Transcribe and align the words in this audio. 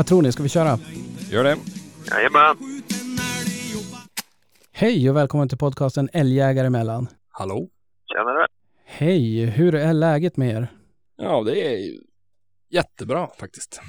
Vad 0.00 0.06
tror 0.06 0.22
ni? 0.22 0.32
Ska 0.32 0.42
vi 0.42 0.48
köra? 0.48 0.78
Gör 1.30 1.44
det. 1.44 1.56
Jajamän. 2.10 2.56
Hej 4.72 5.10
och 5.10 5.16
välkommen 5.16 5.48
till 5.48 5.58
podcasten 5.58 6.08
Älgjägare 6.12 6.66
emellan. 6.66 7.08
Hallå? 7.30 7.68
Tjenare. 8.12 8.46
Hej, 8.84 9.44
hur 9.44 9.74
är 9.74 9.92
läget 9.92 10.36
med 10.36 10.50
er? 10.56 10.68
Ja, 11.16 11.42
det 11.42 11.60
är 11.74 11.90
jättebra 12.70 13.28
faktiskt. 13.40 13.80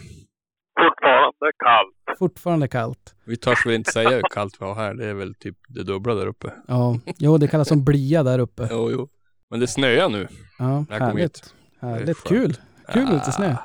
Fortfarande 0.79 1.52
kallt. 1.64 2.18
Fortfarande 2.19 2.68
kallt. 2.68 3.16
Vi 3.25 3.38
törs 3.38 3.66
väl 3.66 3.74
inte 3.74 3.91
säga 3.91 4.10
hur 4.10 4.21
kallt 4.21 4.55
vi 4.60 4.66
har 4.66 4.75
här. 4.75 4.93
Det 4.93 5.05
är 5.05 5.14
väl 5.14 5.36
typ 5.36 5.57
det 5.68 5.83
dubbla 5.83 6.14
där 6.14 6.28
uppe. 6.28 6.54
Ja, 6.68 7.00
jo 7.18 7.38
det 7.38 7.47
kallas 7.47 7.68
som 7.68 7.83
blia 7.86 8.24
där 8.24 8.39
uppe. 8.39 8.68
Jo, 8.71 8.91
jo. 8.91 9.10
Men 9.50 9.60
det 9.60 9.68
snöar 9.68 10.10
nu. 10.10 10.28
Ja, 10.60 10.86
härligt. 10.89 11.54
Härligt, 11.82 12.05
Det 12.05 12.11
är 12.11 12.16
kul. 12.30 12.57
Kul 12.93 13.04
med 13.04 13.14
lite 13.14 13.25
Ah, 13.28 13.32
snö. 13.32 13.55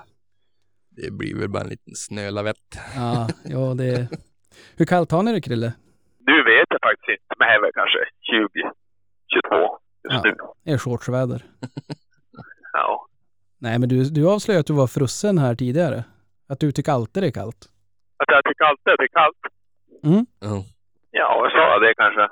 Det 0.96 1.10
blir 1.12 1.38
väl 1.38 1.48
bara 1.48 1.62
en 1.62 1.68
liten 1.68 1.94
snölavett. 1.94 2.78
Ja, 2.96 3.28
ja 3.44 3.74
det... 3.74 4.08
Hur 4.76 4.84
kallt 4.86 5.10
har 5.10 5.22
ni 5.22 5.32
det 5.32 5.40
Krille? 5.40 5.72
Nu 6.26 6.42
vet 6.42 6.66
jag 6.68 6.80
faktiskt 6.82 7.08
inte, 7.08 7.34
men 7.38 7.48
det 7.48 7.54
är 7.54 7.60
väl 7.62 7.70
kanske 7.74 7.98
20, 8.20 8.48
22 9.32 9.78
just 10.12 10.24
Ja. 10.24 10.30
nu. 10.30 10.36
Det 10.64 10.70
är 10.72 10.78
shortsväder. 10.78 11.44
Ja. 12.72 13.06
Nej, 13.58 13.78
men 13.78 13.88
du, 13.88 14.04
du 14.04 14.28
avslöjade 14.28 14.60
att 14.60 14.66
du 14.66 14.72
var 14.72 14.86
frusen 14.86 15.38
här 15.38 15.54
tidigare. 15.54 16.04
Att 16.48 16.60
du 16.60 16.72
tycker 16.72 16.92
alltid 16.92 17.22
det 17.22 17.26
är 17.26 17.30
kallt. 17.32 17.68
Att 18.16 18.26
jag 18.28 18.44
tycker 18.44 18.64
alltid 18.64 18.94
det 18.98 19.04
är 19.04 19.08
kallt. 19.08 19.36
Ja. 20.40 20.64
Ja, 21.10 21.40
jag 21.42 21.52
sa 21.52 21.78
det 21.78 21.94
kanske. 21.94 22.28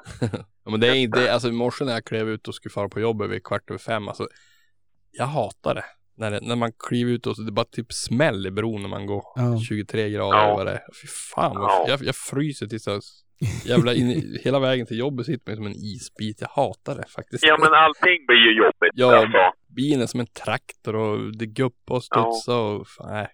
Ja, 0.65 0.71
men 0.71 0.81
det 0.81 0.89
är 0.89 0.95
inte, 0.95 1.33
alltså 1.33 1.49
i 1.49 1.53
morse 1.53 1.85
när 1.85 1.93
jag 1.93 2.05
klev 2.05 2.29
ut 2.29 2.49
och 2.49 2.55
skulle 2.55 2.73
fara 2.73 2.89
på 2.89 3.01
jobbet 3.01 3.31
vid 3.31 3.45
kvart 3.45 3.71
över 3.71 3.79
fem, 3.79 4.09
alltså 4.09 4.29
jag 5.11 5.27
hatar 5.27 5.75
det. 5.75 5.85
När, 6.17 6.31
det, 6.31 6.41
när 6.43 6.57
man 6.57 6.73
kliver 6.89 7.13
ut 7.13 7.27
och 7.27 7.37
så 7.37 7.43
det 7.43 7.53
bara 7.53 7.65
typ 7.65 7.93
smäll 7.93 8.47
i 8.47 8.51
bron 8.51 8.83
när 8.83 8.89
man 8.89 9.07
går 9.07 9.23
Ja. 9.35 9.59
23 9.69 10.11
grader 10.11 10.37
Ja. 10.39 10.55
vad 10.57 10.67
det 10.67 10.73
är. 10.73 10.81
Fy 11.03 11.09
fan, 11.35 11.57
vad, 11.61 11.71
Ja. 11.71 11.85
jag, 11.89 12.03
jag 12.03 12.17
fryser 12.17 12.67
tills 12.67 12.87
jag 12.87 13.01
jävla 13.65 13.95
in, 13.95 14.11
i- 14.11 14.41
hela 14.45 14.59
vägen 14.59 14.87
till 14.87 14.99
jobbet 14.99 15.27
sitter 15.27 15.51
man 15.51 15.57
som 15.57 15.67
en 15.67 15.73
isbit. 15.77 16.41
Jag 16.41 16.49
hatar 16.49 16.95
det 16.95 17.05
faktiskt. 17.17 17.45
Ja, 17.47 17.57
men 17.61 17.75
allting 17.75 18.27
blir 18.27 18.37
ju 18.37 18.57
jobbigt. 18.59 18.91
Ja. 18.95 19.17
Alltså. 19.17 19.39
Bilen 19.77 20.01
är 20.03 20.07
som 20.07 20.21
en 20.21 20.27
traktor 20.27 20.97
och 20.97 21.37
det 21.39 21.47
guppar 21.47 21.95
och 21.95 22.05
studsar 22.05 22.59
och 22.61 22.89
fan, 22.89 23.09
nej. 23.13 23.29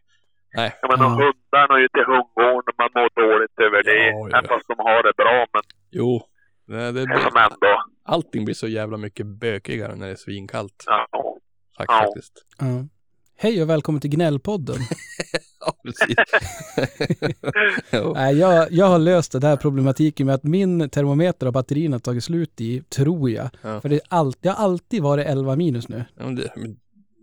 Nej. 0.56 0.72
Ja, 0.82 0.88
men 0.90 0.98
de 0.98 1.04
Ja. 1.04 1.08
hundarna 1.10 1.74
är 1.78 1.80
ju 1.82 1.88
till 1.88 2.04
hundgården 2.06 2.68
och 2.70 2.78
man 2.78 2.90
mår 2.94 3.10
dåligt 3.22 3.58
över 3.66 3.82
det. 3.82 4.06
Ja, 4.06 4.28
ja. 4.30 4.38
Även 4.38 4.48
fast 4.48 4.68
de 4.68 4.74
har 4.78 5.02
det 5.02 5.12
bra, 5.16 5.46
men 5.52 5.62
Jo. 5.90 6.22
Nej, 6.66 6.92
det, 6.92 7.00
det 7.06 7.14
ändå. 7.14 7.82
allting 8.04 8.44
blir 8.44 8.54
så 8.54 8.68
jävla 8.68 8.96
mycket 8.96 9.26
bökigare 9.26 9.94
när 9.96 10.06
det 10.06 10.12
är 10.12 10.16
svinkallt. 10.16 10.84
Ja. 10.86 11.06
Faktiskt. 11.86 12.32
Ja. 12.58 12.86
Hej 13.36 13.62
och 13.62 13.70
välkommen 13.70 14.00
till 14.00 14.10
Gnällpodden. 14.10 14.76
Ja, 15.66 15.74
precis. 15.84 16.16
Nej, 18.14 18.38
jag, 18.38 18.72
jag 18.72 18.86
har 18.86 18.98
löst 18.98 19.32
den 19.32 19.42
här 19.42 19.56
problematiken 19.56 20.26
med 20.26 20.34
att 20.34 20.42
min 20.42 20.90
termometer 20.90 21.46
och 21.46 21.52
batterierna 21.52 21.94
har 21.94 22.00
tagit 22.00 22.24
slut 22.24 22.60
i, 22.60 22.82
tror 22.82 23.30
jag. 23.30 23.50
Ja. 23.62 23.80
För 23.80 23.88
det, 23.88 23.94
är 23.94 24.00
alltid, 24.08 24.42
det 24.42 24.48
har 24.48 24.64
alltid 24.64 25.02
varit 25.02 25.26
11 25.26 25.56
minus 25.56 25.88
nu. 25.88 26.04
Ja, 26.16 26.24
men 26.24 26.34
det, 26.34 26.52
men 26.56 26.76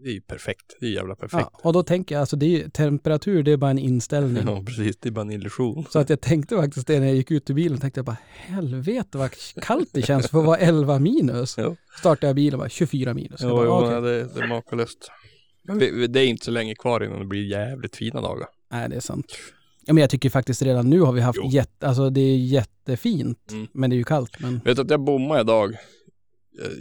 det 0.04 0.10
är 0.10 0.14
ju 0.14 0.22
perfekt. 0.22 0.78
Det 0.80 0.86
är 0.86 0.90
jävla 0.90 1.16
perfekt. 1.16 1.50
Ja, 1.54 1.60
och 1.64 1.74
då 1.74 1.84
tänker 1.84 2.16
jag, 2.16 2.20
alltså 2.20 2.36
det 2.36 2.62
är, 2.62 2.70
temperatur 2.70 3.44
det 3.44 3.52
är 3.52 3.58
bara 3.58 3.72
en 3.72 3.80
inställning. 3.80 4.44
Ja, 4.48 4.64
precis. 4.66 4.98
Det 4.98 5.10
är 5.10 5.12
bara 5.12 5.22
en 5.22 5.32
illusion. 5.32 5.86
Så 5.90 6.00
att 6.00 6.10
jag 6.10 6.22
tänkte 6.22 6.56
faktiskt 6.56 6.88
det 6.88 7.00
när 7.00 7.08
jag 7.08 7.16
gick 7.16 7.32
ut 7.32 7.50
ur 7.50 7.54
bilen, 7.54 7.78
tänkte 7.78 7.98
jag 7.98 8.06
bara 8.06 8.18
helvete 8.30 9.18
vad 9.18 9.32
kallt 9.62 9.90
det 9.92 10.02
känns 10.02 10.30
för 10.30 10.40
att 10.40 10.46
vara 10.46 10.58
11 10.58 11.00
minus. 11.00 11.56
Jo. 11.58 11.76
Startade 12.00 12.28
jag 12.28 12.36
bilen 12.36 12.60
bara 12.60 12.70
24 12.70 13.14
minus. 13.14 13.40
Jo, 13.44 13.50
bara, 13.50 13.66
jo, 13.66 14.02
nej, 14.02 14.02
det, 14.02 14.34
det 14.34 14.40
är 14.42 14.48
makalöst. 14.48 15.12
Det 16.10 16.20
är 16.20 16.26
inte 16.26 16.46
så 16.46 16.52
länge 16.52 16.76
kvar 16.76 17.04
innan 17.04 17.20
det 17.20 17.26
blir 17.26 17.46
jävligt 17.46 17.96
fina 17.96 18.22
dagar. 18.22 18.48
Nej, 18.72 18.90
det 18.90 18.96
är 18.96 19.00
sant. 19.00 19.38
Ja, 19.86 19.94
men 19.94 20.02
jag 20.02 20.10
tycker 20.10 20.30
faktiskt 20.30 20.62
redan 20.62 20.90
nu 20.90 21.02
har 21.02 21.14
vi 21.14 21.22
haft 21.22 21.40
Jo. 21.44 21.50
jätte, 21.52 21.88
alltså 21.88 22.10
det 22.10 22.22
är 22.22 22.38
jättefint. 22.38 23.52
Mm. 23.52 23.68
Men 23.74 23.90
det 23.90 23.96
är 23.96 23.98
ju 23.98 24.04
kallt. 24.04 24.40
Men 24.40 24.60
Vet 24.66 24.76
du 24.76 24.82
att 24.82 24.90
jag 24.90 25.04
bommade 25.04 25.42
idag? 25.42 25.76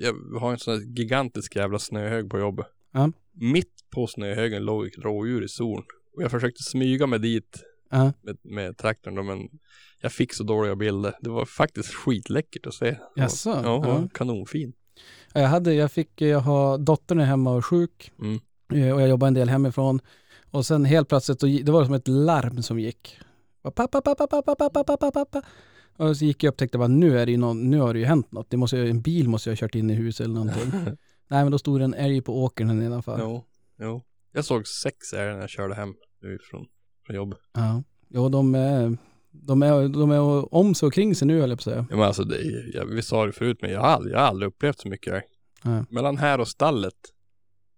Jag, 0.00 0.14
jag 0.32 0.40
har 0.40 0.52
en 0.52 0.58
sån 0.58 0.74
här 0.74 0.80
gigantisk 0.80 1.56
jävla 1.56 1.78
snöhög 1.78 2.30
på 2.30 2.38
jobbet. 2.38 2.66
Ja. 2.96 3.12
Mitt 3.32 3.72
på 3.90 4.06
snöhögen 4.06 4.64
låg 4.64 4.86
ett 4.86 4.98
rådjur 4.98 5.44
i 5.44 5.48
zon. 5.48 5.82
Och 6.16 6.22
jag 6.22 6.30
försökte 6.30 6.62
smyga 6.62 7.06
mig 7.06 7.18
dit 7.18 7.62
ja, 7.90 8.12
med, 8.22 8.36
med 8.42 8.76
traktorn 8.78 9.14
då, 9.14 9.22
men 9.22 9.48
jag 10.00 10.12
fick 10.12 10.32
så 10.34 10.44
dåliga 10.44 10.76
bilder. 10.76 11.14
Det 11.20 11.30
var 11.30 11.44
faktiskt 11.44 11.94
skitläckert 11.94 12.66
att 12.66 12.74
se. 12.74 12.96
Jaså? 13.16 13.50
Ja, 13.64 13.82
Ja. 13.86 14.08
kanonfin. 14.14 14.72
Ja, 15.34 15.40
jag 15.40 15.48
hade, 15.48 15.74
jag 15.74 15.92
fick, 15.92 16.20
jag 16.20 16.40
har, 16.40 16.78
dottern 16.78 17.20
är 17.20 17.24
hemma 17.24 17.54
och 17.54 17.66
sjuk. 17.66 18.12
Mm. 18.20 18.40
Eh, 18.72 18.94
Och 18.94 19.00
jag 19.02 19.08
jobbar 19.08 19.28
en 19.28 19.34
del 19.34 19.48
hemifrån. 19.48 20.00
Och 20.50 20.66
sen 20.66 20.84
helt 20.84 21.08
plötsligt, 21.08 21.40
det 21.66 21.72
var 21.72 21.84
som 21.84 21.94
ett 21.94 22.08
larm 22.08 22.62
som 22.62 22.78
gick. 22.80 23.18
Pappa, 23.62 23.86
pappa, 23.88 24.14
pappa, 24.26 24.42
pappa, 24.56 24.84
pappa, 24.84 25.10
pappa. 25.10 25.42
Och 25.96 26.16
så 26.16 26.24
gick 26.24 26.42
jag 26.42 26.52
och 26.52 26.56
tänkte 26.58 26.78
bara, 26.78 26.88
nu, 26.88 27.18
är 27.18 27.26
det 27.26 27.32
ju 27.32 27.38
någon, 27.38 27.70
nu 27.70 27.78
har 27.78 27.92
det 27.94 27.98
ju 28.00 28.04
hänt 28.04 28.32
något. 28.32 28.50
Det 28.50 28.56
måste, 28.56 28.78
en 28.78 29.00
bil 29.00 29.28
måste 29.28 29.50
ju 29.50 29.52
ha 29.52 29.56
kört 29.56 29.74
in 29.74 29.90
i 29.90 29.94
huset 29.94 30.24
eller 30.24 30.34
någonting. 30.34 30.72
Nej, 31.28 31.42
men 31.44 31.52
då 31.52 31.58
stod 31.58 31.80
det 31.80 31.84
en 31.84 31.94
älg 31.94 32.22
på 32.22 32.42
åkern 32.44 32.68
här 32.68 32.74
nedanför. 32.74 33.16
Jo, 33.20 33.44
jo. 33.78 34.02
Jag 34.32 34.44
såg 34.44 34.66
sex 34.68 35.12
älgar 35.12 35.32
när 35.32 35.40
jag 35.40 35.50
körde 35.50 35.74
hem 35.74 35.94
nu 36.22 36.38
från, 36.50 36.66
från 37.06 37.16
jobbet. 37.16 37.38
Ja. 37.54 37.82
Jo, 38.08 38.28
de 38.28 38.54
är, 38.54 38.98
de 39.30 39.62
är, 39.62 39.88
de 39.88 40.10
är 40.10 40.54
om 40.54 40.74
sig 40.74 40.86
och 40.86 40.92
kring 40.92 41.14
sig 41.14 41.28
nu, 41.28 41.40
höll 41.40 41.50
jag 41.50 41.58
på 41.58 41.60
att 41.60 41.64
säga. 41.64 41.86
Ja, 41.90 41.96
men 41.96 42.04
alltså 42.06 42.24
det, 42.24 42.36
är- 42.36 42.76
jag, 42.76 42.86
vi 42.86 43.02
sa 43.02 43.26
det 43.26 43.32
förut, 43.32 43.58
men 43.62 43.70
jag 43.70 43.80
har 43.80 43.88
aldrig, 43.88 44.14
jag 44.14 44.18
har 44.20 44.26
aldrig 44.26 44.48
upplevt 44.48 44.78
så 44.80 44.88
mycket 44.88 45.12
älg. 45.14 45.22
Ja. 45.64 45.84
Mellan 45.90 46.16
här 46.18 46.40
och 46.40 46.48
stallet, 46.48 46.94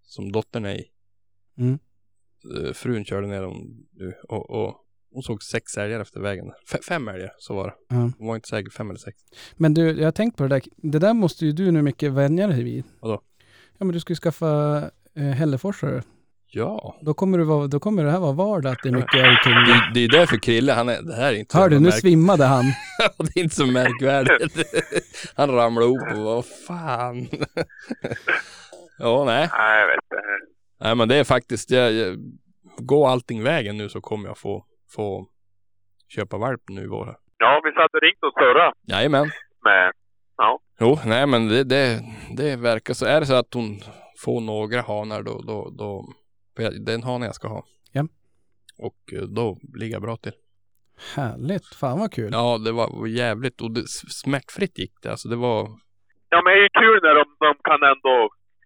som 0.02 0.32
dottern 0.32 0.64
är 0.64 0.74
i. 0.74 0.84
Mm. 1.58 1.78
eh, 2.66 2.72
Frun 2.72 3.04
körde 3.04 3.26
ner 3.26 3.42
dem 3.42 3.86
nu 3.92 4.12
och, 4.28 4.50
och 4.50 4.84
hon 5.10 5.22
såg 5.22 5.42
sex 5.42 5.76
älgar 5.76 6.00
efter 6.00 6.20
vägen. 6.20 6.46
F- 6.72 6.80
fem 6.88 7.08
älgar, 7.08 7.30
så 7.38 7.54
var 7.54 7.66
det. 7.66 7.74
Ja. 7.88 8.10
Hon 8.18 8.26
var 8.28 8.34
inte 8.34 8.48
säker, 8.48 8.70
fem 8.70 8.88
eller 8.90 8.98
sex. 8.98 9.18
Men 9.56 9.74
du, 9.74 9.82
jag 9.98 10.04
har 10.06 10.12
tänkt 10.12 10.36
på 10.36 10.42
det 10.42 10.48
där. 10.48 10.62
Det 10.76 10.98
där 10.98 11.14
måste 11.14 11.46
ju 11.46 11.52
du 11.52 11.70
nu 11.70 11.82
mycket 11.82 12.12
vänja 12.12 12.46
dig 12.46 12.62
vid. 12.62 12.84
Vadå? 13.00 13.22
Ja, 13.78 13.84
men 13.84 13.92
du 13.92 14.00
ska 14.00 14.12
ju 14.12 14.16
skaffa 14.16 14.80
eh, 15.16 15.22
Hälleforsare. 15.22 16.02
Ja. 16.50 16.98
Då 17.02 17.14
kommer, 17.14 17.38
du 17.38 17.44
vara, 17.44 17.66
då 17.66 17.80
kommer 17.80 18.04
det 18.04 18.10
här 18.10 18.20
vara 18.20 18.32
vardag 18.32 18.72
att 18.72 18.78
det 18.82 18.88
är 18.88 18.92
mycket 18.92 19.14
älg 19.14 19.36
kring 19.44 19.54
dig. 19.54 19.64
Det, 19.66 19.90
det 19.94 20.04
är 20.04 20.18
därför 20.20 20.36
Krille, 20.36 20.72
han 20.72 20.88
är, 20.88 21.02
det 21.02 21.14
här 21.14 21.32
är 21.32 21.36
inte 21.36 21.58
Hör 21.58 21.68
du, 21.68 21.78
nu 21.80 21.88
märk- 21.88 22.00
svimmade 22.00 22.44
han. 22.44 22.64
Det 23.18 23.40
är 23.40 23.42
inte 23.42 23.54
så 23.54 23.66
märkvärdigt. 23.66 24.56
han 25.36 25.50
ramlade 25.50 25.86
ihop 25.86 26.12
och 26.12 26.24
vad 26.24 26.44
fan. 26.46 27.16
ja, 28.98 29.24
nej. 29.24 29.48
Nej, 29.52 29.80
jag 29.80 29.86
vet 29.86 29.96
inte. 30.04 30.16
Nej 30.80 30.94
men 30.94 31.08
det 31.08 31.16
är 31.16 31.24
faktiskt, 31.24 31.70
jag, 31.70 31.92
jag, 31.92 32.16
går 32.78 33.08
allting 33.08 33.42
vägen 33.42 33.76
nu 33.76 33.88
så 33.88 34.00
kommer 34.00 34.28
jag 34.28 34.38
få, 34.38 34.64
få 34.90 35.26
köpa 36.08 36.38
valp 36.38 36.62
nu 36.68 36.82
i 36.82 36.86
vår. 36.86 37.16
Ja, 37.38 37.60
vi 37.64 37.70
satt 37.72 37.94
och 37.94 38.00
ringt 38.02 38.22
och 38.22 38.32
surrade 38.32 38.72
Jajamän. 38.86 39.30
med... 39.64 39.92
Ja. 40.38 40.60
Jo, 40.80 40.98
nej 41.06 41.26
men 41.26 41.48
det, 41.48 41.64
det, 41.64 42.00
det 42.36 42.56
verkar 42.56 42.94
så. 42.94 43.06
Är 43.06 43.20
det 43.20 43.26
så 43.26 43.34
att 43.34 43.54
hon 43.54 43.80
får 44.24 44.40
några 44.40 44.80
hanar 44.80 45.22
då, 45.22 45.42
då, 45.46 45.70
då 45.78 46.04
det 46.56 46.92
är 46.92 46.94
en 46.94 47.02
hane 47.02 47.26
jag 47.26 47.34
ska 47.34 47.48
ha. 47.48 47.64
Ja. 47.92 48.02
Och 48.78 49.12
eh, 49.12 49.22
då 49.22 49.58
ligger 49.78 49.94
jag 49.94 50.02
bra 50.02 50.16
till. 50.16 50.32
Härligt. 51.16 51.66
Fan 51.80 51.98
vad 51.98 52.12
kul. 52.12 52.30
Ja, 52.32 52.58
det 52.58 52.72
var 52.72 53.06
jävligt 53.06 53.60
och 53.60 53.70
det, 53.70 53.88
smärtfritt 54.22 54.78
gick 54.78 54.92
det. 55.02 55.10
Alltså 55.10 55.28
det 55.28 55.36
var, 55.36 55.68
Ja, 56.30 56.36
men 56.42 56.50
det 56.52 56.58
är 56.58 56.62
ju 56.68 56.72
kul 56.84 56.98
när 57.06 57.14
de, 57.20 57.24
de 57.46 57.50
kan 57.68 57.80
ändå 57.92 58.16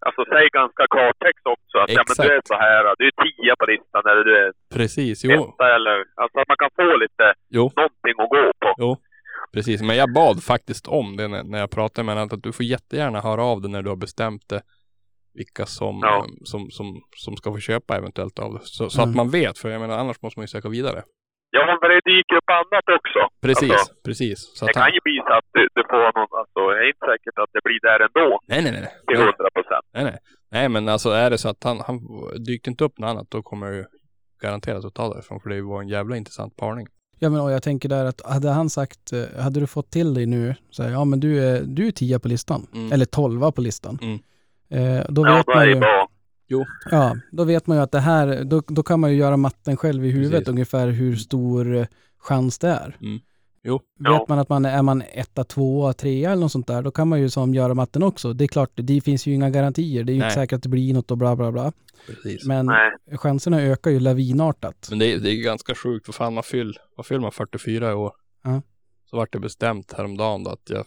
alltså, 0.07 0.21
säga 0.31 0.47
ganska 0.61 0.83
klartext 0.93 1.45
också. 1.55 1.75
Att 1.81 1.89
ja, 1.95 2.03
men 2.07 2.15
du 2.25 2.33
är 2.33 2.37
Exakt. 2.37 2.47
så 2.51 2.57
här, 2.65 2.81
du 2.99 3.03
är 3.11 3.15
tia 3.23 3.53
på 3.59 3.65
listan 3.73 4.03
eller 4.09 4.23
du 4.29 4.33
är 4.43 4.51
precis, 4.77 5.17
jo, 5.23 5.31
etta 5.31 5.65
eller... 5.75 5.97
Alltså 6.21 6.35
att 6.41 6.47
man 6.51 6.59
kan 6.63 6.71
få 6.81 6.89
lite 7.03 7.25
jo. 7.57 7.63
någonting 7.81 8.15
att 8.23 8.31
gå 8.35 8.43
på. 8.63 8.69
Precis, 9.53 9.81
men 9.81 9.95
jag 9.95 10.13
bad 10.13 10.43
faktiskt 10.43 10.87
om 10.87 11.17
det 11.17 11.27
när, 11.27 11.43
när 11.43 11.59
jag 11.59 11.71
pratade 11.71 12.05
med 12.05 12.15
henne, 12.17 12.33
att 12.33 12.43
du 12.43 12.51
får 12.51 12.65
jättegärna 12.65 13.21
höra 13.21 13.43
av 13.43 13.61
dig 13.61 13.71
när 13.71 13.81
du 13.81 13.89
har 13.89 13.95
bestämt 13.95 14.49
det. 14.49 14.61
Vilka 15.33 15.65
som, 15.65 15.99
Ja. 16.03 16.17
eh, 16.17 16.25
som, 16.43 16.69
som, 16.71 17.01
som 17.17 17.35
ska 17.37 17.51
få 17.51 17.59
köpa 17.59 17.97
eventuellt 17.97 18.39
av 18.39 18.53
det. 18.53 18.59
Så, 18.63 18.89
så 18.89 19.01
Mm. 19.01 19.09
att 19.09 19.15
man 19.15 19.29
vet, 19.29 19.57
för 19.57 19.69
jag 19.69 19.81
menar 19.81 19.97
annars 19.97 20.21
måste 20.21 20.39
man 20.39 20.43
ju 20.43 20.47
söka 20.47 20.69
vidare. 20.69 21.03
Ja, 21.55 21.77
men 21.81 21.89
det 21.91 22.01
dyker 22.11 22.35
upp 22.35 22.49
annat 22.49 22.87
också. 22.99 23.19
Precis, 23.41 23.71
Alltså, 23.71 23.93
precis. 24.05 24.39
Så 24.57 24.65
det 24.65 24.71
att 24.71 24.75
han, 24.75 24.83
kan 24.85 24.93
ju 24.93 24.99
bli 25.03 25.17
så 25.27 25.33
att 25.33 25.45
du, 25.53 25.67
du 25.75 25.83
får 25.89 26.03
någon... 26.19 26.27
Alltså, 26.41 26.59
det 26.69 26.77
är 26.83 26.87
inte 26.87 27.05
säkert 27.11 27.37
att 27.43 27.49
det 27.53 27.61
blir 27.63 27.79
där 27.89 27.99
ändå. 28.07 28.39
nej, 28.47 28.61
nej, 28.63 28.71
nej. 28.71 28.81
Till 29.07 29.17
nej. 29.17 29.25
hundra 29.25 29.49
procent. 29.57 29.85
Nej, 29.93 30.03
nej. 30.03 30.17
Nej, 30.51 30.69
men 30.69 30.89
alltså 30.89 31.09
är 31.09 31.29
det 31.29 31.37
så 31.37 31.49
att 31.49 31.63
han, 31.63 31.77
han 31.87 31.97
dykt 32.47 32.67
inte 32.67 32.83
upp 32.83 32.97
något 32.99 33.09
annat, 33.09 33.27
då 33.31 33.41
kommer 33.43 33.67
jag 33.67 33.75
ju 33.75 33.85
garanterat 34.41 34.85
att 34.85 34.93
ta 34.93 35.07
det 35.07 35.13
därifrån. 35.15 35.39
För 35.41 35.49
det 35.49 35.61
var 35.61 35.81
en 35.81 35.87
jävla 35.87 36.17
intressant 36.17 36.55
parning. 36.57 36.87
Ja, 37.23 37.29
men 37.29 37.41
och 37.41 37.51
jag 37.51 37.63
tänker 37.63 37.89
där 37.89 38.05
att 38.05 38.21
hade 38.25 38.49
han 38.49 38.69
sagt, 38.69 39.13
eh, 39.13 39.23
hade 39.39 39.59
du 39.59 39.67
fått 39.67 39.89
till 39.89 40.13
dig 40.13 40.25
nu, 40.25 40.55
så 40.69 40.83
här, 40.83 40.91
ja 40.91 41.05
men 41.05 41.19
du 41.19 41.43
är, 41.43 41.61
du 41.63 41.87
är 41.87 41.91
tia 41.91 42.19
på 42.19 42.27
listan. 42.27 42.67
Mm. 42.73 42.91
Eller 42.91 43.05
tolva 43.05 43.51
på 43.51 43.61
listan. 43.61 43.99
Mm. 44.01 44.19
Eh, 44.69 45.05
då 45.09 45.27
Ja, 45.27 45.35
vet 45.37 45.47
man 45.47 45.67
ju, 45.67 45.81
ja, 46.91 47.15
då 47.31 47.43
vet 47.43 47.67
man 47.67 47.77
ju 47.77 47.83
att 47.83 47.91
det 47.91 47.99
här, 47.99 48.43
då, 48.43 48.61
då 48.67 48.83
kan 48.83 48.99
man 48.99 49.11
ju 49.11 49.17
göra 49.17 49.37
matten 49.37 49.77
själv 49.77 50.05
i 50.05 50.11
huvudet 50.11 50.31
Precis. 50.31 50.47
ungefär 50.47 50.87
hur 50.87 51.15
stor 51.15 51.87
chans 52.19 52.59
det 52.59 52.67
är. 52.69 52.97
Mm. 53.01 53.19
Jo. 53.63 53.73
Vet 53.73 53.83
Ja. 53.99 54.25
man 54.29 54.39
att 54.39 54.49
man 54.49 54.65
är, 54.65 54.81
man 54.81 55.01
etta, 55.01 55.43
tvåa, 55.43 55.93
trea 55.93 56.31
eller 56.31 56.41
något 56.41 56.51
sånt 56.51 56.67
där, 56.67 56.81
då 56.81 56.91
kan 56.91 57.07
man 57.07 57.21
ju 57.21 57.29
som 57.29 57.53
göra 57.53 57.73
matten 57.73 58.03
också. 58.03 58.33
Det 58.33 58.43
är 58.45 58.47
klart, 58.47 58.71
det 58.75 59.01
finns 59.01 59.27
ju 59.27 59.33
inga 59.33 59.49
garantier. 59.49 60.03
Det 60.03 60.11
är 60.11 60.13
ju 60.13 60.19
Nej. 60.19 60.27
inte 60.27 60.35
säkert 60.41 60.55
att 60.57 60.63
det 60.63 60.69
blir 60.69 60.93
något 60.93 61.11
och 61.11 61.17
bla 61.17 61.35
bla 61.35 61.51
bla. 61.51 61.71
Precis. 62.07 62.45
Men 62.45 62.65
Nej. 62.65 63.17
chanserna 63.17 63.61
ökar 63.61 63.91
ju 63.91 63.99
lavinartat. 63.99 64.87
Men 64.89 64.99
det 64.99 65.13
är, 65.13 65.19
det 65.19 65.31
är 65.31 65.43
ganska 65.43 65.75
sjukt, 65.75 66.05
för 66.05 66.13
fan 66.13 66.33
man 66.33 66.43
fyll, 66.43 66.77
vad 66.97 67.05
fyller 67.05 67.21
man 67.21 67.31
44 67.31 67.91
i 67.91 67.93
år? 67.93 68.11
Ja. 68.43 68.61
Så 69.09 69.17
vart 69.17 69.33
det 69.33 69.39
bestämt 69.39 69.93
häromdagen 69.93 70.43
då 70.43 70.49
att 70.51 70.69
jag 70.69 70.85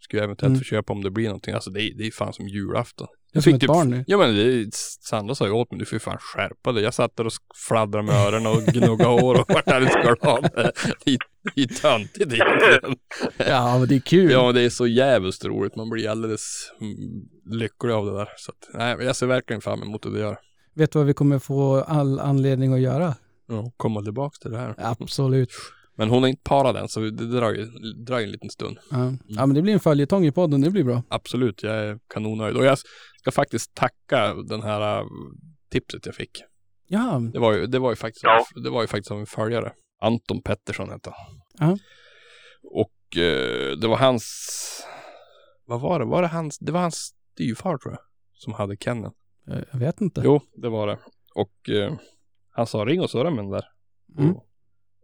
skulle 0.00 0.24
eventuellt 0.24 0.50
Mm. 0.50 0.58
få 0.60 0.64
köpa 0.64 0.92
om 0.92 1.02
det 1.02 1.10
blir 1.10 1.24
någonting. 1.26 1.54
Alltså 1.54 1.70
det, 1.70 1.82
är- 1.82 1.94
det 1.98 2.06
är 2.06 2.10
fan 2.10 2.32
som 2.32 2.48
julafton. 2.48 3.08
Det 3.32 3.36
är 3.36 3.38
Jag 3.38 3.42
som 3.44 3.52
fick 3.52 3.54
ett 3.54 3.60
typ- 3.60 3.68
barn 3.68 3.90
nu. 3.90 4.04
Ja 4.06 4.18
men 4.18 4.36
det 4.36 4.74
Sandra 4.74 5.34
sa 5.34 5.46
ju 5.46 5.52
åt 5.52 5.70
mig, 5.70 5.78
du 5.78 5.84
får 5.86 5.96
ju 5.96 6.00
fan 6.00 6.18
skärpa 6.20 6.72
dig. 6.72 6.82
Jag 6.84 6.94
satt 6.94 7.16
där 7.16 7.26
och 7.26 7.32
fladdrade 7.68 8.06
med 8.06 8.14
öronen 8.14 8.46
och 8.46 8.62
gnuggade 8.62 9.04
hår 9.20 9.40
och 9.40 9.44
vart 9.48 9.68
alldeles 9.68 9.94
glad. 9.94 10.50
Det 11.04 11.18
det 11.54 11.62
är 11.62 11.66
töntigt 11.66 12.32
egentligen. 12.32 12.96
Ja, 13.36 13.78
men 13.78 13.88
det 13.88 13.94
är 13.94 14.00
kul. 14.00 14.30
Ja 14.30 14.44
men 14.46 14.54
det 14.54 14.60
är 14.62 14.70
så 14.70 14.86
jävligt 14.86 15.44
roligt. 15.44 15.76
Man 15.76 15.90
blir 15.90 16.08
alldeles 16.08 16.72
mm, 16.80 16.96
lycklig 17.60 17.92
av 17.92 18.06
det 18.06 18.12
där. 18.12 18.28
Så 18.36 18.50
att, 18.52 18.68
nej, 18.74 18.96
jag 19.06 19.16
ser 19.16 19.26
verkligen 19.26 19.60
fram 19.60 19.82
emot 19.82 20.06
att 20.06 20.12
det 20.12 20.20
gör. 20.20 20.38
Vet 20.74 20.92
du 20.92 20.98
vad 20.98 21.06
vi 21.06 21.14
kommer 21.14 21.38
få 21.38 21.80
all 21.80 22.20
anledning 22.20 22.72
att 22.72 22.80
göra? 22.80 23.14
Ja, 23.48 23.72
komma 23.76 24.02
tillbaks 24.02 24.38
till 24.38 24.50
det 24.50 24.58
här. 24.58 24.74
Absolut. 24.78 25.50
Men 25.96 26.10
hon 26.10 26.24
är 26.24 26.28
inte 26.28 26.42
parad 26.44 26.76
än 26.76 26.88
så 26.88 27.00
det 27.00 27.10
drar 27.10 27.52
ju, 27.52 27.64
drar 28.04 28.18
ju 28.18 28.24
en 28.24 28.30
liten 28.30 28.50
stund. 28.50 28.78
Ja. 28.90 29.12
ja, 29.26 29.46
men 29.46 29.54
det 29.54 29.62
blir 29.62 29.72
en 29.72 29.80
följetong 29.80 30.24
i 30.26 30.32
podden. 30.32 30.60
Det 30.60 30.70
blir 30.70 30.84
bra. 30.84 31.02
Absolut, 31.08 31.62
jag 31.62 31.74
är 31.76 31.98
kanonnöjd. 32.14 32.56
Och 32.56 32.64
jag 32.64 32.78
ska 33.20 33.30
faktiskt 33.30 33.74
tacka 33.74 34.34
den 34.34 34.62
här 34.62 34.98
äh, 35.00 35.06
tipset 35.70 36.06
jag 36.06 36.14
fick. 36.14 36.42
Ja, 36.86 37.20
Det 37.32 37.38
var 37.38 37.52
ju, 37.52 37.66
det 37.66 37.78
var 37.78 37.90
ju 37.90 37.96
faktiskt, 37.96 38.22
Ja. 38.24 38.44
det 38.64 38.70
var 38.70 38.80
ju 38.80 38.86
faktiskt 38.86 39.10
av 39.10 39.20
en 39.20 39.26
följare. 39.26 39.72
Anton 40.02 40.42
Pettersson 40.42 40.90
hette 40.90 41.10
han. 41.10 41.40
Ja. 41.68 41.78
Och 42.62 43.16
eh, 43.22 43.76
det 43.76 43.88
var 43.88 43.96
hans, 43.96 44.24
vad 45.66 45.80
var 45.80 45.98
det? 45.98 46.04
Var 46.04 46.22
det 46.22 46.28
hans, 46.28 46.58
det 46.58 46.72
var 46.72 46.80
hans 46.80 47.14
styvfar 47.34 47.78
tror 47.78 47.92
jag. 47.94 48.00
Som 48.32 48.52
hade 48.52 48.76
kenneln. 48.76 49.12
jag 49.46 49.64
jag 49.72 49.78
vet 49.78 50.00
inte. 50.00 50.22
Jo, 50.24 50.40
det 50.56 50.68
var 50.68 50.86
det. 50.86 50.98
Och 51.34 51.68
eh, 51.70 51.94
han 52.50 52.66
sa 52.66 52.84
ring 52.84 53.00
och 53.00 53.10
surra 53.10 53.30
med 53.30 53.44
den 53.44 53.50
där. 53.50 53.64
Mm. 54.18 54.36
Och, 54.36 54.46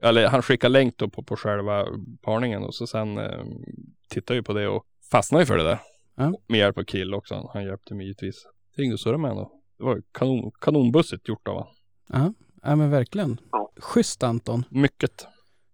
eller 0.02 0.28
han 0.28 0.43
skickade 0.43 0.72
länk 0.72 0.96
då 0.96 1.08
på, 1.08 1.22
på 1.22 1.37
själva 1.37 1.87
parningen 2.22 2.62
och 2.62 2.75
så 2.75 2.87
sen 2.87 3.19
eh, 3.19 3.44
tittade 4.08 4.38
jag 4.38 4.46
på 4.46 4.52
det 4.52 4.69
och 4.69 4.84
fastnade 5.10 5.43
ju 5.43 5.46
för 5.46 5.56
det 5.56 5.64
där. 5.64 5.78
Ja. 6.14 6.32
Med 6.46 6.58
hjälp 6.58 6.78
av 6.78 6.82
Kill 6.82 7.14
också. 7.14 7.34
Han, 7.34 7.46
han 7.52 7.64
hjälpte 7.64 7.94
mig 7.94 8.06
givetvis. 8.06 8.46
Ring 8.76 8.93
och 8.93 9.00
surra 9.00 9.19
med 9.19 9.31
honom. 9.31 9.50
Det 9.78 9.84
var 9.84 9.96
ju 9.96 10.02
kanon, 10.12 10.50
kanonbussigt 10.60 11.28
gjort 11.28 11.48
av 11.48 11.54
honom. 11.54 11.75
Ja, 12.08 12.32
ja 12.62 12.76
men 12.76 12.90
verkligen. 12.90 13.40
Schysst 13.76 14.22
Anton. 14.22 14.64
Mycket. 14.70 15.26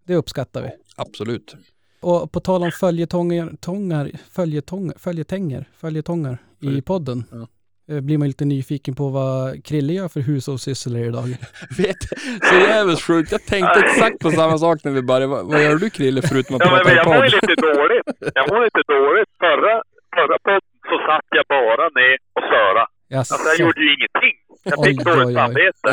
Det 0.06 0.16
uppskattar 0.16 0.62
vi. 0.62 0.70
Absolut. 0.96 1.56
Och 2.00 2.32
på 2.32 2.40
tal 2.40 2.62
om 2.62 2.70
följetongar, 2.72 3.56
tongar, 3.60 4.10
följetongar, 4.30 4.94
följetänger, 4.98 5.69
följetongar 5.74 6.38
i 6.60 6.82
podden. 6.82 7.24
Ja. 7.30 7.48
Eh, 7.97 8.00
Blir 8.00 8.19
man 8.19 8.29
lite 8.29 8.44
nyfiken 8.44 8.94
på 8.94 9.09
vad 9.09 9.65
Krille 9.65 9.93
gör 9.93 10.09
för 10.09 10.21
hushållssysslor 10.21 11.05
idag. 11.05 11.25
Vet, 11.79 12.03
så 12.49 12.55
jävligt 12.55 13.00
sjukt. 13.03 13.33
Jag 13.33 13.44
tänkte 13.47 13.81
exakt 13.81 14.19
på 14.19 14.31
samma 14.31 14.59
sak 14.59 14.85
när 14.85 14.93
vi 14.93 15.03
började. 15.03 15.27
Vad, 15.27 15.47
vad 15.47 15.62
gör 15.65 15.77
du 15.77 15.91
Krille 15.91 16.23
förutom 16.23 16.56
att 16.56 16.62
Ja, 16.65 16.71
men, 16.71 16.79
prata 16.85 16.89
men 16.89 16.97
jag 16.97 17.06
mår 17.06 17.25
lite 17.25 17.55
dåligt. 17.55 18.06
Jag 18.35 18.44
mår 18.53 18.65
lite 18.65 18.83
dåligt. 18.97 19.29
Förra, 19.44 19.75
förra 20.17 20.39
podden 20.47 20.69
så 20.91 20.97
satt 21.09 21.27
jag 21.31 21.44
bara 21.49 21.85
ner 22.00 22.17
och 22.39 22.43
söra. 22.53 22.87
Jaså, 23.09 23.35
Alltså 23.35 23.49
jag 23.49 23.59
gjorde 23.67 23.81
ju 23.81 23.89
ingenting. 23.97 24.35
Jag 24.65 24.85
fick 24.87 24.99
oj, 25.00 25.05
dåligt 25.05 25.27
oj. 25.29 25.35
samvete. 25.35 25.91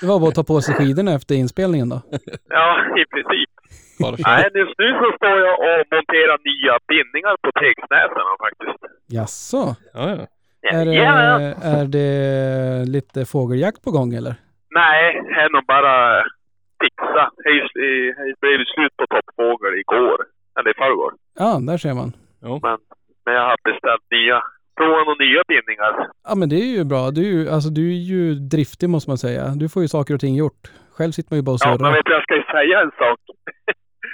det 0.00 0.06
var 0.06 0.18
bara 0.20 0.28
att 0.28 0.34
ta 0.34 0.44
på 0.44 0.60
sig 0.60 0.74
skidorna 0.74 1.12
efter 1.14 1.34
inspelningen 1.34 1.88
då. 1.88 2.00
Ja, 2.48 2.66
i 3.02 3.04
princip. 3.14 3.50
Nej, 4.26 4.42
just 4.62 4.78
nu 4.82 4.88
så 5.00 5.08
står 5.18 5.36
jag 5.46 5.54
och 5.66 5.80
monterar 5.94 6.38
nya 6.50 6.74
bindningar 6.92 7.34
på 7.44 7.48
tegsnäsarna 7.62 8.32
faktiskt. 8.44 8.80
Jaså? 9.06 9.76
Ja, 9.94 10.04
ja. 10.10 10.26
Är 10.62 10.84
det, 10.84 10.96
är 11.76 11.84
det 11.84 12.90
lite 12.90 13.24
fågeljakt 13.26 13.82
på 13.84 13.90
gång 13.90 14.14
eller? 14.14 14.34
Nej, 14.70 15.22
det 15.24 15.40
är 15.40 15.50
nog 15.52 15.64
bara 15.66 16.22
fixa. 16.82 17.30
Det 17.44 18.40
blev 18.40 18.58
slut 18.74 18.96
på 18.96 19.06
toppfågel 19.06 19.74
igår. 19.78 20.18
Eller 20.58 20.70
i 20.70 20.74
förrgår. 20.74 21.12
Ja, 21.38 21.58
där 21.68 21.78
ser 21.78 21.94
man. 21.94 22.12
Men, 22.40 22.78
men 23.24 23.34
jag 23.34 23.42
har 23.50 23.56
beställt 23.64 24.06
nya. 24.10 24.42
Provat 24.76 25.06
några 25.06 25.24
nya 25.24 25.42
bindningar. 25.48 25.92
Ja 26.28 26.34
men 26.34 26.48
det 26.48 26.56
är 26.56 26.70
ju 26.78 26.84
bra. 26.84 27.10
Du 27.10 27.20
är 27.28 27.32
ju, 27.32 27.48
alltså, 27.50 27.70
du 27.70 27.84
är 27.88 28.00
ju 28.14 28.34
driftig 28.34 28.88
måste 28.88 29.10
man 29.10 29.18
säga. 29.18 29.44
Du 29.62 29.68
får 29.68 29.82
ju 29.82 29.88
saker 29.88 30.14
och 30.14 30.20
ting 30.20 30.34
gjort. 30.36 30.62
Själv 30.96 31.12
sitter 31.12 31.30
man 31.32 31.38
ju 31.38 31.42
bara 31.42 31.52
och 31.54 31.60
Ja, 31.64 31.68
men 31.68 31.78
surrar. 31.78 31.92
vet 31.96 32.04
du, 32.04 32.12
jag 32.12 32.22
ska 32.22 32.34
ju 32.36 32.42
säga 32.42 32.80
en 32.80 32.90
sak. 32.98 33.20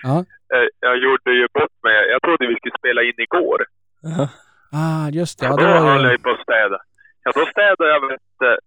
Ja. 0.02 0.24
Eh, 0.54 0.66
Jag 0.80 0.96
gjorde 0.98 1.30
ju 1.40 1.46
bort 1.54 1.76
mig. 1.82 1.94
Jag 2.12 2.22
trodde 2.22 2.46
vi 2.46 2.54
skulle 2.56 2.78
spela 2.78 3.02
in 3.02 3.12
igår. 3.16 3.58
Jaha. 4.02 4.28
Ah, 4.72 5.08
just 5.08 5.38
det. 5.40 5.46
Ja, 5.46 5.56
då 5.56 5.64
höll 5.64 6.02
jag 6.02 6.12
ju... 6.12 6.18
på 6.18 6.30
att 6.30 6.40
städa. 6.40 6.78
Ja, 7.24 7.32
då 7.34 7.46
städade 7.46 7.90
jag 7.90 8.08
vet, 8.08 8.20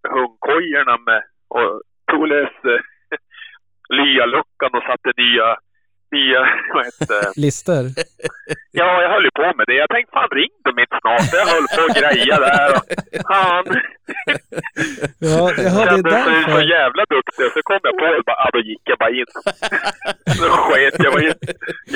hundkojorna 0.09 0.97
med 0.97 1.23
och 1.47 1.81
tog 2.11 2.27
lös 2.27 2.55
eh, 2.73 2.81
lyaluckan 3.97 4.71
och 4.73 4.83
satte 4.83 5.11
nya, 5.17 5.57
nya, 6.15 6.39
vad 6.73 6.85
heter 6.85 7.05
det? 7.21 7.41
Lister. 7.41 7.83
Ja, 8.71 9.01
jag 9.03 9.09
höll 9.13 9.23
ju 9.23 9.31
på 9.31 9.47
med 9.57 9.65
det. 9.67 9.73
Jag 9.83 9.89
tänkte 9.89 10.11
fan 10.17 10.29
ring 10.39 10.53
dem 10.67 10.79
inte 10.83 10.97
snart. 11.01 11.33
Jag 11.39 11.45
höll 11.53 11.67
på 11.75 11.81
att 11.91 11.97
greja 12.01 12.35
där 12.47 12.69
och 12.77 12.85
fan. 13.31 13.65
Ja, 15.19 15.51
ja 15.51 15.51
det 15.55 15.61
är 15.63 15.85
Kände 15.85 16.01
mig 16.01 16.43
så 16.43 16.49
därför. 16.49 16.61
jävla 16.77 17.03
duktig. 17.15 17.45
Så 17.53 17.59
kom 17.63 17.79
jag 17.83 17.97
på 17.99 18.05
det 18.05 18.23
bara, 18.25 18.35
ja, 18.43 18.49
då 18.53 18.59
gick 18.59 18.81
jag 18.83 18.97
bara 19.03 19.09
in. 19.09 19.25
Så 20.37 20.43
sket 20.49 20.93
jag 20.97 21.23
in. 21.23 21.33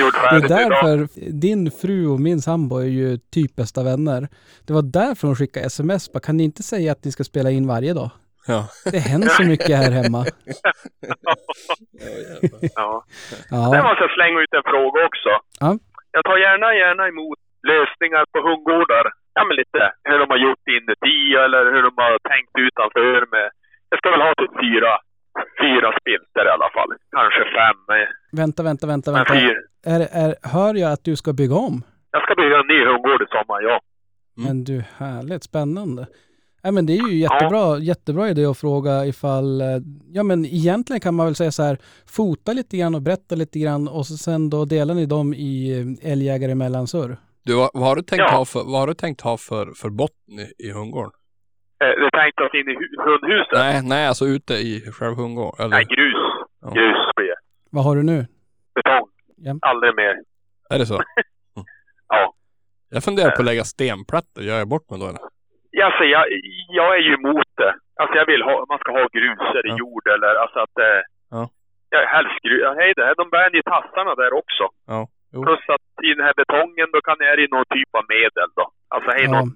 Gjort 0.00 0.14
Det 0.14 0.18
är 0.20 0.30
färdigt 0.30 0.44
idag. 0.50 0.58
därför 0.70 1.08
din 1.30 1.70
fru 1.70 2.06
och 2.06 2.20
min 2.20 2.40
sambo 2.42 2.76
är 2.78 2.84
ju 3.00 3.18
typ 3.34 3.56
bästa 3.56 3.82
vänner. 3.82 4.28
Det 4.66 4.72
var 4.72 4.82
därför 4.82 5.26
hon 5.28 5.36
skickade 5.36 5.66
sms. 5.66 6.12
Bara, 6.12 6.20
kan 6.20 6.36
ni 6.36 6.44
inte 6.44 6.62
säga 6.62 6.92
att 6.92 7.04
ni 7.04 7.12
ska 7.12 7.24
spela 7.24 7.50
in 7.50 7.66
varje 7.66 7.92
dag? 7.94 8.10
Ja. 8.52 8.68
Det 8.92 8.98
händer 8.98 9.28
så 9.28 9.44
mycket 9.52 9.76
här 9.82 9.92
hemma. 10.00 10.20
Ja. 12.80 13.04
Sen 13.48 13.48
Ja, 13.50 13.82
måste 13.88 14.04
jag 14.06 14.14
slänga 14.16 14.38
ut 14.44 14.54
en 14.58 14.66
fråga 14.72 14.98
också. 15.08 15.32
Ja. 15.60 15.70
Jag 16.16 16.24
tar 16.24 16.38
gärna, 16.46 16.74
gärna 16.74 17.04
emot 17.12 17.38
lösningar 17.72 18.24
på 18.32 18.38
hundgårdar. 18.48 19.06
Ja, 19.36 19.44
men 19.48 19.56
lite 19.56 19.82
hur 20.08 20.18
de 20.18 20.26
har 20.34 20.40
gjort 20.46 20.64
inuti 20.76 21.18
eller 21.44 21.62
hur 21.72 21.82
de 21.88 21.92
har 22.04 22.18
tänkt 22.32 22.52
utanför 22.66 23.20
med... 23.34 23.46
Jag 23.90 23.98
ska 23.98 24.10
väl 24.10 24.20
ha 24.28 24.32
typ 24.42 24.54
fyra, 24.64 24.92
fyra 25.62 25.88
spilter 26.00 26.44
i 26.48 26.52
alla 26.56 26.70
fall. 26.76 26.90
Kanske 27.16 27.42
fem. 27.58 27.78
vänta, 28.40 28.62
vänta, 28.62 28.86
vänta, 28.86 29.12
Men 29.12 29.24
vänta. 29.24 29.54
Är, 29.94 30.00
är, 30.24 30.30
hör 30.54 30.74
jag 30.74 30.92
att 30.92 31.04
du 31.04 31.16
ska 31.16 31.32
bygga 31.32 31.56
om? 31.68 31.76
Jag 32.10 32.22
ska 32.22 32.34
bygga 32.34 32.56
en 32.62 32.66
ny 32.66 32.80
hundgård 32.90 33.22
i 33.22 33.26
sommar, 33.36 33.60
ja. 33.62 33.76
Mm. 34.38 34.48
Men 34.48 34.64
du, 34.64 34.84
härligt, 34.98 35.44
spännande. 35.44 36.06
Nej 36.66 36.72
men 36.72 36.86
det 36.86 36.92
är 36.96 37.08
ju 37.08 37.16
jättebra, 37.16 37.78
jättebra 37.78 38.28
idé 38.28 38.44
att 38.46 38.58
fråga 38.58 39.06
ifall, 39.06 39.60
eh, 39.60 39.66
ja 40.12 40.22
men 40.22 40.44
egentligen 40.46 41.00
kan 41.00 41.14
man 41.14 41.26
väl 41.26 41.34
säga 41.34 41.52
så 41.52 41.62
här, 41.62 41.78
fota 42.06 42.52
lite 42.52 42.76
grann 42.76 42.94
och 42.94 43.02
berätta 43.02 43.34
lite 43.34 43.58
grann 43.58 43.88
och 43.88 44.06
så 44.06 44.16
sen 44.16 44.50
då 44.50 44.64
delar 44.64 44.94
ni 44.94 45.06
dem 45.06 45.34
i 45.34 45.80
eh, 46.02 46.12
älgjägare 46.12 46.54
mellansur. 46.54 47.16
Du, 47.44 47.54
vad, 47.54 47.70
vad 47.74 47.82
har 47.82 47.96
du 47.96 48.02
tänkt 48.02 48.20
Ja. 48.28 48.36
ha 48.36 48.44
för, 48.44 48.64
vad 48.64 48.80
har 48.80 48.86
du 48.86 48.94
tänkt 48.94 49.20
ha 49.20 49.36
för, 49.36 49.72
för 49.76 49.90
botten 49.90 50.38
i, 50.38 50.52
i 50.68 50.70
hundgården? 50.72 51.10
Eh, 51.84 52.04
Det 52.04 52.10
tänkte 52.18 52.42
oss 52.42 52.54
in 52.54 52.68
i 52.70 52.74
hu- 52.74 53.04
hundhuset. 53.04 53.52
Nej, 53.52 53.72
Nej, 53.72 53.82
nej, 53.88 54.06
alltså 54.06 54.26
ute 54.26 54.54
i 54.54 54.80
själva 54.92 55.14
hundgården. 55.22 55.66
Eller, 55.66 55.78
grus. 55.82 56.46
Ja. 56.62 56.68
Grus 56.70 56.96
blir 57.16 57.26
det. 57.26 57.36
Vad 57.70 57.84
har 57.84 57.96
du 57.96 58.02
nu? 58.02 58.26
Betong. 58.74 59.08
Ja. 59.36 59.58
Aldrig 59.62 59.94
mer. 59.96 60.14
Är 60.70 60.78
det 60.78 60.86
så? 60.86 61.02
Ja. 62.08 62.34
Jag 62.88 63.04
funderar 63.04 63.30
på 63.30 63.38
att 63.42 63.44
lägga 63.46 63.64
stenplattor. 63.64 64.44
Gör 64.44 64.58
jag 64.58 64.68
bort 64.68 64.90
mig 64.90 65.00
då 65.00 65.06
eller? 65.06 65.20
Alltså, 65.84 66.04
jag, 66.04 66.24
jag 66.68 66.94
är 66.98 67.02
ju 67.08 67.14
emot 67.14 67.50
det. 67.56 67.74
Alltså 68.00 68.16
jag 68.16 68.26
vill 68.26 68.42
ha, 68.42 68.64
man 68.68 68.78
ska 68.78 68.92
ha 68.92 69.06
grus 69.12 69.46
eller 69.58 69.68
Ja. 69.74 69.76
jord 69.78 70.06
eller 70.14 70.34
alltså 70.42 70.58
att... 70.58 70.78
Eh, 70.78 71.00
Ja. 71.30 71.48
Jag 71.90 72.06
helst 72.06 72.38
grus. 72.42 72.62
Hej 72.78 72.92
det, 72.96 73.14
de 73.16 73.30
bär 73.30 73.50
ju 73.54 73.62
tassarna 73.62 74.14
där 74.14 74.32
också. 74.32 74.64
Ja. 74.86 75.08
Jo. 75.32 75.42
Plus 75.44 75.60
att 75.74 75.86
i 76.08 76.14
den 76.14 76.24
här 76.26 76.34
betongen 76.36 76.88
då 76.92 77.00
kan 77.00 77.18
det 77.18 77.24
är 77.28 77.48
någon 77.54 77.64
typ 77.76 77.90
av 77.98 78.04
medel 78.08 78.50
då. 78.56 78.66
Alltså 78.94 79.10
hej 79.10 79.24
Ja, 79.24 79.30
någon 79.30 79.50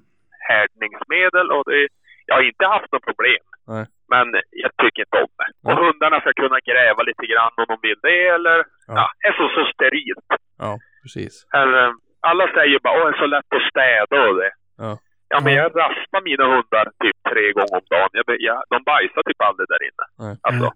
härdningsmedel 0.50 1.46
och 1.56 1.64
det, 1.70 1.88
jag 2.26 2.34
har 2.36 2.42
inte 2.42 2.66
haft 2.66 2.92
något 2.92 3.04
problem. 3.10 3.42
Nej. 3.72 3.84
Men 4.12 4.26
jag 4.64 4.70
tycker 4.82 5.02
inte 5.06 5.18
om 5.24 5.32
det. 5.40 5.48
Och 5.68 5.76
hundarna 5.84 6.20
ska 6.20 6.32
kunna 6.32 6.58
gräva 6.70 7.02
lite 7.02 7.26
grann 7.32 7.52
om 7.60 7.66
de 7.72 7.76
vill 7.88 8.00
det 8.02 8.26
eller... 8.36 8.56
Ja. 8.86 8.94
Ja, 9.00 9.06
är 9.28 9.32
så, 9.32 9.46
så 9.56 9.62
sterilt. 9.74 10.28
Ja, 10.58 10.72
precis. 11.02 11.34
Eller, 11.54 11.92
alla 12.30 12.44
säger 12.56 12.78
bara 12.84 12.94
åh 12.98 13.04
det 13.10 13.16
är 13.16 13.20
så 13.24 13.26
lätt 13.26 13.52
att 13.58 13.68
städa 13.70 14.28
och 14.28 14.36
det. 14.42 14.52
Ja. 14.78 14.98
Ja 15.32 15.38
men 15.44 15.52
Ja. 15.54 15.58
jag 15.62 15.70
raspar 15.82 16.20
mina 16.30 16.44
hundar 16.54 16.84
typ 17.04 17.16
tre 17.30 17.44
gånger 17.56 17.76
om 17.80 17.86
dagen. 17.94 18.10
Jag, 18.18 18.26
jag, 18.48 18.58
de 18.72 18.78
bajsar 18.90 19.22
typ 19.28 19.40
aldrig 19.48 19.66
där 19.72 19.82
inne. 19.88 20.04
Nej. 20.24 20.34
Alltså, 20.48 20.66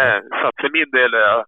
eh, 0.00 0.18
så 0.38 0.44
att 0.48 0.58
för 0.62 0.70
min 0.78 0.90
del 0.98 1.10
är 1.14 1.24
jag, 1.30 1.40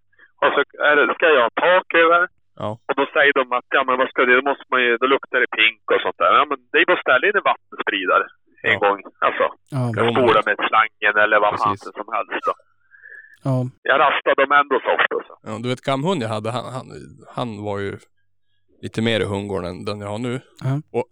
och 0.43 0.51
så 0.55 0.59
är 0.89 0.93
det, 0.95 1.13
ska 1.13 1.25
jag 1.37 1.43
ha 1.49 1.53
tak 1.67 1.87
över. 2.03 2.21
Ja. 2.61 2.69
Och 2.87 2.95
då 2.99 3.05
säger 3.15 3.33
de 3.39 3.45
att 3.57 3.67
ja 3.77 3.81
men 3.87 3.97
vad 4.01 4.09
ska 4.09 4.19
det, 4.25 4.35
då 4.41 4.45
måste 4.51 4.65
man 4.73 4.81
ju, 4.85 4.91
då 5.01 5.05
luktar 5.15 5.39
det 5.43 5.51
pink 5.59 5.83
och 5.95 6.01
sånt 6.05 6.17
där. 6.21 6.31
Ja 6.39 6.45
men 6.49 6.57
det 6.71 6.77
är 6.81 6.85
bara 6.85 6.97
att 6.99 7.05
ställa 7.07 7.23
in 7.27 7.35
en 7.39 7.47
vattenspridare 7.51 8.25
en 8.67 8.73
Ja. 8.73 8.79
gång. 8.85 8.99
Alltså, 9.27 9.45
ja. 9.75 9.83
Spola 10.11 10.41
med 10.49 10.57
slangen 10.69 11.15
eller 11.23 11.39
vad 11.45 11.59
fan 11.59 11.77
som 11.77 12.07
helst 12.17 12.45
då. 12.49 12.53
Ja. 13.43 13.57
Jag 13.89 13.99
rastade 13.99 14.35
dem 14.43 14.51
ändå 14.61 14.75
så 14.85 14.91
ofta. 14.97 15.15
Så. 15.27 15.33
Ja, 15.47 15.59
du 15.63 15.69
vet 15.69 15.81
gamhund 15.81 16.23
jag 16.23 16.29
hade, 16.29 16.49
han, 16.51 16.65
han, 16.77 16.87
han 17.35 17.63
var 17.63 17.79
ju 17.79 17.93
lite 18.81 19.01
mer 19.01 19.19
i 19.19 19.25
hundgården 19.25 19.69
än 19.69 19.85
den 19.85 19.99
jag 20.01 20.07
har 20.07 20.17
nu. 20.29 20.41
Ja. 20.63 20.73
Och 20.97 21.05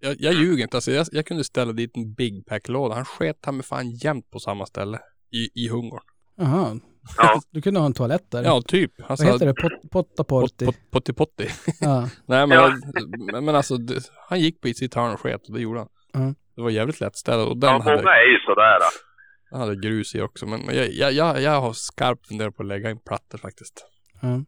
jag, 0.00 0.16
jag 0.18 0.34
ljuger 0.34 0.62
inte, 0.62 0.76
alltså 0.76 0.90
jag, 0.92 1.06
jag 1.12 1.26
kunde 1.26 1.44
ställa 1.44 1.72
dit 1.72 1.96
en 1.96 2.14
Big 2.14 2.46
Pack-låda. 2.46 2.94
Han 2.94 3.04
sket 3.04 3.36
han 3.42 3.56
med 3.56 3.64
fan 3.64 3.90
jämt 3.90 4.30
på 4.30 4.40
samma 4.40 4.66
ställe 4.66 4.98
i, 5.32 5.64
i 5.64 5.68
hundgården. 5.68 6.06
Jaha. 6.36 6.80
Ja. 7.16 7.40
Du 7.50 7.62
kunde 7.62 7.80
ha 7.80 7.86
en 7.86 7.92
toalett 7.92 8.30
där. 8.30 8.44
Ja, 8.44 8.62
typ. 8.62 8.92
Vad 9.08 9.20
heter 9.20 9.46
det? 9.46 9.54
Pot, 9.54 9.90
potta 9.90 10.24
Pot, 10.24 10.28
porti? 10.58 10.64
pot, 10.66 10.76
potti 10.90 11.12
potti. 11.12 11.48
Ja. 11.80 12.00
Nej 12.26 12.46
men, 12.46 12.58
Ja. 12.58 12.76
men, 13.32 13.44
men 13.44 13.54
alltså 13.54 13.76
det, 13.76 14.02
han 14.28 14.40
gick 14.40 14.60
på 14.60 14.68
sitt 14.68 14.94
hörn 14.94 15.12
och 15.12 15.20
sket 15.20 15.46
och 15.48 15.54
det 15.54 15.60
gjorde 15.60 15.78
han. 15.80 15.88
Ja. 16.12 16.34
Det 16.56 16.62
var 16.62 16.70
jävligt 16.70 17.00
lätt 17.00 17.16
städat 17.16 17.48
och 17.48 17.56
den 17.58 17.70
Ja, 17.70 17.78
hade, 17.82 17.92
är 17.98 18.30
ju 18.32 18.38
sådär. 18.46 18.78
då. 18.78 18.86
den 19.50 19.60
hade 19.60 19.76
grus 19.76 20.14
i 20.14 20.20
också. 20.20 20.46
Men, 20.46 20.60
men 20.60 20.76
jag, 20.76 20.92
jag, 20.92 21.12
jag, 21.12 21.42
jag 21.42 21.60
har 21.60 21.72
skarpt 21.72 22.26
funderat 22.26 22.56
på 22.56 22.62
att 22.62 22.68
lägga 22.68 22.90
in 22.90 22.98
plattor 22.98 23.38
faktiskt. 23.38 23.86
Ja. 24.22 24.40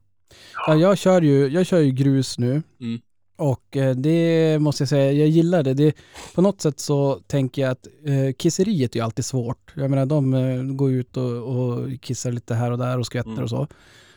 Ja, 0.67 0.75
jag 0.75 0.99
kör 0.99 1.21
ju, 1.23 1.47
jag 1.49 1.67
kör 1.67 1.79
ju 1.81 1.91
grus 1.91 2.39
nu. 2.39 2.63
Mm. 2.81 3.01
Och 3.41 3.77
eh, 3.77 3.95
det 3.97 4.59
måste 4.61 4.83
jag 4.83 4.89
säga, 4.89 5.13
jag 5.13 5.29
gillar 5.29 5.63
det. 5.63 5.75
det. 5.75 5.97
På 6.35 6.43
något 6.43 6.61
sätt 6.61 6.81
så 6.81 7.15
tänker 7.15 7.63
jag 7.63 7.71
att 7.71 7.87
eh, 7.87 8.33
kisseriet 8.39 8.95
är 8.95 8.99
ju 8.99 9.05
alltid 9.05 9.25
svårt. 9.25 9.73
Jag 9.77 9.91
menar 9.91 10.07
de 10.07 10.35
eh, 10.35 10.63
går 10.63 10.91
ut 10.93 11.17
och, 11.17 11.57
och 11.57 11.89
kissar 12.01 12.33
lite 12.33 12.55
här 12.55 12.71
och 12.73 12.79
där 12.79 12.99
och 12.99 13.07
skvätter 13.07 13.31
Mm. 13.31 13.43
och 13.43 13.51
så. 13.51 13.67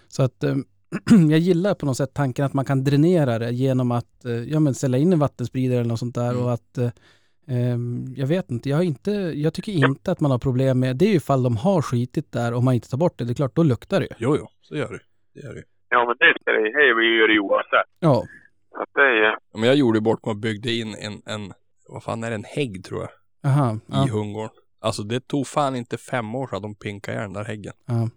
Så 0.07 0.23
att 0.23 0.43
eh, 0.43 0.55
jag 1.29 1.39
gillar 1.39 1.73
på 1.73 1.85
något 1.85 1.97
sätt 1.97 2.13
tanken 2.13 2.45
att 2.45 2.53
man 2.53 2.65
kan 2.65 2.83
dränera 2.83 3.39
det 3.39 3.51
genom 3.51 3.91
att 3.91 4.25
eh, 4.25 4.31
ja, 4.31 4.59
men 4.59 4.73
ställa 4.73 4.97
in 4.97 5.13
en 5.13 5.19
vattenspridare 5.19 5.79
eller 5.79 5.89
något 5.89 5.99
sånt 5.99 6.15
där 6.15 6.31
Mm. 6.31 6.43
och 6.43 6.53
att 6.53 6.77
eh, 6.77 6.89
ehm, 7.47 8.13
jag 8.17 8.27
vet 8.27 8.51
inte, 8.51 8.69
jag, 8.69 8.77
har 8.77 8.83
inte, 8.83 9.11
jag 9.11 9.53
tycker 9.53 9.71
inte 9.71 10.11
att 10.11 10.19
man 10.19 10.31
har 10.31 10.39
problem 10.39 10.79
med, 10.79 10.95
det 10.97 11.05
är 11.05 11.09
ju 11.09 11.15
ifall 11.15 11.43
de 11.43 11.57
har 11.57 11.81
skitit 11.81 12.31
där 12.31 12.53
och 12.53 12.63
man 12.63 12.73
inte 12.73 12.89
tar 12.89 12.97
bort 12.97 13.17
det, 13.17 13.25
det 13.25 13.31
är 13.31 13.35
klart 13.35 13.55
då 13.55 13.63
luktar 13.63 13.99
det 13.99 14.05
ju. 14.05 14.15
Jo, 14.17 14.35
jo, 14.39 14.47
så 14.61 14.75
gör 14.75 14.91
det. 14.91 14.99
det, 15.41 15.47
gör 15.47 15.53
det. 15.55 15.63
Ja, 15.89 16.05
men 16.07 16.15
det 16.19 16.25
ju, 16.25 16.33
det 16.45 16.51
är 16.51 16.95
vi 16.99 17.17
gör 17.19 17.27
det 17.27 17.39
oavsett. 17.39 17.89
Ja, 17.99 18.25
att 18.81 18.89
det 18.95 19.01
är. 19.01 19.23
Ja, 19.23 19.37
men 19.59 19.63
jag 19.63 19.75
gjorde 19.75 20.01
bort 20.01 20.25
mig 20.25 20.31
och 20.31 20.37
byggde 20.37 20.73
in 20.73 20.95
en, 20.99 21.21
en, 21.25 21.53
vad 21.89 22.03
fan 22.03 22.23
är 22.23 22.29
det, 22.29 22.35
en 22.35 22.43
hägg 22.47 22.83
tror 22.85 23.01
jag, 23.01 23.09
aha. 23.51 23.77
Ja. 23.87 24.07
i 24.07 24.09
hundgården. 24.09 24.49
Alltså 24.81 25.03
det 25.03 25.27
tog 25.27 25.47
fan 25.47 25.75
inte 25.75 25.97
fem 25.97 26.35
år 26.35 26.47
sedan 26.47 26.61
de 26.61 26.75
pinkade 26.75 27.17
den 27.19 27.33
där 27.33 27.43
häggen. 27.45 27.73
Ja. 27.85 28.09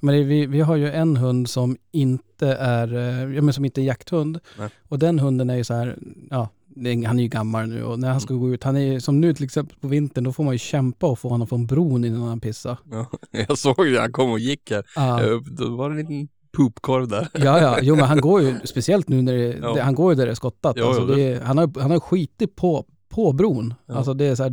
Men 0.00 0.14
det, 0.14 0.22
vi, 0.24 0.46
vi 0.46 0.60
har 0.60 0.76
ju 0.76 0.90
en 0.90 1.16
hund 1.16 1.50
som 1.50 1.76
inte 1.90 2.48
är, 2.48 2.94
eh, 2.94 3.34
ja, 3.34 3.42
men 3.42 3.52
som 3.54 3.64
inte 3.64 3.80
är 3.80 3.84
jakthund. 3.84 4.38
Nej. 4.58 4.68
Och 4.88 4.98
den 4.98 5.18
hunden 5.18 5.50
är 5.50 5.56
ju 5.56 5.64
så 5.64 5.74
här, 5.74 5.98
ja, 6.30 6.48
det 6.66 7.04
han 7.04 7.18
är 7.18 7.22
ju 7.22 7.28
gammal 7.28 7.68
nu 7.68 7.84
och 7.84 7.98
när 7.98 8.08
han 8.08 8.16
Mm. 8.16 8.20
ska 8.20 8.34
gå 8.34 8.54
ut, 8.54 8.64
han 8.64 8.76
är 8.76 8.98
som 9.00 9.20
nu 9.20 9.34
till 9.34 9.44
exempel 9.44 9.76
på 9.80 9.88
vintern, 9.88 10.24
då 10.24 10.32
får 10.32 10.44
man 10.44 10.54
ju 10.54 10.58
kämpa 10.58 11.06
och 11.06 11.18
få 11.18 11.28
honom 11.28 11.46
från 11.46 11.66
bron 11.66 12.04
innan 12.04 12.22
han 12.22 12.40
pissar. 12.40 12.78
Ja, 12.90 13.06
jag 13.48 13.58
såg 13.58 13.86
ju 13.86 13.98
han 13.98 14.12
kom 14.12 14.30
och 14.30 14.38
gick 14.38 14.70
här. 14.70 14.84
Ja, 14.96 15.40
Då 15.58 15.76
var 15.76 15.90
det 15.90 15.94
en 15.94 15.98
liten 15.98 16.28
poopkorv 16.52 17.08
där. 17.08 17.28
ja, 17.32 17.60
ja, 17.60 17.78
jo 17.82 17.96
men 17.96 18.04
han 18.04 18.20
går 18.20 18.42
ju, 18.42 18.54
speciellt 18.64 19.08
nu 19.08 19.22
när 19.22 19.32
det, 19.32 19.58
Ja. 19.62 19.72
det 19.72 19.82
han 19.82 19.94
går 19.94 20.12
ju 20.12 20.16
där 20.16 20.26
det 20.26 20.32
är 20.32 20.34
skottat. 20.34 20.76
Jo, 20.78 20.86
alltså, 20.86 21.06
det 21.06 21.22
är, 21.22 21.40
han, 21.40 21.58
har, 21.58 21.80
han 21.80 21.90
har 21.90 22.00
skitit 22.00 22.56
på, 22.56 22.84
på 23.08 23.32
bron. 23.32 23.74
Ja. 23.86 23.94
Alltså 23.94 24.14
det 24.14 24.24
är 24.24 24.34
så 24.34 24.42
här, 24.42 24.50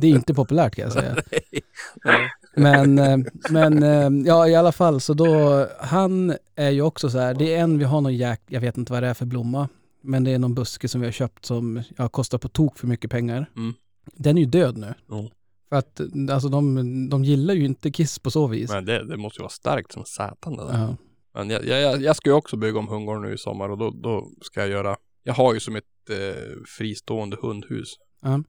det 0.00 0.06
är 0.06 0.10
inte 0.10 0.34
populärt 0.34 0.74
kan 0.74 0.82
jag 0.82 0.92
säga. 0.92 1.16
Men, 2.56 2.98
eh, 2.98 3.18
men 3.50 3.82
eh, 3.82 4.26
ja, 4.26 4.48
i 4.48 4.54
alla 4.54 4.72
fall 4.72 5.00
så 5.00 5.14
då, 5.14 5.66
han 5.80 6.34
är 6.56 6.70
ju 6.70 6.82
också 6.82 7.10
så 7.10 7.18
här, 7.18 7.34
det 7.34 7.54
är 7.54 7.60
en, 7.60 7.78
vi 7.78 7.84
har 7.84 8.00
någon 8.00 8.16
jäk, 8.16 8.40
jag 8.46 8.60
vet 8.60 8.76
inte 8.76 8.92
vad 8.92 9.02
det 9.02 9.08
är 9.08 9.14
för 9.14 9.26
blomma, 9.26 9.68
men 10.02 10.24
det 10.24 10.30
är 10.30 10.38
någon 10.38 10.54
buske 10.54 10.88
som 10.88 11.00
vi 11.00 11.06
har 11.06 11.12
köpt 11.12 11.44
som 11.44 11.82
ja, 11.96 12.08
kostar 12.08 12.38
på 12.38 12.48
tok 12.48 12.78
för 12.78 12.86
mycket 12.86 13.10
pengar. 13.10 13.50
Mm. 13.56 13.74
Den 14.14 14.36
är 14.36 14.40
ju 14.40 14.46
död 14.46 14.78
nu. 14.78 14.94
Ja. 15.08 15.30
För 15.68 15.76
att 15.76 16.00
alltså 16.30 16.48
de, 16.48 17.08
de 17.08 17.24
gillar 17.24 17.54
ju 17.54 17.64
inte 17.64 17.90
kiss 17.90 18.18
på 18.18 18.30
så 18.30 18.46
vis. 18.46 18.70
Men 18.70 18.84
det, 18.84 19.04
det 19.04 19.16
måste 19.16 19.38
ju 19.38 19.42
vara 19.42 19.50
starkt 19.50 19.92
som 19.92 20.02
satan 20.06 20.56
det 20.56 20.64
där. 20.64 20.78
Ja. 20.78 20.96
Men 21.36 21.50
jag, 21.50 21.64
jag, 21.64 22.02
jag 22.02 22.16
ska 22.16 22.30
ju 22.30 22.36
också 22.36 22.56
bygga 22.56 22.78
om 22.78 22.88
hundgården 22.88 23.22
nu 23.22 23.34
i 23.34 23.38
sommar 23.38 23.68
och 23.68 23.78
då, 23.78 23.90
då 23.90 24.28
ska 24.40 24.60
jag 24.60 24.68
göra, 24.68 24.96
jag 25.22 25.34
har 25.34 25.54
ju 25.54 25.60
som 25.60 25.76
ett 25.76 26.10
eh, 26.10 26.62
fristående 26.78 27.36
hundhus. 27.42 27.88
Ja. 28.22 28.42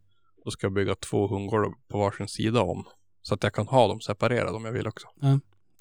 Då 0.46 0.52
ska 0.52 0.66
jag 0.66 0.74
bygga 0.74 0.96
två 0.96 1.28
hundgårdar 1.28 1.72
på 1.92 1.98
varsin 1.98 2.28
sida 2.28 2.62
om. 2.62 2.86
Så 3.22 3.34
att 3.34 3.44
jag 3.44 3.54
kan 3.54 3.68
ha 3.68 3.88
dem 3.88 4.00
separerade 4.00 4.52
om 4.52 4.66
jag 4.66 4.72
vill 4.72 4.88
också. 4.88 5.08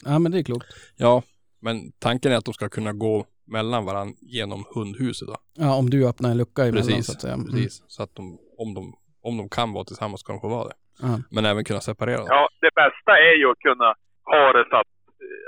ja, 0.04 0.18
men 0.18 0.32
det 0.32 0.38
är 0.38 0.42
klokt. 0.42 0.66
Ja, 0.96 1.22
men 1.60 1.92
tanken 1.98 2.32
är 2.32 2.36
att 2.36 2.44
de 2.44 2.54
ska 2.54 2.68
kunna 2.68 2.92
gå 2.92 3.26
mellan 3.46 3.84
varandra 3.84 4.14
genom 4.20 4.64
hundhuset 4.74 5.28
då. 5.28 5.36
Ja, 5.54 5.74
om 5.74 5.90
du 5.90 6.08
öppnar 6.08 6.30
en 6.30 6.36
lucka 6.38 6.62
emellan 6.62 6.86
Precis, 6.86 7.06
så 7.06 7.12
att 7.12 7.20
säga. 7.20 7.34
Mm. 7.34 7.46
precis. 7.46 7.82
Så 7.86 8.02
att 8.02 8.14
de, 8.14 8.38
om 8.58 8.74
de, 8.74 8.94
om 9.22 9.36
de 9.36 9.48
kan 9.48 9.72
vara 9.72 9.84
tillsammans 9.84 10.20
ska 10.20 10.32
de 10.32 10.40
få 10.40 10.48
vara 10.48 10.68
det. 10.68 10.74
Ja. 11.02 11.20
Men 11.30 11.44
även 11.44 11.64
kunna 11.64 11.80
separera 11.80 12.16
dem. 12.16 12.26
Ja, 12.28 12.48
det 12.60 12.70
bästa 12.74 13.12
är 13.28 13.38
ju 13.40 13.50
att 13.50 13.58
kunna 13.58 13.94
ha 14.24 14.52
det 14.52 14.64
så 14.70 14.76
att, 14.76 14.92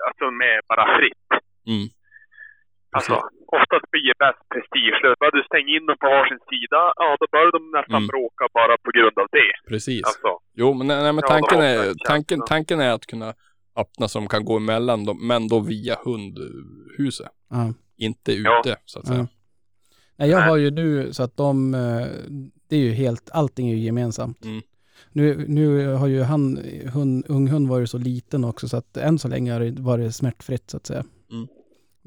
alltså 0.09 0.25
med 0.31 0.61
bara 0.69 0.99
fritt. 0.99 1.48
Mm. 1.73 1.89
Alltså, 2.97 3.15
oftast 3.59 3.87
blir 3.93 4.05
det 4.11 4.19
bäst 4.25 4.43
prestigelöst. 4.53 5.19
Bara 5.23 5.31
du 5.39 5.43
stänger 5.51 5.73
in 5.77 5.87
dem 5.89 5.97
på 6.03 6.07
varsin 6.17 6.41
sida, 6.53 6.81
ja 7.03 7.09
då 7.21 7.27
börjar 7.35 7.53
de 7.57 7.63
nästan 7.79 7.97
Mm. 8.03 8.07
bråka 8.13 8.45
bara 8.59 8.75
på 8.85 8.91
grund 8.97 9.17
av 9.23 9.27
det. 9.39 9.53
Precis. 9.71 10.05
Alltså, 10.11 10.31
Jo, 10.61 10.69
men, 10.75 10.87
nej, 10.87 11.03
nej, 11.05 11.13
men 11.13 11.23
Ja, 11.27 11.29
tanken, 11.35 11.61
är, 11.73 11.95
tanken, 12.13 12.39
tanken 12.55 12.81
är 12.81 12.91
att 12.97 13.07
kunna 13.07 13.35
öppna 13.83 14.09
som 14.09 14.27
kan 14.29 14.45
gå 14.45 14.57
emellan 14.57 15.05
dem, 15.05 15.27
men 15.27 15.49
då 15.49 15.61
via 15.61 15.97
hundhuset. 16.05 17.33
Ja. 17.51 17.73
Inte 17.97 18.33
Ja. 18.33 18.61
ute, 18.61 18.77
så 18.85 18.99
att 18.99 19.07
säga. 19.07 19.19
Ja. 19.19 19.27
Nej, 20.17 20.31
jag 20.31 20.41
har 20.41 20.57
ju 20.57 20.71
nu 20.71 21.13
så 21.13 21.23
att 21.23 21.37
de, 21.37 21.75
eh, 21.75 22.07
det 22.69 22.77
är 22.77 22.81
ju 22.81 22.93
helt, 22.93 23.31
allting 23.33 23.69
är 23.71 23.75
ju 23.75 23.81
gemensamt. 23.81 24.45
Mm. 24.45 24.61
Nu, 25.13 25.45
nu 25.49 25.87
har 25.95 26.07
ju 26.07 26.23
han, 26.23 26.59
hund, 26.95 27.25
unghund 27.29 27.69
var 27.69 27.79
ju 27.79 27.87
så 27.87 27.99
liten 27.99 28.45
också 28.45 28.69
så 28.69 28.77
att 28.77 28.97
än 28.97 29.19
så 29.19 29.29
länge 29.29 29.53
har 29.53 29.61
det 29.61 29.81
varit 29.81 30.15
smärtfritt 30.15 30.71
så 30.71 30.77
att 30.77 30.87
säga. 30.87 31.05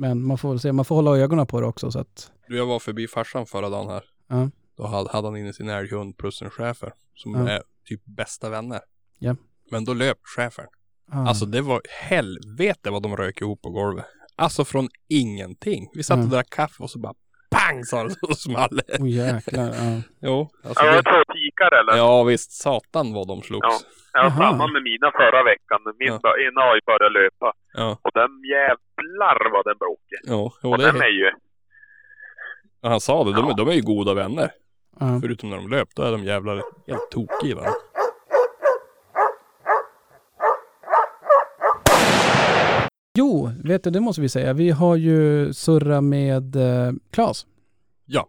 Men 0.02 0.24
man 0.28 0.38
får 0.38 0.50
väl 0.50 0.60
se, 0.60 0.72
man 0.72 0.86
får 0.86 0.96
hålla 0.96 1.18
ögonen 1.18 1.48
på 1.48 1.62
det 1.62 1.68
också 1.68 1.92
så 1.92 2.00
att, 2.00 2.32
Du, 2.48 2.58
jag 2.58 2.66
var 2.66 2.80
förbi 2.80 3.08
farsan 3.08 3.46
förra 3.46 3.70
dagen 3.70 3.90
här. 3.90 4.04
Ja. 4.30 4.50
Då 4.78 4.86
hade, 4.88 5.10
hade 5.10 5.28
han 5.28 5.38
inne 5.38 5.54
sin 5.54 5.70
älghund 5.70 6.18
plus 6.18 6.42
en 6.42 6.50
schäfer. 6.50 6.94
Som 7.16 7.34
Ja. 7.36 7.50
är 7.50 7.62
typ 7.86 8.02
bästa 8.06 8.50
vänner. 8.50 8.80
Ja. 9.20 9.36
Men 9.72 9.86
då 9.86 9.94
löp 9.94 10.18
schäfern. 10.36 10.66
ah, 11.12 11.28
Alltså 11.28 11.46
det 11.46 11.62
var 11.62 11.82
helvete 11.90 12.90
vad 12.90 13.04
de 13.04 13.18
rök 13.18 13.42
ihop 13.42 13.62
på 13.62 13.70
golvet. 13.70 14.06
Alltså 14.36 14.66
från 14.66 14.90
ingenting. 15.08 15.90
Vi 15.94 16.04
satt 16.04 16.18
och 16.20 16.26
drack 16.30 16.50
kaffe 16.50 16.84
och 16.84 16.90
så 16.90 17.00
bara 17.00 17.14
pang 17.50 17.84
sa 17.86 18.04
det 18.04 18.16
så 18.28 18.34
small 18.36 18.82
det. 18.88 18.98
oh, 19.00 19.10
jäklar. 19.10 19.74
Ja. 19.74 20.02
Jo, 20.22 20.50
alltså 20.64 20.84
ja, 20.86 20.90
det 20.92 20.96
var 20.96 21.04
det, 21.04 21.10
två 21.26 21.34
tikar 21.34 21.72
eller? 21.80 21.98
ja 21.98 22.24
visst 22.24 22.52
satan 22.52 23.14
vad 23.14 23.28
de 23.28 23.42
slogs. 23.42 23.68
Ja. 23.68 23.80
Jag 24.14 24.24
var 24.24 24.30
samma 24.30 24.68
med 24.68 24.84
mina 24.84 25.12
förra 25.12 25.44
veckan. 25.44 25.80
Min 26.00 26.08
Ja. 26.08 26.20
ja. 26.24 26.30
ena 26.48 26.62
har 26.62 26.76
ju 26.76 26.82
börjat 26.86 27.12
löpa. 27.12 27.54
Ja, 27.74 27.98
Och 28.02 28.12
den 28.14 28.32
jävlar 28.56 29.52
vad 29.54 29.66
den 29.66 29.78
bråkig. 29.78 30.20
ja, 30.24 30.70
Och 30.70 30.78
det 30.78 30.86
den 30.86 30.96
är, 30.96 31.04
är 31.04 31.10
ju... 31.10 31.32
ja, 32.82 32.90
han 32.90 33.02
sa 33.02 33.24
det. 33.24 33.34
De, 33.34 33.48
är- 33.50 33.58
de 33.58 33.68
är 33.68 33.74
ju 33.74 33.82
goda 33.82 34.14
vänner. 34.14 34.52
Ja. 35.00 35.20
Förutom 35.22 35.50
när 35.50 35.58
de 35.58 35.68
löp, 35.70 35.90
då 35.96 36.04
är 36.04 36.12
de 36.12 36.24
jävlar 36.24 36.56
helt 36.88 37.12
tokiga 37.12 37.56
varandra. 37.56 37.80
Jo, 43.18 43.50
vet 43.64 43.84
du, 43.84 43.90
det 43.90 44.00
måste 44.00 44.22
vi 44.22 44.30
säga. 44.30 44.54
Vi 44.54 44.70
har 44.70 44.96
ju 44.96 45.54
surra 45.54 46.02
med 46.02 46.56
eh, 46.56 46.92
Claes. 47.12 47.46
Ja. 48.06 48.28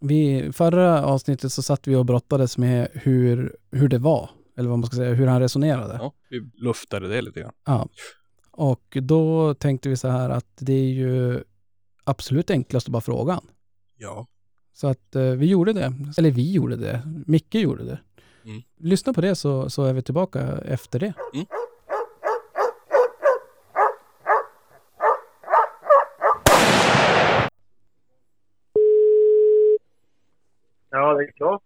Vi, 0.00 0.50
förra 0.52 1.04
avsnittet 1.04 1.52
så 1.52 1.62
satt 1.62 1.88
vi 1.88 1.96
och 1.96 2.06
brottades 2.06 2.58
med 2.58 2.88
hur, 2.92 3.56
hur 3.72 3.88
det 3.88 3.98
var. 3.98 4.30
Eller 4.56 4.68
vad 4.68 4.78
man 4.78 4.86
ska 4.86 4.96
säga, 4.96 5.14
hur 5.14 5.26
han 5.26 5.40
resonerade. 5.40 5.98
Ja, 6.00 6.12
vi 6.28 6.50
luftade 6.54 7.08
det 7.08 7.22
lite 7.22 7.40
grann. 7.40 7.52
Ja. 7.66 7.88
Och 8.50 8.96
då 9.02 9.54
tänkte 9.54 9.88
vi 9.88 9.96
så 9.96 10.08
här 10.08 10.30
att 10.30 10.56
det 10.56 10.72
är 10.72 10.92
ju 10.92 11.44
absolut 12.04 12.50
enklast 12.50 12.86
att 12.86 12.92
bara 12.92 13.00
fråga 13.00 13.32
han. 13.32 13.46
Ja. 13.96 14.26
Så 14.72 14.86
att 14.86 15.16
eh, 15.16 15.22
vi 15.22 15.46
gjorde 15.46 15.72
det. 15.72 15.92
Eller 16.18 16.30
vi 16.30 16.52
gjorde 16.52 16.76
det. 16.76 17.02
Micke 17.26 17.54
gjorde 17.54 17.84
det. 17.84 17.98
Mm. 18.44 18.62
Lyssna 18.78 19.12
på 19.12 19.20
det 19.20 19.34
så, 19.34 19.70
så 19.70 19.84
är 19.84 19.92
vi 19.92 20.02
tillbaka 20.02 20.40
efter 20.64 20.98
det. 20.98 21.14
Ja, 30.90 31.14
det 31.14 31.24
är 31.24 31.32
klart. 31.32 31.62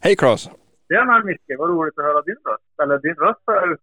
Hej 0.00 0.16
Claes! 0.16 0.48
Tjena 0.88 1.24
Micke, 1.24 1.58
vad 1.58 1.70
roligt 1.70 1.98
att 1.98 2.04
höra 2.04 2.22
din 2.22 2.34
röst. 2.34 2.80
Eller 2.82 2.98
din 2.98 3.14
röst 3.14 3.40
jag 3.46 3.78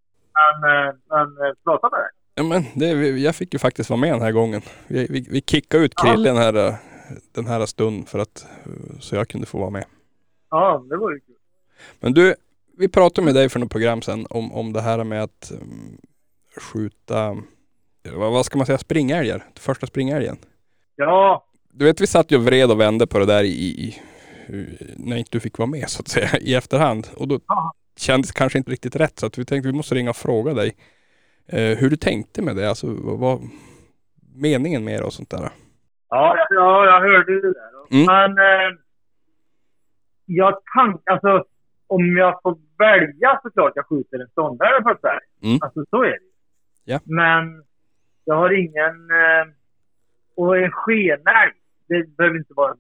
men, 0.62 1.02
men 1.10 1.56
prata 1.64 1.90
med 1.90 2.00
dig. 2.00 2.10
Ja, 2.36 2.44
men 2.44 2.64
det, 2.76 3.10
jag 3.20 3.36
fick 3.36 3.54
ju 3.54 3.60
faktiskt 3.60 3.90
vara 3.90 4.00
med 4.00 4.14
den 4.14 4.22
här 4.22 4.32
gången. 4.32 4.62
Vi, 4.88 5.08
vi, 5.10 5.28
vi 5.30 5.42
kickade 5.42 5.84
ut 5.84 5.96
Krille 5.96 6.30
den 6.30 6.38
här, 6.38 6.68
eh, 6.68 6.74
den 7.32 7.48
här 7.48 7.66
stunden 7.66 8.06
för 8.06 8.20
att, 8.20 8.48
eh, 8.66 9.00
så 9.00 9.16
jag 9.16 9.28
kunde 9.28 9.48
få 9.48 9.58
vara 9.58 9.70
med. 9.70 9.86
Ja, 10.50 10.86
det 10.90 10.98
var 10.98 11.12
ju 11.12 11.20
kul. 11.20 11.36
Men 12.00 12.14
du, 12.14 12.36
vi 12.78 12.88
pratade 12.88 13.26
med 13.26 13.36
dig 13.36 13.50
för 13.50 13.60
något 13.60 13.72
program 13.72 14.02
sen 14.02 14.28
om, 14.30 14.52
om 14.52 14.74
det 14.74 14.82
här 14.82 15.04
med 15.04 15.24
att 15.24 15.52
mm, 15.52 15.98
skjuta, 16.58 17.38
vad, 18.14 18.32
vad 18.32 18.46
ska 18.46 18.58
man 18.58 18.66
säga, 18.66 18.78
springälgar. 18.78 19.44
Första 19.60 19.88
springälgen. 19.88 20.38
Ja, 20.96 21.46
Du 21.72 21.86
vet, 21.86 22.02
vi 22.02 22.08
satt 22.08 22.32
ju 22.32 22.38
och 22.38 22.46
vred 22.46 22.72
och 22.72 22.80
vände 22.80 23.08
på 23.08 23.20
det 23.20 23.26
där 23.26 23.44
i, 23.44 23.48
i 23.50 24.02
när 24.98 25.18
inte 25.18 25.30
du 25.32 25.40
fick 25.40 25.58
vara 25.58 25.70
med 25.70 25.90
så 25.90 26.02
att 26.02 26.08
säga, 26.08 26.30
i 26.42 26.56
efterhand. 26.56 27.08
Och 27.18 27.28
då 27.28 27.40
Ja. 27.48 27.74
kändes 27.98 28.32
det 28.34 28.38
kanske 28.38 28.58
inte 28.58 28.72
riktigt 28.72 28.96
rätt 28.96 29.20
så 29.20 29.26
att 29.26 29.38
vi 29.38 29.46
tänkte 29.46 29.68
vi 29.70 29.74
måste 29.78 29.96
ringa 29.96 30.10
och 30.10 30.16
fråga 30.16 30.54
dig. 30.54 30.76
Eh, 31.48 31.78
hur 31.78 31.90
du 31.90 31.96
tänkte 31.98 32.42
med 32.42 32.56
det, 32.56 32.70
alltså 32.70 32.88
vad 33.02 33.42
meningen 34.36 34.84
med 34.84 35.00
det 35.00 35.06
och 35.06 35.14
sånt 35.14 35.30
där? 35.30 35.50
Ja, 36.10 36.48
ja 36.50 36.86
jag 36.86 37.02
hörde 37.02 37.42
det 37.42 37.54
där. 37.54 37.70
Mm. 37.92 38.06
Men 38.06 38.32
eh, 38.46 38.78
jag 40.26 40.58
tank, 40.76 41.02
alltså 41.06 41.46
om 41.88 42.18
jag 42.18 42.40
får 42.44 42.58
välja 42.78 43.40
så 43.44 43.50
klart 43.50 43.72
jag 43.76 43.86
skjuter 43.88 44.20
en 44.20 44.28
ståndare 44.28 44.82
på 44.82 44.90
ett 44.90 45.00
Mm. 45.44 45.58
Alltså 45.62 45.86
så 45.90 46.04
är 46.04 46.10
det. 46.10 46.20
Ja. 46.84 47.00
Men 47.04 47.64
jag 48.26 48.36
har 48.36 48.50
ingen... 48.60 49.10
Eh, 49.12 49.54
och 50.36 50.58
en 50.58 50.72
skenälg, 50.72 51.54
det 51.88 52.18
behöver 52.18 52.38
inte 52.38 52.54
vara... 52.54 52.76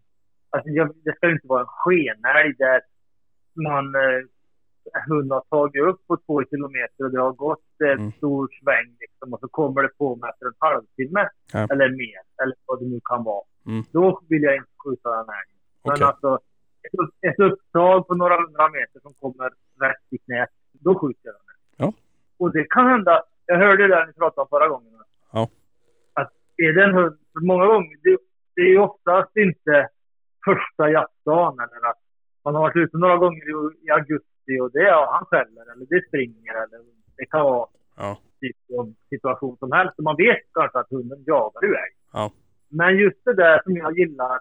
Alltså 0.56 0.70
jag, 0.70 0.88
det 1.06 1.16
ska 1.16 1.30
inte 1.32 1.48
vara 1.48 1.62
en 1.62 1.68
skenälg 1.68 2.54
där 2.58 2.82
man 3.68 3.86
eh, 3.96 4.22
hund 5.10 5.32
har 5.32 5.42
tagit 5.50 5.84
upp 5.90 6.08
på 6.08 6.18
två 6.18 6.44
kilometer 6.50 7.04
och 7.06 7.12
det 7.12 7.22
har 7.22 7.34
gått 7.34 7.60
en 7.80 8.00
Mm. 8.00 8.12
stor 8.12 8.50
sväng 8.62 8.90
liksom, 9.00 9.34
och 9.34 9.40
så 9.40 9.48
kommer 9.48 9.82
det 9.84 9.90
på 9.98 10.16
mig 10.16 10.30
efter 10.30 10.46
en 10.46 10.54
halvtimme 10.60 11.24
Ja. 11.54 11.60
eller 11.72 11.90
mer, 11.90 12.22
eller 12.44 12.56
vad 12.66 12.80
det 12.80 12.86
nu 12.86 13.00
kan 13.04 13.24
vara. 13.24 13.44
Mm. 13.66 13.84
Då 13.92 14.22
vill 14.30 14.44
jag 14.44 14.56
inte 14.56 14.72
skjuta 14.84 15.10
den 15.10 15.20
älgen. 15.20 15.58
Men 15.84 15.94
Okej. 15.94 16.04
alltså, 16.08 16.40
ett, 16.86 17.32
ett 17.32 17.40
upptag 17.40 18.08
på 18.08 18.14
några 18.16 18.36
hundra 18.42 18.70
meter 18.70 19.00
som 19.00 19.14
kommer 19.14 19.50
rätt 19.86 20.06
i 20.10 20.18
knät, 20.18 20.50
då 20.72 21.00
skjuter 21.00 21.26
jag 21.30 21.34
den. 21.36 21.56
Ja. 21.78 21.94
Och 22.38 22.52
det 22.52 22.66
kan 22.70 22.88
hända, 22.88 23.24
jag 23.46 23.58
hörde 23.58 23.84
det 23.88 23.96
där 23.96 24.06
ni 24.06 24.14
pratade 24.14 24.42
om 24.42 24.48
förra 24.50 24.68
gången. 24.68 24.92
Ja. 25.32 25.50
Att 26.14 26.32
är 26.58 26.74
det 26.74 26.84
en 26.84 26.94
hund, 26.94 27.18
många 27.42 27.66
gånger, 27.66 27.98
det, 28.04 28.18
det 28.56 28.62
är 28.62 28.70
ju 28.70 28.80
oftast 28.80 29.38
inte 29.38 29.90
första 30.46 30.90
jaktdagen 30.90 31.60
eller 31.60 31.90
att 31.90 32.02
man 32.44 32.56
har 32.56 32.62
varit 32.62 32.76
ute 32.76 32.98
några 32.98 33.18
gånger 33.18 33.44
i, 33.54 33.86
i 33.88 33.90
augusti 33.92 34.54
och 34.62 34.72
det 34.72 34.80
är 34.80 35.06
han 35.16 35.26
skäller 35.26 35.64
eller 35.72 35.86
det 35.90 36.08
springer 36.08 36.54
eller 36.64 36.80
det 37.18 37.26
kan 37.26 37.42
vara 37.44 37.68
Ja. 37.98 38.18
av 38.80 38.94
situation 39.10 39.58
som 39.58 39.72
helst. 39.72 39.94
Och 39.98 40.04
man 40.04 40.16
vet 40.18 40.38
kanske 40.54 40.80
att 40.80 40.90
hunden 40.90 41.24
jagar 41.28 41.64
älg. 41.64 41.94
Ja. 42.14 42.32
Men 42.70 42.98
just 42.98 43.22
det 43.26 43.34
där 43.34 43.62
som 43.64 43.76
jag 43.78 43.98
gillar. 44.00 44.40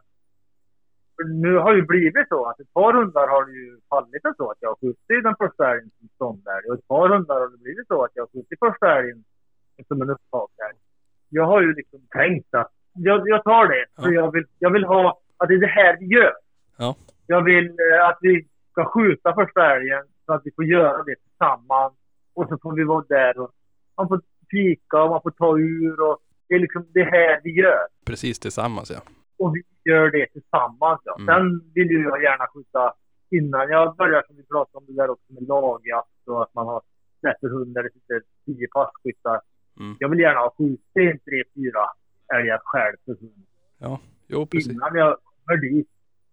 för 1.16 1.24
Nu 1.24 1.56
har 1.56 1.70
det 1.72 1.78
ju 1.78 1.86
blivit 1.86 2.28
så 2.28 2.44
att 2.48 2.60
ett 2.60 2.72
par 2.72 2.92
hundar 2.92 3.28
har 3.28 3.44
det 3.46 3.52
ju 3.52 3.80
fallit 3.90 4.22
så 4.36 4.50
att 4.50 4.56
jag 4.60 4.68
har 4.68 4.76
skjutit 4.76 5.22
den 5.28 5.36
första 5.38 5.70
älgen 5.72 5.90
som 5.98 6.08
ståndälg. 6.14 6.64
Och 6.68 6.74
ett 6.74 6.88
par 6.88 7.08
hundar 7.08 7.34
har 7.40 7.48
det 7.48 7.58
blivit 7.58 7.86
så 7.86 8.04
att 8.04 8.10
jag 8.14 8.22
har 8.22 8.28
skjutit 8.32 8.58
första 8.58 8.98
älgen 8.98 9.24
som 9.88 10.02
en 10.02 10.10
upptagsälg. 10.10 10.76
Jag 11.28 11.44
har 11.44 11.60
ju 11.62 11.74
liksom 11.74 12.00
tänkt 12.10 12.54
att 12.54 12.72
jag, 12.92 13.28
jag 13.28 13.44
tar 13.44 13.66
det. 13.68 13.84
För 14.02 14.10
Ja. 14.12 14.20
jag, 14.20 14.32
vill, 14.32 14.46
jag 14.58 14.70
vill 14.70 14.84
ha 14.84 15.20
att 15.36 15.48
det 15.48 15.54
är 15.54 15.58
det 15.58 15.66
här 15.66 15.96
vi 16.00 16.06
gör. 16.06 16.32
Ja. 16.76 16.96
Jag 17.26 17.44
vill 17.44 17.66
eh, 17.66 18.08
att 18.08 18.18
vi 18.20 18.46
ska 18.70 18.84
skjuta 18.84 19.34
första 19.34 19.76
älgen 19.76 20.02
så 20.26 20.32
att 20.32 20.42
vi 20.44 20.50
får 20.56 20.64
göra 20.64 21.02
det 21.02 21.14
tillsammans. 21.16 21.94
Och 22.34 22.48
så 22.48 22.58
får 22.62 22.74
vi 22.74 22.84
vara 22.84 23.04
där 23.08 23.38
och 23.38 23.50
man 23.96 24.08
får 24.08 24.20
fika 24.50 25.02
och 25.02 25.10
man 25.10 25.22
får 25.22 25.30
ta 25.30 25.58
ur 25.58 26.00
och 26.00 26.18
det 26.48 26.54
är 26.54 26.58
liksom 26.58 26.86
det 26.94 27.04
här 27.04 27.40
vi 27.44 27.50
gör. 27.50 27.86
Precis 28.04 28.38
tillsammans 28.38 28.90
ja. 28.90 29.00
Och 29.38 29.54
vi 29.56 29.90
gör 29.90 30.10
det 30.10 30.26
tillsammans. 30.26 31.00
Ja. 31.04 31.16
Mm. 31.18 31.26
Sen 31.26 31.72
vill 31.74 31.90
ju 31.90 32.02
jag 32.02 32.22
gärna 32.22 32.46
skjuta 32.46 32.94
innan 33.30 33.68
jag 33.68 33.96
börjar, 33.96 34.22
som 34.26 34.36
vi 34.36 34.42
pratade 34.42 34.78
om 34.78 34.84
det 34.86 35.02
där 35.02 35.10
också 35.10 35.32
med 35.32 35.48
lagjakt 35.48 36.28
och 36.28 36.42
att 36.42 36.54
man 36.54 36.66
har 36.66 36.82
släpper 37.20 37.48
hund 37.48 37.74
där 37.74 37.82
det 37.82 37.92
sitter 37.92 38.22
tio 38.44 38.68
passkyttar. 38.68 39.40
Mm. 39.80 39.96
Jag 39.98 40.08
vill 40.08 40.18
gärna 40.18 40.40
ha 40.40 40.54
skjutit 40.58 41.24
tre, 41.24 41.44
fyra 41.54 41.84
älgar 42.34 42.60
själv 42.64 42.96
för 43.04 43.14
hund 43.20 43.44
Jo, 44.28 44.46
precis. 44.46 44.72
innan 44.72 44.94
jag 44.94 45.16
kommer 45.44 45.60
dit. 45.60 45.88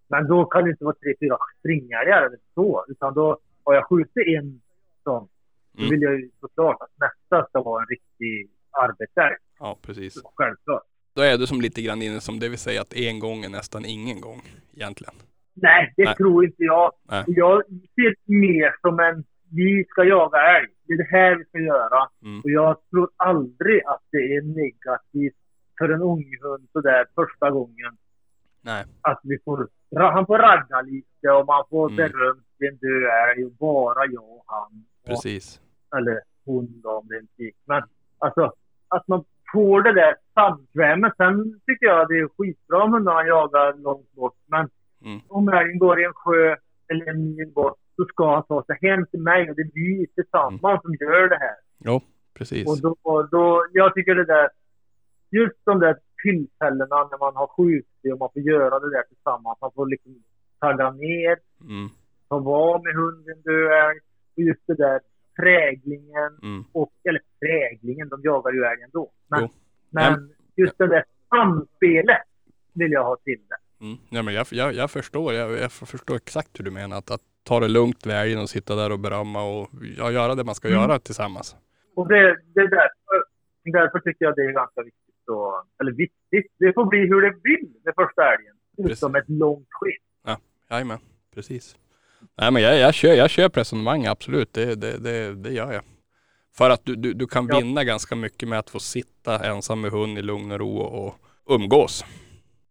Men 0.09 0.27
då 0.27 0.45
kan 0.45 0.63
det 0.63 0.69
inte 0.69 0.83
vara 0.83 0.95
tre, 0.95 1.13
fyra 1.19 1.37
springälgar 1.59 2.21
eller 2.25 2.37
så. 2.55 2.85
Utan 2.87 3.13
då 3.13 3.37
har 3.63 3.73
jag 3.73 3.85
skjutit 3.89 4.27
en 4.37 4.61
sån. 5.03 5.27
Då 5.73 5.79
Mm. 5.83 5.89
vill 5.89 6.01
jag 6.01 6.19
ju 6.19 6.29
såklart 6.39 6.77
att 6.79 6.89
nästa 6.99 7.47
ska 7.49 7.61
vara 7.61 7.81
en 7.81 7.87
riktig 7.87 8.49
arbetsälg. 8.71 9.35
Ja, 9.59 9.77
precis. 9.81 10.21
Självklart. 10.35 10.83
Då 11.15 11.21
är 11.21 11.37
du 11.37 11.47
som 11.47 11.61
lite 11.61 11.81
grann 11.81 12.01
inne 12.01 12.21
som 12.21 12.39
det 12.39 12.49
vill 12.49 12.59
säga 12.59 12.81
att 12.81 12.93
en 12.93 13.19
gång 13.19 13.43
är 13.43 13.49
nästan 13.49 13.85
ingen 13.85 14.21
gång 14.21 14.41
egentligen. 14.73 15.13
Nej, 15.53 15.93
det 15.97 16.03
Nej. 16.03 16.15
tror 16.15 16.45
inte 16.45 16.63
jag. 16.63 16.91
Nej. 17.03 17.23
Jag 17.27 17.63
ser 17.95 18.15
mer 18.25 18.75
som 18.81 18.99
en, 18.99 19.23
vi 19.51 19.85
ska 19.89 20.03
jaga 20.03 20.37
älg. 20.57 20.67
Det 20.87 20.93
är 20.93 20.97
det 20.97 21.09
här 21.17 21.35
vi 21.35 21.45
ska 21.45 21.59
göra. 21.59 22.09
Mm. 22.23 22.39
Och 22.43 22.49
jag 22.49 22.77
tror 22.89 23.09
aldrig 23.15 23.81
att 23.85 24.01
det 24.11 24.17
är 24.17 24.41
negativt 24.41 25.37
för 25.81 25.89
en 25.89 26.01
unghund 26.01 26.63
sådär 26.73 27.05
första 27.15 27.49
gången. 27.51 27.91
Nej. 28.61 28.83
Att 29.01 29.19
vi 29.23 29.37
får, 29.45 29.67
han 29.95 30.25
får 30.25 30.37
ragga 30.37 30.81
lite 30.81 31.27
och 31.37 31.45
man 31.45 31.63
får 31.69 31.89
Mm. 31.89 31.95
beröm 31.97 32.39
till 32.57 32.67
en 32.67 32.77
död 32.77 33.03
älg 33.29 33.45
och 33.45 33.51
bara 33.51 34.05
jag 34.05 34.23
och 34.23 34.43
han. 34.47 34.85
Och, 35.03 35.07
Precis. 35.09 35.61
eller 35.97 36.21
hon 36.45 36.81
då 36.83 36.89
om 36.89 37.07
det 37.07 37.15
är 37.15 37.19
en 37.19 37.27
tik. 37.37 37.55
Men 37.65 37.83
alltså 38.17 38.53
att 38.87 39.07
man 39.07 39.23
får 39.53 39.81
det 39.81 39.93
där 39.93 40.15
samkvämet. 40.33 41.13
Sen 41.17 41.59
tycker 41.67 41.85
jag 41.85 42.07
det 42.09 42.19
är 42.19 42.27
skitbra 42.37 42.83
om 42.83 42.93
hundarna 42.93 43.23
jagar 43.25 43.73
långt 43.77 44.11
bort. 44.11 44.35
Men 44.47 44.69
Mm. 45.05 45.19
om 45.27 45.49
älgen 45.49 45.79
går 45.79 46.01
i 46.01 46.03
en 46.03 46.13
sjö 46.13 46.55
eller 46.87 47.09
en 47.09 47.35
mil 47.35 47.51
bort 47.55 47.77
så 47.95 48.05
ska 48.05 48.33
han 48.33 48.43
ta 48.43 48.63
sig 48.63 48.77
hem 48.81 49.05
till 49.05 49.19
mig 49.21 49.49
och 49.49 49.55
det 49.55 49.61
är 49.61 49.71
vi 49.73 50.07
tillsammans 50.15 50.81
som 50.81 50.93
gör 50.99 51.29
det 51.29 51.37
här. 51.39 51.55
Precis. 52.33 52.67
Och 52.67 52.81
då, 52.81 52.95
och 53.11 53.29
då, 53.29 53.65
jag 53.73 53.93
tycker 53.93 54.15
det 54.15 54.25
där, 54.25 54.49
just 55.31 55.59
de 55.65 55.79
där 55.79 55.97
tillfällena 56.23 56.97
när 57.11 57.19
man 57.25 57.35
har 57.35 57.47
skjutit 57.47 58.13
och 58.13 58.19
man 58.19 58.29
får 58.33 58.41
göra 58.41 58.79
det 58.79 58.91
där 58.95 59.03
tillsammans. 59.03 59.57
Man 59.61 59.71
får 59.75 59.87
liksom 59.89 60.23
tagga 60.59 60.91
ner, 60.91 61.37
Mm. 61.61 61.89
ta 62.29 62.39
vara 62.39 62.81
med 62.81 62.95
hunden, 62.95 63.41
död 63.41 63.71
älg. 63.89 63.99
Och 64.37 64.43
just 64.43 64.61
det 64.67 64.75
där 64.75 64.99
präglingen 65.39 66.31
Mm. 66.43 66.63
och, 66.71 66.91
eller 67.09 67.21
präglingen, 67.39 68.09
de 68.09 68.21
jagar 68.23 68.51
ju 68.51 68.63
älg 68.63 68.81
ändå. 68.83 69.11
Men, 69.27 69.49
men 69.89 70.33
just 70.55 70.77
det 70.77 70.87
där 70.87 71.03
samspelet 71.29 72.21
vill 72.73 72.91
jag 72.91 73.03
ha 73.03 73.15
till 73.15 73.39
det. 73.49 73.85
Mm. 73.85 73.97
Ja, 74.09 74.21
men 74.21 74.33
jag, 74.33 74.45
jag, 74.51 74.73
jag 74.73 74.91
förstår. 74.91 75.33
Jag, 75.33 75.51
jag 75.59 75.71
förstår 75.71 76.15
exakt 76.15 76.59
hur 76.59 76.65
du 76.65 76.71
menar. 76.71 76.97
Att, 76.97 77.11
att 77.11 77.21
ta 77.43 77.59
det 77.59 77.67
lugnt 77.67 78.05
vid 78.05 78.13
älgen 78.15 78.39
och 78.39 78.49
sitta 78.49 78.75
där 78.75 78.91
och 78.91 78.99
berömma 78.99 79.43
och 79.43 79.69
ja, 79.97 80.11
göra 80.11 80.35
det 80.35 80.43
man 80.43 80.55
ska 80.55 80.67
Mm. 80.67 80.81
göra 80.81 80.99
tillsammans. 80.99 81.55
Och 81.95 82.07
det, 82.07 82.37
det 82.53 82.59
är 82.61 82.67
därför, 82.67 83.23
därför 83.63 83.99
tycker 83.99 84.25
jag 84.25 84.35
det 84.35 84.41
är 84.41 84.51
ganska 84.51 84.81
viktigt. 84.81 85.10
Och, 85.31 85.63
eller 85.81 85.91
viktigt, 85.91 86.51
det 86.59 86.73
får 86.73 86.85
bli 86.85 86.99
hur 86.99 87.21
det 87.21 87.35
vill 87.43 87.73
med 87.85 87.93
första 87.95 88.33
älgen. 88.33 88.55
Utom 88.77 89.15
ett 89.15 89.29
långt 89.29 89.67
skinn. 89.71 90.37
Jajamän, 90.69 90.99
precis. 91.35 91.75
Nej 92.37 92.51
men 92.51 92.61
jag, 92.61 92.77
jag, 92.79 92.93
kör, 92.93 93.13
jag 93.13 93.29
köper 93.29 93.59
resonemang 93.61 94.05
absolut. 94.05 94.53
Det, 94.53 94.75
det, 94.75 94.97
det, 95.03 95.35
det 95.35 95.49
gör 95.51 95.71
jag. 95.73 95.81
För 96.57 96.69
att 96.69 96.85
du, 96.85 96.95
du, 96.95 97.13
du 97.13 97.27
kan 97.27 97.47
Ja. 97.49 97.57
vinna 97.59 97.83
ganska 97.83 98.15
mycket 98.15 98.49
med 98.49 98.59
att 98.59 98.69
få 98.69 98.79
sitta 98.79 99.45
ensam 99.45 99.81
med 99.81 99.91
hund 99.91 100.17
i 100.17 100.21
lugn 100.21 100.51
och 100.51 100.59
ro 100.59 100.77
och 100.77 101.15
umgås. 101.49 102.05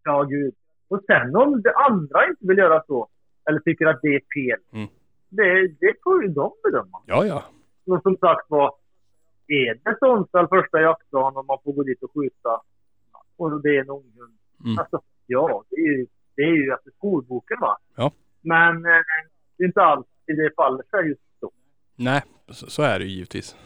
Ja, 0.05 0.23
gud. 0.23 0.55
Och 0.89 1.01
sen 1.07 1.37
om 1.37 1.63
det 1.63 1.75
andra 1.75 2.27
inte 2.29 2.47
vill 2.47 2.59
göra 2.59 2.83
så, 2.87 3.09
eller 3.51 3.61
tycker 3.61 3.87
att 3.87 3.99
det 4.03 4.09
är 4.09 4.21
fel, 4.35 4.61
Mm. 4.73 4.89
det, 5.29 5.69
det 5.81 5.95
får 6.05 6.23
ju 6.23 6.29
de 6.29 6.53
bedöma. 6.65 6.99
Ja, 7.07 7.27
ja. 7.27 7.45
Och 7.87 8.03
som 8.03 8.17
sagt 8.17 8.47
var, 8.51 8.75
är 9.55 9.75
det 9.85 9.97
Sundsvall 9.99 10.49
första 10.49 10.81
jaktdagen 10.81 11.37
och 11.37 11.47
man 11.47 11.59
får 11.65 11.73
gå 11.73 11.83
dit 11.83 12.03
och 12.03 12.11
skjuta 12.15 12.61
och 13.37 13.63
det 13.63 13.77
är 13.77 13.81
en 13.81 13.91
unghund. 13.91 14.37
Mm. 14.65 14.79
Alltså, 14.79 15.01
ja, 15.27 15.65
det 15.71 15.77
är 15.77 15.99
ju, 15.99 16.07
det 16.37 16.43
är 16.43 16.57
ju 16.57 16.73
efter 16.73 16.91
skolboken 16.91 17.57
va. 17.61 17.79
Ja. 17.97 18.13
Men 18.41 18.77
eh, 18.77 19.03
det 19.57 19.65
är 19.65 19.67
inte 19.67 19.83
alltid 19.83 20.37
det 20.37 20.51
faller 20.57 20.83
sig 20.91 21.09
just 21.09 21.21
så. 21.41 21.51
Nej, 21.97 22.23
så, 22.49 22.71
så 22.71 22.83
är 22.83 22.99
det 22.99 23.05
ju 23.05 23.11
givetvis. 23.11 23.57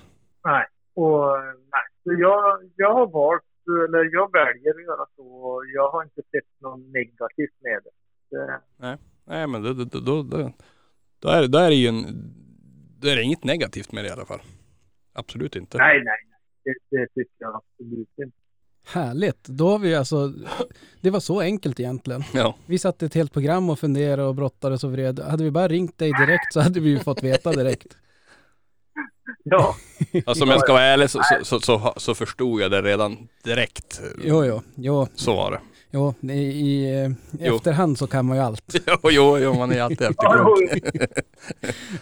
Nej. 0.44 0.66
Och 0.94 1.36
eh, 1.38 1.44
nej. 1.44 1.82
Så 2.04 2.12
jag, 2.20 2.70
jag 2.76 2.94
har 2.94 3.06
valt, 3.06 3.42
eller 3.88 4.10
jag 4.14 4.32
väljer 4.32 4.70
att 4.74 4.82
göra 4.82 5.06
så. 5.16 5.62
Jag 5.74 5.90
har 5.90 6.02
inte 6.02 6.22
sett 6.22 6.60
något 6.60 6.80
negativt 6.80 7.54
med 7.60 7.80
det. 7.84 7.90
det 8.36 8.60
Nej 9.26 9.46
men 9.46 9.62
då, 9.62 9.72
då, 9.72 9.84
då, 10.00 10.22
då, 11.18 11.28
är, 11.28 11.42
det- 11.42 11.48
då 11.48 11.58
är 11.58 11.68
det 11.68 11.74
ju 11.74 11.88
en, 11.88 12.02
då 13.00 13.08
är 13.08 13.16
det 13.16 13.22
inget 13.22 13.44
negativt 13.44 13.92
med 13.92 14.04
det 14.04 14.08
i 14.08 14.12
alla 14.12 14.24
fall. 14.26 14.40
Absolut 15.14 15.56
inte. 15.56 15.78
nej, 15.78 15.96
nej. 16.04 16.16
Det, 16.64 16.96
det 16.96 17.06
tycker 17.06 17.34
jag 17.38 17.54
absolut 17.56 18.08
inte. 18.24 18.36
Härligt. 18.86 19.44
Då 19.44 19.68
har 19.68 19.78
vi 19.78 19.94
alltså, 19.94 20.32
det 21.00 21.10
var 21.10 21.20
så 21.20 21.40
enkelt 21.40 21.80
egentligen. 21.80 22.24
Ja, 22.34 22.56
Vi 22.66 22.78
satte 22.78 23.06
ett 23.06 23.14
helt 23.14 23.32
program 23.32 23.70
och 23.70 23.78
funderade 23.78 24.22
och 24.22 24.34
brottades 24.34 24.84
och 24.84 24.92
vred. 24.92 25.20
Hade 25.20 25.44
vi 25.44 25.50
bara 25.50 25.68
ringt 25.68 25.98
dig 25.98 26.12
direkt 26.12 26.52
så 26.52 26.60
hade 26.60 26.80
vi 26.80 26.90
ju 26.90 26.98
fått 26.98 27.22
veta 27.22 27.52
direkt. 27.52 27.86
Ja, 29.46 29.76
alltså 30.26 30.44
om 30.44 30.50
jag 30.50 30.60
ska 30.60 30.72
vara 30.72 30.82
ärlig 30.82 31.10
så, 31.10 31.20
så, 31.22 31.44
så, 31.44 31.60
så, 31.60 31.94
så 31.96 32.14
förstod 32.14 32.60
jag 32.60 32.70
det 32.70 32.82
redan 32.82 33.28
direkt. 33.44 34.02
Jo, 34.24 34.44
jo, 34.44 34.62
jo, 34.76 35.06
Så 35.14 35.36
var 35.36 35.50
det. 35.50 35.60
Jo. 35.94 36.14
I, 36.20 36.32
i 36.32 37.02
eh, 37.04 37.10
Jo. 37.40 37.56
efterhand 37.56 37.98
så 37.98 38.06
kan 38.06 38.26
man 38.26 38.36
ju 38.36 38.42
allt. 38.42 38.74
Jo, 38.86 38.96
jo, 39.10 39.38
jo 39.38 39.54
man 39.54 39.72
är 39.72 39.82
alltid 39.82 40.02
efterklok. 40.10 40.58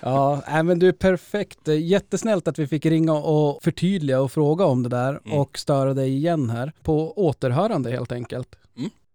Ja, 0.00 0.42
nej, 0.48 0.62
men 0.62 0.78
du 0.78 0.88
är 0.88 0.92
perfekt. 0.92 1.68
Jättesnällt 1.68 2.48
att 2.48 2.58
vi 2.58 2.66
fick 2.66 2.86
ringa 2.86 3.12
och 3.12 3.62
förtydliga 3.62 4.20
och 4.20 4.32
fråga 4.32 4.64
om 4.64 4.82
det 4.82 4.88
där 4.88 5.20
Mm. 5.24 5.38
och 5.38 5.58
störa 5.58 5.94
dig 5.94 6.08
igen 6.14 6.50
här. 6.50 6.72
På 6.82 7.12
återhörande 7.26 7.90
helt 7.90 8.12
enkelt. 8.12 8.48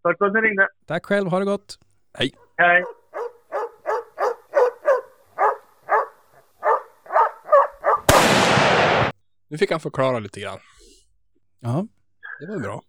tack 0.04 0.18
för 0.18 0.26
att 0.26 0.34
ni 0.34 0.40
ringde. 0.42 0.68
Tack 0.88 1.06
själv, 1.06 1.30
ha 1.30 1.40
det 1.40 1.46
gott. 1.46 1.80
Hej. 2.14 2.32
Nu 9.48 9.58
fick 9.58 9.72
han 9.72 9.80
förklara 9.80 10.20
lite 10.20 10.40
grann. 10.40 10.60
Ja. 11.60 11.88
Det 12.40 12.46
var 12.48 12.60
bra. 12.60 12.82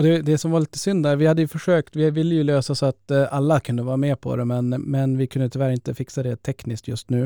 Och 0.00 0.04
det, 0.06 0.22
det 0.22 0.38
som 0.38 0.50
var 0.50 0.60
lite 0.60 0.78
synd 0.78 1.04
där, 1.06 1.16
vi 1.16 1.26
hade 1.26 1.42
ju 1.42 1.48
försökt, 1.48 1.96
vi 1.96 2.10
ville 2.10 2.34
ju 2.34 2.44
lösa 2.44 2.74
så 2.74 2.86
att 2.86 3.10
eh, 3.10 3.34
alla 3.34 3.60
kunde 3.60 3.82
vara 3.82 3.96
med 3.96 4.20
på 4.20 4.36
det, 4.36 4.44
men, 4.44 4.68
men 4.70 5.18
vi 5.18 5.26
kunde 5.26 5.48
tyvärr 5.48 5.70
inte 5.70 5.94
fixa 5.94 6.22
det 6.22 6.36
tekniskt 6.36 6.88
just 6.88 7.10
nu. 7.10 7.22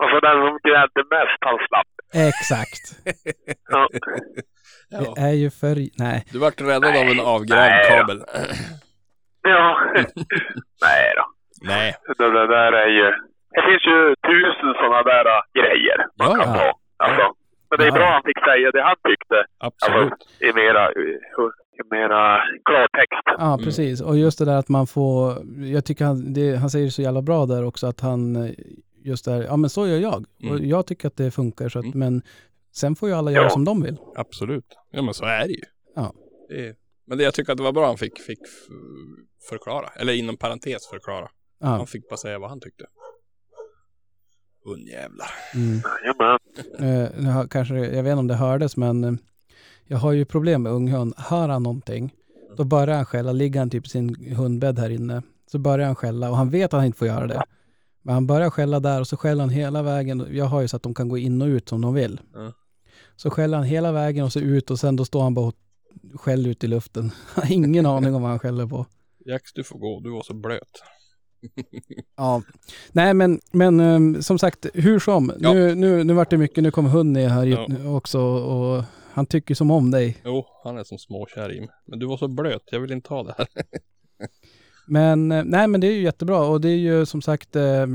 Och 0.00 0.08
så 0.10 0.20
den 0.20 0.36
som 0.46 0.58
grävde 0.68 1.00
mest, 1.14 1.38
han 1.40 1.58
slapp. 1.68 1.90
Exakt. 2.28 2.84
Ja. 3.72 3.88
Det 5.14 5.20
är 5.20 5.32
ju 5.32 5.50
för... 5.50 5.74
Nej. 6.04 6.24
Du 6.32 6.38
vart 6.38 6.60
räddad 6.60 6.84
av 6.84 7.06
en 7.12 7.16
Nej, 7.16 7.20
avgrävd 7.34 7.70
nej 7.70 7.88
kabel. 7.90 8.18
ja. 9.42 9.80
Nej 10.86 11.04
då. 11.18 11.24
Nej. 11.62 11.94
Det, 12.18 12.24
det 12.38 12.46
där 12.46 12.72
är 12.72 12.88
ju... 12.98 13.04
Det 13.54 13.62
finns 13.68 13.84
ju 13.92 13.98
tusen 14.30 14.70
sådana 14.80 15.02
där 15.02 15.24
äh, 15.36 15.40
grejer 15.60 15.98
man 16.18 16.28
Ja, 16.30 16.44
kan 16.44 16.54
ja. 16.54 16.58
ta. 16.60 16.72
Alltså. 17.04 17.24
Men 17.70 17.78
det 17.78 17.84
är 17.84 17.88
Ja. 17.88 17.94
bra 17.94 18.08
han 18.16 18.22
fick 18.22 18.38
säga 18.50 18.70
det 18.70 18.82
han 18.82 18.96
tyckte. 19.10 19.38
Absolut. 19.58 20.12
Alltså, 20.12 20.44
i 20.46 20.52
mera, 20.52 20.84
i 21.80 21.94
mera 21.94 22.38
klartext. 22.64 23.22
Ja, 23.38 23.58
precis. 23.64 24.00
Och 24.00 24.16
just 24.18 24.38
det 24.38 24.44
där 24.44 24.56
att 24.56 24.68
man 24.68 24.86
får... 24.86 25.42
Jag 25.64 25.84
tycker 25.84 26.04
han, 26.04 26.32
det, 26.32 26.56
han 26.56 26.70
säger 26.70 26.84
det 26.84 26.90
så 26.90 27.02
jävla 27.02 27.22
bra 27.22 27.46
där 27.46 27.64
också 27.64 27.86
att 27.86 28.00
han... 28.00 28.36
eh, 28.36 28.50
Just 29.04 29.24
där, 29.24 29.42
ja 29.42 29.56
men 29.56 29.70
så 29.70 29.86
gör 29.86 29.98
jag. 29.98 30.24
Och 30.42 30.56
Mm. 30.56 30.68
jag 30.68 30.86
tycker 30.86 31.08
att 31.08 31.16
det 31.16 31.30
funkar 31.30 31.68
så 31.68 31.78
att, 31.78 31.84
Mm. 31.84 31.98
men 31.98 32.22
sen 32.74 32.96
får 32.96 33.08
ju 33.08 33.14
alla 33.14 33.30
göra 33.32 33.42
Ja. 33.44 33.50
som 33.50 33.64
de 33.64 33.82
vill. 33.82 33.96
Absolut. 34.16 34.64
Ja 34.90 35.02
men 35.02 35.14
så 35.14 35.24
är 35.24 35.40
det 35.46 35.52
ju. 35.52 35.62
Ja. 35.94 36.12
Det 36.48 36.66
är, 36.68 36.74
men 37.06 37.18
det, 37.18 37.24
jag 37.24 37.34
tycker 37.34 37.52
att 37.52 37.58
det 37.58 37.64
var 37.64 37.72
bra 37.72 37.86
han 37.86 37.96
fick, 37.98 38.20
fick 38.20 38.38
förklara. 39.48 39.88
Eller 39.96 40.12
inom 40.12 40.36
parentes 40.36 40.86
förklara. 40.88 41.28
Ja. 41.60 41.66
Han 41.66 41.86
fick 41.86 42.08
bara 42.08 42.16
säga 42.16 42.38
vad 42.38 42.50
han 42.50 42.60
tyckte. 42.60 42.84
Unjävlar. 44.64 45.30
Mm. 45.54 45.80
Jajamän. 46.78 47.38
Eh, 47.40 47.46
kanske, 47.50 47.74
jag 47.74 48.02
vet 48.02 48.10
inte 48.10 48.18
om 48.20 48.26
det 48.26 48.34
hördes, 48.34 48.76
men 48.76 49.04
eh, 49.04 49.12
jag 49.90 49.98
har 49.98 50.12
ju 50.12 50.24
problem 50.24 50.62
med 50.62 50.72
unghund. 50.72 51.14
Hör 51.16 51.48
han 51.48 51.62
någonting, 51.62 52.14
då 52.56 52.64
börjar 52.64 52.96
han 52.96 53.04
skälla. 53.04 53.32
Ligger 53.32 53.60
han 53.60 53.70
typ 53.70 53.86
i 53.86 53.88
sin 53.88 54.34
hundbädd 54.34 54.78
här 54.78 54.90
inne, 54.90 55.22
så 55.52 55.58
börjar 55.58 55.86
han 55.86 55.94
skälla 55.94 56.30
och 56.30 56.36
han 56.36 56.50
vet 56.50 56.64
att 56.64 56.78
han 56.78 56.84
inte 56.84 56.98
får 56.98 57.08
göra 57.08 57.26
det. 57.26 57.42
Men 58.02 58.14
han 58.14 58.26
börjar 58.26 58.50
skälla 58.50 58.80
där 58.80 59.00
och 59.00 59.06
så 59.06 59.16
skäller 59.16 59.40
han 59.40 59.50
hela 59.50 59.82
vägen. 59.82 60.26
Jag 60.30 60.44
har 60.44 60.60
ju 60.60 60.68
så 60.68 60.76
att 60.76 60.82
de 60.82 60.94
kan 60.94 61.08
gå 61.08 61.18
in 61.18 61.42
och 61.42 61.46
ut 61.46 61.68
som 61.68 61.80
de 61.80 61.94
vill. 61.94 62.20
Så 63.16 63.30
skäller 63.30 63.56
han 63.56 63.66
hela 63.66 63.92
vägen 63.92 64.24
och 64.24 64.32
så 64.32 64.40
ut 64.40 64.70
och 64.70 64.80
sen 64.80 64.96
då 64.96 65.04
står 65.04 65.22
han 65.22 65.34
bara 65.34 65.46
och 65.46 65.54
skäller 66.14 66.50
ut 66.50 66.64
i 66.64 66.66
luften. 66.66 67.10
Har 67.34 67.52
ingen 67.52 67.86
aning 67.86 68.14
om 68.14 68.22
vad 68.22 68.30
han 68.30 68.38
skäller 68.38 68.66
på. 68.66 68.86
Jax 69.24 69.52
du 69.52 69.64
får 69.64 69.78
gå, 69.78 70.00
du 70.00 70.10
var 70.10 70.22
så 70.22 70.34
blöt. 70.34 70.82
Ja, 72.16 72.42
nej 72.92 73.14
men, 73.14 73.40
men 73.52 73.80
ehm, 73.80 74.22
som 74.22 74.38
sagt, 74.38 74.66
hur 74.74 74.98
som. 74.98 75.32
Ja. 75.38 75.52
Nu, 75.52 75.74
nu, 75.74 76.04
nu 76.04 76.12
vart 76.12 76.30
det 76.30 76.38
mycket, 76.38 76.62
nu 76.62 76.70
kommer 76.70 76.90
hund 76.90 77.12
ner 77.12 77.28
här 77.28 77.46
Ja. 77.46 77.66
också 77.96 78.20
och 78.20 78.84
han 79.20 79.26
tycker 79.26 79.54
som 79.54 79.70
om 79.70 79.90
dig. 79.90 80.16
Jo, 80.24 80.46
han 80.64 80.78
är 80.78 80.84
som 80.84 80.98
småkär 80.98 81.52
i 81.52 81.60
mig. 81.60 81.68
Men 81.86 81.98
du 81.98 82.06
var 82.06 82.16
så 82.16 82.28
blöt, 82.28 82.62
jag 82.72 82.80
vill 82.80 82.92
inte 82.92 83.08
ha 83.14 83.22
det 83.22 83.34
här. 83.38 83.46
Men 84.86 85.32
eh, 85.32 85.44
nej, 85.44 85.68
men 85.68 85.80
det 85.80 85.86
är 85.86 85.92
ju 85.92 86.02
jättebra 86.02 86.38
och 86.48 86.60
det 86.60 86.68
är 86.68 86.76
ju 86.76 87.06
som 87.06 87.22
sagt, 87.22 87.56
eh, 87.56 87.86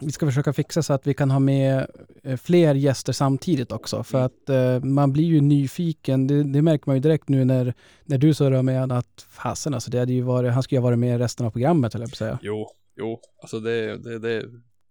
vi 0.00 0.12
ska 0.12 0.26
försöka 0.26 0.52
fixa 0.52 0.82
så 0.82 0.92
att 0.92 1.06
vi 1.06 1.14
kan 1.14 1.30
ha 1.30 1.38
med 1.38 1.86
eh, 2.22 2.36
fler 2.36 2.74
gäster 2.74 3.12
samtidigt 3.12 3.72
också. 3.72 4.02
För 4.04 4.18
Mm. 4.18 4.26
att 4.26 4.48
eh, 4.48 4.88
man 4.88 5.12
blir 5.12 5.24
ju 5.24 5.40
nyfiken. 5.40 6.26
Det, 6.26 6.42
det 6.42 6.62
märker 6.62 6.84
man 6.86 6.96
ju 6.96 7.00
direkt 7.00 7.28
nu 7.28 7.44
när, 7.44 7.74
när 8.04 8.18
du 8.18 8.34
surrar 8.34 8.62
med 8.62 8.92
att 8.92 9.26
fasen 9.28 9.74
alltså, 9.74 9.90
det 9.90 9.98
hade 9.98 10.12
ju 10.12 10.22
varit, 10.22 10.52
han 10.52 10.62
skulle 10.62 10.76
ju 10.76 10.80
ha 10.80 10.88
varit 10.88 10.98
med 10.98 11.18
resten 11.18 11.46
av 11.46 11.50
programmet, 11.50 11.92
höll 11.92 12.02
jag 12.02 12.16
säga. 12.16 12.38
Jo, 12.42 12.66
jo. 12.96 13.20
Alltså 13.42 13.60
det, 13.60 13.96
det, 13.96 14.18
det 14.18 14.32
är 14.32 14.44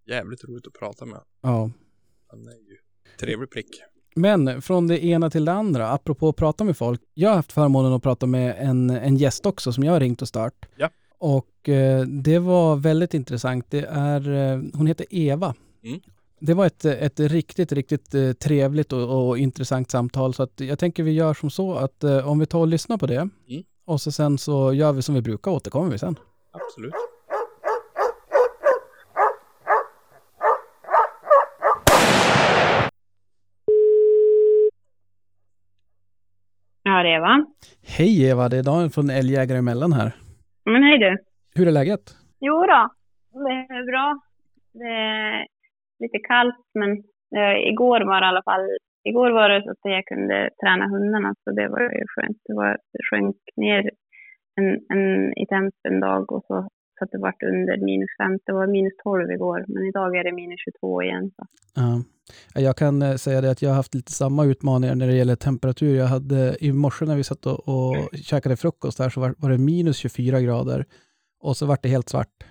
jävligt 0.09 0.43
roligt 0.43 0.67
att 0.67 0.73
prata 0.73 1.05
med. 1.05 1.19
Ja. 1.41 1.71
Han 2.27 2.47
är 2.47 2.51
ju 2.51 2.77
trevlig 3.19 3.51
prick. 3.51 3.69
Men 4.15 4.61
från 4.61 4.87
det 4.87 5.05
ena 5.05 5.29
till 5.29 5.45
det 5.45 5.51
andra, 5.51 5.89
apropå 5.91 6.29
att 6.29 6.35
prata 6.35 6.63
med 6.63 6.77
folk. 6.77 7.01
Jag 7.13 7.29
har 7.29 7.35
haft 7.35 7.51
förmånen 7.51 7.93
att 7.93 8.03
prata 8.03 8.25
med 8.25 8.55
en, 8.59 8.89
en 8.89 9.17
gäst 9.17 9.45
också 9.45 9.73
som 9.73 9.83
jag 9.83 9.93
har 9.93 9.99
ringt 9.99 10.21
och 10.21 10.27
start. 10.27 10.65
Ja. 10.75 10.89
Och 11.17 11.69
eh, 11.69 12.01
det 12.05 12.39
var 12.39 12.75
väldigt 12.75 13.13
intressant. 13.13 13.65
Det 13.69 13.85
är, 13.89 14.29
eh, 14.53 14.61
hon 14.73 14.87
heter 14.87 15.05
Eva. 15.09 15.55
Mm. 15.83 15.99
Det 16.39 16.53
var 16.53 16.65
ett, 16.65 16.85
ett 16.85 17.19
riktigt, 17.19 17.71
riktigt 17.71 18.13
eh, 18.15 18.31
trevligt 18.31 18.93
och, 18.93 19.27
och 19.27 19.37
intressant 19.37 19.91
samtal. 19.91 20.33
Så 20.33 20.43
att 20.43 20.59
jag 20.59 20.79
tänker 20.79 21.03
vi 21.03 21.11
gör 21.11 21.33
som 21.33 21.49
så 21.49 21.73
att 21.73 22.03
eh, 22.03 22.27
om 22.29 22.39
vi 22.39 22.45
tar 22.45 22.59
och 22.59 22.67
lyssnar 22.67 22.97
på 22.97 23.07
det 23.07 23.29
Mm. 23.49 23.63
och 23.85 24.01
så 24.01 24.11
sen 24.11 24.37
så 24.37 24.73
gör 24.73 24.91
vi 24.93 25.01
som 25.01 25.15
vi 25.15 25.21
brukar 25.21 25.51
återkommer 25.51 25.91
vi 25.91 25.97
sen. 25.97 26.15
Absolut. 26.51 26.93
Det 37.03 37.13
är 37.13 37.19
va? 37.19 37.45
Hej 37.97 38.29
Eva, 38.29 38.49
det 38.49 38.57
är 38.57 38.63
Daniel 38.63 38.89
från 38.89 39.09
Älgjägare 39.09 39.57
emellan 39.57 39.93
här. 39.93 40.09
Men 40.65 40.83
hej 40.83 40.97
du. 40.97 41.11
Hur 41.55 41.67
är 41.67 41.71
läget? 41.71 42.05
Jo 42.39 42.55
då, 42.71 42.81
det 43.45 43.55
är 43.77 43.85
bra. 43.91 44.19
Det 44.73 44.93
är 45.09 45.47
lite 46.03 46.19
kallt, 46.27 46.65
men 46.79 46.91
eh, 47.37 47.55
igår 47.71 47.99
var 48.09 48.21
det 48.21 48.25
i 48.27 48.31
alla 48.33 48.43
fall, 48.49 48.67
igår 49.03 49.31
var 49.31 49.49
det 49.49 49.63
så 49.63 49.71
att 49.71 49.77
jag 49.81 50.05
kunde 50.05 50.49
träna 50.61 50.85
hundarna, 50.87 51.33
så 51.43 51.51
det 51.51 51.67
var 51.67 51.81
ju 51.81 52.05
skönt. 52.13 52.37
Det, 52.45 52.53
var, 52.53 52.77
sjönk 53.09 53.37
ner 53.55 53.89
en, 54.59 54.67
en, 54.93 55.37
i 55.37 55.45
temp 55.45 55.73
en 55.89 55.99
dag 55.99 56.31
och 56.31 56.43
så, 56.47 56.69
så 56.97 57.03
att 57.03 57.11
det 57.11 57.17
vart 57.17 57.43
under 57.43 57.77
minus 57.85 58.09
5. 58.17 58.39
Det 58.45 58.53
var 58.53 58.67
minus 58.67 58.93
12 59.03 59.31
igår, 59.31 59.65
men 59.67 59.85
idag 59.85 60.15
är 60.15 60.23
det 60.23 60.31
minus 60.31 60.59
22 60.59 61.03
igen. 61.03 61.31
Så. 61.35 61.45
Ja. 61.75 62.03
Jag 62.61 62.77
kan 62.77 63.01
eh, 63.01 63.15
säga 63.15 63.41
det 63.41 63.51
att 63.51 63.61
jag 63.61 63.69
har 63.69 63.75
haft 63.75 63.95
lite 63.95 64.11
samma 64.11 64.45
utmaningar 64.45 64.95
när 64.95 65.07
det 65.07 65.15
gäller 65.15 65.35
temperatur. 65.35 65.95
Jag 65.95 66.05
hade 66.05 66.57
i 66.59 66.71
morse 66.71 67.05
när 67.05 67.15
vi 67.15 67.23
satt 67.23 67.45
och, 67.45 67.69
och 67.69 68.09
käkade 68.13 68.55
frukost 68.55 68.97
där 68.97 69.09
så 69.09 69.19
var, 69.19 69.35
var 69.37 69.49
det 69.49 69.57
minus 69.57 69.97
24 69.97 70.41
grader 70.41 70.85
och 71.39 71.57
så 71.57 71.65
var 71.65 71.77
det 71.81 71.89
helt 71.89 72.09
svart. 72.09 72.43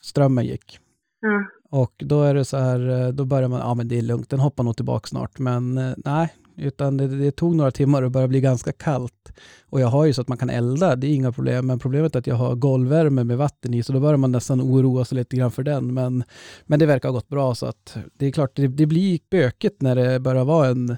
Strömmen 0.00 0.44
gick. 0.44 0.78
Ja. 1.20 1.44
Och 1.70 1.94
då 1.98 2.22
är 2.22 2.34
det 2.34 2.44
så 2.44 2.56
här, 2.56 2.88
eh, 2.88 3.08
då 3.08 3.24
börjar 3.24 3.48
man, 3.48 3.60
ja 3.60 3.74
men 3.74 3.88
det 3.88 3.98
är 3.98 4.02
lugnt, 4.02 4.30
den 4.30 4.40
hoppar 4.40 4.64
nog 4.64 4.76
tillbaka 4.76 5.06
snart. 5.06 5.38
Men 5.38 5.78
eh, 5.78 5.92
nej, 5.96 6.34
utan 6.60 6.96
det, 6.96 7.06
det 7.24 7.30
tog 7.30 7.56
några 7.56 7.70
timmar 7.70 8.02
och 8.02 8.10
började 8.10 8.28
bli 8.28 8.40
ganska 8.40 8.72
kallt. 8.72 9.22
Och 9.70 9.80
jag 9.80 9.86
har 9.86 10.06
ju 10.06 10.12
så 10.12 10.20
att 10.22 10.28
man 10.28 10.38
kan 10.38 10.50
elda, 10.50 10.96
det 10.96 11.06
är 11.06 11.14
inga 11.14 11.32
problem. 11.32 11.66
Men 11.66 11.78
problemet 11.78 12.14
är 12.14 12.18
att 12.18 12.26
jag 12.26 12.34
har 12.34 12.54
golvvärme 12.54 13.24
med 13.24 13.38
vatten 13.38 13.74
i, 13.74 13.82
så 13.82 13.92
då 13.92 14.00
börjar 14.00 14.16
man 14.16 14.32
nästan 14.32 14.60
oroa 14.60 15.04
sig 15.04 15.18
lite 15.18 15.36
grann 15.36 15.50
för 15.50 15.62
den. 15.62 15.94
Men, 15.94 16.22
men 16.66 16.78
det 16.78 16.86
verkar 16.86 17.08
ha 17.08 17.14
gått 17.14 17.28
bra, 17.28 17.54
så 17.54 17.66
att 17.66 17.98
det 18.18 18.26
är 18.26 18.32
klart, 18.32 18.56
det, 18.56 18.68
det 18.68 18.86
blir 18.86 19.18
bökigt 19.30 19.82
när 19.82 19.94
det 19.94 20.20
börjar 20.20 20.44
vara 20.44 20.66
en 20.66 20.96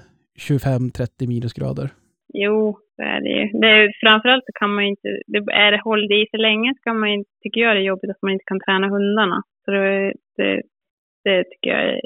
25-30 0.49 1.27
minusgrader. 1.27 1.89
Jo, 2.33 2.77
så 2.95 3.01
är 3.01 3.19
det 3.21 3.29
ju. 3.37 3.59
Det 3.61 3.67
är, 3.67 3.91
framförallt 4.03 4.45
så 4.45 4.51
kan 4.59 4.73
man 4.75 4.83
ju 4.83 4.89
inte, 4.89 5.09
det 5.27 5.37
är 5.37 5.71
det 5.71 5.81
håll 5.83 6.03
i 6.11 6.25
sig 6.31 6.39
länge 6.39 6.73
så 6.77 6.81
kan 6.83 6.99
man 6.99 7.11
ju, 7.13 7.23
tycker 7.41 7.61
jag 7.61 7.75
det 7.75 7.81
är 7.81 7.91
jobbigt 7.93 8.11
att 8.11 8.21
man 8.21 8.33
inte 8.33 8.49
kan 8.51 8.59
träna 8.59 8.87
hundarna. 8.89 9.43
Så 9.65 9.71
det, 9.71 10.13
det, 10.37 10.61
det 11.23 11.43
tycker 11.43 11.69
jag 11.69 11.83
är 11.93 12.01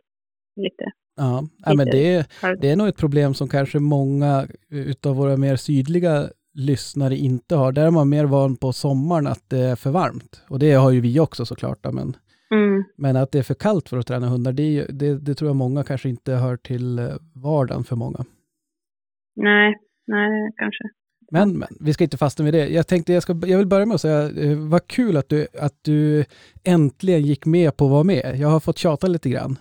lite 0.55 0.85
Ja, 1.17 1.47
ja 1.65 1.73
men 1.73 1.85
det, 1.85 2.27
det 2.61 2.69
är 2.69 2.75
nog 2.75 2.87
ett 2.87 2.97
problem 2.97 3.33
som 3.33 3.47
kanske 3.49 3.79
många 3.79 4.47
utav 4.69 5.15
våra 5.15 5.37
mer 5.37 5.55
sydliga 5.55 6.29
lyssnare 6.53 7.15
inte 7.15 7.55
har. 7.55 7.71
Där 7.71 7.85
är 7.85 7.91
man 7.91 8.09
mer 8.09 8.25
van 8.25 8.55
på 8.55 8.73
sommaren 8.73 9.27
att 9.27 9.43
det 9.49 9.59
är 9.59 9.75
för 9.75 9.91
varmt. 9.91 10.41
Och 10.49 10.59
det 10.59 10.73
har 10.73 10.91
ju 10.91 11.01
vi 11.01 11.19
också 11.19 11.45
såklart. 11.45 11.79
Men, 11.91 12.17
Mm. 12.51 12.83
men 12.97 13.15
att 13.15 13.31
det 13.31 13.39
är 13.39 13.43
för 13.43 13.53
kallt 13.53 13.89
för 13.89 13.97
att 13.97 14.07
träna 14.07 14.27
hundar, 14.27 14.51
det, 14.53 14.85
det, 14.89 15.17
det 15.19 15.35
tror 15.35 15.49
jag 15.49 15.55
många 15.55 15.83
kanske 15.83 16.09
inte 16.09 16.33
hör 16.33 16.57
till 16.57 17.09
vardagen 17.33 17.83
för 17.83 17.95
många. 17.95 18.25
Nej, 19.35 19.75
nej 20.07 20.51
kanske. 20.57 20.83
Men, 21.31 21.57
men 21.57 21.67
vi 21.79 21.93
ska 21.93 22.03
inte 22.03 22.17
fastna 22.17 22.43
med 22.43 22.53
det. 22.53 22.67
Jag 22.67 22.87
tänkte 22.87 23.13
jag, 23.13 23.23
ska, 23.23 23.33
jag 23.45 23.57
vill 23.57 23.67
börja 23.67 23.85
med 23.85 23.95
att 23.95 24.01
säga, 24.01 24.29
eh, 24.29 24.57
vad 24.57 24.87
kul 24.87 25.17
att 25.17 25.29
du, 25.29 25.47
att 25.59 25.73
du 25.81 26.25
äntligen 26.63 27.21
gick 27.21 27.45
med 27.45 27.77
på 27.77 27.85
att 27.85 27.91
vara 27.91 28.03
med. 28.03 28.35
Jag 28.39 28.47
har 28.47 28.59
fått 28.59 28.77
tjata 28.77 29.07
lite 29.07 29.29
grann. 29.29 29.59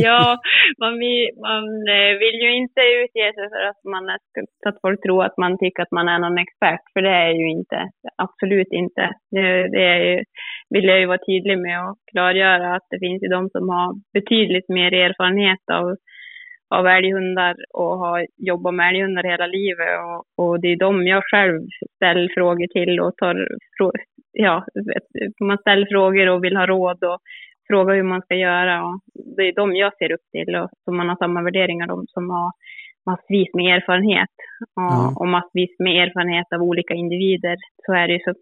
ja, 0.08 0.38
man 0.82 0.98
vill, 0.98 1.28
man 1.48 1.64
eh, 1.96 2.12
vill 2.22 2.38
ju 2.44 2.50
inte 2.62 2.80
utge 3.00 3.26
sig 3.34 3.48
för 3.54 3.62
att, 3.70 3.80
man 3.84 4.08
är, 4.08 4.18
så 4.62 4.68
att 4.68 4.80
folk 4.80 5.02
tror 5.02 5.24
att 5.24 5.36
man 5.36 5.58
tycker 5.58 5.82
att 5.82 5.96
man 5.98 6.08
är 6.08 6.18
någon 6.18 6.38
expert, 6.38 6.84
för 6.92 7.02
det 7.02 7.14
är 7.26 7.32
ju 7.40 7.50
inte. 7.50 7.78
Absolut 8.16 8.72
inte. 8.82 9.04
Det, 9.30 9.68
det 9.74 9.84
är 9.94 10.02
ju, 10.04 10.24
vill 10.70 10.84
jag 10.84 11.00
ju 11.00 11.06
vara 11.06 11.26
tydlig 11.26 11.58
med 11.58 11.78
och 11.88 11.96
klargöra 12.12 12.74
att 12.74 12.86
det 12.90 12.98
finns 12.98 13.22
ju 13.22 13.28
de 13.28 13.48
som 13.50 13.68
har 13.68 13.94
betydligt 14.12 14.68
mer 14.68 14.92
erfarenhet 14.94 15.64
av, 15.72 15.96
av 16.74 16.86
älghundar 16.86 17.54
och 17.74 17.98
har 17.98 18.26
jobbat 18.36 18.74
med 18.74 18.88
älghundar 18.88 19.22
hela 19.22 19.46
livet. 19.46 19.94
Och, 20.06 20.44
och 20.44 20.60
det 20.60 20.68
är 20.68 20.76
de 20.76 21.06
jag 21.06 21.22
själv 21.30 21.60
ställer 21.96 22.28
frågor 22.34 22.66
till 22.66 23.00
och 23.00 23.16
tar, 23.16 23.48
ja, 24.32 24.64
man 25.40 25.58
ställer 25.58 25.86
frågor 25.86 26.28
och 26.28 26.44
vill 26.44 26.56
ha 26.56 26.66
råd 26.66 27.04
och 27.04 27.18
fråga 27.70 27.94
hur 27.94 28.02
man 28.14 28.22
ska 28.22 28.34
göra. 28.34 28.74
Och 28.86 28.96
det 29.36 29.42
är 29.48 29.54
de 29.54 29.66
jag 29.76 29.92
ser 29.98 30.12
upp 30.12 30.26
till 30.32 30.54
och 30.60 30.68
som 30.84 30.96
man 30.96 31.08
har 31.08 31.16
samma 31.16 31.42
värderingar 31.42 31.86
de 31.86 32.06
som 32.14 32.30
har 32.30 32.52
massvis 33.06 33.50
med 33.54 33.66
erfarenhet 33.76 34.34
och, 34.76 34.92
Ja. 34.94 35.12
och 35.20 35.28
massvis 35.28 35.72
med 35.78 35.94
erfarenhet 36.04 36.46
av 36.54 36.60
olika 36.62 36.94
individer. 36.94 37.56
Så 37.86 37.92
är 37.92 38.06
det 38.08 38.14
ju 38.14 38.20
så 38.26 38.34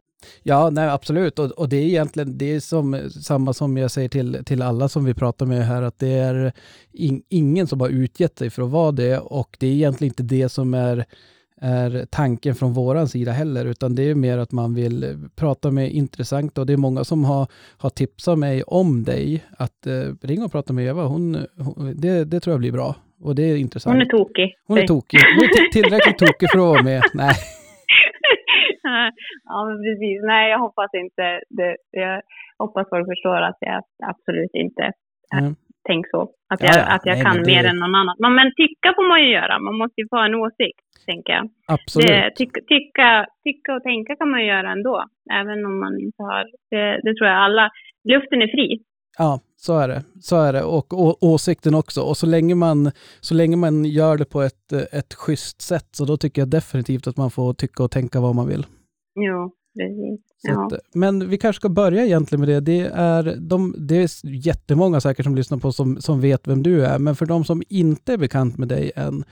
Ja, 0.43 0.71
nej 0.73 0.89
absolut. 0.89 1.39
Och, 1.39 1.51
och 1.61 1.69
det 1.69 1.77
är 1.77 1.87
egentligen 1.87 2.39
det 2.39 2.55
är 2.55 2.61
som, 2.61 3.11
samma 3.11 3.53
som 3.53 3.77
jag 3.77 3.91
säger 3.91 4.09
till, 4.09 4.45
till 4.45 4.63
alla 4.63 4.89
som 4.89 5.05
vi 5.05 5.15
pratar 5.15 5.47
med 5.47 5.63
här, 5.63 5.83
att 5.83 5.99
det 5.99 6.13
är 6.13 6.53
in, 6.93 7.23
ingen 7.29 7.67
som 7.67 7.81
har 7.81 7.89
utgett 7.89 8.39
sig 8.39 8.51
för 8.51 8.63
att 8.63 8.71
vara 8.71 8.93
det 8.93 9.19
och 9.19 9.57
det 9.61 9.67
är 9.67 9.73
egentligen 9.73 10.11
inte 10.11 10.35
det 10.35 10.49
som 10.49 10.75
är, 10.75 11.05
är 11.61 12.07
tanken 12.11 12.55
från 12.55 12.73
våran 12.73 13.09
sida 13.09 13.33
heller, 13.33 13.65
utan 13.65 13.95
det 13.95 14.03
är 14.11 14.15
mer 14.15 14.39
att 14.39 14.53
man 14.53 14.75
vill 14.75 15.29
prata 15.37 15.71
med 15.71 15.91
intressanta 15.91 16.61
och 16.61 16.67
det 16.67 16.73
är 16.73 16.77
många 16.77 17.05
som 17.05 17.25
har, 17.25 17.47
har 17.79 17.91
tipsat 17.91 18.39
mig 18.39 18.63
om 18.63 19.05
dig, 19.05 19.45
att 19.59 19.87
eh, 19.87 19.93
ringa 20.29 20.45
och 20.45 20.53
prata 20.53 20.73
med 20.73 20.87
Eva, 20.87 21.03
hon, 21.03 21.37
hon, 21.59 21.95
det, 21.97 22.25
det 22.25 22.41
tror 22.41 22.53
jag 22.53 22.61
blir 22.61 22.73
bra. 22.73 22.95
Och 23.21 23.35
det 23.35 23.43
är 23.43 23.57
intressant. 23.57 23.95
Hon 23.95 24.03
är 24.03 24.11
tokig. 24.11 24.55
Hon 24.69 24.79
är 24.79 24.87
tokig. 24.87 25.19
Hon 25.37 25.45
är 25.45 25.49
till- 25.49 25.83
tillräckligt 25.83 26.19
tokig 26.19 26.51
för 26.51 26.59
att 26.59 26.65
vara 26.65 26.83
med. 26.83 27.03
Nej. 27.15 27.35
ja, 29.45 29.65
men 29.69 29.77
precis. 29.87 30.19
Nej, 30.33 30.51
jag 30.51 30.59
hoppas 30.59 30.91
inte 30.95 31.25
det. 31.49 31.77
Jag 31.91 32.23
hoppas 32.59 32.87
folk 32.91 33.07
förstår 33.13 33.41
att 33.49 33.57
jag 33.61 33.83
absolut 34.13 34.55
inte 34.55 34.93
Mm. 35.39 35.55
Tänker 35.89 36.11
så. 36.11 36.23
Att 36.53 36.61
Ja, 36.63 36.67
jag, 36.67 36.77
ja. 36.77 36.87
att 36.95 37.03
jag 37.05 37.15
Nej, 37.17 37.25
kan 37.25 37.37
det- 37.37 37.47
mer 37.53 37.65
än 37.65 37.77
någon 37.77 37.95
annan. 37.95 38.17
Men, 38.19 38.35
men 38.35 38.49
tycka 38.63 38.89
får 38.97 39.09
man 39.09 39.21
ju 39.25 39.29
göra. 39.39 39.59
Man 39.59 39.77
måste 39.81 40.01
ju 40.01 40.07
få 40.13 40.19
en 40.19 40.35
åsikt, 40.35 40.87
tänker 41.07 41.33
jag. 41.33 41.45
Absolut. 41.67 42.09
Det, 42.09 42.31
tycka, 42.37 42.61
tycka, 42.75 43.27
tycka 43.45 43.75
och 43.77 43.83
tänka 43.83 44.17
kan 44.17 44.31
man 44.31 44.41
ju 44.41 44.47
göra 44.47 44.71
ändå. 44.73 45.05
Även 45.41 45.67
om 45.67 45.81
man 45.81 45.95
inte 46.01 46.23
har... 46.23 46.45
Det, 46.71 46.87
det 47.05 47.15
tror 47.17 47.29
jag 47.29 47.39
alla... 47.47 47.71
Luften 48.09 48.43
är 48.43 48.47
fri. 48.57 48.79
Ja, 49.19 49.41
så 49.57 49.79
är 49.79 49.89
det. 49.89 50.03
Så 50.21 50.37
är 50.47 50.53
det. 50.53 50.63
Och, 50.63 50.93
å- 50.93 51.17
åsikten 51.21 51.75
också. 51.75 52.01
Och 52.01 52.17
så 52.17 52.27
länge, 52.27 52.55
man, 52.55 52.91
så 53.21 53.35
länge 53.35 53.57
man 53.57 53.85
gör 53.85 54.17
det 54.19 54.25
på 54.25 54.41
ett, 54.43 54.73
ett 54.93 55.15
schysst 55.15 55.63
sätt, 55.63 55.89
så 55.93 56.05
då 56.05 56.17
tycker 56.17 56.41
jag 56.43 56.49
definitivt 56.51 57.07
att 57.07 57.17
man 57.17 57.31
får 57.31 57.55
tycka 57.55 57.83
och 57.85 57.91
tänka 57.91 58.21
vad 58.21 58.35
man 58.35 58.49
vill. 58.49 58.67
Jo, 59.21 59.53
precis. 59.77 60.21
Ja. 60.43 60.67
att, 60.67 60.73
men 60.95 61.31
vi 61.31 61.39
kanske 61.39 61.61
ska 61.61 61.69
börja 61.69 62.05
egentligen 62.05 62.41
med 62.41 62.49
det. 62.49 62.61
Det 62.61 62.81
är, 62.95 63.23
de, 63.51 63.75
det 63.89 63.97
är 63.97 64.09
jättemånga 64.47 65.01
säkert 65.01 65.25
som 65.25 65.35
lyssnar 65.35 65.59
på 65.59 65.73
som, 65.73 65.97
som 65.97 66.21
vet 66.21 66.49
vem 66.49 66.63
du 66.63 66.85
är, 66.87 66.99
men 66.99 67.15
för 67.15 67.27
de 67.27 67.45
som 67.45 67.63
inte 67.69 68.13
är 68.13 68.19
bekant 68.19 68.59
med 68.59 68.69
dig 68.69 68.93
än, 68.97 69.25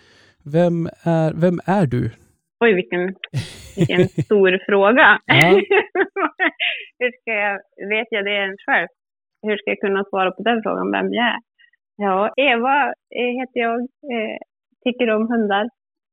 vem 0.45 0.87
är, 1.03 1.33
vem 1.45 1.61
är 1.67 1.87
du? 1.87 2.11
Oj, 2.65 2.75
vilken, 2.75 3.15
vilken 3.77 4.09
stor 4.25 4.65
fråga. 4.67 5.21
Hur 6.99 7.11
ska 7.21 7.31
jag, 7.33 7.57
vet 7.89 8.09
jag 8.11 8.25
det 8.25 8.37
ens 8.47 8.61
själv? 8.67 8.89
Hur 9.43 9.57
ska 9.57 9.71
jag 9.71 9.81
kunna 9.81 10.05
svara 10.05 10.31
på 10.31 10.43
den 10.43 10.63
frågan, 10.63 10.93
vem 10.93 11.13
jag 11.13 11.27
är? 11.27 11.39
Ja, 11.97 12.33
Eva 12.37 12.77
eh, 13.21 13.33
heter 13.39 13.61
jag. 13.61 13.81
Eh, 13.81 14.39
tycker 14.85 15.11
om 15.11 15.29
hundar 15.33 15.69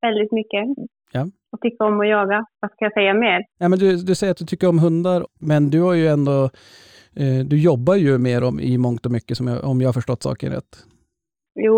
väldigt 0.06 0.32
mycket. 0.32 0.64
Ja. 1.12 1.22
Och 1.54 1.60
tycker 1.60 1.84
om 1.84 2.00
att 2.00 2.08
jaga. 2.08 2.46
Vad 2.60 2.70
ska 2.70 2.84
jag 2.84 2.92
säga 2.92 3.14
mer? 3.14 3.40
Ja, 3.58 3.68
men 3.68 3.78
du, 3.78 3.96
du 3.96 4.14
säger 4.14 4.30
att 4.30 4.42
du 4.42 4.46
tycker 4.46 4.68
om 4.68 4.78
hundar, 4.78 5.26
men 5.40 5.70
du 5.70 5.82
har 5.82 5.94
ju 5.94 6.06
ändå, 6.06 6.38
eh, 7.20 7.40
du 7.50 7.56
jobbar 7.70 7.94
ju 7.94 8.18
mer 8.18 8.44
om, 8.48 8.60
i 8.60 8.78
mångt 8.78 9.06
och 9.06 9.12
mycket, 9.12 9.36
som 9.36 9.46
jag, 9.46 9.64
om 9.64 9.80
jag 9.80 9.88
har 9.88 9.92
förstått 9.92 10.22
saken 10.22 10.52
rätt. 10.52 10.72
Jo, 11.54 11.76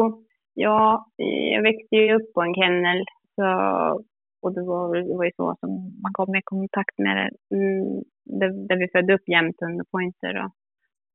ja, 0.55 1.07
jag 1.55 1.63
växte 1.63 1.97
ju 1.97 2.15
upp 2.17 2.33
på 2.35 2.41
en 2.43 2.55
kennel. 2.55 3.05
Så, 3.35 3.47
och 4.43 4.53
det 4.55 4.63
var, 4.63 4.97
det 4.97 5.17
var 5.17 5.25
ju 5.25 5.35
så 5.37 5.57
som 5.61 5.71
man 6.03 6.13
kom 6.13 6.35
i 6.35 6.43
kontakt 6.45 6.99
med 6.99 7.17
det. 7.17 7.57
Mm, 7.57 8.03
där, 8.41 8.69
där 8.69 8.77
vi 8.77 8.89
födde 8.89 9.15
upp 9.15 9.29
jämthund 9.29 9.81
och 9.81 9.91
pointer. 9.91 10.35
Och, 10.45 10.53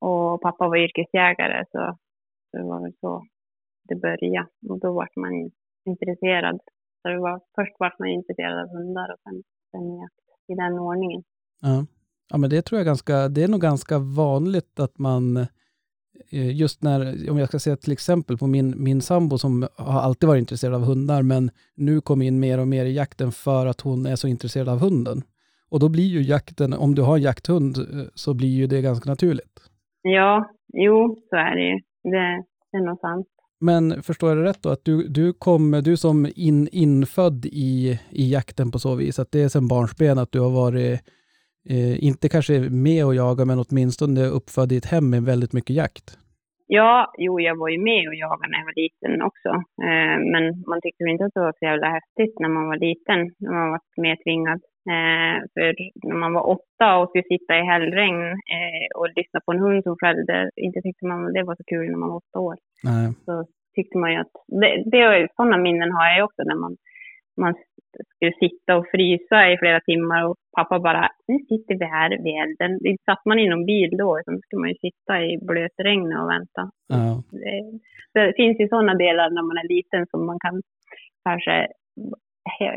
och 0.08 0.42
pappa 0.42 0.68
var 0.68 0.78
yrkesjägare 0.78 1.66
så 1.72 1.98
det 2.52 2.64
var 2.64 2.82
väl 2.82 2.94
så 3.02 3.24
det 3.88 3.96
började. 3.96 4.48
Och 4.70 4.80
då 4.80 4.94
var 4.94 5.08
man 5.16 5.52
intresserad. 5.86 6.60
Så 7.02 7.08
det 7.08 7.20
var, 7.20 7.40
först 7.56 7.76
var 7.80 7.96
man 8.00 8.08
intresserad 8.08 8.60
av 8.64 8.70
hundar 8.78 9.14
och 9.14 9.20
sen, 9.24 9.44
sen 9.72 9.98
jakt 10.00 10.22
i 10.52 10.56
den 10.56 10.80
ordningen. 10.80 11.24
Ja. 11.62 11.86
ja, 12.30 12.38
men 12.38 12.50
det 12.50 12.62
tror 12.62 12.80
jag 12.80 12.86
ganska, 12.86 13.28
det 13.28 13.44
är 13.44 13.48
nog 13.48 13.62
ganska 13.62 14.00
vanligt 14.00 14.80
att 14.80 14.98
man, 15.00 15.38
eh, 16.32 16.56
just 16.62 16.84
när, 16.84 17.30
om 17.32 17.38
jag 17.38 17.48
ska 17.48 17.60
säga 17.60 17.76
till 17.76 17.92
exempel 17.92 18.38
på 18.38 18.48
min, 18.48 18.84
min 18.84 19.02
sambo 19.02 19.38
som 19.38 19.68
har 19.78 20.02
alltid 20.02 20.28
varit 20.30 20.40
intresserad 20.40 20.74
av 20.74 20.82
hundar, 20.82 21.22
men 21.22 21.52
nu 21.76 22.02
kom 22.02 22.22
in 22.22 22.40
mer 22.40 22.60
och 22.60 22.68
mer 22.68 22.86
i 22.86 22.94
jakten 22.94 23.32
för 23.32 23.66
att 23.66 23.82
hon 23.82 24.06
är 24.06 24.16
så 24.16 24.28
intresserad 24.28 24.70
av 24.70 24.80
hunden. 24.80 25.22
Och 25.70 25.80
då 25.80 25.90
blir 25.90 26.08
ju 26.08 26.22
jakten, 26.22 26.74
om 26.74 26.96
du 26.96 27.02
har 27.02 27.16
en 27.16 27.22
jakthund, 27.22 27.78
eh, 27.78 28.08
så 28.16 28.34
blir 28.34 28.56
ju 28.60 28.68
det 28.68 28.82
ganska 28.82 29.10
naturligt. 29.10 29.60
Ja, 30.02 30.52
jo, 30.74 31.18
så 31.30 31.36
är 31.36 31.56
det 31.56 31.64
ju. 31.70 31.76
Det, 32.04 32.44
det 32.72 32.78
är 32.78 32.86
nog 32.86 33.00
sant. 33.00 33.28
Men 33.62 34.04
förstår 34.04 34.30
jag 34.30 34.38
det 34.38 34.44
rätt 34.44 34.64
då, 34.64 34.70
att 34.70 34.86
du, 34.86 35.08
du 35.08 35.34
kom, 35.34 35.72
du 35.72 35.98
som 35.98 36.28
in, 36.36 36.68
infödd 36.72 37.46
i, 37.46 38.00
i 38.10 38.32
jakten 38.34 38.72
på 38.72 38.80
så 38.80 38.96
vis, 38.96 39.20
att 39.20 39.32
det 39.32 39.42
är 39.44 39.50
sedan 39.50 39.68
barnsben 39.68 40.18
att 40.18 40.32
du 40.32 40.40
har 40.40 40.50
varit, 40.50 41.00
eh, 41.70 42.04
inte 42.06 42.30
kanske 42.30 42.60
med 42.60 43.06
och 43.06 43.16
jagat, 43.16 43.48
men 43.48 43.64
åtminstone 43.66 44.26
uppfödd 44.26 44.72
i 44.72 44.78
ett 44.78 44.92
hem 44.92 45.10
med 45.10 45.24
väldigt 45.24 45.54
mycket 45.54 45.76
jakt? 45.76 46.18
Ja, 46.68 47.14
jo, 47.18 47.40
jag 47.40 47.56
var 47.62 47.70
ju 47.70 47.80
med 47.90 48.08
och 48.08 48.16
jagade 48.16 48.52
när 48.52 48.60
jag 48.60 48.70
var 48.72 48.82
liten 48.86 49.22
också. 49.30 49.52
Eh, 49.88 50.18
men 50.34 50.44
man 50.70 50.82
tyckte 50.82 51.04
inte 51.04 51.26
att 51.26 51.36
det 51.36 51.48
var 51.48 51.56
så 51.60 51.66
jävla 51.66 51.88
häftigt 51.98 52.36
när 52.40 52.50
man 52.50 52.66
var 52.72 52.78
liten, 52.88 53.20
när 53.44 53.54
man 53.60 53.70
var 53.74 53.82
mer 54.06 54.18
tvingad. 54.24 54.62
Eh, 54.94 55.38
för 55.54 55.70
när 56.08 56.20
man 56.24 56.34
var 56.34 56.46
åtta 56.56 56.88
och 56.98 57.10
skulle 57.10 57.32
sitta 57.34 57.54
i 57.60 57.64
hällregn 57.72 58.24
eh, 58.56 58.88
och 58.98 59.08
lyssna 59.20 59.40
på 59.46 59.52
en 59.52 59.64
hund 59.66 59.84
som 59.84 59.96
skällde, 60.02 60.50
inte 60.56 60.82
tyckte 60.82 61.06
man 61.06 61.34
det 61.34 61.44
var 61.44 61.56
så 61.56 61.64
kul 61.74 61.86
när 61.92 61.98
man 62.04 62.10
var 62.10 62.22
åtta 62.24 62.40
år. 62.40 62.56
Nej. 62.84 63.14
Så 63.26 63.46
tyckte 63.76 63.98
man 63.98 64.12
ju 64.12 64.18
att, 64.18 64.34
det, 64.48 64.84
det 64.86 65.28
sådana 65.36 65.58
minnen 65.58 65.92
har 65.92 66.06
jag 66.06 66.18
ju 66.18 66.24
också 66.24 66.44
när 66.44 66.56
man, 66.56 66.78
man 67.42 67.54
skulle 68.16 68.34
sitta 68.40 68.78
och 68.78 68.88
frysa 68.92 69.52
i 69.52 69.58
flera 69.58 69.80
timmar 69.80 70.26
och 70.28 70.36
pappa 70.58 70.80
bara, 70.80 71.10
nu 71.28 71.38
sitter 71.50 71.76
vi 71.76 71.86
här 71.86 72.10
vid 72.10 72.36
elden. 72.44 72.80
Det 72.82 72.98
satt 73.06 73.26
man 73.26 73.40
i 73.40 73.50
någon 73.50 73.66
bil 73.66 73.90
då, 73.98 74.20
då 74.26 74.40
skulle 74.44 74.60
man 74.60 74.70
ju 74.70 74.76
sitta 74.76 75.14
i 75.22 75.38
blötregnet 75.42 76.20
och 76.22 76.30
vänta. 76.30 76.72
Ja. 76.88 77.24
Det, 78.14 78.26
det 78.26 78.34
finns 78.36 78.60
ju 78.60 78.68
sådana 78.68 78.94
delar 78.94 79.30
när 79.30 79.42
man 79.50 79.58
är 79.58 79.68
liten 79.68 80.06
som 80.12 80.26
man 80.26 80.40
kan 80.40 80.62
kanske 81.24 81.68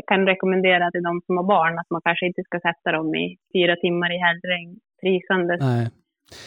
kan 0.07 0.27
rekommendera 0.27 0.91
till 0.91 1.03
de 1.03 1.21
som 1.27 1.37
har 1.37 1.45
barn 1.45 1.79
att 1.79 1.91
man 1.91 2.01
kanske 2.05 2.27
inte 2.27 2.43
ska 2.43 2.61
sätta 2.61 2.93
dem 2.93 3.15
i 3.15 3.37
fyra 3.53 3.77
timmar 3.77 4.11
i 4.17 4.19
hällregn 4.19 4.81
frysande. 5.01 5.57
Nej. 5.61 5.91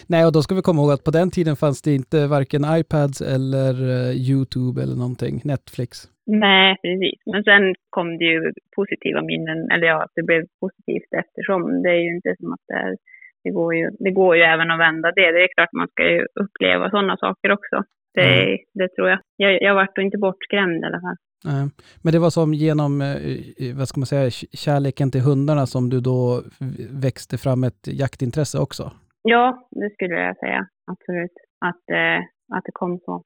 Nej, 0.07 0.25
och 0.25 0.33
då 0.33 0.41
ska 0.41 0.55
vi 0.55 0.61
komma 0.61 0.81
ihåg 0.81 0.91
att 0.91 1.03
på 1.03 1.11
den 1.11 1.31
tiden 1.31 1.55
fanns 1.55 1.81
det 1.81 1.93
inte 1.95 2.27
varken 2.27 2.61
iPads 2.79 3.21
eller 3.21 3.73
eh, 3.89 4.11
YouTube 4.29 4.81
eller 4.83 4.95
någonting, 4.95 5.41
Netflix. 5.43 5.91
Nej, 6.27 6.77
precis. 6.81 7.19
Men 7.25 7.43
sen 7.43 7.75
kom 7.89 8.17
det 8.17 8.25
ju 8.25 8.53
positiva 8.75 9.21
minnen, 9.21 9.71
eller 9.71 9.87
ja, 9.87 10.07
det 10.15 10.23
blev 10.23 10.41
positivt 10.59 11.11
eftersom 11.21 11.83
det 11.83 11.89
är 11.89 12.01
ju 12.05 12.15
inte 12.15 12.35
som 12.39 12.53
att 12.53 12.65
det 12.67 12.73
är, 12.73 12.97
det 13.43 13.51
går 13.51 13.75
ju, 13.75 13.89
det 13.99 14.11
går 14.11 14.35
ju 14.35 14.41
även 14.41 14.71
att 14.71 14.79
vända 14.79 15.11
det. 15.11 15.31
Det 15.31 15.43
är 15.43 15.53
klart 15.55 15.73
man 15.73 15.87
ska 15.87 16.03
ju 16.09 16.25
uppleva 16.43 16.89
sådana 16.89 17.17
saker 17.17 17.51
också. 17.51 17.83
Det, 18.13 18.57
det 18.73 18.89
tror 18.95 19.09
jag. 19.09 19.19
jag. 19.37 19.61
Jag 19.61 19.75
vart 19.75 19.97
inte 19.97 20.17
bortskrämd 20.17 20.83
i 20.83 20.85
alla 20.85 21.01
fall. 21.01 21.15
Nej. 21.45 21.69
Men 22.01 22.13
det 22.13 22.19
var 22.19 22.29
som 22.29 22.53
genom, 22.53 23.01
eh, 23.01 23.77
vad 23.77 23.87
ska 23.87 23.99
man 23.99 24.05
säga, 24.05 24.29
kärleken 24.53 25.11
till 25.11 25.21
hundarna 25.21 25.65
som 25.65 25.89
du 25.89 25.99
då 25.99 26.41
växte 26.89 27.37
fram 27.37 27.63
ett 27.63 27.87
jaktintresse 27.87 28.59
också? 28.59 28.91
Ja, 29.21 29.67
det 29.71 29.89
skulle 29.93 30.15
jag 30.15 30.37
säga. 30.37 30.67
Absolut. 30.91 31.31
Att, 31.65 31.89
eh, 31.89 32.19
att 32.57 32.63
det 32.65 32.71
kom 32.73 32.99
så. 33.05 33.23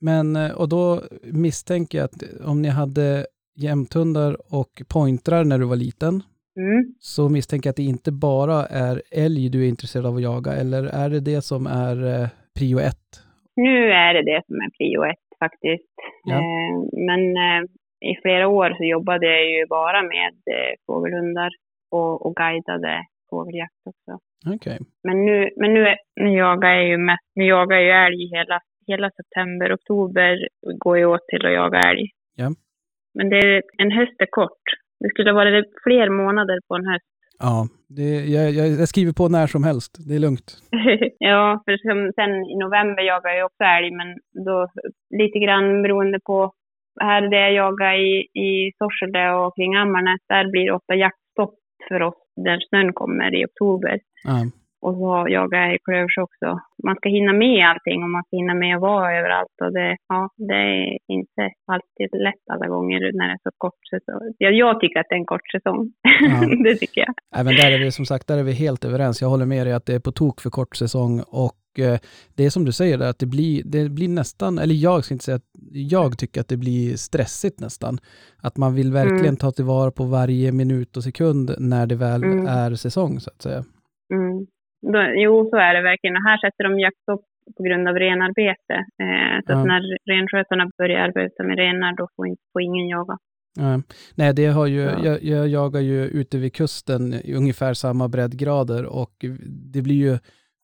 Men, 0.00 0.36
eh, 0.36 0.52
och 0.60 0.68
då 0.68 1.00
misstänker 1.32 1.98
jag 1.98 2.04
att 2.04 2.22
om 2.46 2.62
ni 2.62 2.68
hade 2.68 3.26
jämthundar 3.56 4.36
och 4.54 4.82
pointrar 4.94 5.44
när 5.44 5.58
du 5.58 5.66
var 5.66 5.76
liten, 5.76 6.22
Mm. 6.56 6.94
så 6.98 7.28
misstänker 7.28 7.66
jag 7.68 7.72
att 7.72 7.76
det 7.76 7.82
inte 7.82 8.12
bara 8.12 8.66
är 8.66 9.02
älg 9.24 9.48
du 9.48 9.64
är 9.64 9.68
intresserad 9.68 10.06
av 10.06 10.16
att 10.16 10.22
jaga, 10.22 10.52
eller 10.52 10.82
är 10.84 11.08
det 11.10 11.20
det 11.20 11.42
som 11.44 11.66
är 11.66 11.96
eh, 12.22 12.28
prio 12.58 12.78
ett? 12.78 13.08
Nu 13.56 13.90
är 13.92 14.14
det 14.14 14.22
det 14.22 14.42
som 14.46 14.54
är 14.56 14.70
prio 14.78 15.04
ett 15.12 15.26
faktiskt. 15.38 15.94
Ja. 16.24 16.34
Eh, 16.34 16.74
men 17.08 17.20
eh, 17.36 17.62
i 18.10 18.14
flera 18.22 18.48
år 18.48 18.70
så 18.78 18.84
jobbade 18.84 19.26
jag 19.26 19.44
ju 19.50 19.66
bara 19.66 20.02
med 20.02 20.34
eh, 20.56 20.72
fågelhundar 20.86 21.50
och, 21.90 22.26
och 22.26 22.34
guidade 22.36 22.94
fågeljakt 23.30 23.82
också. 23.86 24.12
Okej. 24.46 24.78
Men 25.02 25.24
nu, 25.26 25.50
men 25.56 25.74
nu, 25.74 25.86
nu 26.16 26.30
jagar 26.36 26.70
jag 26.70 26.86
ju 26.88 26.98
mest, 26.98 27.26
nu 27.34 27.44
jagar 27.44 27.76
jag 27.76 27.84
ju 27.84 27.90
älg 27.90 28.28
hela, 28.36 28.60
hela 28.86 29.10
september, 29.10 29.74
oktober 29.74 30.48
går 30.78 30.98
ju 30.98 31.04
åt 31.04 31.28
till 31.28 31.46
att 31.46 31.52
jaga 31.52 31.78
älg. 31.78 32.06
Ja. 32.36 32.48
Men 33.14 33.30
det 33.30 33.38
är, 33.38 33.62
en 33.78 33.90
höst 33.90 34.16
är 34.18 34.26
kort. 34.30 34.64
Det 35.00 35.08
skulle 35.08 35.30
ha 35.30 35.34
varit 35.34 35.66
fler 35.84 36.08
månader 36.08 36.58
på 36.68 36.74
en 36.74 36.86
höst. 36.86 37.04
Ja, 37.38 37.68
det, 37.88 38.10
jag, 38.36 38.50
jag, 38.50 38.66
jag 38.80 38.88
skriver 38.88 39.12
på 39.12 39.28
när 39.28 39.46
som 39.46 39.64
helst. 39.64 39.92
Det 40.08 40.14
är 40.14 40.18
lugnt. 40.18 40.48
ja, 41.18 41.62
för 41.64 41.76
som, 41.88 42.12
sen 42.14 42.32
i 42.52 42.56
november 42.64 43.02
jagar 43.02 43.30
jag 43.30 43.46
också 43.46 43.64
älg, 43.64 43.90
men 43.90 44.08
då 44.46 44.68
lite 45.20 45.38
grann 45.38 45.82
beroende 45.82 46.20
på 46.24 46.52
här 47.00 47.22
där 47.30 47.38
jag 47.38 47.52
jagar 47.52 47.94
i, 47.94 48.14
i 48.46 48.72
Sorsele 48.78 49.32
och 49.32 49.54
kring 49.56 49.74
Ammarnäs, 49.74 50.20
där 50.28 50.50
blir 50.50 50.64
det 50.64 50.72
ofta 50.72 50.94
jaktstopp 50.94 51.54
för 51.88 52.02
oss 52.02 52.23
när 52.36 52.60
snön 52.68 52.92
kommer 52.92 53.34
i 53.34 53.44
oktober. 53.44 54.00
Ja. 54.24 54.46
och 54.86 54.94
så 54.94 55.26
jagar 55.28 55.58
jag 55.58 55.74
i 55.74 55.78
klövers 55.84 56.18
också. 56.18 56.48
Man 56.86 56.96
ska 56.96 57.08
hinna 57.08 57.32
med 57.32 57.68
allting 57.70 58.02
och 58.02 58.10
man 58.10 58.22
ska 58.22 58.36
hinna 58.36 58.54
med 58.54 58.76
att 58.76 58.82
vara 58.82 59.18
överallt. 59.18 59.56
Och 59.64 59.72
det, 59.72 59.96
ja, 60.08 60.28
det 60.36 60.54
är 60.54 60.98
inte 61.08 61.42
alltid 61.72 62.08
lätt 62.26 62.44
alla 62.52 62.66
gånger 62.68 62.98
när 63.18 63.26
det 63.28 63.32
är 63.32 63.42
så 63.42 63.50
kort 63.58 63.82
säsong. 63.90 64.34
Ja, 64.38 64.50
jag 64.50 64.80
tycker 64.80 65.00
att 65.00 65.06
det 65.08 65.14
är 65.14 65.18
en 65.18 65.32
kort 65.34 65.50
säsong. 65.56 65.92
Ja. 66.02 66.36
det 66.64 66.74
tycker 66.74 67.00
jag. 67.00 67.14
Även 67.40 67.54
där 67.54 67.70
är 67.72 67.78
vi 67.78 67.90
som 67.92 68.06
sagt, 68.06 68.26
där 68.26 68.38
är 68.38 68.42
vi 68.42 68.52
helt 68.52 68.84
överens. 68.84 69.22
Jag 69.22 69.28
håller 69.28 69.46
med 69.46 69.66
dig 69.66 69.72
att 69.74 69.86
det 69.86 69.94
är 69.94 70.00
på 70.00 70.12
tok 70.12 70.40
för 70.40 70.50
kort 70.50 70.76
säsong 70.76 71.22
och 71.42 71.52
det 72.34 72.44
är 72.44 72.50
som 72.50 72.64
du 72.64 72.72
säger 72.72 72.98
att 72.98 73.18
det 73.18 73.26
blir, 73.26 73.62
det 73.64 73.88
blir 73.88 74.08
nästan, 74.08 74.58
eller 74.58 74.74
jag 74.74 75.04
ska 75.04 75.14
inte 75.14 75.24
säga 75.24 75.36
att 75.36 75.50
jag 75.72 76.18
tycker 76.18 76.40
att 76.40 76.48
det 76.48 76.56
blir 76.56 76.96
stressigt 76.96 77.60
nästan. 77.60 77.98
Att 78.42 78.56
man 78.56 78.74
vill 78.74 78.92
verkligen 78.92 79.20
Mm. 79.24 79.36
ta 79.36 79.50
tillvara 79.50 79.90
på 79.90 80.04
varje 80.04 80.52
minut 80.52 80.96
och 80.96 81.02
sekund 81.04 81.54
när 81.58 81.86
det 81.86 81.94
väl 81.96 82.24
Mm. 82.24 82.46
är 82.46 82.74
säsong 82.74 83.20
så 83.20 83.30
att 83.30 83.42
säga. 83.42 83.64
Mm. 84.14 84.46
Jo, 85.16 85.48
så 85.50 85.56
är 85.56 85.74
det 85.74 85.82
verkligen. 85.82 86.16
Och 86.16 86.22
här 86.22 86.38
sätter 86.38 86.64
de 86.64 86.78
jaktstopp 86.80 87.22
på 87.56 87.62
grund 87.62 87.88
av 87.88 87.94
renarbete. 87.94 88.74
Eh, 89.02 89.36
så 89.46 89.52
Ja. 89.52 89.58
att 89.60 89.66
när 89.66 89.80
renskötarna 90.10 90.70
börjar 90.78 91.00
arbeta 91.00 91.42
med 91.44 91.56
renar, 91.58 91.96
då 91.96 92.08
får, 92.16 92.26
inte, 92.26 92.42
får 92.52 92.62
ingen 92.62 92.88
jaga. 92.88 93.18
Nej, 94.14 94.34
det 94.34 94.46
har 94.46 94.66
ju, 94.66 94.80
Ja. 94.80 94.98
jag, 95.04 95.22
jag 95.22 95.48
jagar 95.48 95.80
ju 95.80 96.04
ute 96.04 96.38
vid 96.38 96.52
kusten 96.54 97.14
i 97.14 97.34
ungefär 97.34 97.74
samma 97.74 98.08
breddgrader 98.08 98.84
och 98.86 99.24
det 99.72 99.82
blir 99.82 99.94
ju, 99.94 100.18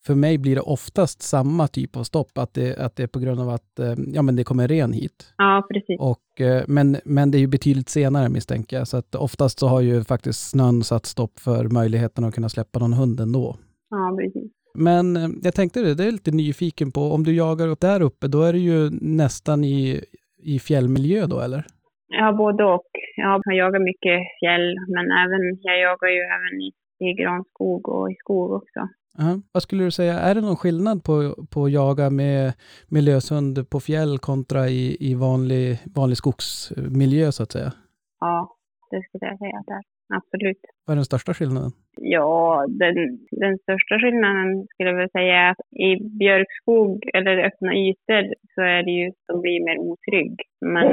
för 0.06 0.14
mig 0.14 0.38
blir 0.38 0.54
det 0.54 0.60
oftast 0.60 1.22
samma 1.22 1.68
typ 1.68 1.96
av 1.96 2.02
stopp, 2.02 2.38
att 2.38 2.54
det, 2.54 2.78
att 2.78 2.96
det 2.96 3.02
är 3.02 3.06
på 3.06 3.18
grund 3.18 3.40
av 3.40 3.48
att 3.48 3.78
eh, 3.78 3.94
ja, 4.14 4.22
men 4.22 4.36
det 4.36 4.44
kommer 4.44 4.68
ren 4.68 4.92
hit. 4.92 5.34
Ja, 5.36 5.66
precis. 5.72 6.00
Och, 6.00 6.40
eh, 6.40 6.64
men, 6.68 6.96
men 7.04 7.30
det 7.30 7.38
är 7.38 7.40
ju 7.40 7.46
betydligt 7.46 7.88
senare 7.88 8.28
misstänker 8.28 8.76
jag, 8.76 8.88
så 8.88 8.96
att 8.96 9.14
oftast 9.14 9.58
så 9.58 9.66
har 9.66 9.80
ju 9.80 10.04
faktiskt 10.04 10.50
snön 10.50 10.82
satt 10.82 11.06
stopp 11.06 11.38
för 11.38 11.64
möjligheten 11.68 12.24
att 12.24 12.34
kunna 12.34 12.48
släppa 12.48 12.78
någon 12.78 12.92
hund 12.92 13.20
ändå. 13.20 13.56
Ja, 13.90 14.16
precis. 14.18 14.52
Men 14.74 15.16
eh, 15.16 15.28
jag 15.42 15.54
tänkte 15.54 15.80
det, 15.80 15.94
det 15.94 16.04
är 16.04 16.12
lite 16.12 16.30
nyfiken 16.30 16.92
på, 16.92 17.00
om 17.00 17.24
du 17.24 17.36
jagar 17.36 17.68
upp 17.68 17.80
där 17.80 18.00
uppe, 18.02 18.28
då 18.28 18.42
är 18.42 18.52
det 18.52 18.58
ju 18.58 18.90
nästan 19.00 19.64
i, 19.64 20.00
i 20.42 20.58
fjällmiljö 20.58 21.26
då 21.26 21.40
eller? 21.40 21.64
Ja, 22.08 22.32
både 22.32 22.64
och. 22.64 22.90
Ja, 23.16 23.40
jag 23.44 23.56
jagar 23.56 23.80
mycket 23.90 24.18
fjäll, 24.40 24.66
men 24.94 25.06
även, 25.22 25.42
jag 25.62 25.80
jagar 25.80 26.08
ju 26.08 26.22
även 26.36 26.54
i, 26.66 26.70
i 27.06 27.22
granskog 27.22 27.88
och 27.88 28.10
i 28.12 28.14
skog 28.14 28.52
också. 28.52 28.80
Ja. 29.18 29.40
Vad 29.52 29.62
skulle 29.62 29.84
du 29.84 29.90
säga, 29.90 30.14
är 30.14 30.34
det 30.34 30.40
någon 30.40 30.56
skillnad 30.56 31.04
på, 31.04 31.14
på 31.52 31.64
att 31.64 31.72
jaga 31.72 32.10
med, 32.10 32.52
med 32.88 33.02
löshund 33.04 33.70
på 33.70 33.80
fjäll 33.80 34.18
kontra 34.18 34.68
i, 34.68 34.96
i 35.00 35.14
vanlig, 35.14 35.78
vanlig 35.96 36.16
skogsmiljö 36.16 37.32
så 37.32 37.42
att 37.42 37.52
säga? 37.52 37.72
Ja, 38.20 38.56
det 38.90 39.02
skulle 39.02 39.26
jag 39.26 39.38
säga 39.38 39.58
att 39.58 39.66
det 39.66 39.72
är. 39.72 39.84
Absolut. 40.18 40.62
Vad 40.84 40.94
är 40.94 40.96
den 40.96 41.04
största 41.04 41.34
skillnaden? 41.34 41.72
Ja, 41.96 42.66
den, 42.68 42.94
den 43.30 43.58
största 43.58 43.94
skillnaden 43.98 44.66
skulle 44.68 44.88
jag 44.88 44.96
vilja 44.96 45.16
säga 45.18 45.34
är 45.40 45.50
att 45.50 45.62
i 45.88 45.88
björkskog 46.20 46.94
eller 47.14 47.44
öppna 47.48 47.74
ytor 47.74 48.24
så 48.54 48.60
är 48.62 48.82
det 48.82 48.90
ju, 48.90 49.12
de 49.28 49.40
blir 49.40 49.64
mer 49.64 49.78
otrygg. 49.78 50.34
Men 50.60 50.86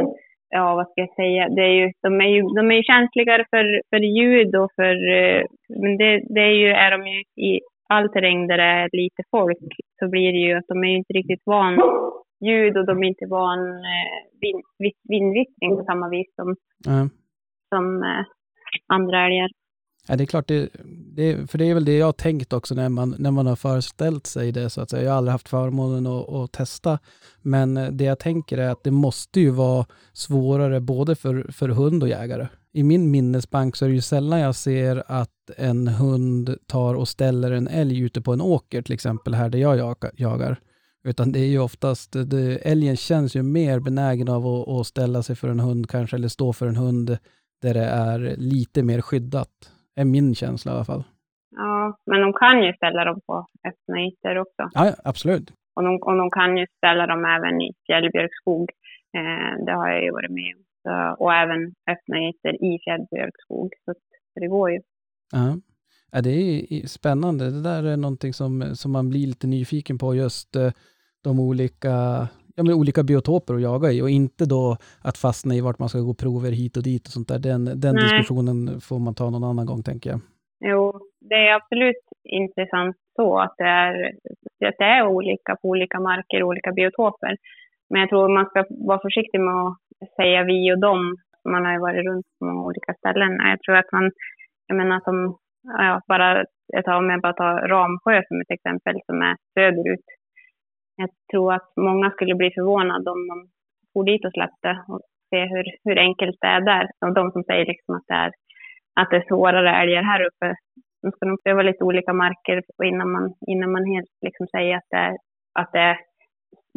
ja, 0.50 0.76
vad 0.76 0.88
ska 0.90 1.02
jag 1.02 1.16
säga, 1.16 1.50
det 1.50 1.62
är 1.62 1.76
ju, 1.82 1.92
de, 2.02 2.22
är 2.22 2.30
ju, 2.36 2.42
de 2.42 2.72
är 2.72 2.76
ju 2.76 2.84
känsligare 2.84 3.46
för, 3.50 3.82
för 3.90 4.00
ljud 4.18 4.56
och 4.56 4.72
för, 4.76 4.96
eh, 5.18 5.44
men 5.82 5.98
det, 5.98 6.12
det 6.36 6.42
är 6.42 6.58
ju, 6.64 6.70
är 6.86 6.92
de 6.92 7.08
ju 7.08 7.20
i 7.50 7.62
all 7.90 8.10
terräng 8.10 8.48
där 8.48 8.58
det 8.58 8.64
är 8.64 8.90
lite 8.92 9.24
folk 9.32 9.58
så 10.00 10.10
blir 10.10 10.32
det 10.34 10.40
ju 10.48 10.54
att 10.54 10.68
de 10.68 10.84
är 10.84 10.96
inte 10.98 11.14
riktigt 11.14 11.42
van 11.46 11.74
ljud 12.46 12.78
och 12.78 12.86
de 12.86 13.04
är 13.04 13.08
inte 13.08 13.26
van 13.30 13.60
eh, 13.70 14.18
vind, 14.42 14.62
vind, 14.80 14.94
vindvittring 15.10 15.78
på 15.78 15.84
samma 15.84 16.10
vis 16.10 16.36
som, 16.36 16.56
Ja. 16.86 17.10
som 17.70 18.04
eh, 18.04 18.24
andra 18.88 19.26
älgar. 19.26 19.50
Ja, 20.08 20.16
det 20.16 20.24
är 20.24 20.26
klart, 20.26 20.48
det, 20.48 20.70
det, 21.16 21.52
för 21.52 21.58
det 21.58 21.66
är 21.66 21.74
väl 21.74 21.86
det 21.86 21.98
jag 21.98 22.06
har 22.06 22.14
tänkt 22.14 22.54
också 22.54 22.76
när 22.76 22.90
man, 22.90 23.16
när 23.18 23.32
man 23.32 23.48
har 23.48 23.56
föreställt 23.56 24.28
sig 24.28 24.52
det 24.52 24.70
så 24.70 24.82
att 24.82 24.90
säga. 24.90 25.04
Jag 25.04 25.12
har 25.12 25.18
aldrig 25.18 25.32
haft 25.32 25.50
förmånen 25.50 26.08
att, 26.08 26.30
att 26.30 26.52
testa, 26.52 27.00
men 27.42 27.98
det 27.98 28.04
jag 28.04 28.20
tänker 28.20 28.58
är 28.58 28.70
att 28.70 28.84
det 28.84 28.92
måste 28.92 29.40
ju 29.40 29.50
vara 29.50 29.86
svårare 30.14 30.80
både 30.80 31.16
för, 31.16 31.52
för 31.52 31.70
hund 31.70 32.04
och 32.04 32.10
jägare. 32.10 32.48
I 32.74 32.84
min 32.84 33.12
minnesbank 33.12 33.76
så 33.76 33.86
är 33.86 33.90
det 33.90 33.96
ju 33.96 34.02
sällan 34.02 34.40
jag 34.40 34.56
ser 34.56 35.04
att 35.08 35.30
en 35.58 35.88
hund 35.88 36.58
tar 36.66 36.96
och 36.96 37.08
ställer 37.08 37.52
en 37.52 37.68
älg 37.68 38.00
ute 38.00 38.22
på 38.22 38.34
en 38.34 38.42
åker, 38.42 38.82
till 38.82 38.94
exempel 38.94 39.34
här 39.34 39.50
där 39.50 39.60
jag 39.60 39.78
jagar. 40.18 40.60
Utan 41.04 41.32
det 41.32 41.40
är 41.40 41.46
ju 41.46 41.60
oftast, 41.60 42.12
det, 42.12 42.56
älgen 42.56 42.98
känns 42.98 43.36
ju 43.36 43.44
mer 43.44 43.80
benägen 43.80 44.30
av 44.30 44.48
att, 44.48 44.68
att 44.68 44.88
ställa 44.88 45.24
sig 45.24 45.36
för 45.36 45.50
en 45.50 45.60
hund 45.60 45.90
kanske, 45.90 46.16
eller 46.16 46.28
stå 46.28 46.54
för 46.54 46.68
en 46.68 46.76
hund 46.76 47.18
där 47.62 47.74
det 47.74 47.86
är 47.86 48.36
lite 48.38 48.84
mer 48.84 49.02
skyddat 49.02 49.72
är 49.98 50.06
min 50.06 50.36
känsla 50.36 50.72
i 50.72 50.76
alla 50.76 50.86
fall. 50.86 51.04
Ja, 51.56 51.98
men 52.06 52.22
de 52.22 52.34
kan 52.34 52.64
ju 52.64 52.74
ställa 52.74 53.06
dem 53.06 53.20
på 53.28 53.48
öppna 53.68 54.02
ytor 54.02 54.38
också. 54.38 54.70
Ja, 54.74 54.94
absolut. 55.04 55.52
Och 55.76 55.84
de, 55.84 56.00
och 56.02 56.16
de 56.18 56.32
kan 56.32 56.58
ju 56.58 56.66
ställa 56.78 57.08
dem 57.08 57.26
även 57.26 57.62
i 57.62 57.74
fjällbjörkskog. 57.88 58.70
Eh, 59.18 59.66
det 59.66 59.72
har 59.72 59.90
jag 59.90 60.04
ju 60.04 60.12
varit 60.12 60.32
med 60.32 60.56
om. 60.58 60.64
Så, 60.84 61.24
och 61.24 61.34
även 61.34 61.74
öppna 61.92 62.18
ytor 62.30 62.54
i 62.54 62.80
fjällbjörkskog. 62.84 63.74
Så, 63.86 63.94
det 64.36 64.48
går 64.48 64.72
ju. 64.72 64.80
Ja. 65.32 65.58
Ja, 66.12 66.22
det 66.22 66.66
är 66.70 66.88
spännande. 66.88 67.52
Det 67.52 67.62
där 67.62 67.84
är 67.84 67.98
någonting 67.98 68.34
som, 68.34 68.76
som 68.76 68.92
man 68.92 69.10
blir 69.10 69.28
lite 69.28 69.48
nyfiken 69.48 69.98
på, 69.98 70.16
just 70.16 70.56
eh, 70.56 70.72
de 71.24 71.40
olika, 71.40 72.28
ja, 72.58 72.64
men 72.64 72.74
olika 72.74 73.04
biotoper 73.04 73.54
att 73.56 73.62
jaga 73.62 73.92
i 73.92 74.02
och 74.02 74.10
inte 74.10 74.46
då 74.46 74.78
att 75.10 75.18
fastna 75.18 75.52
i 75.56 75.62
vart 75.62 75.80
man 75.80 75.90
ska 75.90 76.00
gå 76.00 76.14
prover 76.14 76.52
hit 76.52 76.78
och 76.78 76.84
dit 76.84 77.06
och 77.08 77.14
sånt 77.18 77.28
där. 77.32 77.40
Den, 77.50 77.62
den 77.66 77.96
Nej. 77.96 78.04
diskussionen 78.04 78.58
får 78.88 79.00
man 79.06 79.16
ta 79.16 79.30
någon 79.30 79.50
annan 79.52 79.66
gång 79.66 79.82
tänker 79.84 80.10
jag. 80.10 80.20
Jo, 80.72 80.82
det 81.30 81.40
är 81.48 81.56
absolut 81.60 82.04
intressant 82.24 82.96
så 83.16 83.40
att 83.40 83.56
det 83.58 83.72
är, 83.86 83.94
att 84.70 84.80
det 84.82 84.92
är 84.98 85.08
olika 85.08 85.56
på 85.62 85.68
olika 85.70 86.00
marker 86.00 86.44
och 86.44 86.50
olika 86.50 86.72
biotoper. 86.72 87.38
Men 87.90 88.02
jag 88.02 88.10
tror 88.10 88.36
man 88.40 88.46
ska 88.46 88.66
vara 88.70 89.00
försiktig 89.08 89.40
med 89.40 89.56
att 89.68 89.78
säga 90.16 90.44
vi 90.44 90.74
och 90.74 90.80
dem. 90.80 91.16
Man 91.54 91.66
har 91.66 91.74
ju 91.74 91.80
varit 91.80 92.06
runt 92.08 92.26
på 92.40 92.46
många 92.46 92.64
olika 92.70 92.94
ställen. 92.94 93.32
Jag 93.52 93.62
tror 93.62 93.76
att 93.76 93.92
man, 93.92 94.12
jag 94.68 94.78
menar 94.78 95.02
de, 95.06 95.38
ja, 95.64 96.02
bara, 96.08 96.46
jag 96.68 96.86
tar, 96.86 96.98
om 96.98 97.10
jag 97.10 97.22
bara 97.22 97.34
tar 97.34 97.68
Ramsjö 97.68 98.22
som 98.28 98.42
ett 98.42 98.52
exempel 98.52 98.96
som 99.06 99.22
är 99.22 99.36
söderut. 99.54 100.08
Jag 101.02 101.10
tror 101.32 101.54
att 101.54 101.70
många 101.76 102.10
skulle 102.12 102.36
bli 102.36 102.52
förvånade 102.52 103.12
om 103.16 103.28
de 103.28 103.38
for 103.94 104.04
dit 104.06 104.26
och 104.26 104.32
släppte 104.34 104.72
och 104.88 105.02
se 105.30 105.40
hur, 105.54 105.66
hur 105.84 105.98
enkelt 106.08 106.38
det 106.42 106.48
är 106.48 106.62
där. 106.62 106.86
Och 107.06 107.14
de 107.14 107.32
som 107.32 107.44
säger 107.44 107.66
liksom 107.66 107.96
att 107.96 108.08
det 108.08 108.14
är 108.14 108.32
att 109.00 109.10
det 109.10 109.18
är 109.18 109.28
svårare 109.28 109.82
älgar 109.82 110.04
här 110.04 110.22
uppe. 110.30 110.56
Man 111.04 111.12
ska 111.12 111.26
nog 111.26 111.44
pröva 111.44 111.62
lite 111.62 111.84
olika 111.84 112.14
marker 112.14 112.64
innan 112.84 113.12
man, 113.12 113.34
innan 113.48 113.72
man 113.72 113.86
helt 113.94 114.12
liksom 114.26 114.48
säger 114.48 114.78
att 114.78 114.90
det, 114.90 114.98
är, 114.98 115.18
att 115.60 115.72
det 115.72 115.80
är, 115.80 115.98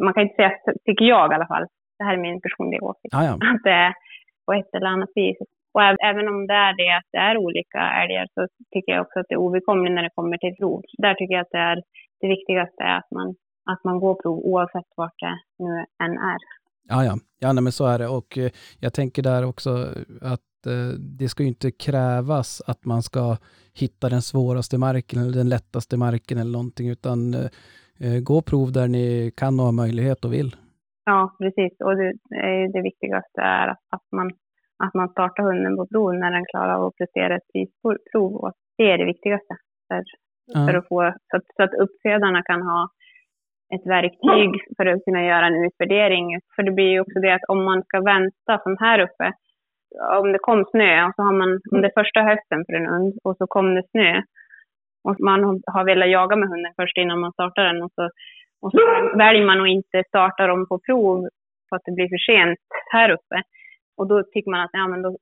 man 0.03 0.13
kan 0.13 0.23
inte 0.23 0.35
säga, 0.35 0.51
tycker 0.85 1.05
jag 1.05 1.31
i 1.31 1.35
alla 1.35 1.47
fall, 1.47 1.65
det 1.97 2.03
här 2.05 2.13
är 2.13 2.27
min 2.27 2.41
personliga 2.41 2.81
åsikt, 2.81 3.13
Ja, 3.17 3.23
ja. 3.25 3.33
att 3.53 3.63
det 3.63 3.77
är 3.87 3.93
på 4.45 4.53
ett 4.53 4.75
eller 4.75 4.87
annat 4.87 5.09
vis. 5.15 5.37
Och 5.73 5.81
äv- 5.81 6.03
även 6.09 6.27
om 6.27 6.47
det 6.47 6.53
är 6.53 6.73
det 6.81 6.91
att 6.97 7.09
det 7.11 7.17
är 7.17 7.37
olika 7.37 7.81
älgar 8.01 8.27
så 8.33 8.47
tycker 8.73 8.91
jag 8.91 9.01
också 9.01 9.19
att 9.19 9.25
det 9.29 9.35
är 9.35 9.45
ovidkommligt 9.45 9.95
när 9.95 10.03
det 10.03 10.15
kommer 10.15 10.37
till 10.37 10.55
prov. 10.59 10.81
Där 10.97 11.13
tycker 11.13 11.33
jag 11.33 11.41
att 11.41 11.55
det 11.57 11.65
är 11.71 11.81
det 12.21 12.27
viktigaste 12.27 12.83
är 12.83 12.97
att 12.97 13.11
man, 13.11 13.35
att 13.65 13.83
man 13.83 13.99
går 13.99 14.15
prov 14.21 14.39
oavsett 14.39 14.89
vart 14.95 15.19
det 15.19 15.63
nu 15.63 15.85
än 16.03 16.11
är. 16.11 16.37
Ja, 16.89 17.05
ja. 17.05 17.15
ja 17.39 17.53
nej, 17.53 17.63
men 17.63 17.71
så 17.71 17.85
är 17.85 17.99
det. 17.99 18.07
Och 18.07 18.37
eh, 18.37 18.51
jag 18.79 18.93
tänker 18.93 19.21
där 19.23 19.45
också 19.45 19.69
att 20.21 20.65
eh, 20.67 20.99
det 21.19 21.29
ska 21.29 21.43
ju 21.43 21.49
inte 21.49 21.71
krävas 21.71 22.61
att 22.67 22.85
man 22.85 23.01
ska 23.01 23.37
hitta 23.73 24.09
den 24.09 24.21
svåraste 24.21 24.77
marken 24.77 25.21
eller 25.21 25.33
den 25.33 25.49
lättaste 25.49 25.97
marken 25.97 26.37
eller 26.37 26.51
någonting, 26.51 26.89
utan 26.89 27.33
eh, 27.33 28.19
gå 28.23 28.41
prov 28.41 28.71
där 28.71 28.87
ni 28.87 29.31
kan 29.37 29.59
och 29.59 29.65
har 29.65 29.71
möjlighet 29.71 30.25
och 30.25 30.33
vill. 30.33 30.55
Ja, 31.05 31.35
precis. 31.39 31.73
Och 31.85 31.95
det, 31.95 32.13
är 32.29 32.73
det 32.73 32.81
viktigaste 32.81 33.41
är 33.41 33.67
att, 33.67 33.83
att, 33.89 34.07
man, 34.11 34.31
att 34.83 34.93
man 34.93 35.09
startar 35.09 35.43
hunden 35.43 35.75
på 35.77 35.87
prov 35.87 36.13
när 36.13 36.31
den 36.31 36.45
klarar 36.51 36.73
av 36.75 36.85
att 36.85 36.95
prestera 36.95 37.35
ett 37.35 37.47
prisprov. 37.53 38.35
Och 38.35 38.53
det 38.77 38.91
är 38.91 38.97
det 38.97 39.05
viktigaste 39.05 39.53
för, 39.87 40.03
Ja. 40.53 40.67
för 40.67 40.73
att 40.77 40.87
få, 40.87 41.13
så 41.29 41.37
att, 41.37 41.43
så 41.55 41.63
att 41.63 41.73
uppfödarna 41.73 42.43
kan 42.43 42.61
ha 42.61 42.89
ett 43.75 43.85
verktyg 43.85 44.51
för 44.77 44.85
att 44.85 45.05
kunna 45.05 45.23
göra 45.23 45.45
en 45.45 45.65
utvärdering. 45.65 46.39
För 46.55 46.63
det 46.63 46.71
blir 46.71 46.91
ju 46.91 46.99
också 46.99 47.19
det 47.19 47.35
att 47.35 47.49
om 47.53 47.63
man 47.63 47.83
ska 47.83 48.01
vänta 48.01 48.53
som 48.63 48.77
här 48.79 48.99
uppe, 48.99 49.27
om 50.19 50.31
det 50.31 50.39
kom 50.39 50.65
snö 50.71 51.05
och 51.05 51.13
så 51.15 51.21
har 51.21 51.33
man, 51.41 51.49
om 51.71 51.81
det 51.81 51.87
är 51.87 52.01
första 52.03 52.21
hösten 52.21 52.65
för 52.65 52.73
en 52.73 52.91
hund 52.93 53.13
och 53.23 53.37
så 53.37 53.47
kom 53.47 53.75
det 53.75 53.83
snö 53.91 54.21
och 55.03 55.15
man 55.19 55.61
har 55.73 55.85
velat 55.85 56.09
jaga 56.09 56.35
med 56.35 56.49
hunden 56.49 56.73
först 56.75 56.97
innan 56.97 57.19
man 57.19 57.31
startar 57.31 57.63
den 57.63 57.83
och 57.83 57.91
så, 57.95 58.09
och 58.61 58.71
så 58.71 58.81
väljer 59.17 59.45
man 59.45 59.61
att 59.61 59.67
inte 59.67 60.03
starta 60.07 60.47
dem 60.47 60.67
på 60.69 60.79
prov 60.87 61.27
för 61.69 61.75
att 61.75 61.85
det 61.85 61.91
blir 61.91 62.09
för 62.09 62.23
sent 62.31 62.59
här 62.91 63.09
uppe. 63.09 63.37
Och 63.97 64.07
då 64.07 64.23
tycker 64.23 64.51
man 64.51 64.61
att 64.61 64.69
ja, 64.73 64.87
men 64.87 65.01
då 65.01 65.17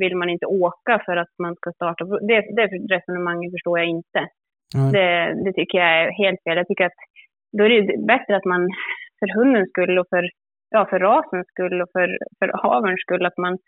vill 0.00 0.16
man 0.16 0.30
inte 0.30 0.46
åka 0.46 1.02
för 1.06 1.16
att 1.16 1.32
man 1.38 1.54
ska 1.56 1.72
starta. 1.72 2.04
Det, 2.04 2.40
det 2.56 2.66
resonemanget 2.94 3.52
förstår 3.52 3.78
jag 3.78 3.88
inte. 3.88 4.20
Det, 4.92 5.34
det 5.44 5.52
tycker 5.52 5.78
jag 5.78 6.02
är 6.02 6.10
helt 6.22 6.42
fel. 6.44 6.56
Jag 6.56 6.68
tycker 6.68 6.86
att 6.86 7.00
då 7.58 7.64
är 7.64 7.68
det 7.68 8.06
bättre 8.06 8.36
att 8.36 8.44
man 8.44 8.68
för 9.18 9.38
hundens 9.38 9.68
skull 9.70 9.98
och 9.98 10.06
för, 10.10 10.24
ja, 10.70 10.86
för 10.90 10.98
rasens 10.98 11.46
skull 11.48 11.82
och 11.82 11.88
för, 11.92 12.18
för 12.38 12.66
avelns 12.66 13.00
skull 13.00 13.26
att 13.26 13.38
man, 13.38 13.58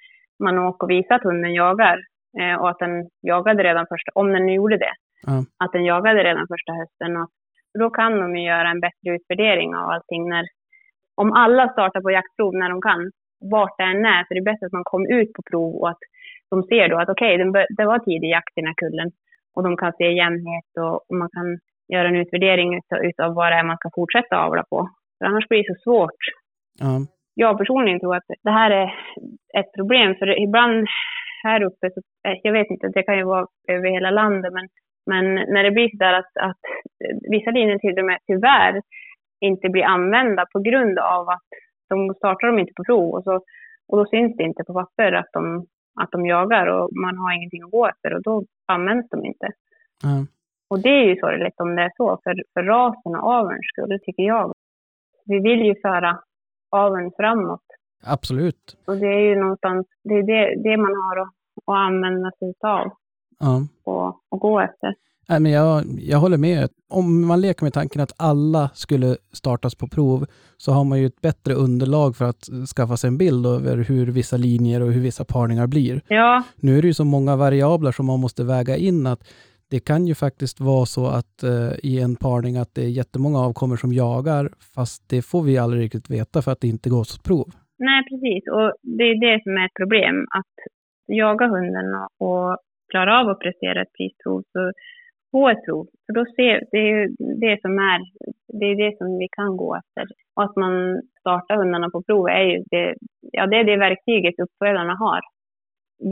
man 0.44 0.58
åker 0.58 0.84
och 0.84 0.90
visar 0.90 1.14
att 1.14 1.22
hunden 1.22 1.54
jagar. 1.54 1.98
Eh, 2.40 2.56
och 2.60 2.70
att 2.70 2.78
den 2.78 3.08
jagade 3.22 3.62
redan 3.62 3.86
första, 3.86 4.10
om 4.14 4.32
den 4.32 4.46
nu 4.46 4.54
gjorde 4.54 4.76
det. 4.76 4.94
Ja. 5.26 5.44
att 5.64 5.72
den 5.72 5.84
jagade 5.84 6.24
redan 6.24 6.46
första 6.48 6.72
hösten. 6.72 7.16
Och 7.16 7.30
då 7.78 7.90
kan 7.90 8.20
de 8.20 8.36
ju 8.36 8.42
göra 8.46 8.68
en 8.70 8.80
bättre 8.80 9.08
utvärdering 9.16 9.74
av 9.74 9.90
allting. 9.90 10.28
När, 10.28 10.44
om 11.14 11.32
alla 11.32 11.68
startar 11.68 12.00
på 12.00 12.10
jaktprov 12.10 12.54
när 12.54 12.70
de 12.70 12.80
kan, 12.80 13.10
vart 13.40 13.78
det 13.78 13.84
än 13.84 14.04
är, 14.04 14.22
så 14.24 14.34
det 14.34 14.40
är 14.40 14.50
bättre 14.52 14.66
att 14.66 14.78
man 14.78 14.84
kommer 14.84 15.12
ut 15.20 15.32
på 15.32 15.42
prov 15.50 15.74
och 15.74 15.90
att 15.90 16.02
de 16.50 16.62
ser 16.62 16.88
då 16.88 16.96
att 16.98 17.08
okej, 17.08 17.48
okay, 17.48 17.66
det 17.76 17.86
var 17.86 17.98
tidig 17.98 18.30
jakt 18.30 18.58
i 18.58 18.60
den 18.60 18.66
här 18.66 18.80
kullen. 18.82 19.10
Och 19.54 19.62
de 19.62 19.76
kan 19.76 19.92
se 19.92 20.12
jämnhet 20.12 20.70
och, 20.80 20.94
och 21.08 21.16
man 21.16 21.30
kan 21.36 21.58
göra 21.88 22.08
en 22.08 22.16
utvärdering 22.16 22.76
utav, 22.76 23.04
utav 23.04 23.34
vad 23.34 23.52
det 23.52 23.56
är 23.56 23.64
man 23.64 23.76
ska 23.76 23.90
fortsätta 23.94 24.36
avla 24.36 24.64
på. 24.70 24.88
För 25.18 25.26
annars 25.26 25.48
blir 25.48 25.58
det 25.58 25.74
så 25.74 25.82
svårt. 25.82 26.22
Ja. 26.80 27.06
Jag 27.34 27.58
personligen 27.58 28.00
tror 28.00 28.16
att 28.16 28.28
det 28.42 28.50
här 28.50 28.70
är 28.70 28.94
ett 29.58 29.72
problem, 29.76 30.14
för 30.14 30.42
ibland 30.42 30.86
här 31.44 31.62
uppe, 31.62 31.90
så, 31.94 32.00
eh, 32.28 32.38
jag 32.42 32.52
vet 32.52 32.70
inte, 32.70 32.88
det 32.88 33.02
kan 33.02 33.18
ju 33.18 33.24
vara 33.24 33.46
över 33.68 33.88
hela 33.88 34.10
landet, 34.10 34.52
men, 34.52 34.68
men 35.06 35.34
när 35.34 35.62
det 35.64 35.70
blir 35.70 35.88
så 35.88 35.96
där 35.96 36.12
att, 36.12 36.36
att 36.48 36.62
vissa 37.30 37.50
linjer 37.50 37.78
till 37.78 37.98
och 37.98 38.04
med 38.04 38.18
tyvärr 38.26 38.82
inte 39.40 39.68
blir 39.68 39.84
använda 39.84 40.46
på 40.52 40.58
grund 40.58 40.98
av 40.98 41.28
att 41.28 41.48
de 41.88 42.14
startar 42.14 42.46
dem 42.46 42.58
inte 42.58 42.72
på 42.76 42.84
prov 42.84 43.14
och, 43.14 43.24
så, 43.24 43.34
och 43.88 43.98
då 43.98 44.06
syns 44.06 44.36
det 44.36 44.44
inte 44.44 44.64
på 44.64 44.72
papper 44.74 45.12
att 45.12 45.32
de, 45.32 45.66
att 46.00 46.10
de 46.10 46.26
jagar 46.26 46.66
och 46.66 46.88
man 47.04 47.18
har 47.18 47.32
ingenting 47.32 47.62
att 47.62 47.70
gå 47.70 47.86
efter 47.86 48.14
och 48.14 48.22
då 48.22 48.44
används 48.66 49.10
de 49.10 49.24
inte. 49.24 49.48
Ja. 50.02 50.26
Och 50.68 50.80
det 50.80 50.88
är 50.88 51.04
ju 51.08 51.16
sorgligt 51.16 51.60
om 51.60 51.76
det 51.76 51.82
är 51.82 51.92
så, 51.96 52.20
för, 52.24 52.34
för 52.54 52.62
rasen 52.62 53.14
och 53.14 53.32
avelns 53.32 53.66
skull, 53.72 53.98
tycker 54.02 54.22
jag. 54.22 54.52
Vi 55.24 55.40
vill 55.40 55.60
ju 55.60 55.74
föra 55.82 56.18
aveln 56.70 57.10
framåt. 57.16 57.60
Absolut. 58.04 58.76
Och 58.86 58.96
det 58.96 59.06
är 59.06 59.20
ju 59.20 59.36
någonstans, 59.40 59.86
det 60.04 60.14
är 60.14 60.22
det, 60.22 60.62
det 60.62 60.76
man 60.76 60.94
har 61.04 61.16
att, 61.22 61.28
att 61.66 61.76
använda 61.92 62.30
sig 62.38 62.54
av 62.62 62.90
Ja. 63.38 63.62
och, 63.84 64.20
och 64.30 64.40
gå 64.40 64.60
efter. 64.60 64.94
Nej, 65.28 65.40
men 65.40 65.52
jag, 65.52 65.84
jag 65.98 66.18
håller 66.18 66.36
med. 66.36 66.68
Om 66.90 67.26
man 67.26 67.40
leker 67.40 67.64
med 67.64 67.72
tanken 67.72 68.00
att 68.02 68.12
alla 68.16 68.70
skulle 68.74 69.16
startas 69.32 69.74
på 69.74 69.88
prov 69.88 70.26
så 70.56 70.72
har 70.72 70.84
man 70.84 71.00
ju 71.00 71.06
ett 71.06 71.20
bättre 71.20 71.54
underlag 71.54 72.16
för 72.16 72.24
att 72.24 72.48
skaffa 72.76 72.96
sig 72.96 73.08
en 73.08 73.18
bild 73.18 73.46
över 73.46 73.76
hur 73.76 74.06
vissa 74.06 74.36
linjer 74.36 74.80
och 74.82 74.92
hur 74.92 75.00
vissa 75.00 75.24
parningar 75.24 75.66
blir. 75.66 76.00
Ja, 76.08 76.42
Nu 76.56 76.78
är 76.78 76.82
det 76.82 76.88
ju 76.88 76.94
så 76.94 77.04
många 77.04 77.36
variabler 77.36 77.92
som 77.92 78.06
man 78.06 78.20
måste 78.20 78.44
väga 78.44 78.76
in 78.76 79.06
att 79.06 79.24
det 79.74 79.84
kan 79.90 80.02
ju 80.10 80.14
faktiskt 80.14 80.58
vara 80.60 80.86
så 80.96 81.04
att 81.18 81.36
eh, 81.52 81.72
i 81.90 81.92
en 82.06 82.14
parning 82.26 82.54
att 82.56 82.72
det 82.76 82.84
är 82.88 82.98
jättemånga 83.00 83.38
avkommor 83.46 83.78
som 83.82 83.92
jagar, 84.04 84.44
fast 84.74 84.98
det 85.12 85.22
får 85.30 85.42
vi 85.48 85.58
aldrig 85.58 85.80
riktigt 85.82 86.10
veta 86.18 86.36
för 86.42 86.50
att 86.52 86.62
det 86.62 86.74
inte 86.74 86.88
går 86.94 87.04
på 87.16 87.22
prov. 87.28 87.48
nej 87.88 88.00
precis. 88.10 88.42
Och 88.56 88.68
det 88.98 89.04
är 89.12 89.16
det 89.26 89.36
som 89.44 89.52
är 89.60 89.66
ett 89.68 89.80
problem, 89.82 90.16
att 90.38 90.54
jaga 91.22 91.46
hunden 91.54 91.86
och, 92.26 92.50
klara 92.92 93.12
av 93.20 93.26
att 93.28 93.44
prestera 93.44 93.78
ett 93.82 93.96
prisprov, 93.98 94.40
så 94.52 94.60
få 95.32 95.42
ett 95.48 95.64
prov. 95.66 95.84
För 96.04 96.12
då 96.18 96.22
ser, 96.36 96.56
det 96.72 96.80
är 96.86 96.90
ju 96.94 97.02
det 97.44 97.56
som 97.64 97.72
är, 97.92 98.00
det 98.58 98.66
är 98.72 98.76
det 98.84 98.92
som 98.98 99.08
vi 99.22 99.28
kan 99.38 99.56
gå 99.62 99.70
efter. 99.82 100.04
Och 100.34 100.42
att 100.46 100.56
man 100.64 100.74
startar 101.20 101.56
hundarna 101.56 101.88
på 101.90 102.02
prov 102.02 102.24
är 102.28 102.44
ju 102.50 102.56
det, 102.72 102.94
ja 103.36 103.46
det 103.46 103.56
är 103.56 103.64
det 103.64 103.84
verktyget 103.88 104.34
uppfödarna 104.44 104.94
har. 105.04 105.20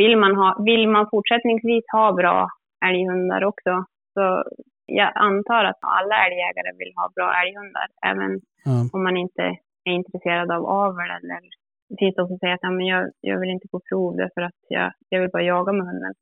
Vill 0.01 0.17
man, 0.23 0.35
ha, 0.41 0.49
vill 0.71 0.89
man 0.89 1.07
fortsättningsvis 1.11 1.85
ha 1.93 2.13
bra 2.13 2.49
älghundar 2.89 3.45
också, 3.45 3.85
så 4.15 4.45
jag 4.87 5.13
antar 5.15 5.65
att 5.65 5.79
alla 5.81 6.17
älgjägare 6.27 6.71
vill 6.79 6.93
ha 6.97 7.07
bra 7.17 7.29
älghundar, 7.43 7.87
även 8.11 8.41
Ja. 8.65 8.89
om 8.93 9.03
man 9.03 9.17
inte 9.17 9.43
är 9.85 9.93
intresserad 9.93 10.51
av 10.51 10.63
avel 10.67 11.11
eller 11.11 11.41
det 11.89 11.97
finns 11.99 12.15
de 12.17 12.29
som 12.29 12.39
säger 12.39 12.55
att 12.55 12.63
ja, 12.63 12.71
men 12.71 12.87
jag, 12.87 13.11
jag 13.21 13.41
vill 13.41 13.51
inte 13.51 13.69
på 13.69 13.81
prov 13.89 14.17
därför 14.17 14.41
att 14.43 14.61
jag, 14.69 14.93
jag 15.09 15.21
vill 15.21 15.31
bara 15.31 15.43
jaga 15.43 15.73
med 15.73 15.87
hunden. 15.87 16.15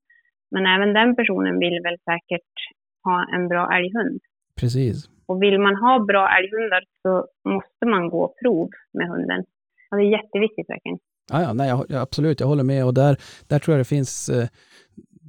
Men 0.51 0.67
även 0.67 0.93
den 0.93 1.17
personen 1.17 1.59
vill 1.59 1.81
väl 1.83 1.99
säkert 2.11 2.53
ha 3.05 3.27
en 3.35 3.49
bra 3.49 3.73
älghund. 3.77 4.21
Precis. 4.61 4.97
Och 5.27 5.43
vill 5.43 5.59
man 5.59 5.77
ha 5.77 5.99
bra 5.99 6.29
älghundar 6.39 6.83
så 7.03 7.27
måste 7.49 7.87
man 7.87 8.09
gå 8.09 8.35
prov 8.43 8.69
med 8.93 9.09
hunden. 9.09 9.45
Och 9.91 9.97
det 9.97 10.03
är 10.03 10.11
jätteviktigt 10.19 10.71
verkligen. 10.71 10.99
Ja, 11.33 11.43
ja, 11.43 11.53
nej, 11.53 11.69
jag, 11.69 11.87
ja, 11.89 12.01
absolut, 12.01 12.41
jag 12.41 12.47
håller 12.47 12.65
med. 12.65 12.85
Och 12.87 12.95
där, 12.95 13.17
där 13.49 13.59
tror 13.59 13.77
jag 13.77 13.81
det 13.81 13.89
finns, 13.89 14.29
eh, 14.29 14.49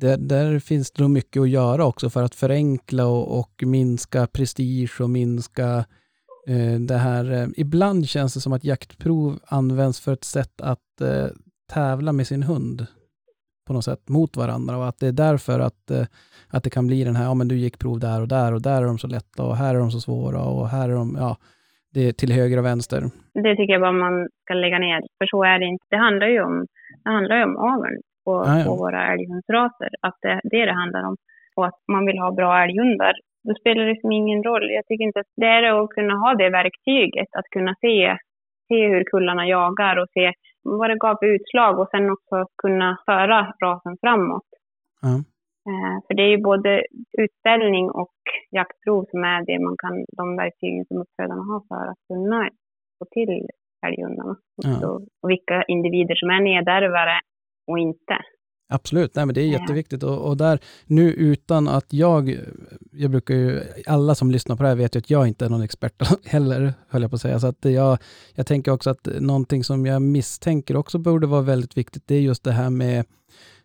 där, 0.02 0.18
där 0.18 0.60
finns 0.60 0.92
det 0.92 1.02
nog 1.02 1.12
mycket 1.12 1.42
att 1.42 1.50
göra 1.50 1.86
också 1.86 2.10
för 2.10 2.24
att 2.24 2.36
förenkla 2.36 3.06
och, 3.08 3.40
och 3.40 3.64
minska 3.66 4.28
prestige 4.28 5.02
och 5.02 5.10
minska 5.10 5.86
eh, 6.48 6.80
det 6.88 6.98
här. 6.98 7.32
Eh, 7.32 7.48
ibland 7.58 8.10
känns 8.10 8.34
det 8.34 8.40
som 8.40 8.54
att 8.54 8.64
jaktprov 8.64 9.40
används 9.46 10.06
för 10.06 10.14
ett 10.14 10.24
sätt 10.24 10.62
att 10.62 11.02
eh, 11.02 11.28
tävla 11.74 12.12
med 12.14 12.28
sin 12.28 12.44
hund 12.44 12.88
på 13.68 13.74
något 13.74 13.86
sätt 13.86 14.10
mot 14.10 14.38
varandra 14.38 14.78
och 14.78 14.88
att 14.88 15.00
det 15.00 15.08
är 15.08 15.12
därför 15.12 15.60
att, 15.60 15.92
eh, 15.92 16.06
att 16.50 16.64
det 16.64 16.70
kan 16.70 16.88
bli 16.88 17.04
den 17.04 17.16
här, 17.16 17.26
ja 17.26 17.34
men 17.34 17.48
du 17.48 17.56
gick 17.56 17.80
prov 17.80 18.00
där 18.00 18.22
och 18.22 18.28
där 18.28 18.54
och 18.54 18.62
där 18.62 18.82
är 18.82 18.86
de 18.86 18.98
så 18.98 19.08
lätta 19.08 19.44
och 19.44 19.56
här 19.56 19.76
är 19.76 19.80
de 19.80 19.92
så 19.92 20.00
svåra 20.00 20.42
och 20.44 20.70
här 20.70 20.90
är 20.90 20.94
de, 20.94 21.18
ja, 21.20 21.38
det 21.94 22.02
är 22.08 22.12
till 22.12 22.32
höger 22.32 22.58
och 22.58 22.66
vänster. 22.66 23.02
Det 23.34 23.56
tycker 23.56 23.74
jag 23.74 23.82
bara 23.82 23.92
man 23.92 24.28
ska 24.44 24.54
lägga 24.54 24.80
ner. 24.80 25.02
För 25.18 25.26
så 25.26 25.44
är 25.44 25.60
det 25.60 25.66
inte. 25.66 25.86
Det 25.90 25.98
handlar 25.98 26.28
ju 26.28 26.42
om, 26.42 26.66
det 27.04 27.10
handlar 27.10 27.38
ju 27.38 27.44
om 27.44 27.58
aveln 27.58 28.02
på, 28.26 28.32
Ja, 28.48 28.58
ja. 28.60 28.66
på 28.66 28.76
våra 28.76 29.14
älghundsraser. 29.14 29.90
Att 30.02 30.18
det 30.22 30.30
är 30.30 30.42
det 30.44 30.66
det 30.66 30.74
handlar 30.74 31.04
om. 31.04 31.16
Och 31.56 31.66
att 31.66 31.80
man 31.88 32.06
vill 32.06 32.20
ha 32.20 32.32
bra 32.32 32.64
älghundar. 32.64 33.14
Då 33.44 33.54
spelar 33.54 33.84
det 33.84 33.90
liksom 33.90 34.12
ingen 34.12 34.44
roll. 34.44 34.72
Jag 34.72 34.86
tycker 34.86 35.06
inte 35.06 35.20
att 35.20 35.34
det 35.36 35.46
är 35.46 35.84
att 35.84 35.90
kunna 35.90 36.16
ha 36.16 36.36
det 36.36 36.50
verktyget. 36.50 37.28
Att 37.38 37.50
kunna 37.56 37.76
se, 37.82 38.18
se 38.68 38.88
hur 38.88 39.04
kullarna 39.04 39.48
jagar 39.48 39.96
och 39.98 40.10
se 40.14 40.34
vad 40.64 40.90
det 40.90 40.96
gav 40.96 41.16
för 41.20 41.26
utslag. 41.26 41.80
Och 41.80 41.90
sen 41.92 42.10
också 42.10 42.46
kunna 42.64 42.98
föra 43.06 43.54
rasen 43.64 43.98
framåt. 44.02 44.50
Eh, 45.70 45.96
för 46.08 46.14
det 46.14 46.24
är 46.24 46.28
ju 46.30 46.38
både 46.38 46.84
utställning 47.18 47.90
och 47.92 48.14
jaktprov 48.52 49.06
som 49.12 49.24
är 49.24 49.46
det 49.46 49.60
man 49.60 49.76
kan, 49.78 50.06
de 50.18 50.36
verktygen 50.36 50.86
som 50.86 50.98
uppfödarna 50.98 51.44
har 51.44 51.62
för 51.68 51.92
att 51.92 52.02
kunna 52.08 52.50
få 53.00 53.06
till 53.12 53.48
älghundarna. 53.88 54.36
Och, 54.86 55.02
och 55.22 55.30
vilka 55.30 55.64
individer 55.64 56.16
som 56.16 56.30
är 56.30 56.40
nedärvare 56.42 57.20
och 57.68 57.80
inte. 57.80 58.18
Absolut, 58.74 59.16
nej 59.16 59.26
men 59.26 59.36
det 59.36 59.42
är 59.42 59.48
jätteviktigt 59.48 60.04
och, 60.04 60.28
och 60.28 60.38
där 60.38 60.60
nu 60.88 61.14
utan 61.14 61.68
att 61.68 61.94
jag, 61.94 62.36
jag 62.92 63.12
brukar 63.12 63.34
ju, 63.36 63.60
alla 63.88 64.16
som 64.16 64.32
lyssnar 64.32 64.56
på 64.56 64.64
det 64.64 64.70
här 64.70 64.76
vet 64.76 64.96
ju 64.96 65.00
att 65.00 65.10
jag 65.10 65.28
inte 65.28 65.46
är 65.46 65.50
någon 65.50 65.62
expert 65.62 66.02
heller, 66.26 66.74
höll 66.90 67.02
jag 67.02 67.12
på 67.12 67.16
att 67.16 67.22
säga, 67.22 67.40
så 67.40 67.48
att 67.48 67.66
jag, 67.66 67.98
jag 68.36 68.48
tänker 68.48 68.72
också 68.72 68.90
att 68.90 69.08
någonting 69.20 69.64
som 69.64 69.86
jag 69.86 70.02
misstänker 70.02 70.78
också 70.78 70.98
borde 70.98 71.28
vara 71.28 71.42
väldigt 71.42 71.78
viktigt, 71.78 72.08
det 72.08 72.16
är 72.16 72.22
just 72.22 72.44
det 72.44 72.52
här 72.52 72.70
med, 72.70 73.06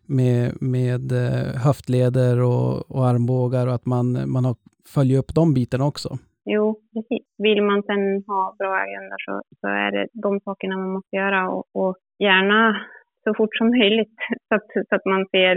med, 0.05 0.61
med 0.61 1.11
eh, 1.11 1.55
höftleder 1.65 2.41
och, 2.41 2.91
och 2.91 3.07
armbågar 3.07 3.67
och 3.67 3.73
att 3.73 3.85
man, 3.85 4.31
man 4.31 4.45
har, 4.45 4.55
följer 4.95 5.19
upp 5.19 5.35
de 5.35 5.53
bitarna 5.53 5.85
också. 5.85 6.17
Jo, 6.45 6.79
precis. 6.93 7.27
Vill 7.37 7.63
man 7.63 7.83
sen 7.83 8.23
ha 8.27 8.55
bra 8.59 8.73
älghundar 8.83 9.17
så, 9.25 9.41
så 9.59 9.67
är 9.67 9.91
det 9.91 10.07
de 10.13 10.39
sakerna 10.39 10.77
man 10.77 10.91
måste 10.91 11.15
göra 11.15 11.49
och, 11.49 11.65
och 11.73 11.95
gärna 12.19 12.75
så 13.27 13.33
fort 13.37 13.57
som 13.57 13.67
möjligt 13.79 14.15
så 14.47 14.55
att, 14.55 14.67
så 14.89 14.95
att 14.95 15.05
man 15.05 15.25
ser 15.33 15.55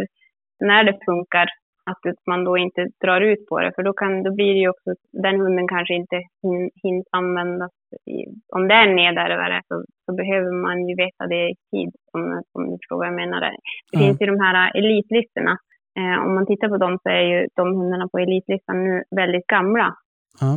när 0.71 0.85
det 0.85 0.99
funkar 1.09 1.47
att 1.91 2.27
man 2.27 2.45
då 2.45 2.59
inte 2.59 2.87
drar 3.05 3.21
ut 3.21 3.47
på 3.49 3.61
det 3.61 3.73
för 3.77 3.83
då, 3.83 3.93
kan, 3.93 4.23
då 4.23 4.35
blir 4.35 4.53
det 4.55 4.61
ju 4.61 4.69
också, 4.69 4.91
den 5.13 5.41
hunden 5.41 5.69
kanske 5.69 5.95
inte 5.95 6.17
hin, 6.43 6.71
hinns 6.83 7.07
användas. 7.11 7.71
I, 8.15 8.17
om 8.57 8.69
det 8.69 8.75
är 8.75 8.87
en 8.89 8.97
nedärvare 8.97 9.63
så, 9.69 9.85
så 10.05 10.11
behöver 10.21 10.53
man 10.67 10.89
ju 10.89 10.95
veta 11.05 11.27
det 11.27 11.43
i 11.51 11.55
tid 11.71 11.91
om, 12.13 12.43
om 12.55 12.63
du 12.71 12.77
förstår 12.81 12.97
vad 12.97 13.07
jag 13.07 13.15
menar. 13.23 13.41
Det 13.41 13.57
Ja. 13.91 13.99
finns 14.01 14.21
ju 14.21 14.27
de 14.27 14.41
här 14.41 14.77
elitlistorna. 14.79 15.55
Eh, 15.99 16.25
om 16.27 16.35
man 16.35 16.47
tittar 16.47 16.69
på 16.69 16.77
dem 16.77 16.99
så 17.03 17.09
är 17.09 17.21
ju 17.33 17.47
de 17.57 17.75
hundarna 17.77 18.09
på 18.09 18.19
elitlistan 18.19 18.85
nu 18.85 19.03
väldigt 19.17 19.47
gamla. 19.47 19.95
Ja, 20.41 20.51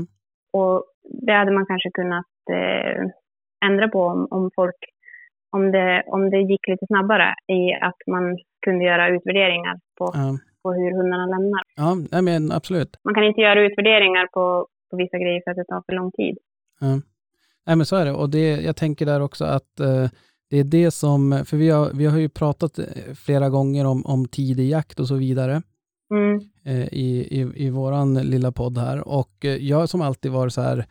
Och 0.59 0.83
det 1.27 1.33
hade 1.33 1.51
man 1.51 1.65
kanske 1.65 1.89
kunnat 1.91 2.25
eh, 2.51 3.01
ändra 3.65 3.87
på 3.87 3.99
om, 4.03 4.27
om 4.31 4.49
folk, 4.55 4.75
om 5.55 5.71
det, 5.71 6.03
om 6.07 6.29
det 6.29 6.41
gick 6.51 6.67
lite 6.67 6.85
snabbare 6.87 7.29
i 7.47 7.61
att 7.89 7.99
man 8.07 8.23
kunde 8.65 8.83
göra 8.85 9.09
utvärderingar 9.15 9.75
på, 9.97 10.05
ja, 10.13 10.37
på 10.63 10.73
hur 10.73 10.91
hundarna 10.97 11.25
lämnar. 11.25 11.63
ja 12.11 12.21
men 12.21 12.51
absolut. 12.51 12.91
Man 13.03 13.13
kan 13.15 13.23
inte 13.23 13.41
göra 13.41 13.61
utvärderingar 13.67 14.27
på, 14.35 14.67
på 14.91 14.97
vissa 14.97 15.17
grejer 15.17 15.41
för 15.43 15.51
att 15.51 15.57
det 15.57 15.65
tar 15.65 15.83
för 15.85 15.93
lång 15.93 16.11
tid. 16.11 16.37
Ja. 16.79 16.87
Nej 17.65 17.75
men 17.75 17.85
så 17.85 17.95
är 17.95 18.05
det 18.05 18.11
och 18.11 18.29
det, 18.29 18.61
jag 18.61 18.75
tänker 18.75 19.05
där 19.05 19.21
också 19.21 19.45
att 19.45 19.79
eh, 19.79 20.09
det 20.49 20.57
är 20.59 20.63
det 20.63 20.91
som, 20.91 21.43
för 21.45 21.57
vi 21.57 21.69
har, 21.69 21.89
vi 21.93 22.05
har 22.05 22.19
ju 22.19 22.29
pratat 22.29 22.79
eh, 22.79 22.85
flera 23.25 23.49
gånger 23.49 23.85
om, 23.85 24.05
om 24.05 24.27
tidig 24.27 24.69
jakt 24.69 24.99
och 24.99 25.07
så 25.07 25.15
vidare 25.15 25.61
Mm. 26.13 26.39
eh, 26.65 26.87
i, 26.93 27.27
i, 27.31 27.65
i 27.65 27.69
våran 27.69 28.13
lilla 28.13 28.51
podd 28.51 28.77
här 28.77 29.07
och 29.07 29.45
eh, 29.45 29.55
jag 29.55 29.89
som 29.89 30.01
alltid 30.01 30.31
varit 30.31 30.53
så 30.53 30.61
här, 30.61 30.85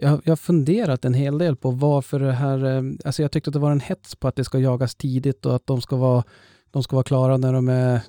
jag, 0.00 0.20
jag 0.24 0.30
har 0.30 0.36
funderat 0.36 1.04
en 1.04 1.14
hel 1.14 1.38
del 1.38 1.56
på 1.56 1.70
varför 1.70 2.20
det 2.20 2.32
här, 2.32 2.64
eh, 2.64 2.82
alltså 3.04 3.22
jag 3.22 3.32
tyckte 3.32 3.50
att 3.50 3.54
det 3.54 3.58
var 3.58 3.72
en 3.72 3.80
hets 3.80 4.16
på 4.16 4.28
att 4.28 4.36
det 4.36 4.44
ska 4.44 4.58
jagas 4.58 4.94
tidigt 4.94 5.46
och 5.46 5.56
att 5.56 5.66
de 5.66 5.80
ska 5.80 5.96
vara, 5.96 6.24
de 6.70 6.82
ska 6.82 6.96
vara 6.96 7.04
klara 7.04 7.36
när 7.36 7.52
de 7.52 7.68
är, 7.68 8.00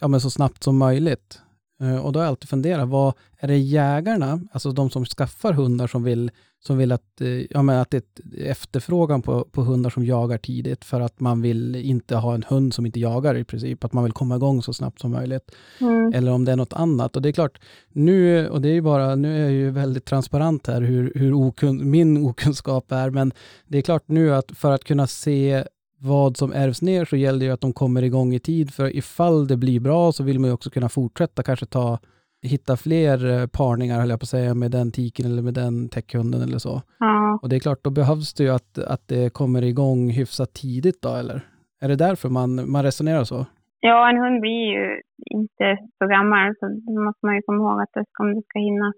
ja 0.00 0.08
men 0.08 0.20
så 0.20 0.30
snabbt 0.30 0.62
som 0.62 0.76
möjligt. 0.76 1.40
Eh, 1.80 1.96
Och 1.96 2.12
då 2.12 2.18
har 2.18 2.24
jag 2.24 2.30
alltid 2.30 2.48
funderat, 2.48 2.88
vad 2.88 3.14
är 3.38 3.48
det 3.48 3.58
jägarna, 3.58 4.40
alltså 4.52 4.72
de 4.72 4.90
som 4.90 5.04
skaffar 5.04 5.52
hundar 5.52 5.86
som 5.86 6.02
vill, 6.02 6.30
som 6.66 6.78
vill 6.78 6.92
att, 6.92 7.20
eh, 7.20 7.28
ja, 7.28 7.62
men 7.62 7.78
att 7.78 7.90
det 7.90 7.96
är 7.96 8.50
efterfrågan 8.50 9.22
på, 9.22 9.44
på 9.44 9.62
hundar 9.62 9.90
som 9.90 10.04
jagar 10.04 10.38
tidigt 10.38 10.84
för 10.84 11.00
att 11.00 11.20
man 11.20 11.42
vill 11.42 11.76
inte 11.76 12.16
ha 12.16 12.34
en 12.34 12.44
hund 12.48 12.74
som 12.74 12.86
inte 12.86 13.00
jagar 13.00 13.36
i 13.36 13.44
princip, 13.44 13.84
att 13.84 13.92
man 13.92 14.04
vill 14.04 14.12
komma 14.12 14.36
igång 14.36 14.62
så 14.62 14.72
snabbt 14.72 15.00
som 15.00 15.10
möjligt. 15.10 15.50
Mm. 15.80 16.12
Eller 16.14 16.32
om 16.32 16.44
det 16.44 16.52
är 16.52 16.56
något 16.56 16.72
annat. 16.72 17.16
Och 17.16 17.22
det 17.22 17.28
är 17.28 17.32
klart, 17.32 17.60
nu, 17.92 18.48
och 18.48 18.60
det 18.60 18.68
är 18.68 18.72
ju 18.72 18.80
bara, 18.80 19.14
nu 19.14 19.36
är 19.36 19.42
jag 19.42 19.52
ju 19.52 19.70
väldigt 19.70 20.04
transparent 20.04 20.66
här 20.66 20.80
hur, 20.80 21.12
hur 21.14 21.32
okun, 21.32 21.90
min 21.90 22.24
okunskap 22.26 22.92
är, 22.92 23.10
men 23.10 23.32
det 23.66 23.78
är 23.78 23.82
klart 23.82 24.02
nu 24.06 24.34
att 24.34 24.50
för 24.56 24.72
att 24.72 24.84
kunna 24.84 25.06
se 25.06 25.64
vad 26.04 26.36
som 26.36 26.52
ärvs 26.52 26.82
ner 26.82 27.04
så 27.04 27.16
gäller 27.16 27.38
det 27.38 27.44
ju 27.44 27.52
att 27.52 27.60
de 27.60 27.72
kommer 27.72 28.02
igång 28.02 28.34
i 28.34 28.40
tid, 28.40 28.74
för 28.74 28.96
ifall 28.96 29.46
det 29.46 29.56
blir 29.56 29.80
bra 29.80 30.12
så 30.12 30.24
vill 30.24 30.38
man 30.38 30.48
ju 30.48 30.54
också 30.54 30.70
kunna 30.70 30.88
fortsätta, 30.88 31.42
kanske 31.42 31.66
ta, 31.66 31.98
hitta 32.42 32.76
fler 32.76 33.16
eh, 33.30 33.46
parningar, 33.46 34.00
höll 34.00 34.10
jag 34.10 34.20
på 34.20 34.24
att 34.24 34.28
säga, 34.28 34.54
med 34.54 34.70
den 34.70 34.92
tiken 34.92 35.26
eller 35.26 35.42
med 35.42 35.54
den 35.54 35.88
täckhunden 35.88 36.42
eller 36.42 36.58
så. 36.58 36.82
Ja. 36.98 37.38
Och 37.42 37.48
det 37.48 37.56
är 37.56 37.60
klart, 37.60 37.84
då 37.84 37.90
behövs 37.90 38.34
det 38.34 38.44
ju 38.44 38.50
att, 38.50 38.78
att 38.78 39.08
det 39.08 39.32
kommer 39.32 39.62
igång 39.62 40.10
hyfsat 40.10 40.54
tidigt 40.54 41.02
då, 41.02 41.14
eller? 41.14 41.40
Är 41.80 41.88
det 41.88 41.96
därför 41.96 42.28
man, 42.28 42.70
man 42.70 42.82
resonerar 42.82 43.24
så? 43.24 43.46
ja, 43.88 44.10
en 44.10 44.18
hund 44.22 44.40
blir 44.40 44.64
ju 44.76 45.00
inte 45.38 45.66
så 45.98 46.06
gammal 46.06 46.54
så 46.58 46.64
då 46.86 47.00
måste 47.06 47.26
man 47.26 47.34
ju 47.36 47.42
komma 47.42 47.60
ihåg 47.62 47.80
att 47.82 47.96
om 48.20 48.34
du 48.34 48.42
ska 48.48 48.58
hinna 48.58 48.92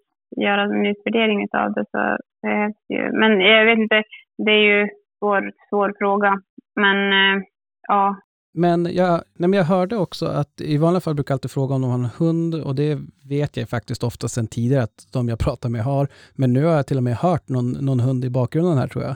göra 0.44 0.62
en 0.62 0.86
utvärdering 0.86 1.38
av 1.52 1.72
det 1.72 1.84
så 1.90 2.02
behövs 2.42 2.80
det 2.88 2.94
ju. 2.94 3.12
Men 3.20 3.40
jag 3.40 3.64
vet 3.64 3.78
inte, 3.78 4.02
det 4.44 4.52
är 4.52 4.64
ju 4.72 4.88
svår, 5.18 5.52
svår 5.68 5.94
fråga. 5.98 6.32
Men 6.80 7.12
eh, 7.12 7.42
ja, 7.88 8.16
Men 8.54 8.94
jag, 8.94 9.10
nej 9.38 9.48
men 9.48 9.52
jag 9.52 9.64
hörde 9.64 9.96
också 9.96 10.26
att 10.26 10.60
i 10.60 10.76
vanliga 10.78 11.00
fall 11.00 11.14
brukar 11.14 11.32
jag 11.32 11.36
alltid 11.36 11.50
fråga 11.50 11.74
om 11.74 11.82
de 11.82 11.90
har 11.90 11.98
en 11.98 12.10
hund 12.18 12.54
och 12.54 12.74
det 12.74 12.98
vet 13.28 13.56
jag 13.56 13.68
faktiskt 13.68 14.04
ofta 14.04 14.28
sedan 14.28 14.46
tidigare 14.46 14.82
att 14.82 15.12
de 15.12 15.28
jag 15.28 15.38
pratar 15.38 15.68
med 15.68 15.82
har. 15.84 16.08
Men 16.34 16.52
nu 16.52 16.64
har 16.64 16.72
jag 16.72 16.86
till 16.86 16.96
och 16.96 17.02
med 17.02 17.16
hört 17.16 17.48
någon, 17.48 17.72
någon 17.72 18.00
hund 18.00 18.24
i 18.24 18.30
bakgrunden 18.30 18.78
här 18.78 18.88
tror 18.88 19.04
jag. 19.04 19.14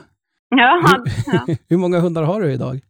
ja, 0.49 0.81
ja. 1.25 1.55
Hur 1.69 1.77
många 1.77 1.99
hundar 1.99 2.23
har 2.23 2.41
du 2.41 2.53
idag? 2.53 2.75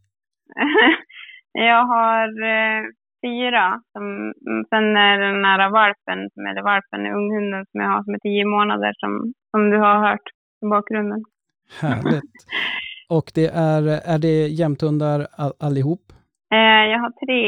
Jag 1.53 1.85
har 1.85 2.27
eh, 2.53 2.81
fyra. 3.25 3.65
Som, 3.91 4.33
sen 4.69 4.85
är 5.07 5.15
den 5.27 5.45
här 5.45 5.69
valpen, 5.79 6.19
som 6.33 6.41
är 6.45 6.63
valpen, 6.63 7.01
unghunden 7.19 7.65
som 7.69 7.81
jag 7.81 7.89
har 7.89 8.03
som 8.03 8.13
är 8.13 8.19
tio 8.19 8.45
månader, 8.45 8.93
som, 9.01 9.33
som 9.51 9.69
du 9.69 9.77
har 9.77 9.97
hört 10.07 10.27
i 10.63 10.65
bakgrunden. 10.69 11.21
Härligt. 11.81 12.23
Och 13.17 13.31
det 13.35 13.47
är, 13.47 13.83
är 14.13 14.19
det 14.19 14.47
jämthundar 14.47 15.27
all, 15.31 15.53
allihop? 15.59 16.03
Eh, 16.53 16.83
jag 16.91 16.99
har 16.99 17.11
tre 17.25 17.41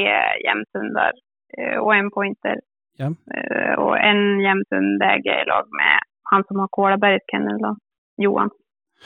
jämthundar 0.48 1.12
eh, 1.58 1.78
och 1.84 1.96
en 1.96 2.12
pointer. 2.12 2.56
Ja. 2.98 3.06
Eh, 3.06 3.74
och 3.84 3.98
en 3.98 4.40
jämthund 4.40 5.02
äger 5.04 5.32
jag 5.32 5.42
i 5.44 5.46
lag 5.46 5.66
med 5.82 6.00
han 6.24 6.44
som 6.48 6.60
har 6.60 6.68
Kolabergets 6.68 7.26
kennel, 7.32 7.58
då, 7.62 7.78
Johan. 8.18 8.50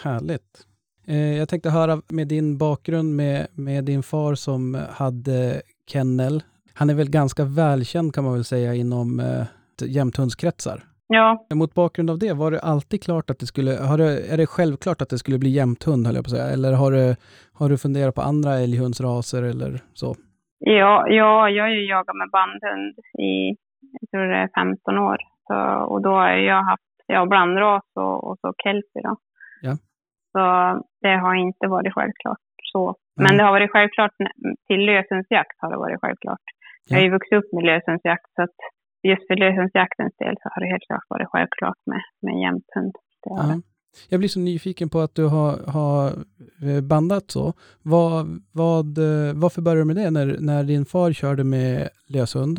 Härligt. 0.03 0.67
Jag 1.39 1.49
tänkte 1.49 1.69
höra 1.69 2.01
med 2.11 2.27
din 2.27 2.57
bakgrund 2.57 3.15
med, 3.15 3.47
med 3.51 3.83
din 3.83 4.03
far 4.03 4.35
som 4.35 4.77
hade 4.89 5.61
kennel. 5.87 6.43
Han 6.73 6.89
är 6.89 6.93
väl 6.93 7.09
ganska 7.09 7.43
välkänd 7.45 8.13
kan 8.13 8.23
man 8.23 8.33
väl 8.33 8.43
säga 8.43 8.73
inom 8.73 9.19
eh, 9.19 9.45
jämthundskretsar. 9.87 10.83
Ja, 11.07 11.45
Mot 11.53 11.73
bakgrund 11.73 12.09
av 12.09 12.19
det, 12.19 12.33
var 12.33 12.51
det 12.51 12.59
alltid 12.59 13.03
klart 13.03 13.29
att 13.29 13.39
det 13.39 13.45
skulle, 13.45 13.71
har 13.71 13.97
det, 13.97 14.33
är 14.33 14.37
det 14.37 14.47
självklart 14.47 15.01
att 15.01 15.09
det 15.09 15.17
skulle 15.17 15.39
bli 15.39 15.49
jämthund 15.49 16.05
höll 16.05 16.15
jag 16.15 16.25
på 16.25 16.27
att 16.27 16.37
säga, 16.37 16.53
eller 16.53 16.73
har 16.73 16.91
du, 16.91 17.15
har 17.53 17.69
du 17.69 17.77
funderat 17.77 18.15
på 18.15 18.21
andra 18.21 18.53
älghundsraser 18.53 19.43
eller 19.43 19.81
så? 19.93 20.15
ja, 20.59 21.07
ja, 21.07 21.49
jag 21.49 21.63
har 21.63 21.69
ju 21.69 21.89
jagat 21.89 22.15
med 22.15 22.29
bandhund 22.31 22.95
i, 23.29 23.33
jag 23.99 24.09
tror 24.11 24.27
det 24.27 24.35
är 24.35 24.49
15 24.55 24.97
år. 24.97 25.17
Så, 25.47 25.55
och 25.91 26.01
då 26.01 26.09
har 26.09 26.29
jag 26.29 26.63
haft 26.63 26.83
ja, 27.05 27.25
blandras 27.25 27.83
och, 27.95 28.27
och 28.27 28.37
så 28.41 28.53
kelpie 28.63 29.01
då. 29.03 29.15
Ja. 29.61 29.73
Så 30.31 30.41
det 31.01 31.15
har 31.17 31.35
inte 31.35 31.67
varit 31.67 31.93
självklart 31.93 32.47
så. 32.71 32.95
Men 33.15 33.25
Nej. 33.25 33.37
det 33.37 33.43
har 33.43 33.51
varit 33.51 33.71
självklart 33.71 34.11
till 34.67 34.85
lösensjakt 34.85 35.57
har 35.57 35.71
det 35.71 35.77
varit 35.77 36.01
självklart. 36.01 36.45
Jag 36.89 36.97
har 36.97 37.03
ju 37.03 37.11
vuxit 37.11 37.37
upp 37.37 37.53
med 37.53 37.63
lösensjakt 37.63 38.29
så 38.35 38.41
att 38.41 38.59
just 39.09 39.27
för 39.27 39.35
lösensjaktens 39.35 40.15
del 40.21 40.35
så 40.41 40.45
har 40.51 40.59
det 40.61 40.71
helt 40.73 40.87
klart 40.89 41.05
varit 41.09 41.27
självklart 41.33 41.81
med, 41.91 42.01
med 42.21 42.35
jämthund. 42.43 42.93
Ja. 43.23 43.61
Jag 44.09 44.19
blir 44.19 44.29
så 44.29 44.39
nyfiken 44.39 44.89
på 44.89 44.99
att 44.99 45.15
du 45.15 45.25
har, 45.35 45.51
har 45.77 46.05
eh, 46.67 46.81
bandat 46.91 47.31
så. 47.31 47.53
Vad, 47.93 48.25
vad, 48.63 48.87
eh, 49.07 49.31
varför 49.43 49.61
började 49.61 49.81
du 49.81 49.85
med 49.85 49.99
det 50.01 50.11
när, 50.11 50.27
när 50.49 50.63
din 50.63 50.85
far 50.85 51.11
körde 51.21 51.43
med 51.43 51.89
löshund? 52.15 52.55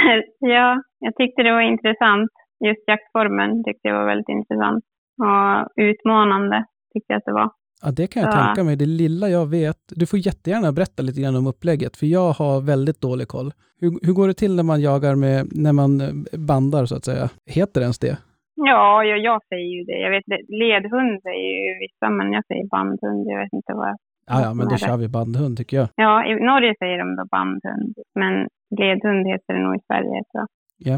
ja, 0.56 0.82
jag 0.98 1.16
tyckte 1.16 1.42
det 1.42 1.52
var 1.52 1.60
intressant. 1.74 2.30
Just 2.66 2.84
jaktformen 2.86 3.64
tyckte 3.64 3.88
jag 3.88 3.98
var 3.98 4.06
väldigt 4.06 4.28
intressant. 4.28 4.84
Och 5.24 5.82
utmanande 5.90 6.64
tyckte 6.92 7.12
jag 7.12 7.18
att 7.18 7.30
det 7.30 7.32
var. 7.32 7.50
Ja, 7.82 7.90
det 7.90 8.06
kan 8.06 8.22
jag 8.22 8.32
Ja. 8.34 8.38
tänka 8.44 8.64
mig. 8.64 8.76
Det 8.76 8.86
lilla 8.86 9.28
jag 9.28 9.46
vet. 9.50 9.76
Du 10.00 10.06
får 10.06 10.18
jättegärna 10.18 10.72
berätta 10.72 11.02
lite 11.02 11.20
grann 11.22 11.36
om 11.36 11.46
upplägget, 11.46 11.96
för 11.96 12.06
jag 12.06 12.32
har 12.40 12.60
väldigt 12.72 13.00
dålig 13.00 13.28
koll. 13.28 13.50
Hur, 13.80 13.90
hur 14.06 14.12
går 14.12 14.26
det 14.28 14.34
till 14.34 14.56
när 14.56 14.62
man 14.62 14.80
jagar 14.80 15.14
med, 15.24 15.38
när 15.66 15.72
man 15.72 16.00
eh, 16.00 16.08
bandar 16.50 16.84
så 16.86 16.96
att 16.96 17.04
säga? 17.04 17.28
Heter 17.56 17.80
det 17.80 17.84
ens 17.84 17.98
det? 17.98 18.16
Ja, 18.54 19.04
jag, 19.04 19.18
jag 19.28 19.38
säger 19.48 19.70
ju 19.76 19.84
det. 19.84 19.98
Jag 20.04 20.10
vet 20.10 20.24
ledhund 20.62 21.22
säger 21.22 21.50
ju 21.66 21.70
vissa, 21.84 22.10
men 22.10 22.32
jag 22.32 22.46
säger 22.46 22.66
bandhund. 22.76 23.26
Jag 23.32 23.38
vet 23.42 23.52
inte 23.52 23.72
vad... 23.74 23.96
Ja, 24.26 24.36
ja, 24.44 24.54
men 24.54 24.68
då 24.68 24.76
kör 24.76 24.96
vi 24.96 25.08
bandhund 25.08 25.56
tycker 25.58 25.76
jag. 25.76 25.88
Ja, 25.94 26.26
i 26.26 26.32
Norge 26.34 26.74
säger 26.78 26.98
de 26.98 27.16
då 27.16 27.24
bandhund, 27.36 27.94
men 28.20 28.32
ledhund 28.80 29.26
heter 29.32 29.54
det 29.54 29.62
nog 29.66 29.76
i 29.76 29.82
Sverige. 29.88 30.22
Så. 30.32 30.46
Ja. 30.78 30.96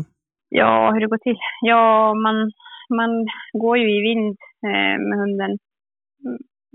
Ja, 0.48 0.90
hur 0.92 1.00
det 1.00 1.06
går 1.06 1.18
till? 1.18 1.36
Ja, 1.60 2.14
man, 2.14 2.36
man 2.98 3.10
går 3.62 3.78
ju 3.78 3.86
i 3.98 4.00
vind 4.08 4.36
eh, 4.70 4.96
med 5.08 5.18
hunden 5.18 5.58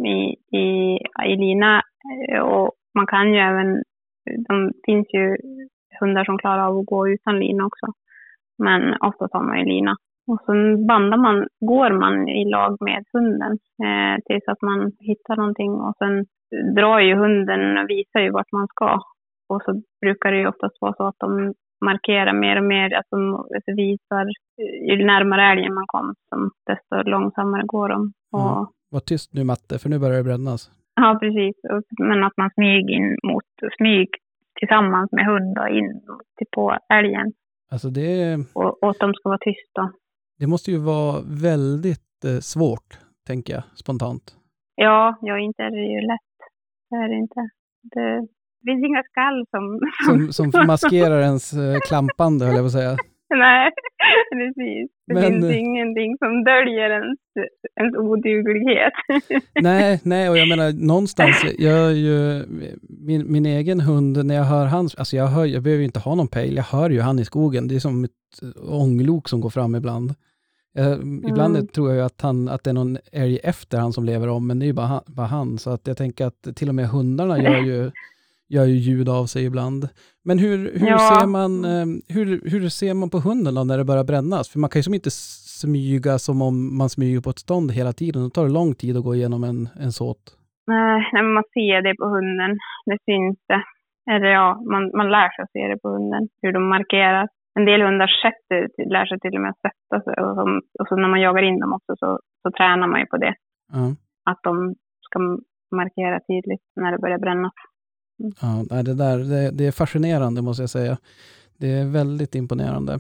i, 0.06 0.36
i, 0.58 0.98
i 1.26 1.36
lina 1.36 1.82
eh, 2.32 2.42
och 2.42 2.72
man 2.96 3.08
kan 3.08 3.34
ju 3.34 3.40
även, 3.40 3.84
de 4.48 4.72
finns 4.86 5.08
ju 5.14 5.38
hundar 6.00 6.26
som 6.26 6.38
klarar 6.38 6.68
av 6.68 6.78
att 6.78 6.86
gå 6.86 7.10
utan 7.10 7.40
lina 7.40 7.66
också. 7.66 7.86
Men 8.58 8.94
ofta 9.02 9.28
tar 9.28 9.44
man 9.44 9.60
ju 9.60 9.66
lina. 9.66 9.96
Och 10.28 10.42
sen 10.46 10.88
bandar 10.88 11.18
man, 11.18 11.48
går 11.60 11.90
man 11.90 12.28
i 12.30 12.46
lag 12.50 12.78
med 12.80 13.04
hunden 13.14 13.52
eh, 13.86 14.16
tills 14.26 14.48
att 14.48 14.62
man 14.62 14.92
hittar 15.00 15.36
någonting 15.36 15.72
och 15.72 15.96
sen 15.98 16.26
drar 16.76 17.00
ju 17.00 17.16
hunden 17.16 17.78
och 17.78 17.90
visar 17.90 18.20
ju 18.20 18.32
vart 18.32 18.52
man 18.52 18.68
ska. 18.68 19.00
Och 19.50 19.62
så 19.62 19.82
brukar 20.02 20.32
det 20.32 20.38
ju 20.38 20.48
oftast 20.48 20.82
vara 20.82 20.94
så 20.94 21.08
att 21.08 21.20
de 21.20 21.54
markerar 21.86 22.34
mer 22.34 22.58
och 22.58 22.64
mer, 22.64 22.94
att 22.98 23.10
de 23.10 23.46
visar 23.76 24.26
ju 24.90 25.06
närmare 25.06 25.52
älgen 25.52 25.74
man 25.74 26.16
som, 26.30 26.52
desto 26.68 27.10
långsammare 27.10 27.64
går 27.66 27.90
de. 27.90 28.14
Och, 28.32 28.40
Ja. 28.40 28.72
Var 28.92 29.00
tyst 29.00 29.34
nu 29.34 29.44
Matte, 29.44 29.80
för 29.80 29.90
nu 29.90 30.00
börjar 30.00 30.18
det 30.18 30.24
brännas. 30.24 30.72
Ja, 30.96 31.18
precis. 31.22 31.56
Men 32.00 32.24
att 32.24 32.38
man 32.38 32.50
smyger 32.54 32.90
in 32.98 33.18
mot, 33.24 33.44
smyg 33.78 34.10
tillsammans 34.60 35.12
med 35.12 35.26
hund 35.26 35.58
och 35.58 35.70
in 35.70 36.02
till 36.38 36.48
på 36.52 36.78
älgen. 36.94 37.34
Alltså 37.72 37.90
det, 37.90 38.38
Och, 38.54 38.84
och 38.84 38.90
att 38.90 39.00
de 39.00 39.14
ska 39.14 39.30
vara 39.30 39.38
tysta. 39.38 39.92
det 40.40 40.48
måste 40.48 40.72
ju 40.72 40.78
vara 40.78 41.22
väldigt 41.22 42.26
eh, 42.26 42.40
svårt, 42.40 43.00
tänker 43.28 43.54
jag 43.54 43.64
spontant. 43.76 44.36
Ja, 44.76 45.18
ja, 45.22 45.40
inte 45.40 45.64
är 45.64 45.72
det 45.72 45.94
ju 45.96 46.02
lätt. 46.08 46.36
Det 46.90 46.96
är 46.96 47.10
det 47.10 47.16
inte. 47.16 47.50
Det, 47.82 48.28
det 48.62 48.72
finns 48.72 48.86
inga 48.86 49.04
skall 49.04 49.46
som... 49.52 49.80
Som, 50.34 50.52
som 50.54 50.68
maskerar 50.68 51.22
ens 51.22 51.54
eh, 51.54 51.80
klampande, 51.88 52.46
höll 52.46 52.56
jag 52.56 52.64
på 52.64 52.66
att 52.66 52.72
säga. 52.72 52.98
Nej, 53.36 53.72
precis. 54.34 54.92
Det 55.08 55.14
Men- 55.14 55.24
finns 55.24 55.46
ingenting 55.56 56.18
som 56.18 56.44
döljer 56.44 56.90
ens, 56.90 57.20
ens 57.80 57.96
oduglighet. 57.98 58.94
Nej, 59.62 60.00
nej, 60.04 60.30
och 60.30 60.38
jag 60.38 60.48
menar 60.48 60.86
någonstans, 60.88 61.46
jag 61.58 61.94
ju, 61.94 62.44
min, 62.90 63.32
min 63.32 63.46
egen 63.46 63.80
hund, 63.80 64.26
när 64.26 64.36
jag 64.36 64.44
hör 64.44 64.66
hans, 64.66 64.96
alltså 64.96 65.16
jag, 65.16 65.28
hör, 65.28 65.46
jag 65.46 65.64
behöver 65.64 65.80
ju 65.80 65.86
inte 65.86 66.00
ha 66.00 66.16
någon 66.16 66.28
pejl, 66.28 66.56
jag 66.56 66.64
hör 66.64 66.90
ju 66.90 67.02
han 67.02 67.20
i 67.20 67.26
skogen, 67.26 67.68
det 67.68 67.76
är 67.76 67.80
som 67.80 68.04
ett 68.04 68.12
ånglok 68.70 69.30
som 69.30 69.42
går 69.42 69.50
fram 69.50 69.76
ibland. 69.76 70.14
Jag, 70.74 70.94
Ibland 71.30 71.56
Mm. 71.56 71.68
tror 71.68 71.90
jag 71.90 71.98
ju 71.98 72.04
att, 72.04 72.22
han, 72.22 72.50
att 72.50 72.64
det 72.64 72.70
är 72.70 72.74
någon 72.74 72.98
älg 73.12 73.40
efter 73.44 73.78
han 73.78 73.94
som 73.94 74.04
lever 74.04 74.28
om, 74.30 74.48
men 74.48 74.60
det 74.60 74.66
är 74.66 74.68
ju 74.68 74.74
bara 74.74 74.86
han, 74.86 75.02
bara 75.08 75.28
han, 75.28 75.58
så 75.58 75.70
att 75.70 75.88
jag 75.88 75.98
tänker 75.98 76.26
att 76.26 76.56
till 76.56 76.70
och 76.70 76.76
med 76.76 76.88
hundarna 76.90 77.44
gör 77.44 77.62
ju, 77.62 77.92
gör 78.50 78.66
ju 78.66 78.74
ljud 78.88 79.10
av 79.10 79.26
sig 79.26 79.46
ibland. 79.46 79.90
Men 80.26 80.40
hur, 80.40 80.58
hur, 80.80 80.88
Ja. 80.88 80.98
ser 80.98 81.28
man, 81.28 81.66
eh, 81.66 81.86
hur, 82.16 82.50
hur 82.52 82.70
ser 82.70 82.94
man 82.94 83.10
på 83.10 83.18
hunden 83.20 83.56
då 83.56 83.64
när 83.64 83.78
det 83.78 83.84
börjar 83.92 84.04
brännas? 84.04 84.50
För 84.52 84.60
man 84.60 84.70
kan 84.70 84.80
ju 84.80 84.84
som 84.84 84.94
inte 84.94 85.10
smyga 85.62 86.20
som 86.20 86.42
om 86.42 86.78
man 86.78 86.90
smyger 86.90 87.22
på 87.22 87.30
ett 87.30 87.40
stånd 87.48 87.72
hela 87.72 87.94
tiden. 87.94 88.24
Då 88.24 88.30
tar 88.30 88.44
det 88.48 88.54
lång 88.60 88.76
tid 88.76 88.98
att 88.98 89.04
gå 89.04 89.16
igenom 89.16 89.44
en, 89.44 89.60
en 89.84 89.92
såt. 89.92 90.24
Nej, 90.68 91.00
men 91.14 91.34
man 91.34 91.44
ser 91.54 91.82
det 91.82 91.96
på 92.02 92.06
hunden. 92.16 92.52
Det 92.86 92.98
syns 93.08 93.38
det. 93.52 93.62
Eller 94.14 94.30
ja, 94.40 94.48
man, 94.72 94.84
man 95.00 95.10
lär 95.16 95.30
sig 95.36 95.44
att 95.44 95.52
se 95.52 95.64
det 95.72 95.80
på 95.84 95.90
hunden, 95.90 96.24
hur 96.42 96.52
de 96.54 96.70
markerar. 96.70 97.28
En 97.60 97.66
del 97.66 97.82
hundar 97.82 98.08
sätter, 98.24 98.60
lär 98.94 99.06
sig 99.06 99.20
till 99.20 99.36
och 99.36 99.42
med 99.42 99.50
att 99.54 99.62
sätta 99.68 99.96
sig. 100.06 100.14
Och, 100.24 100.36
så- 100.38 100.62
och 100.80 100.88
så 100.88 100.96
när 100.96 101.10
man 101.10 101.22
jagar 101.22 101.44
in 101.44 101.60
dem 101.60 101.74
också 101.74 101.94
så, 102.02 102.20
så 102.44 102.52
tränar 102.58 102.88
man 102.88 103.00
ju 103.00 103.06
på 103.06 103.18
det. 103.18 103.34
Ja. 103.74 103.84
Att 104.32 104.40
de 104.44 104.76
ska 105.06 105.20
markera 105.76 106.20
tydligt 106.30 106.66
när 106.82 106.92
det 106.92 106.98
börjar 107.04 107.18
brännas. 107.26 107.54
Ja, 108.42 108.66
nej, 108.70 108.84
det, 108.84 108.94
där, 108.94 109.18
det, 109.18 109.52
det 109.52 109.66
är 109.68 109.72
fascinerande 109.72 110.42
måste 110.42 110.64
jag 110.64 110.70
säga. 110.70 110.98
Det 111.58 111.72
är 111.72 111.86
väldigt 111.86 112.36
imponerande. 112.36 113.00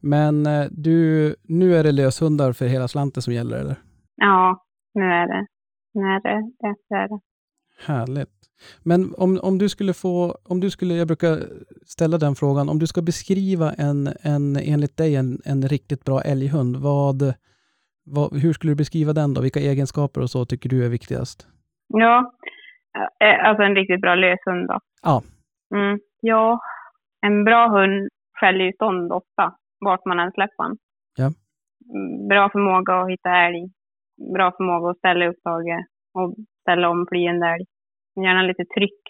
Men 0.00 0.46
eh, 0.46 0.66
du, 0.70 1.34
nu 1.42 1.76
är 1.76 1.84
det 1.84 1.92
löshundar 1.92 2.52
för 2.52 2.66
hela 2.66 2.88
slanten 2.88 3.22
som 3.22 3.32
gäller, 3.32 3.56
eller? 3.56 3.76
Ja, 4.16 4.64
nu 4.94 5.04
är 5.04 5.26
det. 5.26 5.46
Nu 5.94 6.02
är 6.02 6.22
det 6.22 6.50
det. 6.60 6.94
är 6.96 7.08
det. 7.08 7.20
Härligt. 7.86 8.28
Men 8.82 9.14
om, 9.14 9.40
om 9.42 9.58
du 9.58 9.68
skulle 9.68 9.94
få, 9.94 10.38
om 10.44 10.60
du 10.60 10.70
skulle, 10.70 10.94
jag 10.94 11.06
brukar 11.06 11.42
ställa 11.86 12.18
den 12.18 12.34
frågan, 12.34 12.68
om 12.68 12.78
du 12.78 12.86
ska 12.86 13.02
beskriva 13.02 13.72
en, 13.72 14.08
en 14.22 14.56
enligt 14.56 14.96
dig, 14.96 15.16
en, 15.16 15.40
en 15.44 15.68
riktigt 15.68 16.04
bra 16.04 16.22
älghund, 16.22 16.76
vad, 16.76 17.34
vad, 18.04 18.36
hur 18.36 18.52
skulle 18.52 18.72
du 18.72 18.76
beskriva 18.76 19.12
den 19.12 19.34
då? 19.34 19.40
Vilka 19.40 19.60
egenskaper 19.60 20.20
och 20.20 20.30
så 20.30 20.44
tycker 20.44 20.68
du 20.68 20.84
är 20.84 20.88
viktigast? 20.88 21.46
Ja, 21.88 22.32
alltså 23.44 23.62
en 23.62 23.74
riktigt 23.74 24.00
bra 24.00 24.14
löshund 24.14 24.68
då. 24.68 24.78
Ja. 25.02 25.22
Mm. 25.74 25.98
Ja, 26.20 26.60
en 27.26 27.44
bra 27.44 27.68
hund 27.68 28.08
skäller 28.40 28.64
ju 28.64 28.72
stånd 28.72 29.12
ofta, 29.12 29.54
vart 29.80 30.04
man 30.04 30.20
än 30.20 30.32
släpper 30.32 30.64
den. 30.64 30.76
Ja. 31.16 31.24
Mm, 31.94 32.28
Bra 32.28 32.50
förmåga 32.50 32.94
att 33.00 33.10
hitta 33.10 33.30
älg. 33.30 33.70
Bra 34.34 34.52
förmåga 34.56 34.90
att 34.90 34.98
ställa 34.98 35.26
upptaget 35.28 35.86
och 36.14 36.34
ställa 36.60 36.88
om 36.88 37.06
flyende 37.10 37.46
älg. 37.46 37.64
Gärna 38.24 38.42
lite 38.42 38.64
tryck. 38.64 39.02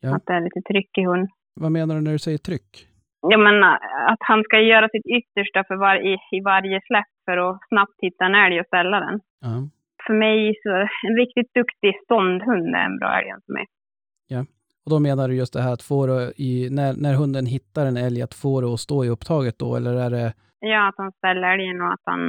Ja. 0.00 0.16
Att 0.16 0.26
det 0.26 0.32
är 0.32 0.40
lite 0.40 0.60
tryck 0.62 0.98
i 0.98 1.04
hund. 1.04 1.28
Vad 1.60 1.72
menar 1.72 1.94
du 1.94 2.00
när 2.00 2.12
du 2.12 2.18
säger 2.18 2.38
tryck? 2.38 2.86
Jag 3.28 3.40
menar 3.40 3.74
att 4.12 4.18
han 4.20 4.42
ska 4.44 4.60
göra 4.60 4.88
sitt 4.88 5.06
yttersta 5.06 5.64
för 5.68 5.76
var, 5.76 5.96
i, 5.96 6.18
i 6.32 6.40
varje 6.40 6.80
släpp 6.86 7.12
för 7.24 7.36
att 7.36 7.58
snabbt 7.68 7.94
hitta 8.02 8.24
en 8.24 8.34
älg 8.34 8.60
och 8.60 8.66
ställa 8.66 9.00
den. 9.00 9.20
Ja. 9.40 9.48
För 10.06 10.14
mig 10.14 10.54
så, 10.62 10.70
en 11.08 11.16
riktigt 11.16 11.54
duktig 11.54 11.92
ståndhund 12.04 12.74
är 12.74 12.84
en 12.84 12.98
bra 12.98 13.18
älghund 13.18 13.42
för 13.46 13.52
mig. 13.52 13.66
Och 14.84 14.90
då 14.90 14.98
menar 15.00 15.28
du 15.28 15.34
just 15.36 15.52
det 15.52 15.62
här 15.62 15.72
att 15.72 15.82
få 15.82 16.06
det 16.06 16.32
i, 16.36 16.68
när, 16.78 16.90
när 17.04 17.14
hunden 17.14 17.46
hittar 17.46 17.86
en 17.86 17.96
älg, 17.96 18.22
att 18.22 18.34
få 18.34 18.60
det 18.60 18.66
att 18.74 18.80
stå 18.80 19.04
i 19.04 19.08
upptaget 19.08 19.58
då, 19.58 19.76
eller 19.76 19.94
är 20.06 20.10
det, 20.10 20.32
Ja, 20.60 20.88
att 20.88 20.94
han 20.96 21.12
ställer 21.12 21.48
älgen 21.54 21.80
och 21.80 21.92
att 21.92 22.04
han, 22.04 22.20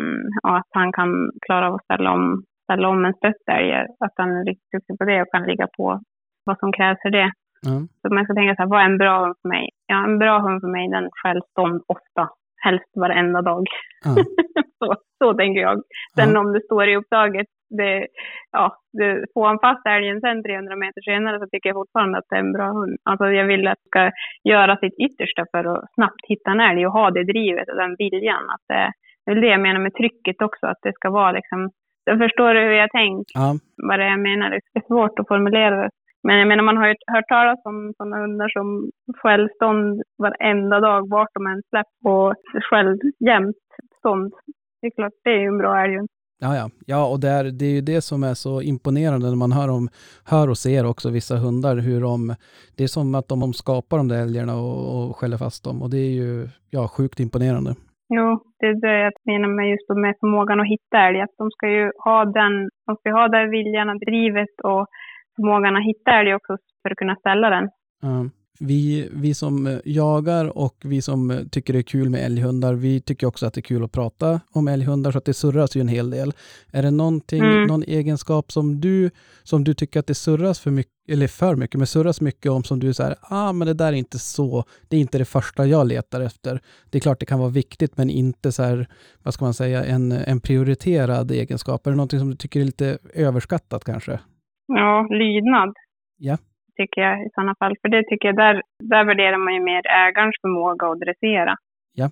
och 0.43 0.57
att 0.57 0.69
han 0.79 0.91
kan 0.91 1.09
klara 1.45 1.67
av 1.67 1.73
att 1.75 1.83
ställa 1.83 2.11
om, 2.11 2.43
ställa 2.63 2.87
om 2.89 3.05
en 3.05 3.13
stött 3.13 3.43
älg. 3.51 3.71
Att 4.05 4.13
han 4.15 4.29
är 4.31 4.45
riktigt 4.45 4.71
duktig 4.71 4.97
på 4.99 5.05
det 5.05 5.21
och 5.21 5.31
kan 5.31 5.43
ligga 5.51 5.67
på 5.77 6.01
vad 6.43 6.59
som 6.59 6.71
krävs 6.71 7.01
för 7.01 7.09
det. 7.09 7.31
ja, 7.61 7.75
Så 8.01 8.13
man 8.13 8.23
ska 8.25 8.33
tänka 8.33 8.55
så 8.55 8.61
här, 8.63 8.69
vad 8.69 8.81
är 8.81 8.85
en 8.85 8.97
bra 8.97 9.19
hund 9.23 9.35
för 9.41 9.49
mig? 9.49 9.69
Ja, 9.87 10.03
en 10.03 10.19
bra 10.19 10.39
hund 10.39 10.61
för 10.61 10.67
mig, 10.77 10.89
den 10.89 11.09
skäll 11.11 11.41
stånd 11.51 11.81
ofta. 11.87 12.29
Helst 12.65 12.91
varenda 12.95 13.41
dag. 13.41 13.63
ja, 14.05 14.15
så, 14.79 14.95
så 15.19 15.33
tänker 15.33 15.61
jag. 15.61 15.81
Sen 16.15 16.31
Ja. 16.33 16.39
om 16.39 16.53
det 16.53 16.61
står 16.65 16.87
i 16.89 16.95
upptaget, 16.95 17.47
det, 17.77 18.07
ja, 18.51 18.65
det, 18.97 19.25
får 19.33 19.45
han 19.47 19.59
fast 19.59 19.85
älgen 19.85 20.21
sen 20.21 20.43
300 20.43 20.75
meter 20.75 21.01
senare 21.01 21.39
så 21.39 21.47
tycker 21.47 21.69
jag 21.69 21.81
fortfarande 21.81 22.17
att 22.17 22.29
det 22.29 22.35
är 22.35 22.39
en 22.39 22.57
bra 22.57 22.69
hund. 22.77 22.97
Alltså 23.03 23.25
jag 23.25 23.45
vill 23.45 23.67
att 23.67 23.81
ska 23.87 24.11
göra 24.43 24.77
sitt 24.77 24.99
yttersta 25.05 25.45
för 25.51 25.63
att 25.73 25.93
snabbt 25.95 26.23
hitta 26.27 26.51
en 26.51 26.59
älg 26.59 26.87
och 26.87 26.93
ha 26.93 27.11
det 27.11 27.23
drivet 27.23 27.69
och 27.69 27.77
den 27.83 27.95
viljan. 27.95 28.45
Att 28.53 28.65
det, 28.67 28.91
det 29.25 29.31
är 29.31 29.41
det 29.41 29.55
jag 29.55 29.61
menar 29.67 29.79
med 29.79 29.93
trycket 29.93 30.41
också, 30.41 30.65
att 30.67 30.81
det 30.81 30.93
ska 30.93 31.09
vara 31.09 31.31
liksom, 31.31 31.69
jag 32.05 32.17
förstår 32.19 32.55
hur 32.55 32.71
jag 32.83 32.91
tänker, 32.91 33.33
ja, 33.33 33.55
vad 33.87 33.99
det 33.99 34.05
är 34.05 34.09
jag 34.09 34.27
menar. 34.31 34.49
Det 34.49 34.79
är 34.79 34.87
svårt 34.87 35.19
att 35.19 35.27
formulera 35.27 35.75
det. 35.83 35.89
Men 36.27 36.37
jag 36.37 36.47
menar, 36.47 36.63
man 36.63 36.77
har 36.77 36.87
ju 36.87 36.95
hört 37.07 37.27
talas 37.27 37.59
om 37.65 37.93
sådana 37.97 38.17
hundar 38.17 38.49
som 38.49 38.89
skällstånd 39.17 40.01
varenda 40.17 40.79
dag, 40.79 41.09
vart 41.09 41.33
de 41.33 41.47
än 41.47 41.61
släpps, 41.69 41.97
och 42.03 42.33
skäll 42.69 42.99
jämt 43.19 43.55
stånd. 43.99 44.33
Det 44.81 44.87
är 44.87 44.91
klart, 44.91 45.13
det 45.23 45.29
är 45.29 45.39
ju 45.39 45.47
en 45.47 45.57
bra 45.57 45.83
älghund. 45.83 46.09
Ja, 46.39 46.55
ja, 46.55 46.69
ja, 46.85 47.07
och 47.11 47.19
det 47.19 47.29
är, 47.29 47.43
det 47.43 47.65
är 47.65 47.71
ju 47.71 47.81
det 47.81 48.01
som 48.01 48.23
är 48.23 48.33
så 48.33 48.61
imponerande 48.61 49.29
när 49.29 49.35
man 49.35 49.51
hör, 49.51 49.69
om, 49.69 49.89
hör 50.25 50.49
och 50.49 50.57
ser 50.57 50.85
också 50.85 51.09
vissa 51.09 51.35
hundar, 51.37 51.77
hur 51.77 52.01
de, 52.01 52.35
det 52.77 52.83
är 52.83 52.87
som 52.87 53.15
att 53.15 53.27
de 53.27 53.53
skapar 53.53 53.97
de 53.97 54.07
där 54.07 54.21
älgarna 54.21 54.55
och, 54.55 55.09
och 55.09 55.15
skäller 55.17 55.37
fast 55.37 55.63
dem, 55.63 55.81
och 55.81 55.89
det 55.89 55.97
är 55.97 56.11
ju, 56.11 56.47
ja, 56.69 56.87
sjukt 56.87 57.19
imponerande. 57.19 57.75
Jo, 58.09 58.43
det 58.59 58.65
är 58.65 58.81
det 58.81 58.99
jag 58.99 59.13
menar 59.25 59.47
med 59.55 59.69
just 59.69 59.89
med 59.89 60.15
förmågan 60.19 60.59
att 60.59 60.67
hitta 60.67 60.97
älg. 61.07 61.21
Att 61.21 61.35
de 61.37 61.51
ska 61.51 61.67
ju 61.69 61.91
ha 62.05 62.25
den, 62.25 62.69
de 62.87 62.95
ska 62.95 63.11
ha 63.11 63.27
den 63.27 63.49
viljan, 63.49 63.99
drivet 63.99 64.55
och 64.63 64.87
förmågan 65.35 65.75
att 65.75 65.85
hitta 65.91 66.11
älg 66.19 66.35
också 66.35 66.57
för 66.81 66.89
att 66.91 66.97
kunna 66.97 67.15
ställa 67.15 67.49
den. 67.49 67.69
Ja. 68.01 68.29
Vi, 68.65 69.09
vi 69.13 69.33
som 69.33 69.67
eh, 69.67 69.77
jagar 69.85 70.57
och 70.57 70.75
vi 70.83 71.01
som 71.01 71.31
eh, 71.31 71.37
tycker 71.51 71.73
det 71.73 71.79
är 71.79 71.83
kul 71.83 72.09
med 72.09 72.25
älghundar, 72.25 72.73
vi 72.73 73.01
tycker 73.01 73.27
också 73.27 73.45
att 73.45 73.53
det 73.53 73.59
är 73.59 73.61
kul 73.61 73.83
att 73.83 73.91
prata 73.91 74.41
om 74.51 74.67
älghundar, 74.67 75.11
så 75.11 75.17
att 75.17 75.25
det 75.25 75.33
surras 75.33 75.75
ju 75.75 75.81
en 75.81 75.87
hel 75.87 76.09
del. 76.09 76.33
Är 76.71 76.83
det 76.83 76.91
någonting, 76.91 77.43
Mm. 77.43 77.67
någon 77.67 77.83
egenskap 77.83 78.51
som 78.51 78.81
du, 78.81 79.09
som 79.43 79.63
du 79.63 79.73
tycker 79.73 79.99
att 79.99 80.07
det 80.07 80.15
surras 80.15 80.59
för 80.59 80.71
mycket, 80.71 80.93
eller 81.07 81.27
för 81.27 81.55
mycket, 81.55 81.77
men 81.77 81.87
surras 81.87 82.21
mycket 82.21 82.51
om 82.51 82.63
som 82.63 82.79
du 82.79 82.93
här, 82.99 83.15
ah 83.21 83.53
men 83.53 83.67
det 83.67 83.73
där 83.73 83.87
är 83.87 83.93
inte 83.93 84.19
så, 84.19 84.63
det 84.87 84.97
är 84.97 85.01
inte 85.01 85.17
det 85.17 85.25
första 85.25 85.65
jag 85.65 85.87
letar 85.87 86.21
efter. 86.21 86.61
Det 86.89 86.97
är 86.97 86.99
klart 86.99 87.19
det 87.19 87.25
kan 87.25 87.39
vara 87.39 87.49
viktigt, 87.49 87.97
men 87.97 88.09
inte 88.09 88.51
så 88.51 88.63
här, 88.63 88.87
vad 89.23 89.33
ska 89.33 89.45
man 89.45 89.53
säga, 89.53 89.85
en, 89.85 90.11
en 90.11 90.39
prioriterad 90.39 91.31
egenskap. 91.31 91.87
Är 91.87 91.91
det 91.91 91.97
någonting 91.97 92.19
som 92.19 92.29
du 92.29 92.35
tycker 92.35 92.59
är 92.61 92.65
lite 92.65 92.97
överskattat 93.13 93.83
kanske? 93.83 94.19
Ja, 94.67 95.07
lydnad. 95.09 95.73
Ja. 96.17 96.37
Tycker 96.77 97.01
jag 97.01 97.25
i 97.25 97.29
sådana 97.35 97.55
fall. 97.59 97.75
För 97.81 97.89
det 97.89 98.03
tycker 98.03 98.27
jag, 98.27 98.37
där, 98.37 98.61
där 98.83 99.03
värderar 99.05 99.37
man 99.37 99.53
ju 99.53 99.61
mer 99.71 99.81
ägarens 99.87 100.35
förmåga 100.41 100.87
att 100.87 100.99
dressera. 100.99 101.55
Ja. 101.93 102.07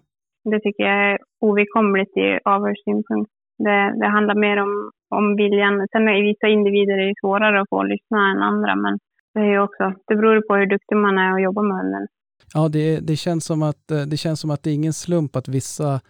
Det 0.51 0.59
tycker 0.59 0.83
jag 0.83 1.11
är 1.11 1.17
ovidkommligt 1.41 2.17
i 2.17 2.39
avhörssynpunkt. 2.43 3.31
Det, 3.65 3.79
det 3.99 4.07
handlar 4.15 4.35
mer 4.35 4.57
om, 4.57 4.91
om 5.09 5.35
viljan. 5.35 5.87
Sen 5.91 6.07
är 6.07 6.29
vissa 6.31 6.47
individer 6.47 6.97
är 6.97 7.07
det 7.07 7.21
svårare 7.21 7.61
att 7.61 7.69
få 7.69 7.83
lyssna 7.83 8.31
än 8.31 8.41
andra, 8.51 8.75
men 8.75 8.99
det 9.33 9.39
är 9.39 9.51
ju 9.55 9.59
också, 9.59 9.93
det 10.07 10.15
beror 10.15 10.41
på 10.47 10.55
hur 10.55 10.65
duktig 10.65 10.95
man 10.95 11.17
är 11.17 11.33
att 11.33 11.43
jobba 11.43 11.61
med 11.61 11.77
hunden. 11.77 12.07
Ja, 12.53 12.69
det, 12.69 12.99
det, 13.07 13.15
känns 13.15 13.45
som 13.45 13.63
att, 13.63 13.87
det 14.11 14.17
känns 14.17 14.39
som 14.39 14.51
att 14.51 14.63
det 14.63 14.69
är 14.69 14.73
ingen 14.73 14.93
slump 14.93 15.35
att 15.35 15.47
vissa, 15.47 16.01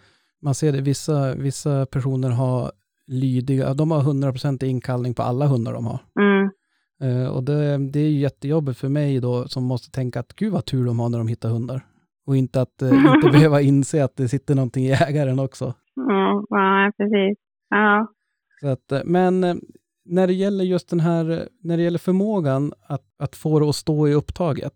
man 0.42 0.54
ser 0.54 0.72
det, 0.72 0.80
vissa, 0.80 1.34
vissa 1.34 1.86
personer 1.86 2.30
har 2.30 2.70
lydiga, 3.06 3.74
de 3.74 3.90
har 3.90 4.00
100% 4.00 4.64
inkallning 4.64 5.14
på 5.14 5.22
alla 5.22 5.46
hundar 5.46 5.72
de 5.72 5.86
har. 5.86 5.98
Mm. 6.20 6.50
Eh, 7.02 7.26
och 7.26 7.44
det, 7.44 7.78
det 7.78 8.00
är 8.00 8.08
ju 8.08 8.18
jättejobbigt 8.20 8.78
för 8.78 8.88
mig 8.88 9.20
då 9.20 9.48
som 9.48 9.64
måste 9.64 9.90
tänka 9.90 10.20
att 10.20 10.34
gud 10.34 10.52
vad 10.52 10.64
tur 10.64 10.84
de 10.84 11.00
har 11.00 11.08
när 11.08 11.18
de 11.18 11.28
hittar 11.28 11.48
hundar. 11.48 11.86
Och 12.26 12.36
inte 12.36 12.60
att 12.60 12.82
eh, 12.82 12.88
inte 13.14 13.30
behöva 13.32 13.60
inse 13.60 14.04
att 14.04 14.16
det 14.16 14.28
sitter 14.28 14.54
någonting 14.54 14.84
i 14.84 14.90
ägaren 14.92 15.38
också. 15.38 15.64
Mm, 15.96 16.46
ja, 16.48 16.92
precis. 16.96 17.38
Ja. 17.70 18.06
Så 18.60 18.68
att, 18.68 18.92
eh, 18.92 19.00
men 19.04 19.60
när 20.04 20.26
det 20.26 20.32
gäller 20.32 20.64
just 20.64 20.88
den 20.90 21.00
här, 21.00 21.48
när 21.62 21.76
det 21.76 21.82
gäller 21.82 21.98
förmågan 21.98 22.72
att, 22.86 23.04
att 23.18 23.36
få 23.36 23.60
det 23.60 23.68
att 23.68 23.76
stå 23.76 24.08
i 24.08 24.14
upptaget. 24.14 24.74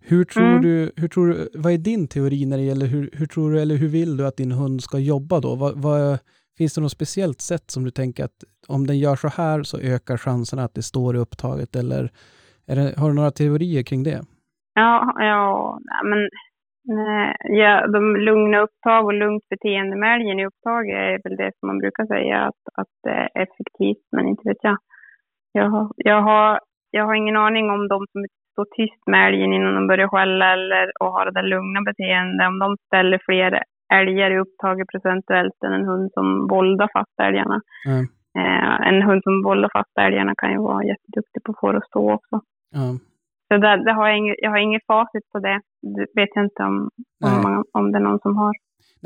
Hur 0.00 0.24
tror 0.24 0.44
Mm. 0.46 0.62
du, 0.62 0.92
hur 0.96 1.08
tror 1.08 1.26
du, 1.28 1.48
vad 1.54 1.72
är 1.72 1.78
din 1.78 2.08
teori 2.08 2.46
när 2.46 2.56
det 2.56 2.62
gäller 2.62 2.86
hur, 2.86 3.10
hur 3.12 3.26
tror 3.26 3.50
du, 3.52 3.60
eller 3.60 3.76
hur 3.76 3.88
vill 3.88 4.16
du 4.16 4.26
att 4.26 4.36
din 4.36 4.52
hund 4.52 4.82
ska 4.82 4.98
jobba 4.98 5.40
då? 5.40 5.54
Vad, 5.54 5.80
vad, 5.80 6.18
finns 6.58 6.74
det 6.74 6.80
något 6.80 6.98
speciellt 7.00 7.40
sätt 7.40 7.70
som 7.70 7.84
du 7.84 7.90
tänker 7.90 8.24
att 8.24 8.38
om 8.68 8.86
den 8.86 8.98
gör 8.98 9.16
så 9.16 9.28
här 9.28 9.62
så 9.62 9.76
ökar 9.78 10.16
chanserna 10.16 10.62
att 10.64 10.74
det 10.74 10.82
står 10.82 11.16
i 11.16 11.18
upptaget 11.18 11.76
eller 11.76 12.02
är 12.68 12.76
det, 12.76 13.00
har 13.00 13.08
du 13.08 13.14
några 13.14 13.30
teorier 13.30 13.82
kring 13.82 14.02
det? 14.02 14.20
Ja, 14.74 15.14
ja, 15.18 15.78
men 16.04 16.28
nej, 16.84 17.36
ja, 17.60 17.86
de 17.86 18.16
lugna 18.16 18.58
upptag 18.60 19.04
och 19.04 19.14
lugnt 19.14 19.48
beteende 19.48 19.96
med 19.96 20.14
älgen 20.14 20.40
i 20.40 20.46
upptag 20.46 20.88
är 20.88 21.20
väl 21.24 21.36
det 21.36 21.52
som 21.58 21.66
man 21.66 21.78
brukar 21.78 22.06
säga 22.06 22.36
att, 22.48 22.62
att 22.80 22.92
det 23.02 23.10
är 23.10 23.28
effektivt, 23.42 24.06
men 24.12 24.28
inte 24.28 24.48
vet 24.48 24.62
jag. 24.62 24.78
Jag 25.52 25.70
har, 25.70 25.92
jag 25.96 26.22
har, 26.22 26.60
jag 26.90 27.04
har 27.04 27.14
ingen 27.14 27.36
aning 27.36 27.70
om 27.70 27.88
de 27.88 28.06
som 28.12 28.24
står 28.52 28.66
tyst 28.76 29.02
med 29.06 29.28
älgen 29.28 29.52
innan 29.52 29.74
de 29.74 29.86
börjar 29.86 30.08
skälla 30.08 30.52
eller 30.52 30.92
och 31.00 31.12
har 31.12 31.24
det 31.24 31.32
där 31.32 31.48
lugna 31.54 31.80
beteendet, 31.80 32.48
om 32.48 32.58
de 32.58 32.76
ställer 32.86 33.18
fler 33.26 33.62
älgar 33.94 34.30
i 34.30 34.38
upptaget 34.38 34.88
procentuellt 34.88 35.62
än 35.66 35.72
en 35.72 35.84
hund 35.84 36.10
som 36.12 36.46
våldar 36.46 36.88
fast 36.92 37.20
älgarna. 37.22 37.60
Eh, 38.38 38.88
en 38.88 39.02
hund 39.02 39.22
som 39.22 39.42
våldar 39.42 39.70
fast 39.72 39.98
älgarna 40.00 40.34
kan 40.36 40.50
ju 40.52 40.58
vara 40.58 40.84
jätteduktig 40.84 41.42
på 41.44 41.52
att 41.52 41.60
få 41.60 41.72
det 41.72 41.78
att 41.78 41.86
stå 41.88 42.12
också. 42.14 42.40
ja, 42.70 42.98
Så 43.48 43.58
där, 43.58 43.76
det 43.76 43.92
har 43.92 44.08
jag, 44.08 44.18
inget, 44.18 44.36
jag 44.38 44.50
har 44.50 44.58
inget 44.58 44.86
facit 44.86 45.32
på 45.32 45.38
det. 45.38 45.60
Det 45.82 46.06
vet 46.14 46.28
jag 46.34 46.44
inte 46.44 46.62
om, 46.62 46.90
om, 47.24 47.42
man, 47.42 47.64
om 47.72 47.92
det 47.92 47.98
är 47.98 48.02
någon 48.02 48.20
som 48.20 48.36
har. 48.36 48.54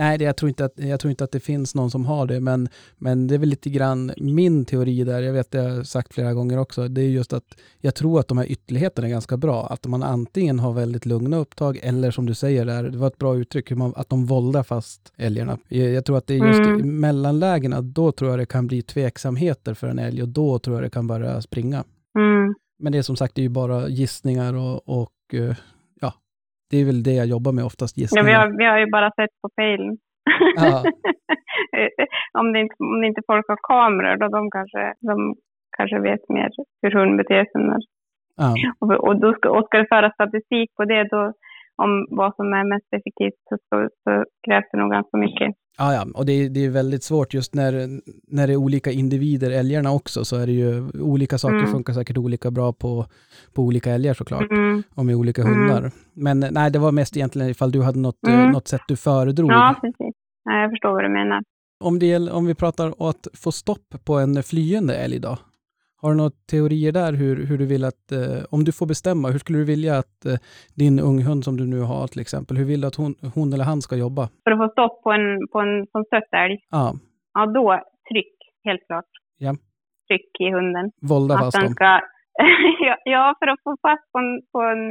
Nej, 0.01 0.19
det, 0.19 0.25
jag, 0.25 0.37
tror 0.37 0.49
inte 0.49 0.65
att, 0.65 0.73
jag 0.77 1.01
tror 1.01 1.11
inte 1.11 1.25
att 1.25 1.31
det 1.31 1.41
finns 1.41 1.75
någon 1.75 1.91
som 1.91 2.05
har 2.05 2.27
det, 2.27 2.41
men, 2.41 2.69
men 2.99 3.27
det 3.27 3.35
är 3.35 3.39
väl 3.39 3.49
lite 3.49 3.71
grann 3.71 4.13
min 4.17 4.65
teori 4.65 5.05
där, 5.05 5.23
jag 5.23 5.33
vet 5.33 5.51
det 5.51 5.59
har 5.59 5.69
jag 5.69 5.87
sagt 5.87 6.15
flera 6.15 6.35
gånger 6.35 6.59
också, 6.59 6.89
det 6.89 7.01
är 7.01 7.09
just 7.09 7.33
att 7.33 7.45
jag 7.81 7.95
tror 7.95 8.21
att 8.21 8.29
de 8.29 8.39
här 8.39 8.51
ytterligheterna 8.51 9.07
är 9.09 9.11
ganska 9.11 9.37
bra. 9.37 9.67
Att 9.67 9.87
man 9.87 10.03
antingen 10.03 10.59
har 10.59 10.73
väldigt 10.73 11.07
lugna 11.07 11.37
upptag 11.37 11.79
eller 11.83 12.11
som 12.11 12.27
du 12.27 12.35
säger 12.35 12.65
där, 12.65 12.83
det 12.83 12.99
var 12.99 13.07
ett 13.07 13.19
bra 13.19 13.37
uttryck, 13.37 13.73
att 13.97 14.09
de 14.09 14.27
våldar 14.27 14.63
fast 14.63 15.13
älgarna. 15.17 15.59
Jag, 15.69 16.05
tror 16.05 16.19
att 16.19 16.27
det 16.27 16.35
är 16.35 16.47
just 16.47 16.61
Mm. 16.61 16.81
i 16.81 16.83
mellanlägena, 16.83 17.81
då 17.81 18.13
tror 18.13 18.31
jag 18.31 18.39
det 18.39 18.47
kan 18.47 18.67
bli 18.67 18.83
tveksamheter 18.83 19.75
för 19.75 19.87
en 19.87 19.99
älg 19.99 20.23
och 20.23 20.29
då 20.29 20.59
tror 20.59 20.77
jag 20.77 20.85
det 20.85 20.91
kan 20.91 21.07
börja 21.07 21.43
springa. 21.43 21.85
Mm. 22.19 22.55
Men 22.79 22.93
det 22.93 22.99
är 22.99 23.03
som 23.03 23.17
sagt, 23.17 23.35
det 23.35 23.41
är 23.41 23.43
ju 23.43 23.49
bara 23.49 23.89
gissningar 23.89 24.55
och, 24.55 24.89
och 24.89 25.35
eh, 25.35 25.57
det 26.71 26.77
är 26.81 26.85
väl 26.91 27.03
det 27.03 27.17
jag 27.23 27.27
jobbar 27.35 27.53
med 27.53 27.65
oftast, 27.65 27.95
Ja, 27.97 28.01
gissningar. 28.01 28.27
vi, 28.29 28.33
har, 28.39 28.47
vi 28.59 28.65
har 28.71 28.79
ju 28.79 28.87
bara 28.97 29.11
sett 29.19 29.35
på. 29.43 29.49
Ja. 30.57 30.83
om, 32.41 32.53
det 32.53 32.59
inte, 32.61 32.75
om 32.79 33.01
det 33.01 33.07
inte 33.07 33.23
folk 33.27 33.45
har 33.49 33.59
kameror, 33.71 34.17
då 34.17 34.27
de 34.29 34.51
kanske, 34.51 34.83
de 35.11 35.35
kanske 35.77 35.99
vet 36.09 36.29
mer 36.29 36.49
hur 36.83 36.91
hund 36.99 37.17
beter 37.17 37.45
sig. 37.45 37.63
När, 37.69 37.81
Ja. 38.43 38.55
och, 38.81 38.93
och, 39.09 39.21
då 39.21 39.33
ska, 39.35 39.51
och 39.51 39.65
ska 39.67 39.79
det 39.79 39.87
föra 39.95 40.11
statistik 40.11 40.69
på 40.77 40.85
det, 40.85 41.05
då, 41.15 41.33
om 41.85 42.07
vad 42.11 42.35
som 42.37 42.47
är 42.53 42.65
mest 42.75 42.87
effektivt 42.99 43.39
så, 43.49 43.57
så, 43.69 43.89
så 44.05 44.25
krävs 44.47 44.65
det 44.73 44.79
nog 44.79 44.91
ganska 44.91 45.17
mycket. 45.17 45.55
Ja, 45.79 45.93
ja, 45.95 46.07
och 46.15 46.27
det 46.27 46.33
är, 46.33 46.49
det 46.51 46.65
är 46.65 46.71
väldigt 46.71 47.03
svårt 47.03 47.35
just 47.35 47.55
när, 47.55 47.73
när 48.37 48.47
det 48.47 48.53
är 48.53 48.57
olika 48.57 48.91
individer, 48.91 49.51
älgarna 49.51 49.93
också, 49.93 50.25
så 50.25 50.37
är 50.37 50.47
det 50.47 50.53
ju 50.53 50.89
olika 51.01 51.39
saker 51.39 51.57
Mm. 51.57 51.71
funkar 51.73 51.93
säkert 51.93 52.17
olika 52.19 52.51
bra 52.51 52.73
på, 52.73 53.07
på 53.55 53.63
olika 53.63 53.91
älgar 53.93 54.15
såklart, 54.15 54.51
Mm. 54.51 54.83
och 54.95 55.05
med 55.07 55.17
olika 55.17 55.43
Mm. 55.43 55.55
hundar. 55.55 55.91
Men 56.15 56.41
nej, 56.51 56.71
det 56.71 56.79
var 56.79 56.93
mest 56.93 57.17
egentligen 57.17 57.51
ifall 57.51 57.73
du 57.73 57.83
hade 57.83 57.99
något, 57.99 58.27
eh, 58.29 58.35
Mm. 58.41 58.51
något 58.53 58.69
sätt 58.69 58.81
du 58.89 58.97
föredrog. 58.97 59.51
Ja, 59.51 59.75
precis. 59.81 60.15
Ja, 60.45 60.61
jag 60.63 60.71
förstår 60.71 60.91
vad 60.93 61.05
du 61.05 61.09
menar. 61.09 61.43
Om, 61.85 61.99
det, 61.99 62.31
om 62.31 62.47
vi 62.47 62.55
pratar 62.55 62.87
om 63.01 63.09
att 63.09 63.27
få 63.35 63.53
stopp 63.53 64.05
på 64.05 64.15
en 64.19 64.43
flyende 64.43 64.95
älg 64.97 65.19
då? 65.21 65.39
Har 66.03 66.11
du 66.11 66.17
några 66.17 66.37
teorier 66.51 66.93
där 66.93 67.13
hur, 67.13 67.47
hur 67.49 67.59
du 67.59 67.67
vill 67.67 67.85
att, 67.85 68.05
eh, 68.19 68.41
om 68.55 68.61
du 68.65 68.73
får 68.79 68.87
bestämma, 68.87 69.29
hur 69.29 69.39
skulle 69.39 69.59
du 69.59 69.65
vilja 69.75 69.95
att 70.03 70.19
eh, 70.31 70.39
din 70.83 70.97
unghund 71.11 71.45
som 71.45 71.57
du 71.61 71.67
nu 71.75 71.81
har 71.93 72.07
till 72.07 72.21
exempel, 72.21 72.57
hur 72.57 72.69
vill 72.71 72.81
du 72.81 72.87
att 72.87 73.01
hon, 73.03 73.15
hon 73.35 73.53
eller 73.53 73.65
han 73.73 73.81
ska 73.87 73.95
jobba? 73.97 74.25
För 74.45 74.51
att 74.53 74.61
få 74.63 74.69
stopp 74.77 75.03
på 75.03 75.11
en, 75.13 75.27
på 75.53 75.59
en 75.61 75.87
som 75.93 76.05
stött 76.05 76.33
älg, 76.45 76.57
Ja, 76.71 76.87
ja 77.35 77.47
då 77.47 77.67
tryck, 78.09 78.35
helt 78.65 78.87
klart. 78.87 79.11
Ja. 79.39 79.53
Tryck 80.09 80.31
i 80.47 80.51
hunden. 80.57 80.87
vålda 81.11 81.35
att 81.35 81.41
fast 81.41 81.61
den 81.61 81.75
ska... 81.79 82.01
ja, 83.15 83.35
för 83.39 83.47
att 83.53 83.63
få 83.65 83.77
fast 83.87 84.13
på, 84.13 84.19
en, 84.19 84.33
på, 84.53 84.61
en, 84.73 84.83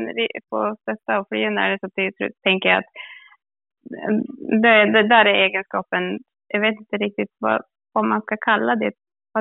på 0.50 0.76
stötta 0.82 1.20
och 1.20 1.28
flyende 1.30 1.62
älg 1.62 1.78
så 1.80 1.88
tänker 2.44 2.70
jag 2.70 2.80
att 2.82 2.92
det, 4.64 4.78
det 4.96 5.08
där 5.14 5.26
är 5.26 5.46
egenskapen, 5.48 6.04
jag 6.48 6.62
vet 6.62 6.76
inte 6.80 6.98
riktigt 6.98 7.34
vad, 7.40 7.62
vad 7.94 8.06
man 8.06 8.22
ska 8.22 8.36
kalla 8.38 8.76
det. 8.76 8.92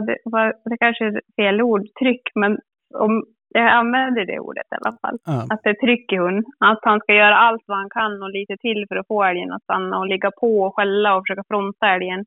Det, 0.01 0.76
kanske 0.80 1.05
är 1.05 1.20
fel 1.36 1.62
ord, 1.62 1.82
tryck, 2.01 2.22
men 2.34 2.59
om 2.94 3.24
jag 3.49 3.68
använder 3.68 4.26
det 4.26 4.38
ordet 4.38 4.66
i 4.70 4.74
alla 4.80 4.96
fall. 5.03 5.18
Ja, 5.24 5.46
Att 5.51 5.61
det 5.62 5.70
är 5.70 5.74
tryck 5.74 6.12
i 6.12 6.16
hund. 6.16 6.44
Att 6.59 6.78
han 6.82 7.01
ska 7.01 7.14
göra 7.14 7.36
allt 7.36 7.62
vad 7.66 7.78
han 7.78 7.90
kan 7.90 8.22
och 8.22 8.30
lite 8.30 8.57
till 8.57 8.84
för 8.88 8.96
att 8.96 9.07
få 9.07 9.24
älgen 9.24 9.53
att 9.53 9.62
stanna 9.62 9.99
och 9.99 10.07
ligga 10.07 10.30
på 10.30 10.62
och 10.62 10.76
skälla 10.76 11.16
och 11.16 11.22
försöka 11.22 11.44
fronta 11.49 11.88
älgen. 11.88 12.24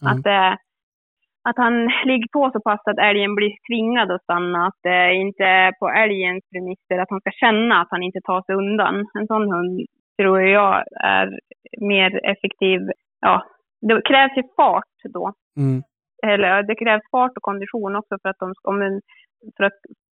ja, 0.00 0.10
Att, 0.10 0.26
eh, 0.26 0.52
att 1.48 1.56
han 1.56 1.74
ligger 2.04 2.28
på 2.32 2.50
så 2.52 2.60
pass 2.60 2.80
att 2.84 2.98
älgen 2.98 3.34
blir 3.34 3.52
tvingad 3.68 4.10
att 4.10 4.22
stanna. 4.22 4.66
Att 4.66 4.78
det 4.82 5.14
inte 5.14 5.44
är 5.44 5.72
på 5.72 5.88
älgens 5.88 6.44
premisser. 6.52 6.98
Att 6.98 7.10
han 7.10 7.20
ska 7.20 7.30
känna 7.30 7.80
att 7.80 7.90
han 7.90 8.02
inte 8.02 8.20
tar 8.20 8.42
sig 8.42 8.54
undan. 8.54 9.06
En 9.14 9.26
sån 9.26 9.52
hund 9.52 9.80
tror 10.18 10.40
jag 10.40 10.84
är 11.00 11.38
mer 11.80 12.20
effektiv. 12.32 12.80
Ja, 13.20 13.44
det 13.80 14.02
krävs 14.04 14.36
ju 14.36 14.42
fart 14.56 14.98
då. 15.14 15.32
mm, 15.56 15.82
Eller 16.26 16.62
det 16.62 16.74
krävs 16.74 17.10
fart 17.10 17.36
och 17.36 17.42
kondition 17.42 17.96
också 17.96 18.18
för 18.22 18.28
att 18.28 18.38
de 18.38 18.54
ska... 18.54 18.70
Om 18.70 18.82
en, 18.82 19.00
för 19.56 19.64
att, 19.64 19.78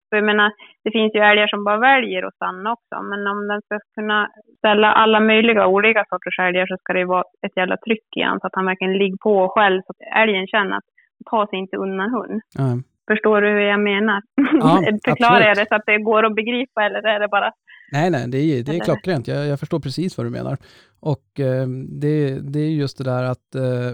för 0.10 0.16
jag 0.18 0.26
menar, 0.26 0.52
det 0.84 0.91
finns 0.91 1.16
ju 1.16 1.20
älgar 1.20 1.47
som 1.47 1.64
bara 1.64 1.78
väljer 1.78 2.24
att 2.24 2.36
stanna 2.36 2.74
också. 2.74 2.95
Men 3.02 3.28
om 3.28 3.47
den 3.47 3.62
ska 3.62 3.80
kunna 3.95 4.30
ställa 4.58 4.93
alla 4.93 5.20
möjliga 5.20 5.68
olika 5.68 6.06
sorters 6.10 6.39
älgar 6.39 6.66
så 6.68 6.78
ska 6.78 6.93
det 6.93 6.99
ju 6.99 7.06
vara 7.06 7.24
ett 7.45 7.58
jävla 7.58 7.78
tryck 7.78 8.08
i 8.18 8.22
han 8.22 8.39
så 8.39 8.47
att 8.47 8.56
han 8.56 8.66
verkligen 8.66 8.97
ligger 8.97 9.18
på 9.18 9.49
själv 9.56 9.82
så 9.82 9.91
att 9.91 10.22
älgen 10.22 10.47
känner 10.47 10.78
att 10.78 10.89
ta 11.32 11.47
sig 11.47 11.60
inte 11.60 11.78
undan 11.78 12.10
hund. 12.10 12.41
ja. 12.58 12.78
Förstår 13.12 13.41
du 13.41 13.47
hur 13.47 13.60
jag 13.60 13.80
menar? 13.80 14.22
Ja, 14.36 14.84
Förklarar 15.06 15.47
jag 15.47 15.58
det 15.58 15.66
så 15.70 15.76
att 15.76 15.86
det 15.86 15.97
går 15.97 16.26
att 16.26 16.36
begripa 16.36 16.86
eller 16.86 17.08
är 17.08 17.20
det 17.20 17.28
bara... 17.28 17.52
Nej, 17.91 18.12
nej, 18.12 18.28
det 18.32 18.38
är, 18.38 18.64
det 18.64 18.76
är 18.76 18.80
klockrent. 18.80 19.28
Jag, 19.28 19.47
jag 19.47 19.60
förstår 19.60 19.80
precis 19.80 20.18
vad 20.18 20.26
du 20.26 20.30
menar. 20.30 20.58
Och 20.99 21.39
eh, 21.39 21.68
det, 22.02 22.39
det 22.54 22.60
är 22.60 22.70
just 22.70 22.97
det 22.97 23.04
där 23.04 23.24
att 23.24 23.56
eh, 23.56 23.91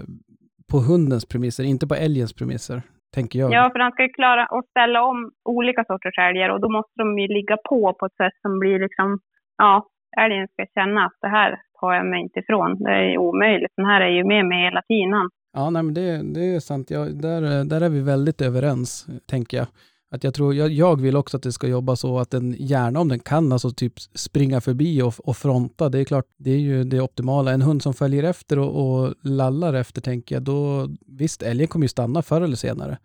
på 0.70 0.78
hundens 0.78 1.24
premisser, 1.26 1.64
inte 1.64 1.86
på 1.86 1.94
älgens 1.94 2.32
premisser, 2.32 2.82
tänker 3.14 3.38
jag. 3.38 3.52
Ja, 3.52 3.70
för 3.72 3.78
han 3.78 3.92
ska 3.92 4.02
ju 4.02 4.08
klara 4.08 4.44
att 4.44 4.66
ställa 4.70 5.02
om 5.02 5.30
olika 5.44 5.84
sorters 5.84 6.18
älgar 6.18 6.48
och 6.48 6.60
då 6.60 6.68
måste 6.68 6.92
de 6.96 7.18
ju 7.18 7.28
ligga 7.28 7.56
på 7.68 7.94
på 7.98 8.06
ett 8.06 8.16
sätt 8.22 8.36
som 8.42 8.58
blir 8.58 8.78
liksom... 8.78 9.18
Ja, 9.58 9.86
älgen 10.20 10.48
ska 10.48 10.66
känna 10.74 11.04
att 11.06 11.18
det 11.20 11.28
här 11.28 11.60
tar 11.80 11.92
jag 11.94 12.06
mig 12.06 12.20
inte 12.20 12.38
ifrån. 12.40 12.82
Det 12.84 12.90
är 12.90 13.18
omöjligt. 13.18 13.72
Den 13.76 13.86
här 13.86 14.00
är 14.00 14.10
ju 14.18 14.24
med 14.24 14.46
mig 14.46 14.64
hela 14.64 14.82
tiden. 14.82 15.30
Ja, 15.52 15.70
nej, 15.70 15.82
men 15.82 15.94
det, 15.94 16.34
det 16.34 16.54
är 16.54 16.60
sant. 16.60 16.90
Jag, 16.90 17.22
där, 17.22 17.64
där 17.64 17.80
är 17.80 17.88
vi 17.88 18.02
väldigt 18.02 18.40
överens, 18.42 19.06
tänker 19.30 19.56
jag. 19.56 19.66
Att 20.10 20.24
jag, 20.24 20.34
tror, 20.34 20.54
jag, 20.54 20.70
jag 20.70 21.00
vill 21.00 21.16
också 21.16 21.36
att 21.36 21.42
det 21.42 21.52
ska 21.52 21.66
jobba 21.66 21.96
så 21.96 22.18
att 22.18 22.30
den 22.30 22.54
gärna 22.58 23.00
om 23.00 23.08
den 23.08 23.18
kan, 23.18 23.52
alltså 23.52 23.70
typ 23.70 23.92
springa 23.98 24.60
förbi 24.60 25.02
och, 25.02 25.28
och 25.28 25.36
fronta. 25.36 25.88
Det 25.88 26.00
är 26.00 26.04
klart, 26.04 26.24
det 26.38 26.50
är 26.50 26.58
ju 26.58 26.84
det 26.84 27.00
optimala. 27.00 27.52
En 27.52 27.62
hund 27.62 27.82
som 27.82 27.94
följer 27.94 28.24
efter 28.24 28.58
och, 28.58 28.72
och 28.82 29.14
lallar 29.22 29.74
efter, 29.74 30.00
tänker 30.00 30.34
jag, 30.34 30.42
då 30.42 30.86
visst, 31.18 31.42
älgen 31.42 31.68
kommer 31.68 31.84
ju 31.84 31.88
stanna 31.88 32.22
förr 32.22 32.40
eller 32.40 32.56
senare. 32.56 32.96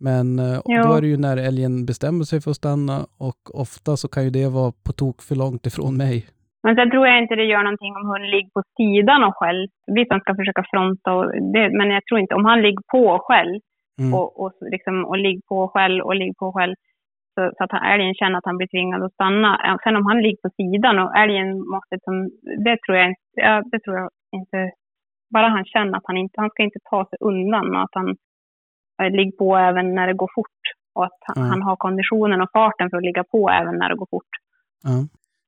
Men 0.00 0.38
eh, 0.38 0.58
då 0.84 0.92
är 0.96 1.00
det 1.00 1.06
ju 1.06 1.16
när 1.16 1.36
älgen 1.36 1.86
bestämmer 1.86 2.24
sig 2.24 2.40
för 2.40 2.50
att 2.50 2.56
stanna 2.56 2.96
och 3.28 3.40
ofta 3.62 3.96
så 3.96 4.08
kan 4.08 4.24
ju 4.24 4.30
det 4.30 4.48
vara 4.48 4.72
på 4.86 4.92
tok 4.92 5.22
för 5.22 5.36
långt 5.36 5.66
ifrån 5.66 5.96
mig. 5.96 6.26
Men 6.62 6.76
sen 6.76 6.90
tror 6.90 7.06
jag 7.06 7.18
inte 7.22 7.34
det 7.34 7.52
gör 7.52 7.62
någonting 7.62 7.92
om 8.00 8.06
hunden 8.10 8.30
ligger 8.30 8.50
på 8.56 8.62
sidan 8.76 9.20
och 9.28 9.36
själv. 9.40 9.68
Visst, 9.96 10.10
han 10.12 10.20
ska 10.20 10.34
försöka 10.40 10.64
fronta, 10.72 11.08
och 11.16 11.26
det, 11.52 11.64
men 11.78 11.88
jag 11.96 12.02
tror 12.04 12.20
inte 12.20 12.34
om 12.34 12.44
han 12.44 12.62
ligger 12.62 12.84
på 12.94 13.04
själv 13.28 13.54
Mm. 14.00 14.14
och, 14.14 14.40
och, 14.42 14.52
liksom, 14.60 15.04
och 15.04 15.18
ligger 15.18 15.42
på 15.48 15.68
själv 15.68 16.00
och 16.04 16.16
ligger 16.16 16.34
på 16.34 16.52
själv 16.52 16.74
så, 17.34 17.40
så 17.56 17.64
att 17.64 17.72
han, 17.72 17.92
älgen 17.92 18.14
känner 18.14 18.38
att 18.38 18.44
han 18.50 18.56
blir 18.56 18.66
tvingad 18.74 19.02
att 19.02 19.12
stanna. 19.12 19.78
Sen 19.84 19.96
om 19.96 20.06
han 20.06 20.22
ligger 20.22 20.40
på 20.42 20.50
sidan 20.56 20.98
och 20.98 21.16
älgen 21.16 21.48
måste, 21.68 21.94
det 22.64 22.76
tror 22.82 22.96
jag 22.98 23.08
inte, 23.08 23.20
ja, 23.32 23.62
det 23.72 23.80
tror 23.80 23.96
jag 23.96 24.10
inte, 24.32 24.70
bara 25.34 25.48
han 25.48 25.64
känner 25.64 25.96
att 25.98 26.06
han 26.06 26.16
inte, 26.16 26.40
han 26.40 26.50
ska 26.50 26.62
inte 26.62 26.78
ta 26.90 27.04
sig 27.04 27.18
undan 27.20 27.76
och 27.76 27.82
att 27.82 27.94
han 28.00 28.08
eh, 29.02 29.10
ligger 29.10 29.36
på 29.38 29.56
även 29.56 29.94
när 29.94 30.06
det 30.06 30.14
går 30.14 30.30
fort 30.34 30.62
och 30.94 31.04
att 31.04 31.18
han, 31.20 31.36
Mm. 31.36 31.50
han 31.50 31.62
har 31.62 31.76
konditionen 31.76 32.40
och 32.40 32.50
farten 32.52 32.90
för 32.90 32.96
att 32.96 33.02
ligga 33.02 33.24
på 33.24 33.50
även 33.50 33.74
när 33.78 33.88
det 33.88 33.96
går 33.96 34.06
fort. 34.10 34.32
Ja. 34.82 34.90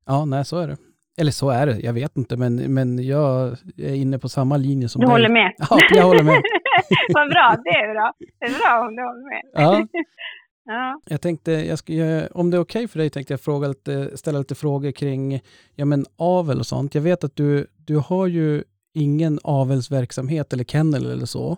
ja, 0.06 0.24
nej 0.24 0.44
så 0.44 0.58
är 0.58 0.66
det. 0.66 0.76
Eller 1.20 1.30
så 1.30 1.50
är 1.50 1.66
det, 1.66 1.80
jag 1.80 1.92
vet 1.92 2.16
inte, 2.16 2.36
men, 2.36 2.74
men 2.74 3.04
jag 3.06 3.56
är 3.78 3.94
inne 3.94 4.18
på 4.18 4.28
samma 4.28 4.56
linje 4.56 4.88
som 4.88 5.00
Du 5.00 5.06
dig. 5.06 5.12
håller 5.12 5.28
med? 5.28 5.52
Ja, 5.70 5.78
jag 5.90 6.04
håller 6.04 6.22
med. 6.22 6.42
Vad 7.14 7.30
bra, 7.30 7.56
det 7.64 7.70
är 7.70 7.92
bra. 7.94 8.12
Det 8.40 8.46
är 8.46 8.58
bra 8.58 8.86
om 8.88 8.96
du 8.96 9.02
håller 9.02 9.28
med. 9.30 9.42
Ja. 9.52 9.86
ja. 10.64 11.00
Jag 11.04 11.20
tänkte, 11.22 11.52
jag 11.52 11.78
ska, 11.78 11.92
om 12.34 12.50
det 12.50 12.56
är 12.56 12.60
okej 12.60 12.88
för 12.88 12.98
dig, 12.98 13.10
tänkte 13.10 13.32
jag 13.32 13.40
fråga 13.40 13.68
lite, 13.68 14.16
ställa 14.16 14.38
lite 14.38 14.54
frågor 14.54 14.90
kring 14.92 15.40
ja, 15.74 15.84
men 15.84 16.04
avel 16.18 16.58
och 16.58 16.66
sånt. 16.66 16.94
Jag 16.94 17.02
vet 17.02 17.24
att 17.24 17.36
du, 17.36 17.66
du 17.86 17.96
har 17.98 18.26
ju 18.26 18.62
ingen 18.94 19.38
avelsverksamhet 19.44 20.52
eller 20.52 20.64
kennel 20.64 21.04
eller 21.12 21.26
så, 21.26 21.56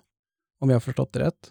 om 0.61 0.69
jag 0.71 0.75
har 0.75 0.81
förstått 0.81 1.13
det 1.13 1.21
rätt. 1.21 1.43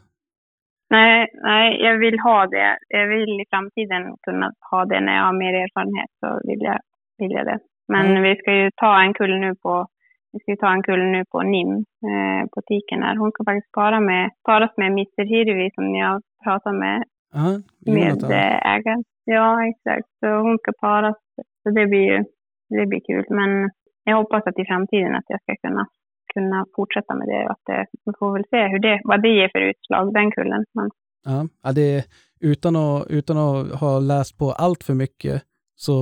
Nej, 0.89 1.27
nej, 1.43 1.81
jag 1.81 1.97
vill 1.97 2.19
ha 2.19 2.47
det. 2.47 2.77
Jag 2.87 3.07
vill 3.07 3.29
i 3.41 3.45
framtiden 3.49 4.01
kunna 4.21 4.53
ha 4.71 4.85
det 4.85 4.99
när 4.99 5.15
jag 5.15 5.23
har 5.23 5.33
mer 5.33 5.53
erfarenhet. 5.53 6.09
Så 6.19 6.47
vill 6.47 6.61
jag, 6.61 6.79
vill 7.17 7.31
jag 7.31 7.45
det. 7.45 7.59
Men 7.87 8.05
Mm. 8.11 8.23
vi 8.23 8.35
ska 8.35 8.53
ju 8.55 8.69
ta 8.75 9.01
en 9.01 9.13
kull 9.13 9.39
nu 9.39 9.55
på 9.55 9.87
vi 10.33 10.39
ska 10.39 10.51
ju 10.51 10.57
ta 10.57 10.71
en 10.73 10.83
kull 10.83 11.03
nu 11.15 11.25
på 11.31 11.41
NIM, 11.41 11.71
eh, 12.11 12.41
på 12.53 12.61
tiken 12.67 13.03
här. 13.03 13.15
Hon 13.15 13.31
ska 13.31 13.43
faktiskt 13.43 13.71
para 13.71 13.99
med, 13.99 14.29
paras 14.43 14.71
med 14.77 14.87
Mr 14.87 15.23
Hirvi 15.31 15.69
som 15.75 15.95
jag 15.95 16.21
pratar 16.43 16.71
med, 16.71 17.03
Ja, 17.33 17.61
med 17.93 18.23
eh, 18.23 18.73
ägaren. 18.75 19.03
Ja, 19.25 19.67
exakt. 19.67 20.07
Så 20.19 20.27
hon 20.27 20.57
ska 20.57 20.71
paras. 20.81 21.15
Så 21.63 21.69
det 21.69 21.85
blir 21.87 22.05
ju, 22.11 22.23
det 22.69 22.85
blir 22.85 23.01
kul. 23.07 23.25
Men 23.29 23.69
jag 24.03 24.17
hoppas 24.17 24.43
att 24.47 24.59
i 24.59 24.65
framtiden 24.65 25.15
att 25.15 25.25
jag 25.27 25.41
ska 25.41 25.55
kunna, 25.67 25.87
kunna 26.33 26.65
fortsätta 26.75 27.15
med 27.15 27.27
det. 27.27 27.45
och 27.45 27.51
Att 27.51 27.61
det, 27.65 27.85
vi 28.05 28.11
får 28.19 28.33
väl 28.33 28.45
se 28.49 28.67
hur 28.67 28.79
det, 28.79 29.01
vad 29.03 29.21
det 29.21 29.29
ger 29.29 29.49
för 29.49 29.59
utslag, 29.59 30.13
den 30.13 30.31
kullen. 30.31 30.65
Men, 30.73 30.89
Ja, 31.25 31.47
ja 31.63 31.71
det, 31.71 32.05
utan, 32.41 32.75
att, 32.75 33.05
utan 33.09 33.37
att 33.37 33.79
ha 33.79 33.99
läst 33.99 34.37
på 34.39 34.51
allt 34.51 34.83
för 34.83 34.93
mycket, 34.93 35.41
så 35.75 35.93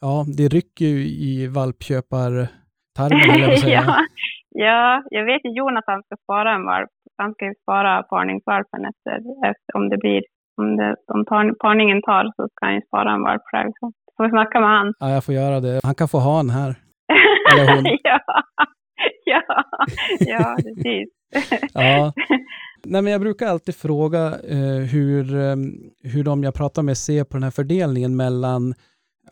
ja, 0.00 0.24
det 0.38 0.48
rycker 0.48 0.84
ju 0.84 0.98
i 1.30 1.46
valpköpartarmen, 1.46 2.50
ja, 3.76 4.06
ja, 4.50 5.02
jag 5.10 5.24
vet 5.24 5.44
ju 5.44 5.50
Jonathan 5.50 6.02
ska 6.02 6.16
spara 6.24 6.54
en 6.54 6.64
valp. 6.64 6.90
Han 7.16 7.34
ska 7.34 7.44
ju 7.44 7.54
spara 7.62 8.02
parningsvalpen 8.02 8.84
efter, 8.90 9.14
efter 9.50 9.76
om 9.76 9.88
det 9.88 9.98
blir, 9.98 10.22
om, 10.56 10.76
det, 10.76 10.96
om 11.14 11.24
tar, 11.24 11.54
parningen 11.64 12.02
tar 12.02 12.24
så 12.36 12.48
ska 12.48 12.66
han 12.66 12.74
ju 12.74 12.80
spara 12.80 13.12
en 13.12 13.22
valp 13.22 13.42
själv. 13.44 13.72
Så 13.80 13.92
får 14.16 14.24
vi 14.24 14.30
snacka 14.30 14.60
med 14.60 14.68
han. 14.68 14.94
Ja, 14.98 15.10
jag 15.10 15.24
får 15.24 15.34
göra 15.34 15.60
det. 15.60 15.80
Han 15.84 15.94
kan 15.94 16.08
få 16.08 16.18
ha 16.18 16.40
en 16.40 16.50
här. 16.50 16.74
Eller 17.52 17.74
hon. 17.74 17.84
ja, 18.02 18.20
ja, 19.24 19.42
ja, 20.20 20.56
precis. 20.56 21.08
Ja. 21.74 22.12
Nej, 22.86 23.02
men 23.02 23.12
jag 23.12 23.20
brukar 23.20 23.46
alltid 23.46 23.74
fråga 23.74 24.24
eh, 24.26 24.82
hur, 24.92 25.34
eh, 25.34 25.56
hur 26.02 26.24
de 26.24 26.42
jag 26.42 26.54
pratar 26.54 26.82
med 26.82 26.96
ser 26.96 27.24
på 27.24 27.32
den 27.32 27.42
här 27.42 27.50
fördelningen 27.50 28.16
mellan 28.16 28.74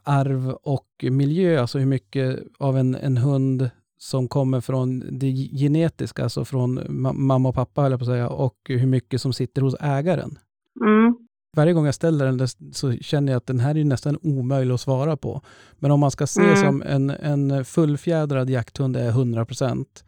arv 0.07 0.49
och 0.51 0.87
miljö, 1.11 1.61
alltså 1.61 1.79
hur 1.79 1.87
mycket 1.87 2.39
av 2.59 2.79
en, 2.79 2.95
en 2.95 3.17
hund 3.17 3.71
som 3.99 4.29
kommer 4.29 4.61
från 4.61 5.19
det 5.19 5.33
genetiska, 5.33 6.23
alltså 6.23 6.45
från 6.45 6.79
ma- 6.81 7.13
mamma 7.13 7.49
och 7.49 7.55
pappa, 7.55 7.83
höll 7.83 7.91
jag 7.91 8.01
på 8.01 8.05
att 8.05 8.09
säga, 8.11 8.29
och 8.29 8.57
hur 8.69 8.87
mycket 8.87 9.21
som 9.21 9.33
sitter 9.33 9.63
hos 9.63 9.75
ägaren. 9.81 10.39
Mm. 10.87 11.17
Varje 11.57 11.73
gång 11.73 11.85
jag 11.85 11.95
ställer 11.95 12.27
den 12.33 12.49
så 12.73 12.93
känner 12.93 13.33
jag 13.33 13.37
att 13.37 13.47
den 13.47 13.61
här 13.61 13.77
är 13.77 13.85
nästan 13.85 14.19
omöjlig 14.23 14.75
att 14.75 14.81
svara 14.81 15.17
på. 15.17 15.43
Men 15.79 15.91
om 15.91 16.01
man 16.01 16.11
ska 16.11 16.27
se 16.27 16.43
Mm. 16.43 16.57
som 16.57 16.83
en, 16.83 17.11
en 17.11 17.65
fullfjädrad 17.65 18.51
jakthund 18.51 18.97
är 18.97 19.09
100 19.09 19.45
procent, 19.45 20.05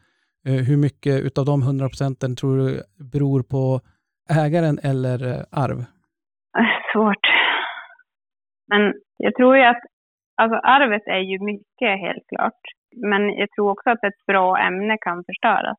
eh, 0.47 0.53
hur 0.55 0.77
mycket 0.77 1.21
utav 1.23 1.45
de 1.45 1.63
100 1.63 1.89
procenten 1.89 2.37
tror 2.37 2.59
du 2.59 2.83
beror 3.05 3.43
på 3.43 3.81
ägaren 4.31 4.79
eller 4.83 5.27
eh, 5.27 5.45
arv? 5.51 5.79
Äh, 5.79 5.85
Svårt. 6.93 7.27
Men 8.69 8.81
jag 9.19 9.35
tror 9.35 9.57
ju 9.57 9.63
att 9.63 9.83
alltså 10.35 10.57
arvet 10.57 11.07
är 11.07 11.19
ju 11.31 11.39
mycket 11.45 11.93
helt 12.05 12.27
klart. 12.29 12.63
Men 12.97 13.23
jag 13.41 13.49
tror 13.51 13.71
också 13.71 13.91
att 13.91 14.05
ett 14.05 14.27
bra 14.27 14.59
ämne 14.59 14.97
kan 15.01 15.25
förstöras. 15.25 15.79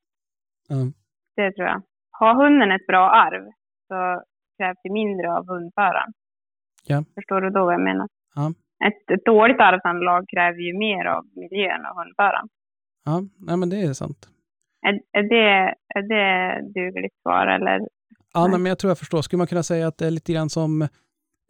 Mm. 0.70 0.94
Det 1.36 1.52
tror 1.52 1.68
jag. 1.68 1.82
Har 2.12 2.34
hunden 2.44 2.72
ett 2.72 2.88
bra 2.88 3.10
arv 3.10 3.44
så 3.88 4.24
krävs 4.58 4.78
det 4.84 4.94
mindre 4.94 5.34
av 5.38 5.48
hundföraren. 5.48 6.12
Ja. 6.84 7.04
Förstår 7.16 7.42
du 7.42 7.50
då 7.50 7.66
vad 7.66 7.74
jag 7.74 7.82
menar? 7.82 8.08
Ja. 8.36 8.54
Ett, 8.88 9.12
ett 9.12 9.26
dåligt 9.26 9.60
arvsanlag 9.60 10.30
kräver 10.30 10.60
ju 10.60 10.78
mer 10.78 11.06
av 11.06 11.26
miljön 11.36 11.86
och 11.86 11.96
hundföraren. 12.02 12.48
Ja, 13.06 13.22
nej 13.48 13.58
men 13.58 13.70
det 13.70 13.82
är 13.82 13.94
sant. 13.94 14.30
Är, 14.88 14.94
är, 15.20 15.24
det, 15.24 15.76
är 15.96 16.02
det 16.02 16.62
dugligt 16.80 17.22
svar 17.22 17.48
eller? 17.48 17.80
Ja, 18.34 18.42
Nej. 18.42 18.50
nej, 18.50 18.60
men 18.60 18.66
jag 18.70 18.80
tror 18.80 18.90
jag 18.90 18.98
förstår. 18.98 19.22
Skulle 19.22 19.38
man 19.38 19.48
kunna 19.48 19.64
säga 19.64 19.88
att 19.88 19.98
det 19.98 20.08
är 20.08 20.12
lite 20.12 20.34
grann 20.34 20.50
som 20.50 20.88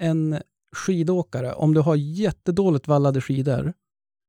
en 0.02 0.36
skidåkare. 0.76 1.54
Om 1.54 1.74
du 1.74 1.82
har 1.82 1.96
jättedåligt 1.96 2.88
vallade 2.88 3.22
skidor, 3.22 3.74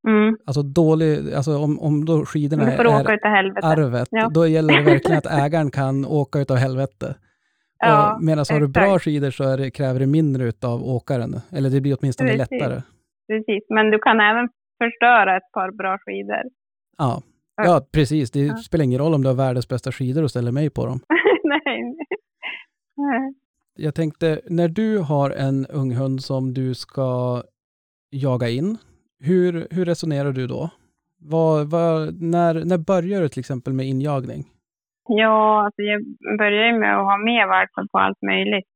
Mm. 0.08 0.36
alltså 0.46 0.62
dålig, 0.62 1.34
alltså 1.34 1.58
om, 1.58 1.80
om 1.80 2.04
då 2.04 2.24
skidorna 2.26 2.72
är 2.72 2.78
arvet, 3.62 4.08
Ja. 4.10 4.28
då 4.34 4.46
gäller 4.46 4.76
det 4.76 4.82
verkligen 4.82 5.18
att 5.18 5.26
ägaren 5.44 5.70
kan 5.70 6.04
åka 6.06 6.38
utav 6.38 6.56
helvete. 6.56 7.14
Ja, 7.78 8.18
Medan 8.22 8.44
har 8.50 8.60
du 8.60 8.68
bra 8.68 8.98
skidor 8.98 9.30
så 9.30 9.56
det, 9.56 9.70
kräver 9.70 10.00
det 10.00 10.06
mindre 10.06 10.44
utav 10.44 10.82
åkaren. 10.84 11.40
Eller 11.52 11.70
det 11.70 11.80
blir 11.80 11.96
åtminstone 12.00 12.30
Precis. 12.30 12.50
lättare. 12.50 12.82
Precis, 13.28 13.64
men 13.68 13.90
du 13.90 13.98
kan 13.98 14.20
även 14.20 14.48
förstöra 14.84 15.36
ett 15.36 15.52
par 15.52 15.70
bra 15.72 15.98
skidor. 15.98 16.42
Ja. 16.98 17.22
ja, 17.56 17.86
precis. 17.92 18.30
Det 18.30 18.40
Ja. 18.40 18.56
spelar 18.56 18.84
ingen 18.84 18.98
roll 18.98 19.14
om 19.14 19.22
du 19.22 19.28
har 19.28 19.36
världens 19.36 19.68
bästa 19.68 19.92
skidor 19.92 20.22
och 20.22 20.30
ställer 20.30 20.52
mig 20.52 20.70
på 20.70 20.86
dem. 20.86 21.00
Nej. 21.44 21.82
Nej. 22.96 23.34
Jag 23.86 23.94
tänkte, 23.94 24.40
när 24.46 24.68
du 24.68 24.98
har 24.98 25.30
en 25.30 25.66
ung 25.80 25.92
hund 26.00 26.20
som 26.20 26.54
du 26.54 26.74
ska 26.74 27.42
jaga 28.10 28.48
in, 28.48 28.78
hur, 29.28 29.52
hur 29.70 29.84
resonerar 29.84 30.32
du 30.32 30.46
då? 30.46 30.70
Vad, 31.32 31.70
vad, 31.70 32.22
när, 32.22 32.54
när 32.70 32.78
börjar 32.78 33.20
du 33.20 33.28
till 33.28 33.40
exempel 33.40 33.72
med 33.72 33.86
injagning? 33.86 34.42
Ja, 35.08 35.64
alltså 35.64 35.82
jag 35.82 36.00
börjar 36.38 36.66
ju 36.66 36.78
med 36.78 36.98
att 36.98 37.04
ha 37.10 37.16
med 37.18 37.48
valpen 37.48 37.88
på 37.92 37.98
allt 37.98 38.22
möjligt. 38.22 38.70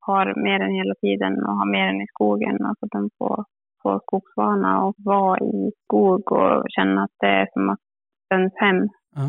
Har 0.00 0.24
med 0.46 0.60
den 0.60 0.74
hela 0.78 0.94
tiden 0.94 1.32
och 1.44 1.56
har 1.60 1.70
med 1.76 1.88
den 1.88 2.00
i 2.00 2.06
skogen. 2.14 2.56
Alltså 2.68 2.86
den 2.86 3.10
får, 3.18 3.44
får 3.82 4.00
skogsvana 4.06 4.84
och 4.84 4.94
vara 4.98 5.38
i 5.38 5.72
skog 5.84 6.32
och 6.32 6.64
känna 6.68 7.04
att 7.04 7.16
det 7.20 7.26
är 7.26 7.48
som 7.52 7.70
att 7.70 7.84
ens 8.34 8.52
hem. 8.56 8.88
Ja. 9.16 9.26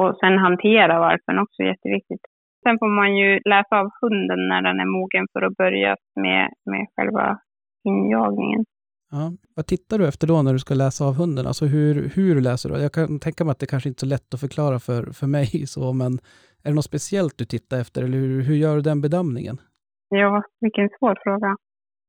Och 0.00 0.16
sen 0.20 0.38
hantera 0.38 0.98
valpen 0.98 1.38
också 1.38 1.62
jätteviktigt. 1.62 2.24
Sen 2.62 2.78
får 2.78 2.88
man 3.00 3.16
ju 3.16 3.40
läsa 3.44 3.74
av 3.80 3.90
hunden 4.00 4.48
när 4.48 4.62
den 4.62 4.80
är 4.80 4.90
mogen 4.98 5.26
för 5.32 5.42
att 5.42 5.56
börja 5.56 5.96
med, 6.14 6.50
med 6.70 6.86
själva 6.96 7.38
injagningen. 7.84 8.64
Ja. 9.10 9.32
Vad 9.56 9.66
tittar 9.66 9.98
du 9.98 10.08
efter 10.08 10.26
då 10.26 10.42
när 10.42 10.52
du 10.52 10.58
ska 10.58 10.74
läsa 10.74 11.04
av 11.04 11.14
hunden? 11.14 11.46
Alltså 11.46 11.64
hur, 11.64 11.94
hur 12.16 12.40
läser 12.40 12.68
du? 12.68 12.74
Jag 12.82 12.92
kan 12.92 13.20
tänka 13.20 13.44
mig 13.44 13.52
att 13.52 13.58
det 13.58 13.66
kanske 13.66 13.88
inte 13.88 13.98
är 13.98 14.06
så 14.08 14.14
lätt 14.14 14.34
att 14.34 14.40
förklara 14.40 14.78
för, 14.78 15.02
för 15.18 15.26
mig, 15.26 15.66
så, 15.74 15.92
men 15.92 16.12
är 16.64 16.68
det 16.70 16.74
något 16.74 16.92
speciellt 16.92 17.38
du 17.38 17.44
tittar 17.44 17.80
efter 17.80 18.02
eller 18.02 18.18
hur, 18.18 18.42
hur 18.42 18.54
gör 18.54 18.74
du 18.76 18.82
den 18.82 19.00
bedömningen? 19.00 19.56
Ja, 20.08 20.42
vilken 20.60 20.88
svår 20.98 21.16
fråga. 21.24 21.56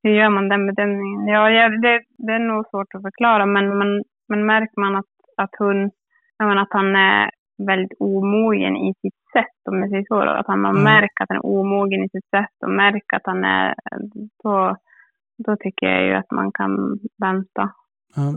Hur 0.04 0.12
gör 0.12 0.30
man 0.30 0.50
den 0.50 0.68
bedömningen? 0.68 1.28
Ja, 1.28 1.70
det, 1.70 2.04
det 2.26 2.34
är 2.34 2.40
nog 2.40 2.66
svårt 2.70 2.96
att 2.96 3.02
förklara, 3.02 3.46
men, 3.46 3.78
man, 3.78 4.04
men 4.30 4.46
märker 4.46 4.82
man 4.82 4.96
att, 4.96 5.14
att 5.38 5.54
hon, 5.58 5.92
menar, 6.40 6.62
att 6.62 6.74
han 6.80 6.96
är 6.96 7.30
väldigt 7.58 7.98
omogen 8.00 8.78
i 8.78 8.94
sitt 9.02 9.20
sätt, 9.34 9.60
om 9.70 9.80
jag 9.80 9.90
säger 9.90 10.06
så, 10.08 10.26
då, 10.26 10.32
att 10.32 10.48
han 10.48 10.62
man 10.62 10.72
Mm. 10.72 10.84
märker 10.84 11.24
att 11.24 11.30
han 11.30 11.38
är 11.38 11.46
omogen 11.46 12.04
i 12.04 12.10
sitt 12.10 12.30
sätt 12.30 12.56
och 12.66 12.72
märker 12.72 13.18
att 13.18 13.26
han 13.26 13.44
är, 13.44 13.76
då, 14.44 14.76
då 15.46 15.56
tycker 15.56 15.88
jag 15.88 16.04
ju 16.06 16.14
att 16.14 16.32
man 16.32 16.52
kan 16.52 17.00
vänta. 17.22 17.72
Ja. 18.16 18.34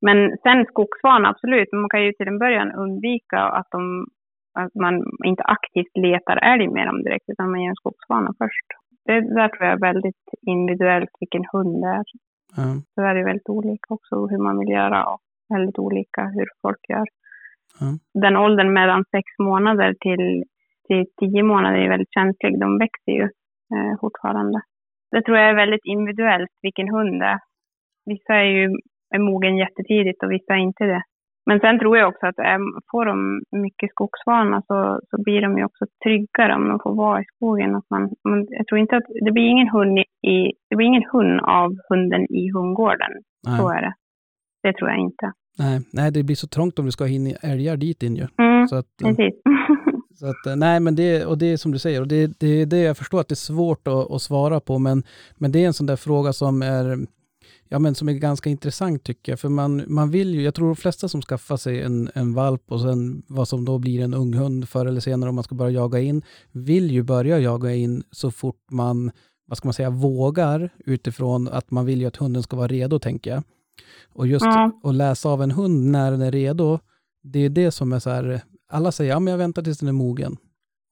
Men 0.00 0.36
sen 0.42 0.64
skogsvana, 0.64 1.28
absolut. 1.28 1.68
Men 1.72 1.80
man 1.80 1.90
kan 1.90 2.04
ju 2.04 2.12
till 2.12 2.28
en 2.28 2.38
början 2.38 2.72
undvika 2.72 3.40
att, 3.40 3.66
de, 3.70 4.06
att 4.54 4.74
man 4.74 5.02
inte 5.24 5.42
aktivt 5.42 5.96
letar 5.96 6.36
älg 6.36 6.68
med 6.68 6.86
dem 6.86 7.02
direkt, 7.02 7.28
utan 7.28 7.50
man 7.50 7.62
gör 7.62 7.68
en 7.68 7.74
skogsvana 7.82 8.34
först. 8.38 8.66
Det 9.04 9.20
där 9.20 9.48
tror 9.48 9.64
jag 9.64 9.72
är 9.72 9.92
väldigt 9.92 10.24
individuellt 10.46 11.10
vilken 11.20 11.44
hund 11.52 11.82
det 11.82 11.88
är. 11.88 12.04
Ja. 12.56 12.62
Så 12.94 13.00
är 13.02 13.14
det 13.14 13.24
väldigt 13.24 13.48
olika 13.48 13.94
också 13.94 14.26
hur 14.26 14.38
man 14.38 14.58
vill 14.58 14.68
göra 14.68 15.04
och 15.12 15.20
väldigt 15.48 15.78
olika 15.78 16.22
hur 16.24 16.48
folk 16.62 16.78
gör. 16.88 17.06
Ja. 17.80 18.20
Den 18.22 18.36
åldern 18.36 18.72
mellan 18.72 19.04
sex 19.04 19.24
månader 19.38 19.94
till, 20.00 20.44
till 20.86 21.04
tio 21.20 21.42
månader 21.42 21.78
är 21.78 21.88
väldigt 21.88 22.14
känslig. 22.14 22.60
De 22.60 22.78
växer 22.78 23.12
ju 23.12 23.22
eh, 23.74 24.00
fortfarande. 24.00 24.60
Det 25.10 25.22
tror 25.22 25.38
jag 25.38 25.50
är 25.50 25.54
väldigt 25.54 25.84
individuellt 25.84 26.50
vilken 26.62 26.88
hund 26.88 27.20
det 27.20 27.26
är. 27.26 27.40
Vissa 28.06 28.34
är 28.34 28.44
ju 28.44 28.68
är 29.14 29.18
mogen 29.18 29.56
jättetidigt 29.56 30.22
och 30.22 30.30
vissa 30.30 30.52
är 30.54 30.58
inte 30.58 30.84
det. 30.84 31.02
Men 31.46 31.60
sen 31.60 31.78
tror 31.78 31.98
jag 31.98 32.08
också 32.08 32.26
att 32.26 32.38
äm, 32.38 32.72
får 32.90 33.04
de 33.04 33.42
mycket 33.52 33.90
skogsvana 33.90 34.62
så, 34.66 35.00
så 35.10 35.22
blir 35.22 35.40
de 35.42 35.58
ju 35.58 35.64
också 35.64 35.84
tryggare 36.04 36.54
om 36.54 36.68
de 36.68 36.78
får 36.82 36.94
vara 36.94 37.20
i 37.20 37.24
skogen. 37.24 37.76
Att 37.76 37.90
man, 37.90 38.02
man, 38.28 38.46
jag 38.50 38.66
tror 38.66 38.80
inte 38.80 38.96
att 38.96 39.08
det 39.24 39.32
blir 39.32 39.48
ingen 39.48 39.68
hund 39.68 39.98
i, 40.34 40.52
det 40.70 40.76
blir 40.76 40.86
ingen 40.86 41.10
hund 41.12 41.40
av 41.40 41.70
hunden 41.88 42.22
i 42.22 42.50
hundgården. 42.52 43.12
Så 43.56 43.68
Nej. 43.68 43.78
är 43.78 43.82
det. 43.82 43.94
Det 44.62 44.72
tror 44.72 44.90
jag 44.90 44.98
inte. 44.98 45.32
Nej. 45.58 45.80
Nej, 45.90 46.10
det 46.12 46.22
blir 46.22 46.36
så 46.36 46.46
trångt 46.46 46.78
om 46.78 46.86
du 46.86 46.92
ska 46.92 47.04
ha 47.04 47.08
in 47.08 47.36
älgar 47.40 47.76
dit 47.76 48.02
in 48.02 48.16
ju. 48.16 48.26
Mm, 48.38 48.68
Så 48.68 48.76
att, 48.76 49.02
eh, 49.02 49.08
precis. 49.08 49.34
Så 50.18 50.26
att, 50.26 50.46
eh, 50.46 50.56
nej, 50.56 50.80
men 50.80 50.94
det, 50.94 51.24
och 51.24 51.38
det 51.38 51.46
är 51.46 51.56
som 51.56 51.72
du 51.72 51.78
säger, 51.78 52.00
och 52.00 52.08
det, 52.08 52.32
det 52.40 52.46
är 52.48 52.66
det 52.66 52.78
jag 52.78 52.96
förstår 52.96 53.20
att 53.20 53.28
det 53.28 53.32
är 53.32 53.36
svårt 53.36 53.88
att, 53.88 54.10
att 54.10 54.22
svara 54.22 54.60
på, 54.60 54.78
men, 54.78 55.02
men 55.36 55.52
det 55.52 55.62
är 55.62 55.66
en 55.66 55.72
sån 55.72 55.86
där 55.86 55.96
fråga 55.96 56.32
som 56.32 56.62
är, 56.62 57.06
ja, 57.68 57.78
men 57.78 57.94
som 57.94 58.08
är 58.08 58.12
ganska 58.12 58.50
intressant 58.50 59.04
tycker 59.04 59.32
jag, 59.32 59.40
för 59.40 59.48
man, 59.48 59.82
man 59.86 60.10
vill 60.10 60.34
ju, 60.34 60.42
jag 60.42 60.54
tror 60.54 60.66
de 60.66 60.76
flesta 60.76 61.08
som 61.08 61.22
skaffar 61.22 61.56
sig 61.56 61.82
en, 61.82 62.10
en 62.14 62.34
valp 62.34 62.62
och 62.72 62.80
sen 62.80 63.22
vad 63.26 63.48
som 63.48 63.64
då 63.64 63.78
blir 63.78 64.00
en 64.00 64.14
ung 64.14 64.34
hund 64.34 64.68
förr 64.68 64.86
eller 64.86 65.00
senare 65.00 65.28
om 65.28 65.34
man 65.34 65.44
ska 65.44 65.54
börja 65.54 65.70
jaga 65.70 65.98
in, 66.00 66.22
vill 66.52 66.90
ju 66.90 67.02
börja 67.02 67.38
jaga 67.38 67.74
in 67.74 68.02
så 68.10 68.30
fort 68.30 68.62
man, 68.70 69.10
vad 69.46 69.58
ska 69.58 69.68
man 69.68 69.74
säga, 69.74 69.90
vågar 69.90 70.70
utifrån 70.86 71.48
att 71.48 71.70
man 71.70 71.86
vill 71.86 72.00
ju 72.00 72.06
att 72.06 72.16
hunden 72.16 72.42
ska 72.42 72.56
vara 72.56 72.68
redo, 72.68 72.98
tänker 72.98 73.30
jag. 73.30 73.42
Och 74.12 74.26
just 74.26 74.44
Ja. 74.44 74.80
att 74.82 74.94
läsa 74.94 75.28
av 75.28 75.42
en 75.42 75.50
hund 75.50 75.90
när 75.90 76.10
den 76.10 76.22
är 76.22 76.32
redo, 76.32 76.78
det 77.22 77.38
är 77.38 77.48
det 77.48 77.70
som 77.70 77.92
är 77.92 77.98
så 77.98 78.10
här, 78.10 78.40
alla 78.70 78.92
säger 78.92 79.10
ja 79.10 79.20
men 79.20 79.30
jag 79.30 79.38
väntar 79.38 79.62
tills 79.62 79.78
den 79.78 79.88
är 79.88 79.92
mogen. 79.92 80.36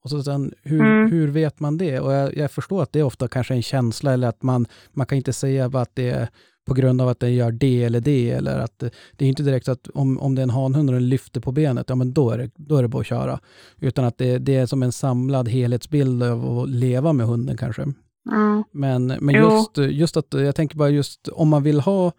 Och 0.03 0.09
så 0.09 0.23
sen, 0.23 0.53
hur, 0.63 0.79
Mm. 0.81 1.11
hur 1.11 1.27
vet 1.27 1.59
man 1.59 1.77
det? 1.77 1.99
Och 1.99 2.13
jag, 2.13 2.37
jag 2.37 2.51
förstår 2.51 2.83
att 2.83 2.91
det 2.91 2.99
är 2.99 3.03
ofta 3.03 3.27
kanske 3.27 3.53
en 3.53 3.61
känsla 3.61 4.13
eller 4.13 4.27
att 4.27 4.43
man, 4.43 4.65
man 4.91 5.05
kan 5.07 5.17
inte 5.17 5.33
säga 5.33 5.65
att 5.65 5.91
det 5.95 6.09
är 6.09 6.27
på 6.67 6.73
grund 6.73 7.01
av 7.01 7.07
att 7.07 7.19
den 7.19 7.33
gör 7.33 7.51
det 7.51 7.83
eller 7.83 8.01
det 8.01 8.29
eller 8.31 8.59
att 8.59 8.79
det, 9.15 9.25
är 9.25 9.29
inte 9.29 9.43
direkt 9.43 9.67
att 9.67 9.87
om, 9.93 10.19
om 10.19 10.35
det 10.35 10.41
är 10.41 10.43
en 10.43 10.49
hanhund 10.49 10.89
och 10.89 10.93
den 10.93 11.09
lyfter 11.09 11.41
på 11.41 11.51
benet, 11.51 11.85
ja 11.89 11.95
men 11.95 12.13
då 12.13 12.29
är 12.31 12.37
det, 12.37 12.51
då 12.55 12.77
är 12.77 12.81
det 12.81 12.87
bara 12.87 12.99
att 12.99 13.05
köra. 13.07 13.39
Utan 13.79 14.05
att 14.05 14.17
det, 14.17 14.37
det 14.37 14.55
är 14.55 14.65
som 14.65 14.83
en 14.83 14.91
samlad 14.91 15.47
helhetsbild 15.47 16.23
av 16.23 16.59
att 16.59 16.69
leva 16.69 17.13
med 17.13 17.25
hunden 17.27 17.57
kanske. 17.57 17.81
Mm. 17.81 18.63
Men, 18.71 19.07
men 19.07 19.35
just, 19.35 19.77
just 19.77 20.17
att, 20.17 20.27
jag 20.31 20.55
tänker 20.55 20.77
bara 20.77 20.89
just 20.89 21.27
om 21.27 21.49
man 21.49 21.63
vill 21.63 21.79
ha 21.79 22.11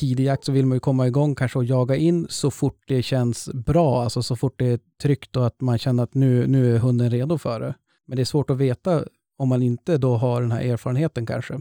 tidig 0.00 0.24
jakt 0.24 0.44
så 0.44 0.52
vill 0.52 0.66
man 0.66 0.76
ju 0.76 0.80
komma 0.88 1.06
igång 1.06 1.34
kanske 1.34 1.58
och 1.58 1.64
jaga 1.64 1.96
in 1.96 2.18
så 2.40 2.48
fort 2.50 2.80
det 2.92 3.02
känns 3.02 3.38
bra, 3.70 3.88
alltså 4.04 4.20
så 4.22 4.34
fort 4.36 4.56
det 4.58 4.68
är 4.74 4.78
tryggt 5.02 5.32
och 5.36 5.46
att 5.46 5.60
man 5.68 5.78
känner 5.78 6.02
att 6.02 6.14
nu, 6.14 6.30
nu 6.54 6.60
är 6.74 6.78
hunden 6.86 7.10
redo 7.16 7.34
för 7.38 7.60
det. 7.60 7.74
Men 8.06 8.16
det 8.16 8.22
är 8.22 8.32
svårt 8.34 8.50
att 8.50 8.60
veta 8.66 8.90
om 9.42 9.48
man 9.52 9.62
inte 9.70 9.92
då 10.06 10.12
har 10.24 10.36
den 10.44 10.52
här 10.56 10.62
erfarenheten 10.72 11.26
kanske. 11.32 11.54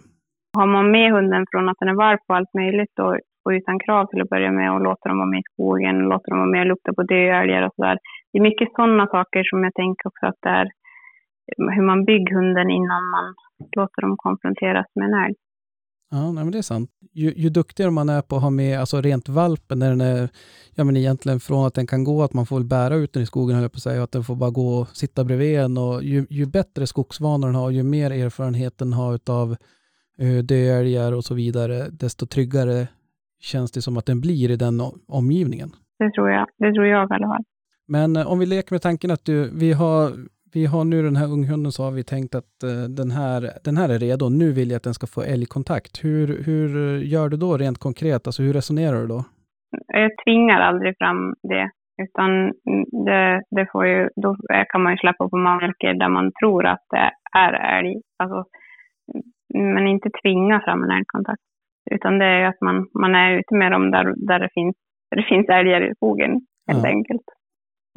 Har 0.60 0.68
man 0.76 0.92
med 0.92 1.08
hunden 1.18 1.46
från 1.52 1.70
att 1.70 1.80
den 1.80 1.90
är 1.94 2.00
valp 2.06 2.24
och 2.28 2.36
allt 2.36 2.54
möjligt 2.62 2.96
och, 3.04 3.14
och 3.46 3.52
utan 3.60 3.80
krav 3.86 4.04
till 4.06 4.22
att 4.22 4.34
börja 4.36 4.52
med 4.60 4.68
och 4.74 4.82
låter 4.88 5.10
dem 5.10 5.18
vara 5.18 5.34
med 5.34 5.40
i 5.40 5.50
skogen, 5.54 5.96
låter 6.12 6.30
dem 6.32 6.40
vara 6.44 6.54
med 6.56 6.62
och 6.62 6.72
lukta 6.72 6.94
på 6.98 7.04
döälgar 7.04 7.62
och 7.68 7.74
sådär. 7.76 7.98
Det 8.30 8.38
är 8.40 8.50
mycket 8.50 8.70
sådana 8.76 9.06
saker 9.16 9.42
som 9.50 9.64
jag 9.64 9.74
tänker 9.82 10.08
också 10.10 10.26
att 10.32 10.42
det 10.46 10.50
är 10.50 10.68
hur 11.76 11.86
man 11.92 12.06
bygger 12.06 12.36
hunden 12.36 12.70
innan 12.70 13.04
man 13.16 13.26
låter 13.78 14.02
dem 14.02 14.16
konfronteras 14.18 14.88
med 14.96 15.06
en 15.08 15.20
älg. 15.26 15.36
Ja, 16.12 16.32
nej, 16.32 16.43
men 16.43 16.51
det 16.51 16.58
är 16.58 16.62
sant. 16.62 16.89
Ju, 17.14 17.34
ju 17.34 17.49
duktigare 17.49 17.91
man 17.91 18.10
är 18.10 18.22
på 18.22 18.36
att 18.36 18.41
ha 18.41 18.49
med, 18.49 18.80
alltså 18.80 19.01
rent 19.01 19.30
valpen, 19.30 19.80
när 19.80 19.89
den 19.89 20.01
är, 20.01 20.30
ja 20.76 20.84
men 20.84 20.97
egentligen 20.97 21.39
från 21.39 21.68
att 21.68 21.74
den 21.74 21.88
kan 21.88 22.03
gå, 22.03 22.24
att 22.24 22.34
man 22.34 22.45
får 22.45 22.64
bära 22.64 22.95
ut 22.95 23.14
den 23.14 23.24
i 23.24 23.26
skogen, 23.26 23.55
höll 23.55 23.64
jag 23.64 23.72
på 23.72 23.78
att 23.78 23.84
säga, 23.84 23.97
och 23.97 24.03
att 24.03 24.12
den 24.12 24.24
får 24.24 24.36
bara 24.36 24.49
gå 24.49 24.78
och 24.78 24.88
sitta 24.88 25.24
bredvid 25.24 25.60
en. 25.60 25.78
Och 25.78 26.03
ju, 26.03 26.26
ju 26.30 26.45
bättre 26.45 26.88
skogsvanor 26.88 27.47
den 27.47 27.55
har, 27.55 27.70
ju 27.70 27.84
mer 27.84 28.12
erfarenhet 28.12 28.78
den 28.78 28.93
har 28.93 29.20
av 29.30 29.55
uh, 30.22 30.43
döälgar 30.43 31.12
och 31.12 31.24
så 31.24 31.34
vidare, 31.34 31.89
desto 31.89 32.26
tryggare 32.26 32.88
känns 33.39 33.72
det 33.72 33.82
som 33.82 33.97
att 33.97 34.05
den 34.05 34.22
blir 34.22 34.51
i 34.51 34.55
den 34.55 34.82
omgivningen. 35.08 35.72
Det 35.99 36.12
tror 36.12 36.30
jag. 36.30 36.47
Det 36.58 36.74
tror 36.74 36.86
jag 36.86 37.10
i 37.10 37.14
alla 37.14 37.28
fall. 37.28 37.43
Men 37.88 38.16
eh, 38.16 38.28
om 38.28 38.39
vi 38.39 38.45
leker 38.45 38.74
med 38.74 38.82
tanken 38.82 39.12
att 39.12 39.26
du, 39.26 39.49
vi 39.53 39.74
har, 39.74 40.12
vi 40.54 40.66
har 40.66 40.84
nu 40.86 41.02
den 41.02 41.16
här 41.16 41.32
unghunden 41.36 41.72
så 41.72 41.84
har 41.84 41.91
vi 41.91 42.04
tänkt 42.04 42.36
att 42.36 42.64
eh, 42.64 42.84
den, 43.00 43.12
här, 43.12 43.41
den 43.64 43.78
här 43.78 43.89
är 43.89 44.00
redo, 44.00 44.30
nu 44.30 44.52
vill 44.52 44.70
jag 44.70 44.78
att 44.78 44.84
den 44.89 44.93
ska 44.93 45.08
få 45.08 45.22
älgkontakt. 45.22 46.04
Hur, 46.04 46.43
hur 46.45 46.70
gör 47.14 47.30
du 47.30 47.38
då 47.38 47.58
rent 47.58 47.78
konkret? 47.78 48.28
Alltså 48.28 48.43
hur 48.43 48.54
resonerar 48.54 49.02
du 49.02 49.08
då? 49.08 49.24
Jag 49.88 50.12
tvingar 50.26 50.60
aldrig 50.62 50.98
fram 50.98 51.34
det. 51.43 51.70
Utan 52.04 52.30
det, 53.06 53.41
det 53.56 53.66
får 53.72 53.86
ju, 53.88 54.10
då 54.24 54.36
kan 54.72 54.84
man 54.84 54.93
ju 54.93 54.98
släppa 54.98 55.30
på 55.30 55.38
marker 55.38 55.93
där 55.93 56.10
man 56.10 56.32
tror 56.39 56.66
att 56.66 56.86
det 56.89 57.12
är 57.38 57.54
älg. 57.80 57.95
Alltså, 58.24 58.43
men 59.54 59.88
inte 59.88 60.10
tvinga 60.22 60.62
fram 60.66 60.84
en 60.84 60.91
älgkontakt. 60.91 61.41
Utan 61.91 62.20
det 62.20 62.26
är 62.26 62.39
ju 62.39 62.45
att 62.45 62.62
man, 62.62 62.88
man 62.93 63.16
är 63.16 63.32
ute 63.39 63.56
med 63.56 63.72
dem 63.72 63.91
där, 63.91 64.14
där, 64.28 64.39
det, 64.39 64.50
finns, 64.54 64.76
där 65.12 65.18
det 65.22 65.28
finns 65.28 65.50
älgar 65.50 65.91
i 65.91 65.95
skogen, 65.95 66.32
helt 66.72 66.84
Ja. 66.84 66.89
enkelt. 66.89 67.26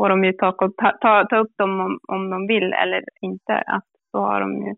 Får 0.00 0.08
de 0.08 0.24
ju 0.24 0.32
ta, 0.32 0.52
ta, 1.00 1.26
ta, 1.30 1.36
upp 1.36 1.54
dem 1.56 1.80
om, 1.80 1.98
om 2.08 2.30
de 2.30 2.46
vill 2.46 2.72
eller 2.72 3.04
inte. 3.20 3.52
Att 3.66 3.84
så 4.10 4.18
har 4.18 4.40
de 4.40 4.66
ju, 4.66 4.74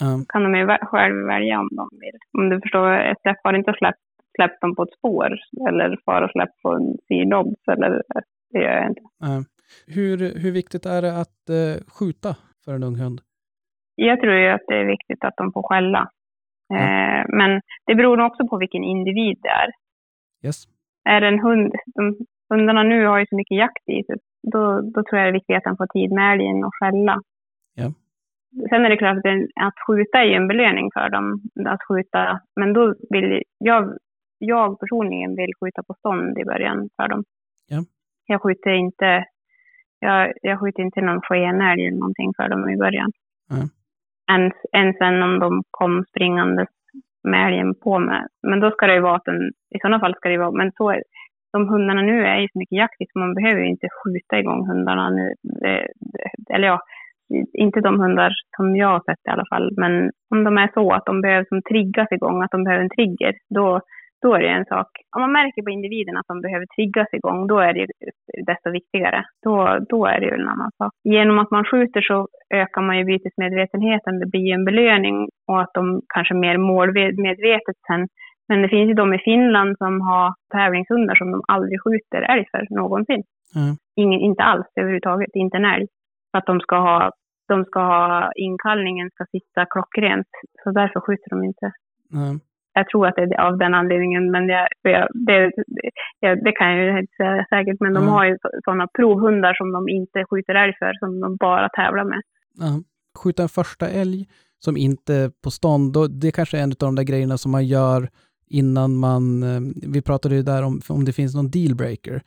Ja. 0.00 0.06
kan 0.28 0.42
de 0.42 0.54
ju 0.58 0.66
själv 0.66 1.26
välja 1.26 1.60
om 1.60 1.68
de 1.72 1.88
vill. 1.92 2.18
Om 2.38 2.48
du 2.48 2.60
förstår, 2.60 2.88
jag 2.92 3.22
träffar 3.22 3.54
inte 3.54 3.74
släppt 3.78 4.06
släpp 4.36 4.60
dem 4.60 4.74
på 4.74 4.82
ett 4.82 4.98
spår 4.98 5.30
eller 5.68 5.98
far 6.04 6.22
och 6.22 6.30
släpp 6.30 6.54
på 6.62 6.68
en 6.72 6.96
sidobs 7.08 7.68
eller 7.72 8.02
det 8.50 8.58
gör 8.58 8.72
jag 8.80 8.86
inte. 8.88 9.00
Ja. 9.18 9.44
Hur, 9.86 10.16
hur 10.42 10.52
viktigt 10.52 10.86
är 10.86 11.02
det 11.02 11.20
att 11.20 11.42
eh, 11.48 11.76
skjuta 11.98 12.36
för 12.64 12.72
en 12.74 12.82
ung 12.82 12.96
hund? 12.96 13.20
Jag 13.94 14.20
tror 14.20 14.34
ju 14.34 14.48
att 14.48 14.66
det 14.66 14.76
är 14.76 14.84
viktigt 14.84 15.24
att 15.24 15.36
de 15.36 15.52
får 15.52 15.62
skälla. 15.68 16.02
Eh, 16.74 17.22
men 17.28 17.60
det 17.86 17.94
beror 17.94 18.20
också 18.20 18.48
på 18.48 18.56
vilken 18.58 18.84
individ 18.84 19.38
det 19.42 19.48
är. 19.48 19.70
Yes. 20.46 20.64
Är 21.04 21.20
det 21.20 21.28
en 21.28 21.40
hund, 21.40 21.72
de, 21.94 22.16
hundarna 22.50 22.82
nu 22.82 23.06
har 23.06 23.18
ju 23.18 23.26
så 23.26 23.36
mycket 23.36 23.58
jakt 23.58 23.88
i 23.88 24.04
sig, 24.04 24.16
då, 24.52 24.80
då 24.80 25.02
tror 25.02 25.18
jag 25.18 25.26
det 25.26 25.30
är 25.30 25.40
viktigt 25.40 25.56
att 25.56 25.64
de 25.64 25.76
får 25.76 25.86
tid 25.86 26.12
med 26.12 26.32
älgen 26.32 26.64
och 26.64 26.74
skälla. 26.78 27.20
Ja. 27.74 27.92
Sen 28.68 28.84
är 28.84 28.90
det 28.90 28.96
klart 28.96 29.16
att, 29.16 29.66
att 29.66 29.78
skjuta 29.86 30.18
är 30.18 30.24
ju 30.24 30.34
en 30.34 30.48
belöning 30.48 30.90
för 30.94 31.08
dem, 31.08 31.40
att 31.66 31.82
skjuta. 31.88 32.40
Men 32.56 32.72
då 32.72 32.94
vill 33.10 33.42
jag, 33.58 33.96
jag 34.38 34.80
personligen 34.80 35.36
vill 35.36 35.52
skjuta 35.60 35.82
på 35.82 35.94
stånd 35.94 36.38
i 36.38 36.44
början 36.44 36.88
för 36.96 37.08
dem. 37.08 37.24
Ja. 37.68 37.78
Jag 38.26 38.42
skjuter 38.42 38.70
inte, 38.70 39.24
jag, 40.00 40.32
jag 40.42 40.60
skjuter 40.60 40.82
inte 40.82 41.00
någon 41.00 41.20
skenälg 41.20 41.86
eller 41.86 41.98
någonting 41.98 42.32
för 42.36 42.48
dem 42.48 42.68
i 42.68 42.76
början. 42.76 43.12
Nej. 43.50 43.68
Än, 44.30 44.52
än 44.72 44.94
sen 44.98 45.22
om 45.22 45.38
de 45.38 45.62
kom 45.70 46.04
springande 46.08 46.66
med 47.24 47.46
älgen 47.46 47.74
på 47.74 47.98
mig. 47.98 48.22
Men 48.42 48.60
då 48.60 48.70
ska 48.70 48.86
det 48.86 48.94
ju 48.94 49.00
vara 49.00 49.16
att 49.16 49.24
den, 49.24 49.52
i 49.74 49.78
sådana 49.80 50.00
fall 50.00 50.14
ska 50.14 50.28
det 50.28 50.32
ju 50.32 50.40
vara, 50.40 50.50
men 50.50 50.72
så 50.72 50.90
är, 50.90 51.02
de 51.56 51.68
hundarna 51.68 52.02
nu 52.02 52.16
är 52.32 52.38
ju 52.40 52.48
så 52.52 52.58
mycket 52.58 52.78
jakt 52.82 53.10
så 53.12 53.18
man 53.18 53.34
behöver 53.34 53.60
ju 53.60 53.68
inte 53.74 53.88
skjuta 53.98 54.38
igång 54.38 54.60
hundarna 54.70 55.10
nu. 55.10 55.26
Eller 56.54 56.68
ja, 56.68 56.78
inte 57.64 57.80
de 57.80 58.00
hundar 58.00 58.32
som 58.56 58.76
jag 58.76 58.88
har 58.88 59.02
sett 59.06 59.26
i 59.28 59.30
alla 59.30 59.48
fall, 59.52 59.66
men 59.76 59.92
om 60.34 60.44
de 60.44 60.58
är 60.58 60.70
så 60.74 60.92
att 60.92 61.06
de 61.06 61.20
behöver 61.20 61.46
som 61.48 61.62
triggas 61.62 62.12
igång, 62.12 62.42
att 62.42 62.50
de 62.50 62.64
behöver 62.64 62.84
en 62.84 62.96
trigger, 62.96 63.34
då, 63.54 63.80
då 64.22 64.34
är 64.34 64.40
det 64.40 64.48
en 64.48 64.64
sak. 64.64 64.88
Om 65.16 65.20
man 65.22 65.32
märker 65.32 65.62
på 65.62 65.70
individen 65.70 66.16
att 66.16 66.30
de 66.32 66.40
behöver 66.40 66.66
triggas 66.76 67.10
igång, 67.12 67.46
då 67.46 67.58
är 67.58 67.72
det 67.72 67.80
ju 67.80 67.86
desto 68.46 68.70
viktigare. 68.70 69.24
Då, 69.44 69.78
då 69.88 70.06
är 70.06 70.20
det 70.20 70.26
ju 70.26 70.34
en 70.34 70.48
annan 70.48 70.70
sak. 70.78 70.92
Genom 71.04 71.38
att 71.38 71.50
man 71.50 71.64
skjuter 71.64 72.00
så 72.00 72.28
ökar 72.54 72.82
man 72.82 72.98
ju 72.98 73.04
bytesmedvetenheten. 73.04 74.18
Det 74.20 74.26
blir 74.26 74.46
ju 74.48 74.52
en 74.52 74.64
belöning 74.64 75.16
och 75.48 75.60
att 75.60 75.74
de 75.74 76.00
kanske 76.14 76.34
mer 76.34 76.56
målmedvetet 76.56 77.78
sen. 77.88 78.08
Men 78.48 78.62
det 78.62 78.68
finns 78.68 78.88
ju 78.90 78.94
de 78.94 79.14
i 79.14 79.18
Finland 79.18 79.78
som 79.78 80.00
har 80.00 80.34
tävlingshundar 80.52 81.14
som 81.14 81.30
de 81.32 81.42
aldrig 81.48 81.82
skjuter 81.82 82.22
älg 82.32 82.44
för 82.50 82.66
någonsin. 82.74 83.22
Mm. 83.56 83.76
Ingen, 83.96 84.20
inte 84.20 84.42
alls 84.42 84.66
överhuvudtaget, 84.76 85.30
inte 85.34 85.56
en 85.56 85.64
älg. 85.64 85.86
För 86.30 86.38
att 86.38 86.46
de 86.46 86.60
ska 86.60 86.76
ha, 86.78 87.10
de 87.48 87.64
ska 87.64 87.80
ha, 87.80 88.32
inkallningen 88.36 89.10
ska 89.10 89.24
sitta 89.24 89.66
klockrent. 89.70 90.26
Så 90.64 90.70
därför 90.70 91.00
skjuter 91.00 91.30
de 91.30 91.44
inte. 91.44 91.72
Ja. 92.10 92.38
Jag 92.74 92.88
tror 92.88 93.06
att 93.06 93.14
det 93.16 93.22
är 93.22 93.40
av 93.40 93.58
den 93.58 93.74
anledningen, 93.74 94.30
men 94.30 94.48
jag, 94.48 94.68
det, 94.82 95.50
det, 96.20 96.34
det 96.44 96.52
kan 96.52 96.70
jag 96.70 96.84
ju 96.84 96.98
inte 97.00 97.12
säga 97.16 97.46
säkert. 97.50 97.80
Men 97.80 97.94
de 97.94 98.02
Mm. 98.02 98.12
har 98.12 98.24
ju 98.24 98.38
sådana 98.64 98.86
provhundar 98.96 99.54
som 99.54 99.72
de 99.72 99.88
inte 99.88 100.24
skjuter 100.30 100.54
älg 100.54 100.72
för, 100.78 100.92
som 100.98 101.20
de 101.20 101.36
bara 101.36 101.68
tävlar 101.68 102.04
med. 102.04 102.20
Ja. 102.58 102.80
Skjuta 103.22 103.42
en 103.42 103.48
första 103.48 103.88
älg 103.88 104.26
som 104.58 104.76
inte 104.76 105.30
på 105.44 105.50
stånd, 105.50 105.92
då, 105.92 106.06
det 106.06 106.30
kanske 106.30 106.58
är 106.58 106.62
en 106.62 106.70
av 106.70 106.76
de 106.88 106.94
där 106.94 107.02
grejerna 107.02 107.36
som 107.38 107.52
man 107.52 107.66
gör 107.66 108.08
innan 108.50 108.96
man, 108.96 109.42
eh, 109.42 109.60
vi 109.92 110.02
pratade 110.02 110.34
ju 110.34 110.42
där 110.42 110.62
om, 110.64 110.80
om 110.88 111.04
det 111.04 111.12
finns 111.12 111.34
någon 111.34 111.50
dealbreaker. 111.50 112.20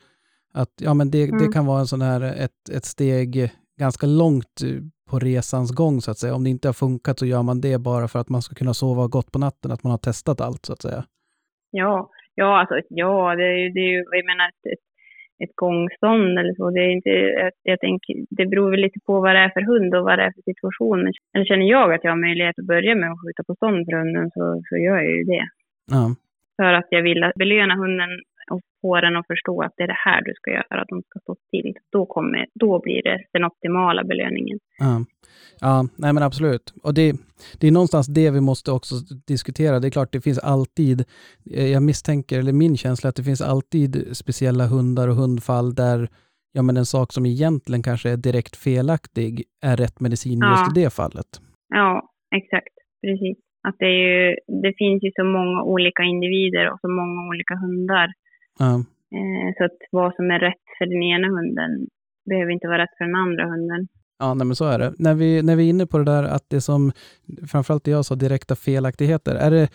Att 0.54 0.72
ja, 0.80 0.94
men 0.94 1.10
det, 1.10 1.26
det 1.26 1.32
Mm. 1.32 1.52
kan 1.52 1.66
vara 1.66 1.80
en 1.80 1.86
sån 1.86 2.02
här, 2.02 2.20
ett, 2.44 2.68
ett 2.76 2.84
steg 2.84 3.50
ganska 3.78 4.06
långt 4.06 4.54
eh, 4.64 4.80
på 5.10 5.18
resans 5.18 5.70
gång 5.74 6.00
så 6.00 6.10
att 6.10 6.18
säga. 6.18 6.34
Om 6.34 6.44
det 6.44 6.50
inte 6.50 6.68
har 6.68 6.72
funkat 6.72 7.18
så 7.18 7.26
gör 7.26 7.42
man 7.42 7.60
det 7.60 7.78
bara 7.80 8.08
för 8.08 8.18
att 8.18 8.28
man 8.28 8.42
ska 8.42 8.54
kunna 8.54 8.74
sova 8.74 9.06
gott 9.06 9.32
på 9.32 9.38
natten, 9.38 9.70
att 9.72 9.82
man 9.84 9.90
har 9.90 9.98
testat 9.98 10.40
allt 10.40 10.66
så 10.66 10.72
att 10.72 10.82
säga. 10.82 11.04
Ja, 11.70 12.10
ja, 12.34 12.60
alltså, 12.60 12.74
ja 12.88 13.36
det, 13.36 13.44
är 13.44 13.56
ju- 13.62 13.70
det 13.74 13.80
är 13.80 13.90
ju, 13.94 13.98
jag 14.18 14.26
menar 14.30 14.48
ett, 14.48 14.64
ett, 14.72 14.84
ett 15.44 15.54
gångstånd 15.64 16.38
eller 16.38 16.54
så. 16.54 16.70
Det 16.70 16.80
är 16.80 16.90
inte, 16.98 17.10
jag, 17.42 17.50
jag 17.62 17.80
tänker, 17.80 18.14
det 18.38 18.46
beror 18.46 18.70
väl 18.70 18.80
lite 18.80 19.00
på 19.06 19.20
vad 19.20 19.34
det 19.34 19.38
är 19.46 19.50
för 19.56 19.64
hund 19.72 19.94
och 19.94 20.04
vad 20.04 20.18
det 20.18 20.24
är 20.24 20.32
för 20.36 20.42
situation. 20.52 20.98
Men 21.34 21.44
känner 21.44 21.66
jag 21.76 21.86
att 21.94 22.04
jag 22.04 22.10
har 22.10 22.20
möjlighet 22.26 22.58
att 22.58 22.66
börja 22.74 22.94
med 22.94 23.10
att 23.12 23.20
skjuta 23.22 23.42
på 23.48 23.54
stånd 23.54 23.80
för 23.86 23.94
hunden 24.00 24.30
så, 24.34 24.62
så 24.68 24.74
gör 24.86 24.96
jag 25.06 25.16
ju 25.18 25.24
det. 25.34 25.44
Ja, 25.90 26.14
För 26.56 26.72
att 26.72 26.86
jag 26.90 27.02
vill 27.02 27.32
belöna 27.38 27.74
hunden 27.74 28.10
och 28.50 28.60
få 28.80 29.00
den 29.00 29.16
att 29.16 29.26
förstå 29.26 29.62
att 29.62 29.72
det 29.76 29.82
är 29.82 29.86
det 29.86 30.02
här 30.06 30.22
du 30.24 30.32
ska 30.34 30.50
göra, 30.50 30.82
att 30.82 30.88
de 30.88 31.02
ska 31.02 31.18
stå 31.20 31.36
still. 31.46 31.74
Då, 31.92 32.06
kommer, 32.06 32.46
då 32.54 32.80
blir 32.80 33.02
det 33.02 33.18
den 33.32 33.44
optimala 33.44 34.04
belöningen. 34.04 34.58
ja. 34.78 35.04
ja 35.60 35.84
nej 35.96 36.12
men 36.12 36.22
absolut. 36.22 36.74
Och 36.82 36.94
det, 36.94 37.12
det 37.60 37.66
är 37.66 37.72
någonstans 37.72 38.06
det 38.06 38.30
vi 38.30 38.40
måste 38.40 38.72
också 38.72 38.94
diskutera. 39.26 39.80
Det 39.80 39.88
är 39.88 39.90
klart, 39.90 40.12
det 40.12 40.20
finns 40.20 40.38
alltid, 40.38 41.04
eh, 41.54 41.66
jag 41.72 41.82
misstänker, 41.82 42.38
eller 42.38 42.52
min 42.52 42.76
känsla 42.76 43.08
att 43.10 43.16
det 43.16 43.24
finns 43.24 43.42
alltid 43.42 44.16
speciella 44.16 44.66
hundar 44.66 45.08
och 45.08 45.16
hundfall 45.16 45.74
där 45.74 46.08
ja, 46.52 46.62
men 46.62 46.76
en 46.76 46.86
sak 46.86 47.12
som 47.12 47.26
egentligen 47.26 47.82
kanske 47.82 48.10
är 48.10 48.16
direkt 48.16 48.56
felaktig 48.56 49.42
är 49.62 49.76
rätt 49.76 50.00
medicin 50.00 50.38
Ja. 50.42 50.50
just 50.50 50.76
i 50.78 50.80
det 50.80 50.90
fallet. 50.90 51.26
Ja, 51.68 52.10
exakt. 52.36 52.74
Precis. 53.02 53.38
Att 53.68 53.76
det, 53.78 53.86
är 53.86 53.98
ju, 54.08 54.36
det 54.62 54.72
finns 54.78 55.02
ju 55.02 55.10
så 55.14 55.24
många 55.24 55.62
olika 55.62 56.02
individer 56.02 56.72
och 56.72 56.80
så 56.80 56.88
många 56.88 57.28
olika 57.28 57.54
hundar. 57.54 58.08
Eh, 59.16 59.48
så 59.58 59.64
att 59.64 59.78
vad 59.90 60.14
som 60.14 60.30
är 60.30 60.38
rätt 60.38 60.66
för 60.78 60.86
den 60.86 61.02
ena 61.02 61.28
hunden 61.28 61.70
behöver 62.28 62.52
inte 62.52 62.68
vara 62.68 62.82
rätt 62.82 62.96
för 62.98 63.04
den 63.04 63.14
andra 63.14 63.44
hunden. 63.44 63.88
ja 64.18 64.34
nej, 64.34 64.46
men 64.46 64.56
så 64.56 64.64
är 64.64 64.78
det. 64.78 64.92
När 64.98 65.14
vi, 65.14 65.42
när 65.42 65.56
vi 65.56 65.66
är 65.66 65.70
inne 65.70 65.86
på 65.86 65.98
det 65.98 66.04
där 66.04 66.24
att 66.24 66.50
det 66.50 66.60
som, 66.60 66.92
framförallt 67.52 67.84
det 67.84 67.90
jag 67.90 68.04
sa, 68.04 68.14
direkta 68.14 68.56
felaktigheter, 68.56 69.34
är 69.34 69.50
det, 69.50 69.68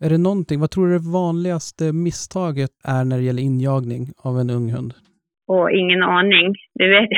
är 0.00 0.10
det 0.10 0.18
någonting, 0.18 0.60
vad 0.60 0.70
tror 0.70 0.86
du 0.86 0.92
det 0.92 1.10
vanligaste 1.12 1.92
misstaget 1.92 2.70
är 2.84 3.04
när 3.04 3.16
det 3.16 3.22
gäller 3.22 3.42
injagning 3.42 4.02
av 4.16 4.40
en 4.40 4.50
ung 4.50 4.72
hund? 4.72 4.94
Och 5.48 5.70
ingen 5.70 6.02
aning. 6.02 6.54
Det 6.74 6.88
vet, 6.88 7.08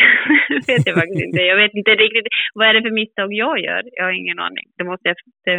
det 0.67 0.73
vet 0.73 0.87
jag 0.87 0.97
faktiskt 1.01 1.25
inte. 1.27 1.41
Jag 1.53 1.57
vet 1.63 1.75
inte 1.81 1.91
riktigt. 2.05 2.27
Vad 2.59 2.65
är 2.69 2.75
det 2.75 2.83
för 2.87 2.95
misstag 3.01 3.29
jag 3.45 3.55
gör? 3.67 3.83
Jag 3.99 4.05
har 4.05 4.13
ingen 4.23 4.39
aning. 4.47 4.67
Det, 4.79 4.85
måste 4.91 5.09
jag, 5.11 5.17
det, 5.45 5.57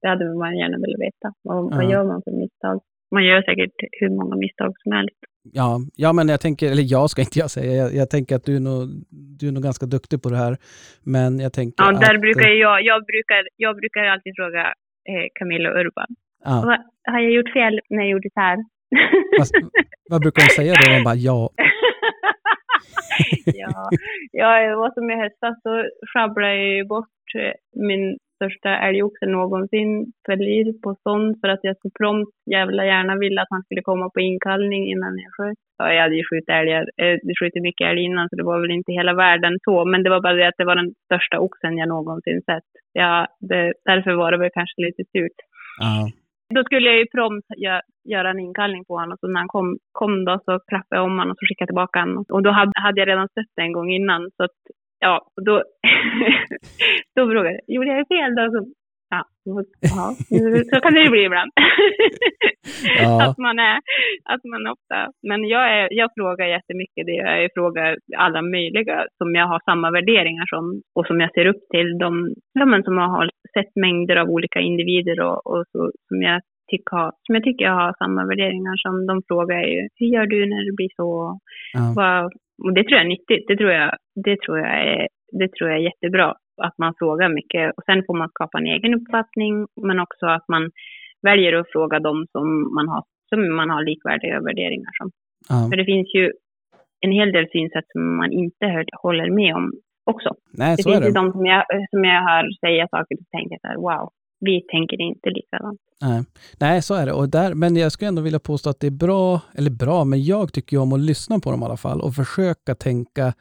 det 0.00 0.08
hade 0.12 0.24
man 0.42 0.56
gärna 0.60 0.76
velat 0.84 1.00
veta. 1.06 1.28
Vad, 1.48 1.58
vad 1.76 1.84
Ja. 1.84 1.90
gör 1.92 2.04
man 2.04 2.22
för 2.26 2.32
misstag? 2.42 2.76
Man 3.10 3.24
gör 3.24 3.42
säkert 3.42 3.76
hur 4.00 4.10
många 4.18 4.36
misstag 4.36 4.72
som 4.82 4.92
helst. 4.92 5.16
Ja, 5.52 5.78
ja, 5.96 6.12
men 6.12 6.28
jag 6.28 6.40
tänker, 6.40 6.66
eller 6.72 6.86
jag 6.96 7.10
ska 7.10 7.22
inte 7.22 7.38
jag 7.38 7.50
säga, 7.50 7.72
jag, 7.82 7.94
jag 8.00 8.10
tänker 8.10 8.36
att 8.36 8.44
du 8.44 8.56
är, 8.56 8.60
nog, 8.60 8.80
du 9.40 9.48
är 9.48 9.52
nog 9.52 9.62
ganska 9.62 9.86
duktig 9.86 10.22
på 10.22 10.28
det 10.28 10.36
här. 10.44 10.54
Men 11.14 11.30
jag 11.44 11.52
tänker 11.52 11.84
Ja, 11.84 11.92
där 11.92 12.14
att, 12.14 12.20
brukar 12.20 12.48
jag, 12.48 12.76
jag, 12.90 12.98
brukar, 13.10 13.40
jag 13.56 13.76
brukar 13.76 14.02
alltid 14.04 14.32
fråga 14.36 14.62
eh, 15.10 15.26
Camilla 15.38 15.68
och 15.72 15.78
Urban. 15.80 16.10
ja, 16.44 16.62
Vad, 16.66 16.78
har 17.14 17.20
jag 17.20 17.32
gjort 17.32 17.52
fel 17.52 17.80
när 17.90 17.98
jag 18.04 18.10
gjorde 18.10 18.28
så 18.34 18.40
här? 18.40 18.58
vad, 19.38 19.48
vad 20.10 20.20
brukar 20.20 20.40
de 20.46 20.50
säga 20.58 20.72
då? 20.80 20.84
De 20.96 21.04
bara 21.04 21.14
ja. 21.14 21.50
ja, 23.62 23.88
ja, 24.32 24.68
det 24.68 24.76
var 24.76 24.90
som 24.94 25.10
i 25.10 25.16
höstas 25.22 25.56
så 25.62 25.72
sjabblade 26.12 26.56
jag 26.56 26.76
ju 26.76 26.84
bort 26.84 27.26
eh, 27.38 27.54
min 27.88 28.18
största 28.38 28.70
älgoxe 28.88 29.26
någonsin, 29.26 30.12
Felir, 30.26 30.66
på 30.82 30.96
sån 31.02 31.24
för 31.40 31.48
att 31.48 31.60
jag 31.62 31.76
så 31.82 31.90
prompt 31.98 32.34
jävla 32.50 32.84
gärna 32.86 33.16
ville 33.16 33.42
att 33.42 33.54
han 33.54 33.62
skulle 33.62 33.82
komma 33.82 34.10
på 34.10 34.20
inkallning 34.20 34.82
innan 34.92 35.18
jag 35.18 35.32
sköt. 35.36 35.58
Ja, 35.78 35.92
jag 35.92 36.02
hade 36.02 36.16
ju 36.16 36.24
skjutit 36.24 36.48
älgar, 36.48 36.84
eh, 37.02 37.18
skjutit 37.40 37.62
mycket 37.62 37.88
älg 37.90 38.02
innan 38.02 38.28
så 38.28 38.36
det 38.36 38.44
var 38.50 38.60
väl 38.60 38.70
inte 38.78 38.92
hela 38.92 39.14
världen 39.14 39.58
så, 39.64 39.84
men 39.84 40.02
det 40.02 40.10
var 40.10 40.20
bara 40.20 40.34
det 40.34 40.48
att 40.48 40.58
det 40.58 40.70
var 40.70 40.76
den 40.76 40.92
största 41.04 41.38
oxen 41.38 41.78
jag 41.78 41.88
någonsin 41.88 42.40
sett. 42.48 42.70
Ja, 42.92 43.26
det, 43.40 43.72
därför 43.84 44.12
var 44.12 44.32
det 44.32 44.38
väl 44.38 44.50
kanske 44.54 44.82
lite 44.82 45.02
surt. 45.12 45.38
ja. 45.80 46.10
Då 46.54 46.64
skulle 46.64 46.88
jag 46.88 46.98
ju 46.98 47.06
prompt 47.06 47.46
gö- 47.64 47.88
göra 48.04 48.30
en 48.30 48.38
inkallning 48.38 48.84
på 48.84 48.94
honom. 48.94 49.12
Och 49.12 49.18
så 49.20 49.26
när 49.28 49.40
han 49.40 49.48
kom, 49.48 49.78
kom 49.92 50.24
då 50.24 50.40
så 50.44 50.58
klappade 50.68 51.00
jag 51.00 51.04
om 51.04 51.18
honom 51.18 51.30
och 51.30 51.38
så 51.38 51.46
skickade 51.46 51.62
jag 51.62 51.68
tillbaka 51.68 52.00
honom. 52.00 52.24
Och 52.28 52.42
då 52.42 52.50
hade, 52.50 52.72
hade 52.74 53.00
jag 53.00 53.08
redan 53.08 53.28
sett 53.28 53.52
det 53.56 53.62
en 53.62 53.72
gång 53.72 53.90
innan. 53.90 54.30
Så 54.36 54.44
att, 54.44 54.58
ja, 54.98 55.28
då, 55.46 55.54
då 57.16 57.30
frågade 57.30 57.52
jag, 57.52 57.60
gjorde 57.74 57.88
jag 57.88 58.08
fel 58.08 58.34
då? 58.34 58.42
Så, 58.52 58.58
ja, 59.10 59.22
ja, 59.80 60.14
så 60.70 60.80
kan 60.80 60.94
det 60.94 61.00
ju 61.00 61.10
bli 61.10 61.24
ibland. 61.24 61.50
Ja. 62.98 63.24
att 63.24 63.38
man 63.38 63.58
är, 63.58 63.78
att 64.32 64.44
man 64.44 64.66
ofta, 64.74 64.98
men 65.28 65.48
jag, 65.48 65.64
är, 65.76 65.88
jag 65.90 66.10
frågar 66.16 66.46
jättemycket 66.46 67.06
det. 67.06 67.20
Jag 67.42 67.50
frågar 67.54 67.96
alla 68.18 68.42
möjliga 68.42 69.06
som 69.18 69.34
jag 69.34 69.46
har 69.46 69.60
samma 69.64 69.90
värderingar 69.90 70.46
som 70.46 70.82
och 70.94 71.06
som 71.06 71.20
jag 71.20 71.32
ser 71.32 71.46
upp 71.46 71.62
till. 71.72 71.98
De, 71.98 72.34
men 72.54 72.82
som 72.82 72.96
har 72.98 73.30
sett 73.54 73.72
mängder 73.76 74.16
av 74.16 74.28
olika 74.28 74.60
individer 74.60 75.20
och, 75.20 75.46
och 75.46 75.64
så, 75.72 75.90
som, 76.08 76.22
jag 76.22 76.40
tycker 76.70 76.96
har, 76.96 77.12
som 77.26 77.34
jag 77.34 77.44
tycker 77.44 77.64
jag 77.64 77.74
har 77.82 77.94
samma 77.98 78.26
värderingar 78.26 78.76
som. 78.76 79.06
De 79.06 79.22
frågar 79.28 79.60
ju, 79.62 79.88
hur 79.98 80.06
gör 80.06 80.26
du 80.26 80.40
när 80.46 80.64
det 80.66 80.76
blir 80.76 80.92
så? 80.96 81.38
Ja. 81.72 81.92
Vad, 81.96 82.24
och 82.64 82.72
det 82.74 82.84
tror 82.84 82.96
jag 82.98 83.04
är 83.04 83.14
nyttigt. 83.16 83.44
Det 83.48 83.56
tror 83.56 83.70
jag, 83.70 83.90
det 84.24 84.40
tror 84.40 84.58
jag, 84.58 84.72
är, 84.88 85.08
det 85.38 85.48
tror 85.52 85.70
jag 85.70 85.78
är 85.78 85.88
jättebra. 85.90 86.34
Att 86.58 86.78
man 86.78 86.94
frågar 86.98 87.28
mycket. 87.28 87.72
Och 87.76 87.84
sen 87.86 88.02
får 88.06 88.16
man 88.18 88.28
skapa 88.28 88.58
en 88.58 88.66
egen 88.66 88.94
uppfattning. 88.94 89.66
Men 89.88 90.00
också 90.00 90.26
att 90.26 90.48
man 90.48 90.70
väljer 91.22 91.52
att 91.52 91.72
fråga 91.72 91.98
dem 92.00 92.26
som 92.32 92.74
man 92.74 92.88
har, 92.88 93.02
som 93.28 93.56
man 93.56 93.70
har 93.70 93.82
likvärdiga 93.84 94.40
värderingar 94.40 94.90
som. 94.98 95.10
Ja. 95.48 95.68
För 95.70 95.76
det 95.76 95.84
finns 95.84 96.14
ju 96.14 96.32
en 97.00 97.12
hel 97.12 97.32
del 97.32 97.46
synsätt 97.52 97.84
som 97.92 98.16
man 98.16 98.32
inte 98.32 98.66
hör, 98.66 98.84
håller 99.02 99.30
med 99.30 99.54
om 99.54 99.72
också. 100.04 100.30
Nej, 100.52 100.76
Det 100.76 100.82
finns 100.82 100.96
ju 100.96 101.00
det. 101.00 101.12
de 101.20 101.32
som 101.32 101.46
jag, 101.46 101.64
som 101.90 102.04
jag 102.04 102.22
hör 102.28 102.44
säga 102.66 102.88
saker 102.90 103.14
och 103.20 103.30
tänker 103.36 103.58
så 103.60 103.66
här, 103.68 103.76
wow, 103.76 104.10
vi 104.40 104.62
tänker 104.72 105.00
inte 105.00 105.30
likadant. 105.30 105.80
Nej. 106.00 106.22
Nej, 106.60 106.82
så 106.82 106.94
är 106.94 107.06
det. 107.06 107.12
Och 107.12 107.28
där, 107.28 107.54
men 107.54 107.76
jag 107.76 107.92
skulle 107.92 108.08
ändå 108.08 108.22
vilja 108.22 108.38
påstå 108.40 108.70
att 108.70 108.80
det 108.80 108.86
är 108.86 108.98
bra, 109.06 109.40
eller 109.58 109.70
bra, 109.70 110.04
men 110.04 110.24
jag 110.24 110.52
tycker 110.52 110.76
ju 110.76 110.82
om 110.82 110.92
att 110.92 111.00
lyssna 111.00 111.38
på 111.38 111.50
dem 111.50 111.62
i 111.62 111.64
alla 111.64 111.76
fall 111.76 112.00
och 112.00 112.14
försöka 112.14 112.74
tänka, 112.74 113.32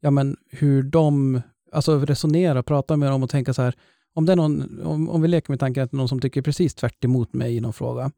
ja 0.00 0.10
men 0.10 0.36
hur 0.60 0.82
de, 0.82 1.40
alltså 1.72 1.98
resonera, 1.98 2.62
prata 2.62 2.96
med 2.96 3.10
dem 3.10 3.22
och 3.22 3.30
tänka 3.30 3.54
så 3.54 3.62
här, 3.62 3.74
om 4.14 4.26
det 4.26 4.32
är 4.32 4.36
någon, 4.36 4.80
om, 4.84 5.08
om 5.08 5.22
vi 5.22 5.28
leker 5.28 5.52
med 5.52 5.60
tanken 5.60 5.82
att 5.84 5.90
det 5.90 5.94
är 5.94 5.98
någon 5.98 6.08
som 6.08 6.20
tycker 6.20 6.42
precis 6.42 6.74
tvärt 6.74 7.04
emot 7.04 7.32
mig 7.34 7.56
i 7.56 7.60
någon 7.60 7.72
fråga, 7.72 8.10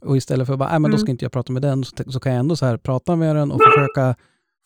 och 0.00 0.16
istället 0.16 0.46
för 0.46 0.52
att 0.54 0.58
bara, 0.58 0.70
nej 0.70 0.78
men 0.80 0.90
då 0.90 0.94
Mm. 0.96 0.98
ska 1.06 1.10
inte 1.10 1.24
jag 1.24 1.32
prata 1.32 1.52
med 1.52 1.62
den, 1.62 1.84
så, 1.84 1.96
så 2.06 2.20
kan 2.20 2.32
jag 2.32 2.40
ändå 2.40 2.56
så 2.56 2.66
här 2.66 2.76
prata 2.76 3.16
med 3.16 3.36
den 3.36 3.52
och 3.52 3.60
försöka 3.62 4.14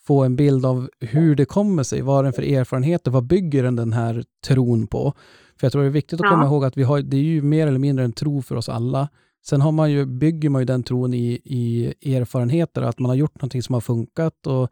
få 0.07 0.25
en 0.25 0.37
bild 0.37 0.67
av 0.67 0.89
hur 1.01 1.35
det 1.35 1.45
kommer 1.45 1.83
sig, 1.83 2.03
vad 2.03 2.19
är 2.19 2.23
den 2.23 2.33
för 2.33 2.43
erfarenheter, 2.43 3.11
vad 3.11 3.25
bygger 3.27 3.63
den 3.63 3.77
den 3.77 3.93
här 3.93 4.25
tron 4.47 4.87
på? 4.87 5.13
För 5.57 5.67
jag 5.67 5.73
tror 5.73 5.83
det 5.83 5.89
är 5.89 5.91
viktigt 5.91 6.21
att 6.21 6.25
Ja. 6.27 6.31
komma 6.31 6.47
ihåg 6.47 6.65
att 6.65 6.77
vi 6.77 6.83
har, 6.83 7.01
det 7.03 7.17
är 7.17 7.21
ju 7.23 7.43
mer 7.43 7.67
eller 7.67 7.79
mindre 7.79 8.05
en 8.05 8.13
tro 8.13 8.43
för 8.43 8.57
oss 8.57 8.69
alla. 8.69 9.09
Sen 9.47 9.61
har 9.61 9.73
man 9.73 9.91
ju, 9.93 10.07
bygger 10.07 10.49
man 10.49 10.61
ju 10.63 10.67
den 10.67 10.83
tron 10.83 11.15
i, 11.15 11.41
i 11.45 12.15
erfarenheter, 12.17 12.83
att 12.83 12.99
man 12.99 13.09
har 13.09 13.17
gjort 13.17 13.35
någonting 13.35 13.63
som 13.63 13.73
har 13.75 13.81
funkat. 13.81 14.47
Och, 14.47 14.69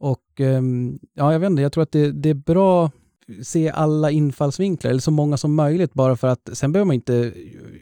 och 0.00 0.40
ehm, 0.40 0.98
ja, 1.14 1.32
jag 1.32 1.40
vet 1.40 1.50
inte, 1.50 1.62
jag 1.62 1.72
tror 1.72 1.82
att 1.82 1.92
det, 1.92 2.12
det 2.22 2.30
är 2.30 2.34
bra 2.54 2.84
att 2.84 2.92
se 3.46 3.70
alla 3.70 4.10
infallsvinklar, 4.10 4.90
eller 4.90 5.00
så 5.00 5.10
många 5.10 5.36
som 5.36 5.54
möjligt, 5.54 5.92
bara 5.92 6.16
för 6.16 6.28
att 6.28 6.56
sen 6.58 6.72
behöver 6.72 6.86
man 6.86 6.94
inte 6.94 7.32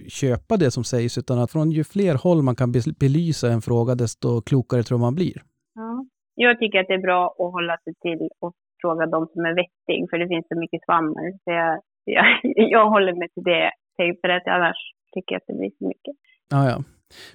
köpa 0.09 0.57
det 0.57 0.71
som 0.71 0.85
sägs, 0.85 1.19
utan 1.19 1.39
att 1.39 1.53
från 1.53 1.71
ju 1.71 1.85
fler 1.85 2.14
håll 2.14 2.43
man 2.43 2.57
kan 2.57 2.73
belysa 3.01 3.49
en 3.53 3.62
fråga, 3.62 3.95
desto 3.95 4.41
klokare 4.41 4.83
tror 4.83 4.99
man 4.99 5.14
blir. 5.14 5.37
Ja. 5.75 6.07
Jag 6.35 6.59
tycker 6.59 6.81
att 6.81 6.89
det 6.89 6.95
är 6.95 7.09
bra 7.09 7.27
att 7.27 7.53
hålla 7.53 7.77
sig 7.85 7.95
till 8.03 8.29
och 8.41 8.55
fråga 8.83 9.07
de 9.07 9.27
som 9.33 9.45
är 9.45 9.55
vettig, 9.62 10.11
för 10.11 10.19
det 10.19 10.29
finns 10.29 10.49
så 10.49 10.59
mycket 10.59 10.81
svammel. 10.85 11.33
Så 11.45 11.51
jag, 11.51 11.81
jag, 12.05 12.27
jag 12.75 12.91
håller 12.91 13.12
mig 13.12 13.29
till 13.35 13.43
det, 13.43 13.71
för 14.21 14.29
att 14.29 14.47
annars 14.47 14.77
tycker 15.14 15.35
jag 15.35 15.41
att 15.41 15.47
det 15.47 15.59
blir 15.59 15.71
för 15.79 15.87
mycket. 15.87 16.14
Ja, 16.51 16.71
ja. 16.71 16.79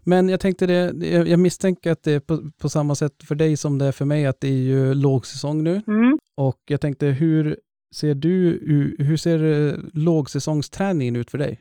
Men 0.03 0.30
jag 0.30 0.39
tänkte 0.39 0.65
det, 0.65 1.05
jag 1.28 1.39
misstänker 1.39 1.91
att 1.91 2.03
det 2.03 2.11
är 2.11 2.19
på, 2.19 2.38
på 2.61 2.69
samma 2.69 2.95
sätt 2.95 3.24
för 3.28 3.36
dig 3.36 3.57
som 3.57 3.78
det 3.78 3.86
är 3.86 3.91
för 3.91 4.05
mig, 4.05 4.26
att 4.26 4.41
det 4.41 4.47
är 4.47 4.63
ju 4.74 4.93
lågsäsong 4.93 5.63
nu. 5.63 5.82
Mm. 5.88 6.17
Och 6.38 6.59
jag 6.67 6.82
tänkte, 6.82 7.05
hur 7.05 7.57
ser 7.95 8.15
du, 8.15 8.38
hur, 8.99 9.17
ser 9.17 9.39
eh, 9.43 9.74
lågsäsongsträningen 9.93 11.15
ut 11.15 11.32
för 11.32 11.38
dig? 11.38 11.59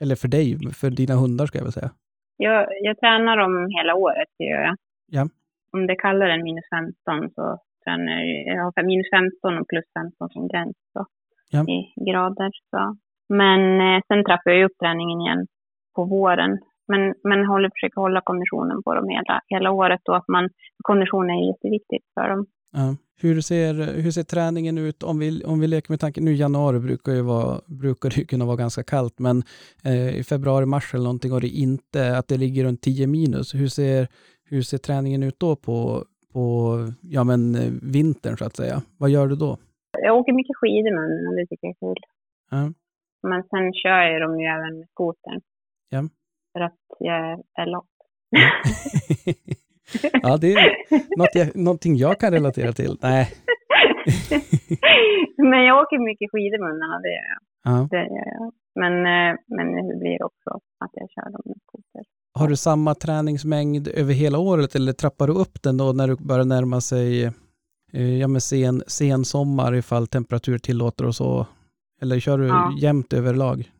Eller 0.00 0.16
för 0.16 0.28
dig, 0.28 0.58
för 0.80 0.90
dina 0.90 1.14
hundar 1.14 1.46
ska 1.46 1.58
jag 1.58 1.64
väl 1.64 1.72
säga. 1.72 1.90
Jag, 2.36 2.66
jag 2.82 2.98
tränar 3.00 3.36
dem 3.36 3.68
hela 3.78 3.94
året, 3.94 4.28
det 4.38 4.44
gör 4.44 4.62
jag. 4.62 4.76
Ja. 5.06 5.28
Om 5.72 5.86
det 5.86 5.96
kallar 5.96 6.26
än 6.28 6.42
minus 6.42 6.64
15 6.70 7.30
så 7.34 7.58
tränar 7.84 8.12
jag, 8.12 8.56
jag 8.56 8.62
har 8.64 8.82
minus 8.82 9.06
15 9.10 9.58
och 9.58 9.68
plus 9.68 9.84
15 9.94 10.30
som 10.30 10.48
gräns 10.48 10.76
så, 10.92 11.06
Ja. 11.50 11.60
i 11.62 11.78
grader. 12.10 12.50
Så. 12.70 12.96
Men 13.28 13.60
eh, 13.80 14.00
sen 14.08 14.24
trappar 14.24 14.50
jag 14.50 14.64
upp 14.64 14.78
träningen 14.82 15.20
igen 15.20 15.46
på 15.94 16.04
våren. 16.04 16.58
Men, 16.88 17.14
men 17.24 17.46
håller, 17.46 17.70
försöker 17.74 18.00
hålla 18.00 18.20
konditionen 18.20 18.82
på 18.82 18.94
dem 18.94 19.08
hela, 19.08 19.40
hela 19.46 19.70
året 19.70 20.08
och 20.08 20.16
att 20.16 20.28
man, 20.28 20.48
konditionen 20.82 21.30
är 21.30 21.46
jätteviktigt 21.52 22.04
för 22.14 22.28
dem. 22.28 22.46
Ja. 22.72 22.96
Hur, 23.20 23.40
ser, 23.40 23.74
hur 24.02 24.10
ser 24.10 24.22
träningen 24.22 24.78
ut 24.78 25.02
om 25.02 25.18
vi, 25.18 25.44
om 25.44 25.60
vi 25.60 25.66
leker 25.66 25.92
med 25.92 26.00
tanken, 26.00 26.24
nu 26.24 26.32
i 26.32 26.36
januari 26.36 26.78
brukar, 26.78 27.12
ju 27.12 27.22
vara, 27.22 27.60
brukar 27.66 28.10
det 28.16 28.24
kunna 28.24 28.44
vara 28.44 28.56
ganska 28.56 28.82
kallt, 28.82 29.18
men 29.18 29.42
eh, 29.84 30.18
i 30.18 30.24
februari, 30.24 30.66
mars 30.66 30.94
eller 30.94 31.04
någonting 31.04 31.32
och 31.32 31.40
det 31.40 31.48
inte, 31.48 32.18
att 32.18 32.28
det 32.28 32.36
ligger 32.36 32.64
runt 32.64 32.82
10 32.82 33.06
minus. 33.06 33.54
Hur 33.54 33.68
ser, 33.68 34.08
hur 34.44 34.62
ser 34.62 34.78
träningen 34.78 35.22
ut 35.22 35.40
då 35.40 35.56
på, 35.56 36.04
på 36.32 36.76
ja, 37.02 37.24
men, 37.24 37.40
vintern 37.82 38.36
så 38.36 38.44
att 38.44 38.56
säga? 38.56 38.82
Vad 38.98 39.10
gör 39.10 39.26
du 39.26 39.36
då? 39.36 39.58
Jag 40.02 40.16
åker 40.16 40.32
mycket 40.32 40.56
skidor 40.56 40.94
med 40.94 41.28
och 41.28 41.36
det 41.36 41.46
tycker 41.46 41.66
jag 41.66 41.76
är 41.76 41.94
kul. 41.94 42.02
Ja. 42.50 42.72
Men 43.22 43.42
sen 43.42 43.72
kör 43.72 44.02
jag 44.02 44.20
dem 44.22 44.40
ju 44.40 44.46
även 44.46 44.78
med 44.78 44.88
skotern. 44.88 45.40
Ja. 45.88 46.02
För 46.58 46.64
att 46.64 46.78
jag 46.98 47.42
är 47.62 47.66
lat. 47.66 47.84
ja, 50.22 50.36
det 50.36 50.52
är 50.52 50.76
något 51.18 51.34
jag, 51.34 51.56
någonting 51.56 51.96
jag 51.96 52.20
kan 52.20 52.32
relatera 52.32 52.72
till. 52.72 52.96
Nej. 53.02 53.28
men 55.50 55.64
jag 55.64 55.82
åker 55.82 55.98
mycket 56.04 56.30
skidor 56.32 56.58
med 56.58 56.68
hundarna, 56.72 56.98
det 57.04 57.08
gör 57.08 57.28
jag. 57.34 57.40
Ja. 57.64 57.88
Det 57.90 57.96
gör 57.96 58.28
jag. 58.38 58.52
Men, 58.74 58.92
eh, 58.92 59.36
men 59.56 59.88
det 59.88 59.96
blir 59.98 60.22
också 60.22 60.50
att 60.84 60.90
jag 60.92 61.10
kör 61.10 61.32
dem 61.32 61.42
med 61.44 61.56
skoter. 61.66 62.02
Har 62.38 62.48
du 62.48 62.56
samma 62.56 62.94
träningsmängd 62.94 63.88
över 63.88 64.12
hela 64.14 64.38
året 64.38 64.74
eller 64.74 64.92
trappar 64.92 65.26
du 65.26 65.32
upp 65.32 65.62
den 65.62 65.76
då 65.76 65.92
när 65.92 66.08
du 66.08 66.16
börjar 66.16 66.44
närma 66.44 66.80
sig 66.80 67.24
eh, 67.92 68.18
ja, 68.18 68.28
men 68.28 68.40
sen, 68.40 68.82
sen 68.86 69.24
sommar 69.24 69.74
ifall 69.74 70.06
temperatur 70.06 70.58
tillåter 70.58 71.06
och 71.06 71.14
så? 71.14 71.46
Eller 72.02 72.20
kör 72.20 72.38
du 72.38 72.46
Ja. 72.46 72.72
jämnt 72.82 73.12
överlag? 73.12 73.70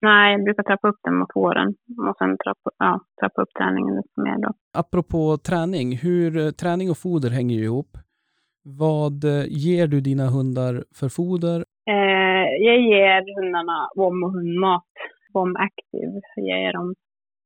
Nej, 0.00 0.32
jag 0.32 0.44
brukar 0.44 0.62
trappa 0.62 0.88
upp 0.88 1.00
den 1.02 1.14
mot 1.14 1.28
våren 1.34 1.68
och 2.08 2.16
sen 2.18 2.36
trappa, 2.44 2.70
ja, 2.78 3.00
trappa 3.20 3.42
upp 3.42 3.54
träningen 3.58 3.96
lite 3.96 4.20
mer 4.20 4.38
då. 4.42 4.52
Apropå 4.72 5.38
träning, 5.48 5.96
hur 5.96 6.36
eh, 6.36 6.50
träning 6.50 6.90
och 6.90 6.98
foder 6.98 7.30
hänger 7.30 7.56
ju 7.56 7.64
ihop. 7.64 7.96
Vad 8.62 9.24
eh, 9.24 9.44
ger 9.48 9.86
du 9.86 10.00
dina 10.00 10.26
hundar 10.26 10.84
för 10.98 11.08
foder? 11.08 11.64
Eh, 11.90 12.46
jag 12.66 12.80
ger 12.80 13.40
hundarna 13.40 13.88
vom 13.96 14.24
och 14.24 14.32
hundmat. 14.32 14.84
Vom 15.34 15.56
Active 15.56 16.20
ger 16.36 16.56
jag 16.56 16.74
dem. 16.74 16.94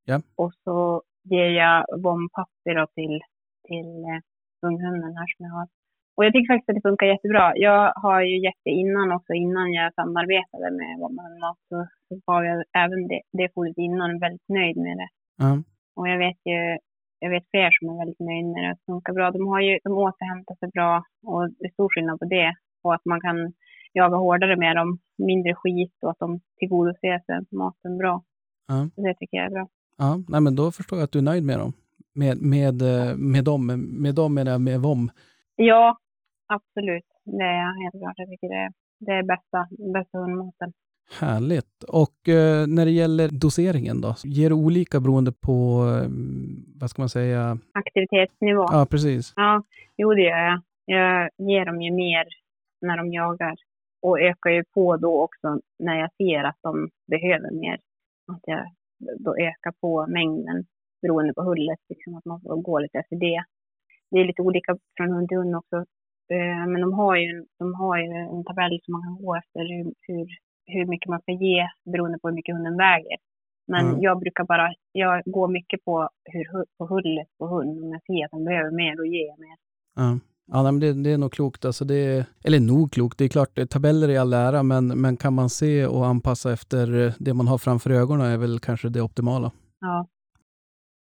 Ja. 0.05 0.21
Och 0.37 0.53
så 0.65 1.03
ger 1.23 1.51
jag 1.51 2.03
vom 2.03 2.29
Pappi 2.33 2.71
då 2.79 2.87
till, 2.95 3.21
till 3.69 3.91
eh, 4.11 4.21
unghunden 4.67 5.17
här 5.17 5.27
som 5.37 5.47
jag 5.47 5.53
har. 5.53 5.69
Och 6.15 6.25
jag 6.25 6.33
tycker 6.33 6.53
faktiskt 6.53 6.71
att 6.71 6.79
det 6.79 6.89
funkar 6.89 7.07
jättebra. 7.07 7.45
Jag 7.57 7.93
har 8.05 8.21
ju 8.31 8.37
gett 8.45 8.63
det 8.65 8.71
innan 8.71 9.13
också, 9.17 9.33
innan 9.33 9.73
jag 9.73 9.95
samarbetade 9.95 10.69
med 10.81 10.93
hundmat. 11.01 11.59
Så, 11.69 11.77
så 12.09 12.13
var 12.25 12.41
jag 12.49 12.57
även 12.85 13.01
det, 13.11 13.21
det 13.39 13.49
fodret 13.55 13.79
innan 13.79 14.19
väldigt 14.25 14.49
nöjd 14.49 14.77
med 14.77 14.97
det. 15.01 15.11
Ja. 15.43 15.51
Och 15.97 16.09
jag 16.09 16.19
vet 16.19 16.41
ju, 16.51 16.59
jag 17.19 17.31
vet 17.31 17.51
fler 17.51 17.71
som 17.71 17.89
är 17.91 17.99
väldigt 18.03 18.21
nöjda 18.29 18.49
med 18.55 18.63
det. 18.65 18.75
Det 18.79 18.87
funkar 18.93 19.13
bra. 19.13 19.31
De, 19.31 19.47
har 19.53 19.61
ju, 19.61 19.79
de 19.85 19.93
återhämtar 19.93 20.55
sig 20.55 20.69
bra 20.77 20.93
och 21.31 21.43
det 21.59 21.67
är 21.67 21.73
stor 21.73 21.89
skillnad 21.93 22.19
på 22.19 22.25
det. 22.25 22.51
Och 22.85 22.95
att 22.95 23.05
man 23.05 23.21
kan 23.21 23.53
jaga 23.93 24.17
hårdare 24.17 24.57
med 24.57 24.77
dem, 24.77 24.99
mindre 25.19 25.55
skit 25.55 25.97
och 26.03 26.11
att 26.11 26.19
de 26.19 26.41
tillgodoser 26.59 27.19
sig 27.27 27.37
maten 27.51 27.99
bra. 27.99 28.23
Så 28.95 29.01
det 29.03 29.15
tycker 29.15 29.37
jag 29.37 29.47
är 29.47 29.51
bra. 29.51 29.69
Ja, 29.99 30.23
nej, 30.29 30.41
men 30.41 30.57
då 30.57 30.73
förstår 30.73 30.99
jag 30.99 31.05
att 31.05 31.13
du 31.13 31.19
är 31.19 31.23
nöjd 31.23 31.45
med 31.45 31.59
dem. 31.59 31.73
Med, 32.15 32.43
med, 32.43 32.83
eh, 32.83 33.17
med 33.17 33.45
dem, 33.45 33.67
med 34.03 34.15
dem 34.15 34.35
menar 34.35 34.53
jag 34.53 34.61
med 34.61 34.81
VOM. 34.81 35.11
Ja, 35.65 35.99
absolut. 36.47 37.05
Det 37.25 37.45
är 37.45 37.59
jag 37.65 37.83
helt 37.83 38.03
klart. 38.03 38.15
Jag 38.17 38.29
tycker 38.29 38.49
det 38.49 38.55
är, 38.55 38.73
det 38.99 39.13
är 39.13 39.23
bästa, 39.23 39.69
bästa 39.93 40.19
hundmaten. 40.19 40.73
Härligt. 41.21 41.85
Och 41.89 42.29
eh, 42.29 42.67
när 42.67 42.85
det 42.85 42.91
gäller 42.91 43.29
doseringen 43.29 44.01
då? 44.01 44.15
Ger 44.25 44.49
du 44.49 44.55
olika 44.55 45.01
beroende 45.01 45.33
på, 45.33 45.57
eh, 45.95 46.09
vad 46.81 46.91
ska 46.91 47.03
man 47.03 47.09
säga? 47.09 47.59
Aktivitetsnivå. 47.73 48.67
Ja, 48.71 48.87
precis. 48.91 49.33
Ja, 49.37 49.63
jo 49.97 50.15
det 50.15 50.23
gör 50.23 50.39
jag. 50.39 50.61
Jag 50.85 51.31
ger 51.39 51.65
dem 51.65 51.83
ju 51.83 51.93
mer 51.93 52.25
när 52.81 52.97
de 52.97 53.13
jagar. 53.13 53.55
Och 54.03 54.21
ökar 54.21 54.51
ju 54.51 54.65
på 54.75 54.97
då 54.97 55.23
också 55.23 55.61
när 55.79 56.01
jag 56.01 56.11
ser 56.17 56.45
att 56.45 56.59
de 56.63 56.89
behöver 57.07 57.51
mer. 57.51 57.79
Att 58.33 58.43
jag 58.47 58.67
då 59.19 59.37
ökar 59.37 59.73
på 59.81 60.07
mängden 60.07 60.65
beroende 61.03 61.35
på 61.35 61.43
hullet. 61.43 61.79
Liksom 61.89 62.15
att 62.15 62.25
man 62.25 62.41
får 62.41 62.57
gå 62.57 62.79
lite 62.79 62.99
efter 62.99 63.17
det. 63.17 63.45
Det 64.13 64.19
är 64.21 64.25
lite 64.25 64.43
olika 64.43 64.77
från 64.97 65.11
hund 65.13 65.29
till 65.29 65.39
hund 65.39 65.57
också. 65.57 65.77
Eh, 66.35 66.63
Men 66.71 66.81
de 66.81 66.93
har 66.93 67.17
ju, 67.17 67.27
en- 67.37 67.47
de 67.59 67.75
har 67.75 67.97
ju 67.99 68.05
en 68.37 68.45
tabell 68.45 68.81
som 68.85 68.93
man 68.93 69.03
kan 69.03 69.17
gå 69.25 69.37
efter 69.37 69.61
hur, 69.73 69.85
hur, 70.09 70.27
hur 70.75 70.87
mycket 70.87 71.09
man 71.11 71.21
ska 71.21 71.33
ge 71.33 71.61
beroende 71.93 72.19
på 72.19 72.29
hur 72.29 72.35
mycket 72.35 72.55
hunden 72.55 72.77
väger. 72.77 73.17
Men 73.73 73.87
Mm. 73.89 74.01
jag 74.03 74.19
brukar 74.21 74.45
bara, 74.45 74.73
jag 74.93 75.23
går 75.25 75.49
mycket 75.49 75.85
på, 75.85 76.09
hur, 76.33 76.45
hu- 76.53 76.65
på 76.79 76.87
hullet 76.87 77.29
på 77.39 77.47
hund. 77.47 77.85
Om 77.85 77.91
jag 77.93 78.03
ser 78.09 78.25
att 78.25 78.31
den 78.31 78.45
behöver 78.45 78.71
mer, 78.71 78.97
då 78.97 79.05
ger 79.05 79.27
jag 79.33 79.39
mer. 79.41 79.57
Ja. 79.97 80.19
Ja, 80.47 80.63
men 80.63 80.81
det, 80.81 80.93
det 81.05 81.11
är 81.13 81.19
nog 81.19 81.33
klokt. 81.33 81.65
Alltså 81.65 81.85
det 81.85 82.27
eller 82.45 82.61
nog 82.61 82.93
klokt, 82.93 83.19
det 83.19 83.25
är 83.25 83.29
klart, 83.29 83.59
eh, 83.59 83.65
tabeller 83.67 84.09
är 84.09 84.21
all 84.21 84.33
ära, 84.33 84.63
men, 84.63 84.87
men 84.89 85.17
kan 85.17 85.35
man 85.35 85.49
se 85.51 85.87
och 85.87 86.07
anpassa 86.07 86.53
efter 86.53 87.07
eh, 87.07 87.13
det 87.19 87.35
man 87.35 87.49
har 87.49 87.59
framför 87.59 87.91
ögonen 87.91 88.27
är 88.27 88.37
väl 88.39 88.59
kanske 88.61 88.89
det 88.89 89.03
optimala. 89.03 89.51
Ja. 89.81 90.07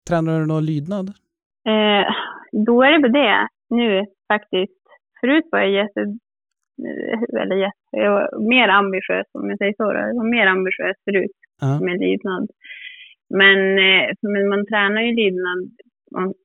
Tränar 0.08 0.40
du 0.40 0.46
någon 0.46 0.64
lydnad? 0.66 1.08
Eh, 1.68 2.06
då 2.52 2.82
är 2.82 2.98
det 2.98 3.08
det 3.08 3.48
nu 3.70 4.04
faktiskt. 4.32 4.80
Förut 5.20 5.44
var 5.52 5.58
jag 5.58 5.70
jätte, 5.70 6.00
eller 7.42 7.56
jätte, 7.56 7.90
jag 7.90 8.10
var 8.12 8.48
mer 8.48 8.68
ambitiös 8.68 9.26
om 9.32 9.50
jag 9.50 9.58
säger 9.58 9.74
så. 9.76 9.84
Då. 9.92 9.98
Jag 9.98 10.14
var 10.16 10.30
mer 10.30 10.46
ambitiös 10.46 10.96
förut 11.04 11.36
Ja. 11.60 11.80
med 11.80 12.00
lydnad. 12.00 12.48
Men, 13.30 13.78
eh, 13.78 14.08
men 14.22 14.48
man 14.48 14.66
tränar 14.66 15.02
ju 15.02 15.14
lydnad 15.14 15.60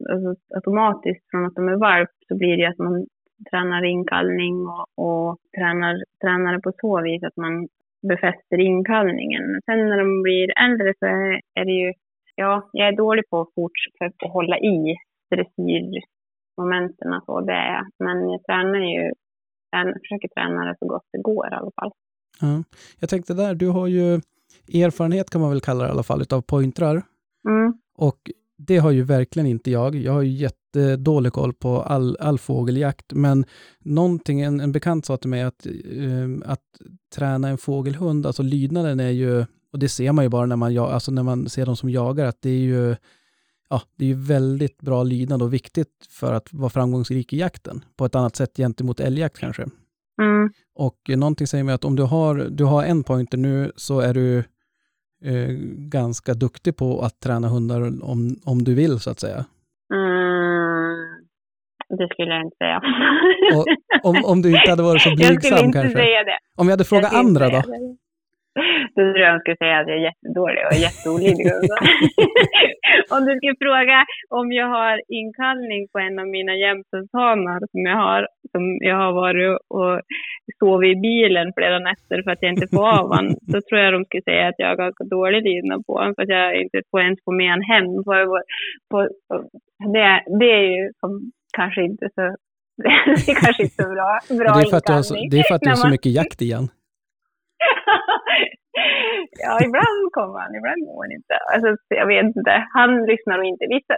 alltså, 0.09 0.35
automatiskt 0.55 1.29
från 1.31 1.45
att 1.45 1.55
de 1.55 1.67
är 1.69 1.75
valp 1.75 2.09
så 2.27 2.37
blir 2.37 2.57
det 2.57 2.65
att 2.65 2.77
man 2.77 3.05
tränar 3.49 3.83
inkallning 3.85 4.55
och, 4.67 4.85
och 5.05 5.37
tränar, 5.57 6.03
tränar 6.21 6.53
det 6.53 6.61
på 6.61 6.71
så 6.81 7.01
vis 7.01 7.23
att 7.23 7.37
man 7.37 7.67
befäster 8.07 8.59
inkallningen. 8.59 9.43
Sen 9.65 9.79
när 9.89 9.97
de 9.97 10.21
blir 10.23 10.59
äldre 10.65 10.93
så 10.99 11.05
är, 11.05 11.65
det 11.65 11.71
ju 11.71 11.93
ja, 12.35 12.69
jag 12.71 12.87
är 12.87 12.95
dålig 12.97 13.29
på 13.29 13.41
att 13.41 13.53
fortsätta 13.55 14.27
hålla 14.27 14.57
i 14.57 14.95
dressyrmomenten 15.35 17.13
och 17.13 17.23
så, 17.25 17.41
det 17.41 17.53
är. 17.53 17.83
Men 17.99 18.29
jag 18.29 18.43
tränar 18.43 18.79
ju, 18.79 19.11
jag 19.71 19.93
försöker 20.01 20.27
träna 20.27 20.65
det 20.65 20.75
så 20.79 20.85
gott 20.85 21.07
det 21.11 21.21
går 21.21 21.47
i 21.47 21.55
alla 21.55 21.71
fall. 21.75 21.91
Ja. 22.41 22.63
Jag 22.99 23.09
tänkte 23.09 23.33
där, 23.33 23.55
du 23.55 23.69
har 23.69 23.87
ju 23.87 24.21
erfarenhet 24.73 25.29
kan 25.29 25.41
man 25.41 25.49
väl 25.49 25.61
kalla 25.61 25.83
det 25.83 25.89
i 25.89 25.91
alla 25.91 26.03
fall, 26.03 26.21
utav 26.21 26.41
pointrar. 26.41 27.03
Mm. 27.49 27.73
Och 27.97 28.31
det 28.57 28.77
har 28.77 28.91
ju 28.91 29.03
verkligen 29.03 29.47
inte 29.47 29.71
jag. 29.71 29.95
Jag 29.95 30.13
har 30.13 30.21
ju 30.21 30.31
jättedålig 30.31 31.33
koll 31.33 31.53
på 31.53 31.81
all, 31.81 32.17
all 32.19 32.37
fågeljakt, 32.37 33.13
men 33.13 33.45
någonting, 33.79 34.41
en, 34.41 34.59
en 34.59 34.71
bekant 34.71 35.05
sa 35.05 35.17
till 35.17 35.29
mig 35.29 35.41
att, 35.43 35.65
eh, 35.65 36.51
att 36.51 36.63
träna 37.15 37.47
en 37.47 37.57
fågelhund, 37.57 38.25
alltså 38.25 38.43
lydnaden 38.43 38.99
är 38.99 39.09
ju, 39.09 39.45
och 39.71 39.79
det 39.79 39.89
ser 39.89 40.11
man 40.11 40.25
ju 40.25 40.29
bara 40.29 40.45
när 40.45 40.55
man, 40.55 40.77
alltså 40.77 41.11
när 41.11 41.23
man 41.23 41.49
ser 41.49 41.65
dem 41.65 41.75
som 41.75 41.89
jagar, 41.89 42.25
att 42.25 42.41
det 42.41 42.49
är 42.49 42.59
ju 42.59 42.95
Ja, 43.69 43.81
det 43.97 44.05
är 44.05 44.09
ju 44.09 44.15
väldigt 44.27 44.81
bra 44.81 45.03
lydnad 45.03 45.41
och 45.41 45.53
viktigt 45.53 46.07
för 46.09 46.33
att 46.33 46.53
vara 46.53 46.69
framgångsrik 46.69 47.33
i 47.33 47.37
jakten 47.37 47.85
på 47.97 48.05
ett 48.05 48.15
annat 48.15 48.35
sätt 48.35 48.57
gentemot 48.57 48.99
älgjakt 48.99 49.39
kanske. 49.39 49.63
Mm. 50.21 50.49
Och 50.75 51.09
eh, 51.09 51.17
någonting 51.17 51.47
säger 51.47 51.63
mig 51.63 51.75
att 51.75 51.85
om 51.85 51.95
du 51.95 52.03
har, 52.03 52.35
du 52.35 52.63
har 52.63 52.83
en 52.83 53.03
pointer 53.03 53.37
nu 53.37 53.71
så 53.75 53.99
är 53.99 54.13
du 54.13 54.37
eh, 55.23 55.49
ganska 55.77 56.33
duktig 56.33 56.75
på 56.77 57.01
att 57.01 57.19
träna 57.19 57.47
hundar 57.47 58.03
om, 58.03 58.35
om 58.45 58.63
du 58.63 58.75
vill 58.75 58.99
så 58.99 59.09
att 59.09 59.19
säga. 59.19 59.45
Mm. 59.93 60.95
Det 61.89 62.07
skulle 62.13 62.31
jag 62.35 62.43
inte 62.45 62.57
säga. 62.57 62.81
Och 63.55 63.65
om, 64.09 64.25
om 64.25 64.41
du 64.41 64.49
inte 64.49 64.69
hade 64.69 64.83
varit 64.83 65.01
så 65.01 65.09
jag 65.17 65.17
skulle 65.19 65.29
blygsam 65.31 65.65
inte 65.65 65.79
kanske. 65.79 65.97
säga 65.97 66.23
det. 66.23 66.37
Om 66.55 66.67
jag 66.67 66.71
hade 66.73 66.81
Jag 66.81 66.87
frågat 66.87 67.13
inte 67.13 67.17
andra 67.17 67.49
då? 67.49 67.61
det. 67.61 67.97
Då 68.95 69.01
tror 69.01 69.17
jag 69.17 69.33
de 69.35 69.39
skulle 69.39 69.63
säga 69.63 69.77
att 69.79 69.87
jag 69.87 69.97
är 69.97 70.07
jättedålig 70.09 70.63
och 70.69 70.77
jätteolydig. 70.87 71.45
om 73.13 73.21
du 73.25 73.31
skulle 73.37 73.63
fråga 73.65 73.97
om 74.39 74.51
jag 74.51 74.69
har 74.77 74.95
inkallning 75.21 75.81
på 75.91 75.97
en 75.99 76.19
av 76.19 76.27
mina 76.37 76.55
jämthundshanar 76.65 77.59
som 77.71 77.81
jag 77.91 77.99
har, 78.05 78.21
som 78.51 78.63
jag 78.89 78.97
har 79.03 79.13
varit 79.23 79.59
och 79.77 79.95
sovit 80.59 80.97
i 80.97 81.01
bilen 81.09 81.47
flera 81.57 81.79
nätter 81.79 82.17
för 82.23 82.31
att 82.31 82.41
jag 82.41 82.51
inte 82.51 82.67
får 82.75 82.87
av 82.99 83.07
honom, 83.15 83.35
så 83.51 83.57
tror 83.61 83.79
jag 83.81 83.93
de 83.93 84.05
skulle 84.05 84.29
säga 84.31 84.47
att 84.47 84.61
jag 84.61 84.67
har 84.67 84.83
ganska 84.85 85.03
dålig 85.03 85.41
lydnad 85.43 85.85
på 85.85 85.93
honom 85.97 86.15
för 86.15 86.23
att 86.23 86.35
jag 86.37 86.61
inte 86.63 86.77
får 86.91 87.01
ens 87.01 87.19
få 87.25 87.31
med 87.31 87.49
honom 87.51 87.69
hem. 87.71 87.85
På, 88.07 88.13
på, 88.91 88.97
det, 89.93 90.23
det 90.39 90.51
är 90.59 90.67
ju 90.75 90.91
kanske 91.57 91.81
inte 91.83 92.09
så 92.15 92.35
det 92.83 93.31
är 93.31 93.41
kanske 93.43 93.63
inte 93.63 93.83
så 93.83 93.89
bra, 93.89 94.19
bra 94.29 94.53
det, 94.53 94.61
är 94.61 94.69
för 94.69 94.77
att 94.77 94.85
du 94.85 94.93
har 94.93 95.01
så, 95.01 95.13
det 95.13 95.39
är 95.39 95.43
för 95.43 95.55
att 95.55 95.61
du 95.61 95.69
har 95.69 95.75
så 95.75 95.89
mycket 95.89 96.11
jakt 96.11 96.41
igen. 96.41 96.67
ja, 99.45 99.53
ibland 99.67 100.01
kommer 100.17 100.39
han, 100.39 100.55
ibland 100.55 100.81
går 100.87 101.03
han 101.03 101.11
inte. 101.19 101.35
Alltså, 101.53 101.69
jag 102.01 102.07
vet 102.07 102.25
inte. 102.25 102.53
Han 102.77 103.05
lyssnar 103.05 103.37
nog 103.37 103.45
inte. 103.45 103.65
Vissa, 103.75 103.95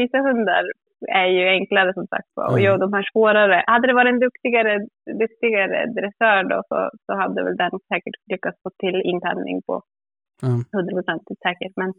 vissa 0.00 0.18
hundar 0.18 0.64
är 1.08 1.26
ju 1.26 1.48
enklare 1.48 1.94
som 1.94 2.06
sagt 2.06 2.28
var. 2.34 2.46
Och 2.46 2.58
Mm. 2.58 2.64
ja, 2.64 2.76
de 2.76 2.92
här 2.92 3.06
svårare. 3.12 3.64
Hade 3.66 3.86
det 3.86 3.94
varit 3.94 4.12
en 4.12 4.20
duktigare, 4.20 4.86
duktigare 5.22 5.86
dressör 5.86 6.42
då 6.52 6.62
så, 6.68 6.90
så 7.06 7.12
hade 7.20 7.44
väl 7.44 7.56
den 7.56 7.70
säkert 7.92 8.14
lyckats 8.32 8.62
få 8.62 8.70
till 8.82 9.02
inkallning 9.04 9.62
på 9.66 9.82
Ja. 10.42 10.48
hundraprocentigt 10.72 11.40
säkert. 11.42 11.72
Men 11.76 11.92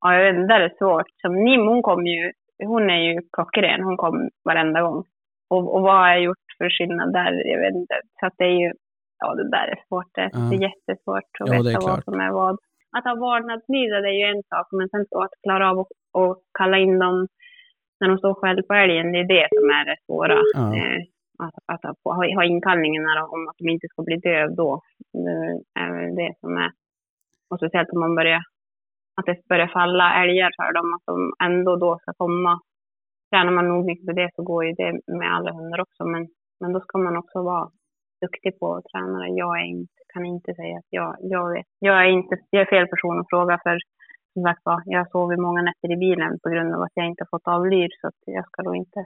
ja, 0.00 0.14
jag 0.14 0.22
vet 0.32 0.40
inte, 0.40 0.58
det 0.58 0.64
är 0.64 0.78
svårt. 0.78 1.06
Som 1.22 1.44
Nim, 1.44 1.66
hon 1.66 1.82
kom 1.82 2.06
ju, 2.06 2.32
hon 2.64 2.90
är 2.90 3.00
ju 3.08 3.20
klockren. 3.32 3.82
Hon 3.82 3.96
kom 3.96 4.28
varenda 4.44 4.80
gång. 4.82 5.04
Och, 5.50 5.74
och 5.74 5.82
vad 5.82 5.94
har 6.00 6.08
jag 6.08 6.20
gjort 6.22 6.46
för 6.58 6.70
skillnad 6.70 7.12
där? 7.12 7.32
Jag 7.52 7.60
vet 7.60 7.74
inte. 7.74 7.94
Så 8.20 8.26
att 8.26 8.34
det 8.38 8.44
är 8.44 8.58
ju, 8.62 8.72
ja 9.22 9.34
det 9.34 9.48
där 9.56 9.66
är 9.74 9.80
svårt. 9.88 10.10
Det, 10.14 10.30
Ja. 10.32 10.38
det 10.50 10.56
är 10.56 10.62
jättesvårt 10.70 11.30
att 11.40 11.48
Ja, 11.48 11.62
veta 11.62 11.86
vad 11.90 12.04
som 12.04 12.20
är 12.26 12.32
vad. 12.40 12.54
Att 12.96 13.04
ha 13.04 13.14
vardagslydnad 13.14 14.04
är 14.04 14.16
ju 14.20 14.26
en 14.34 14.42
sak, 14.52 14.66
men 14.78 14.88
sen 14.88 15.04
så 15.10 15.22
att 15.24 15.34
klara 15.42 15.70
av 15.70 15.78
att 15.80 16.38
kalla 16.58 16.78
in 16.78 16.98
dem 16.98 17.16
när 18.00 18.08
de 18.08 18.18
står 18.18 18.34
själv 18.34 18.62
på 18.62 18.74
älgen, 18.74 19.12
det 19.12 19.18
är 19.18 19.28
det 19.36 19.48
som 19.58 19.66
är 19.78 19.84
det 19.90 19.96
svåra. 20.06 20.38
Ja. 20.54 20.76
Eh, 20.76 21.00
att, 21.46 21.54
att 21.72 21.82
ha, 21.84 22.14
ha, 22.14 22.34
ha 22.34 22.44
inkallningen 22.44 23.04
om 23.34 23.48
att 23.48 23.58
de 23.58 23.68
inte 23.68 23.86
ska 23.88 24.02
bli 24.02 24.16
döv 24.16 24.54
då. 24.56 24.80
Det 25.12 25.80
är 25.80 25.88
väl 25.96 26.14
det 26.16 26.32
som 26.40 26.56
är, 26.56 26.70
och 27.50 27.58
speciellt 27.58 27.90
om 27.92 28.00
man 28.00 28.14
börjar, 28.14 28.42
att 29.16 29.26
det 29.26 29.48
börjar 29.48 29.66
falla 29.66 30.22
älgar 30.22 30.50
för 30.58 30.72
dem, 30.74 30.88
att 30.94 31.06
de 31.06 31.32
ändå 31.46 31.76
då 31.76 31.98
ska 31.98 32.12
komma. 32.12 32.60
Tränar 33.30 33.52
man 33.52 33.68
nog 33.68 33.84
mycket 33.84 34.06
på 34.06 34.12
det 34.12 34.30
så 34.36 34.42
går 34.42 34.64
ju 34.64 34.72
det 34.72 34.92
med 35.06 35.34
alla 35.34 35.52
hundar 35.52 35.80
också, 35.80 36.04
men, 36.04 36.28
men 36.60 36.72
då 36.72 36.80
ska 36.80 36.98
man 36.98 37.16
också 37.16 37.42
vara 37.42 37.70
duktig 38.26 38.52
på 38.60 38.66
att 38.76 38.84
träna. 38.92 39.18
Jag 39.42 39.52
är 39.60 39.66
inte, 39.76 40.00
kan 40.12 40.24
inte 40.34 40.50
säga 40.54 40.76
att 40.78 40.90
jag, 40.98 41.10
jag 41.34 41.46
vet. 41.54 41.66
Jag 41.78 41.96
är, 42.04 42.10
inte, 42.18 42.34
jag 42.50 42.62
är 42.62 42.70
fel 42.74 42.88
person 42.88 43.20
att 43.20 43.30
fråga 43.34 43.54
för 43.64 43.78
som 44.32 44.42
sagt 44.42 44.60
var, 44.64 44.82
jag 44.86 44.98
har 44.98 45.08
sovit 45.12 45.38
många 45.38 45.62
nätter 45.62 45.92
i 45.92 45.96
bilen 45.96 46.38
på 46.42 46.48
grund 46.50 46.74
av 46.74 46.82
att 46.82 46.92
jag 46.94 47.06
inte 47.06 47.22
har 47.24 47.38
fått 47.38 47.48
avlyr 47.56 47.88
så 48.00 48.06
att 48.06 48.20
jag 48.24 48.44
ska 48.46 48.62
då 48.62 48.74
inte. 48.74 49.00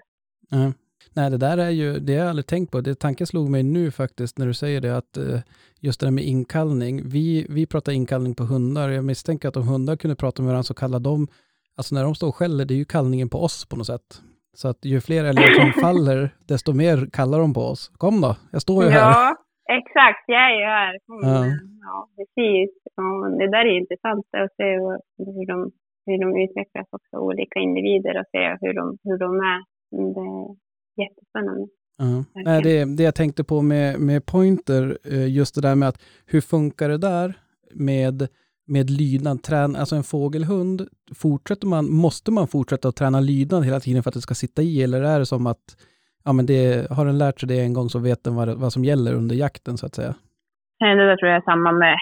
Mm. 0.53 0.73
Nej, 1.13 1.31
det 1.31 1.37
där 1.37 1.59
är 1.59 1.71
ju, 1.71 1.99
det 1.99 2.13
har 2.13 2.21
jag 2.21 2.29
aldrig 2.29 2.47
tänkt 2.47 2.71
på. 2.73 2.81
Det 2.81 2.95
tanken 2.95 3.27
slog 3.27 3.49
mig 3.51 3.63
nu 3.63 3.91
faktiskt 3.91 4.39
när 4.39 4.47
du 4.47 4.55
säger 4.55 4.81
det, 4.81 4.97
att 4.97 5.17
eh, 5.17 5.41
just 5.81 6.01
det 6.01 6.07
där 6.07 6.11
med 6.11 6.25
inkallning. 6.25 7.03
Vi, 7.09 7.47
vi 7.51 7.67
pratar 7.67 7.93
inkallning 7.93 8.35
på 8.35 8.45
hundar. 8.45 8.89
Jag 8.89 9.05
misstänker 9.05 9.49
att 9.49 9.57
om 9.57 9.69
hundar 9.69 9.97
kunde 9.97 10.17
prata 10.17 10.43
med 10.43 10.49
varandra 10.49 10.63
så 10.63 10.75
kallar 10.75 11.01
de, 11.01 11.29
alltså 11.77 11.95
när 11.95 12.05
de 12.05 12.15
står 12.15 12.29
och 12.29 12.37
skäller, 12.37 12.65
det 12.65 12.75
är 12.75 12.79
ju 12.79 12.85
kallningen 12.85 13.29
på 13.29 13.39
oss 13.39 13.69
på 13.69 13.77
något 13.77 13.87
sätt. 13.87 14.23
Så 14.61 14.69
att 14.69 14.85
ju 14.85 15.01
fler 15.01 15.25
älgar 15.25 15.51
som 15.61 15.71
faller, 15.85 16.21
desto 16.49 16.71
mer 16.83 16.97
kallar 17.13 17.39
de 17.39 17.55
på 17.55 17.61
oss. 17.61 17.83
Kom 18.03 18.21
då, 18.21 18.37
jag 18.53 18.63
står 18.63 18.85
ju 18.85 18.91
här. 18.91 19.01
Ja, 19.01 19.37
exakt. 19.79 20.25
Jag 20.27 20.45
är 20.51 20.57
ju 20.61 20.67
här. 20.79 20.93
Mm, 21.13 21.23
Ja. 21.31 21.47
ja. 21.87 22.09
precis. 22.17 22.71
Ja, 22.97 23.05
det 23.39 23.51
där 23.51 23.65
är 23.71 23.79
intressant 23.83 24.27
att 24.33 24.53
se 24.57 24.69
hur 25.19 25.47
de, 25.53 25.71
hur 26.07 26.19
de 26.25 26.43
utvecklas 26.45 26.87
också, 26.91 27.17
olika 27.17 27.59
individer 27.61 28.15
och 28.21 28.27
se 28.33 28.57
hur 28.61 28.75
de, 28.75 28.99
hur 29.05 29.19
de 29.19 29.31
är. 29.55 29.61
Det 30.15 30.21
är 30.21 30.47
jättespännande. 31.05 31.67
Ja. 31.99 32.25
Nej, 32.45 32.63
det, 32.63 32.97
det 32.97 33.03
jag 33.03 33.15
tänkte 33.15 33.45
på 33.45 33.63
med, 33.63 34.01
med 34.01 34.27
pointer, 34.27 34.99
eh, 35.05 35.29
just 35.39 35.55
det 35.55 35.61
där 35.61 35.75
med 35.75 35.89
att 35.89 36.03
hur 36.27 36.41
funkar 36.41 36.89
det 36.89 36.99
där 36.99 37.35
med, 37.75 38.29
med 38.67 38.91
lydnad, 38.91 39.43
trän, 39.43 39.77
alltså 39.77 39.97
en 39.97 40.03
fågelhund, 40.03 40.89
fortsätter 41.15 41.67
man, 41.67 41.91
måste 41.91 42.31
man 42.31 42.47
fortsätta 42.49 42.89
att 42.89 42.97
träna 42.97 43.21
lydnad 43.21 43.65
hela 43.65 43.81
tiden 43.81 44.03
för 44.03 44.11
att 44.11 44.15
det 44.15 44.21
ska 44.21 44.35
sitta 44.35 44.63
i, 44.63 44.83
eller 44.83 45.03
är 45.03 45.19
det 45.19 45.27
som 45.27 45.47
att, 45.47 45.65
ja 46.25 46.33
men 46.33 46.47
det, 46.47 46.91
har 46.91 47.05
den 47.07 47.19
lärt 47.19 47.41
sig 47.41 47.49
det 47.49 47.61
en 47.61 47.73
gång 47.75 47.89
så 47.89 47.99
vet 47.99 48.25
den 48.25 48.35
vad, 48.35 48.49
vad 48.61 48.73
som 48.73 48.85
gäller 48.85 49.15
under 49.15 49.35
jakten 49.37 49.77
så 49.77 49.87
att 49.87 49.95
säga? 49.95 50.15
Nej, 50.81 50.97
Det 50.97 51.07
där 51.07 51.17
tror 51.17 51.31
jag 51.31 51.37
är 51.37 51.51
samma 51.53 51.73
med, 51.73 51.97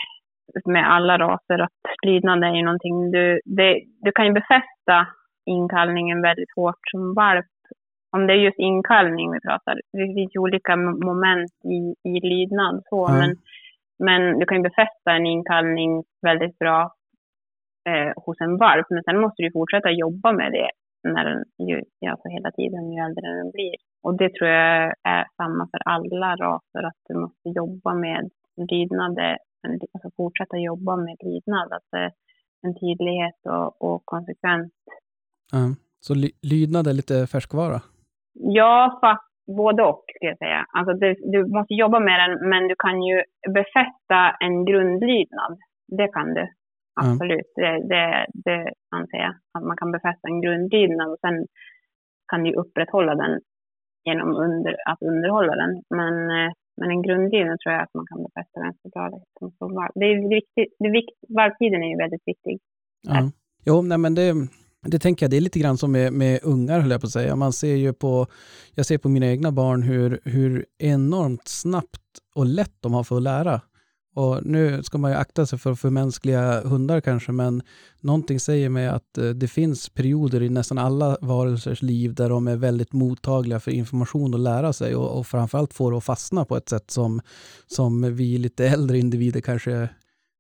med 0.64 0.92
alla 0.92 1.18
raser, 1.18 1.58
att 1.58 1.82
lydnad 2.06 2.44
är 2.44 2.54
ju 2.56 2.62
någonting 2.62 3.10
du, 3.10 3.40
det, 3.44 3.80
du 4.00 4.12
kan 4.12 4.26
ju 4.26 4.32
befästa 4.32 5.06
inkallningen 5.46 6.22
väldigt 6.22 6.52
hårt 6.56 6.80
som 6.90 7.14
valp. 7.14 7.46
Om 8.16 8.26
det 8.26 8.32
är 8.32 8.36
just 8.36 8.58
inkallning 8.58 9.32
vi 9.32 9.40
pratar, 9.40 9.74
det 9.92 10.14
finns 10.14 10.34
ju 10.34 10.38
olika 10.40 10.76
moment 10.76 11.52
i, 11.64 12.08
i 12.10 12.20
lydnad 12.32 12.82
så, 12.90 13.06
Ja. 13.08 13.14
men, 13.14 13.36
men 13.98 14.38
du 14.38 14.46
kan 14.46 14.56
ju 14.56 14.62
befästa 14.62 15.12
en 15.12 15.26
inkallning 15.26 16.04
väldigt 16.22 16.58
bra 16.58 16.94
eh, 17.88 18.12
hos 18.16 18.40
en 18.40 18.56
valp, 18.56 18.86
men 18.90 19.02
sen 19.02 19.20
måste 19.20 19.42
du 19.42 19.50
fortsätta 19.52 19.90
jobba 19.90 20.32
med 20.32 20.52
det 20.52 20.70
när 21.08 21.24
den, 21.24 21.68
ju, 21.68 21.82
alltså 22.10 22.28
hela 22.28 22.50
tiden 22.50 22.92
ju 22.92 22.98
äldre 23.06 23.36
den 23.36 23.50
blir. 23.50 23.74
Och 24.02 24.16
det 24.18 24.34
tror 24.34 24.50
jag 24.50 24.94
är 25.02 25.24
samma 25.36 25.68
för 25.70 25.80
alla 25.84 26.36
raser, 26.36 26.82
att 26.86 27.00
du 27.08 27.14
måste 27.14 27.48
jobba 27.48 27.94
med 27.94 28.30
lydnad, 28.70 29.18
alltså 29.92 30.10
fortsätta 30.16 30.58
jobba 30.58 30.96
med 30.96 31.16
lydnad, 31.24 31.72
är 31.92 32.12
en 32.62 32.74
tydlighet 32.74 33.40
och, 33.44 33.82
och 33.82 34.02
konsekvens. 34.04 34.72
Ja. 35.52 35.74
Så 36.00 36.14
ly, 36.14 36.30
lydnad 36.42 36.86
är 36.86 36.92
lite 36.92 37.26
färskvara? 37.26 37.80
Ja, 38.32 38.98
fast 39.00 39.33
både 39.46 39.82
och 39.82 40.04
skulle 40.16 40.30
jag 40.30 40.38
säga. 40.38 40.66
Alltså 40.76 40.92
du, 40.94 41.14
du 41.32 41.46
måste 41.46 41.74
jobba 41.74 41.98
med 42.00 42.20
den, 42.20 42.48
men 42.48 42.68
du 42.68 42.74
kan 42.78 43.02
ju 43.02 43.22
befästa 43.48 44.18
en 44.40 44.64
grundlydnad. 44.64 45.58
Det 45.98 46.08
kan 46.08 46.34
du. 46.34 46.48
Absolut, 47.00 47.50
det, 47.56 47.88
det, 47.88 48.26
det 48.44 48.72
anser 48.96 49.18
jag. 49.18 49.34
Att 49.54 49.64
man 49.64 49.76
kan 49.76 49.92
befästa 49.92 50.28
en 50.28 50.40
grundlydnad 50.40 51.08
och 51.12 51.18
sen 51.20 51.46
kan 52.30 52.44
du 52.44 52.52
upprätthålla 52.52 53.14
den 53.14 53.40
genom 54.04 54.36
under, 54.36 54.76
att 54.90 55.02
underhålla 55.02 55.54
den. 55.54 55.82
Men, 55.90 56.14
eh, 56.30 56.52
men 56.76 56.90
en 56.90 57.02
grundlydnad 57.02 57.58
tror 57.60 57.72
jag 57.74 57.82
att 57.82 57.94
man 57.94 58.06
kan 58.06 58.22
befästa 58.22 58.60
ganska 58.60 58.88
bra. 58.88 59.88
Det 59.94 60.04
är 60.04 60.28
viktigt. 60.28 60.76
Det 60.78 60.86
är 60.86 60.92
vikt, 60.92 61.18
valptiden 61.28 61.82
är 61.82 61.88
ju 61.88 61.96
väldigt 61.96 62.22
viktig. 62.26 62.58
Ja. 63.02 63.30
Jo, 63.66 63.82
nej 63.82 63.98
men 63.98 64.14
det, 64.14 64.34
det 64.84 64.98
tänker 64.98 65.26
jag, 65.26 65.30
det 65.30 65.36
är 65.36 65.40
lite 65.40 65.58
grann 65.58 65.78
som 65.78 65.92
med, 65.92 66.12
med 66.12 66.40
ungar 66.42 66.80
höll 66.80 66.90
jag 66.90 67.00
på 67.00 67.06
att 67.06 67.12
säga. 67.12 67.36
Man 67.36 67.52
ser 67.52 67.74
ju 67.74 67.92
på, 67.92 68.26
jag 68.74 68.86
ser 68.86 68.98
på 68.98 69.08
mina 69.08 69.26
egna 69.26 69.52
barn 69.52 69.82
hur, 69.82 70.20
hur 70.24 70.66
enormt 70.78 71.48
snabbt 71.48 72.00
och 72.34 72.46
lätt 72.46 72.74
de 72.80 72.94
har 72.94 73.04
för 73.04 73.16
att 73.16 73.22
lära. 73.22 73.60
Och 74.16 74.46
nu 74.46 74.82
ska 74.82 74.98
man 74.98 75.10
ju 75.10 75.16
akta 75.16 75.46
sig 75.46 75.58
för 75.58 75.72
att 75.72 75.80
förmänskliga 75.80 76.60
hundar 76.60 77.00
kanske, 77.00 77.32
men 77.32 77.62
någonting 78.00 78.40
säger 78.40 78.68
mig 78.68 78.88
att 78.88 79.18
eh, 79.18 79.28
det 79.28 79.48
finns 79.48 79.88
perioder 79.88 80.42
i 80.42 80.48
nästan 80.48 80.78
alla 80.78 81.16
varelsers 81.20 81.82
liv 81.82 82.14
där 82.14 82.28
de 82.28 82.48
är 82.48 82.56
väldigt 82.56 82.92
mottagliga 82.92 83.60
för 83.60 83.70
information 83.70 84.34
och 84.34 84.40
lära 84.40 84.72
sig 84.72 84.96
och, 84.96 85.18
och 85.18 85.26
framförallt 85.26 85.74
får 85.74 85.90
det 85.90 85.96
att 85.96 86.04
fastna 86.04 86.44
på 86.44 86.56
ett 86.56 86.68
sätt 86.68 86.90
som, 86.90 87.20
som 87.66 88.14
vi 88.16 88.38
lite 88.38 88.68
äldre 88.68 88.98
individer 88.98 89.40
kanske 89.40 89.88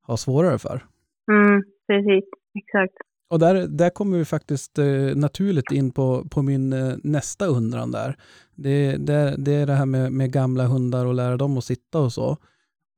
har 0.02 0.16
svårare 0.16 0.58
för. 0.58 0.84
Mm, 1.32 1.62
precis, 1.86 2.24
exakt. 2.54 3.13
Och 3.34 3.40
där, 3.40 3.66
där 3.66 3.90
kommer 3.90 4.18
vi 4.18 4.24
faktiskt 4.24 4.78
eh, 4.78 4.86
naturligt 5.14 5.72
in 5.72 5.90
på, 5.90 6.24
på 6.30 6.42
min 6.42 6.72
eh, 6.72 6.94
nästa 7.02 7.46
undran 7.46 7.90
där. 7.90 8.16
Det, 8.54 8.96
det, 8.96 9.34
det 9.38 9.52
är 9.52 9.66
det 9.66 9.72
här 9.72 9.86
med, 9.86 10.12
med 10.12 10.32
gamla 10.32 10.66
hundar 10.66 11.06
och 11.06 11.14
lära 11.14 11.36
dem 11.36 11.58
att 11.58 11.64
sitta 11.64 11.98
och 11.98 12.12
så. 12.12 12.36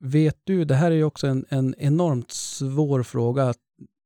Vet 0.00 0.36
du, 0.44 0.64
det 0.64 0.74
här 0.74 0.90
är 0.90 0.94
ju 0.94 1.04
också 1.04 1.26
en, 1.26 1.44
en 1.48 1.74
enormt 1.78 2.30
svår 2.30 3.02
fråga, 3.02 3.54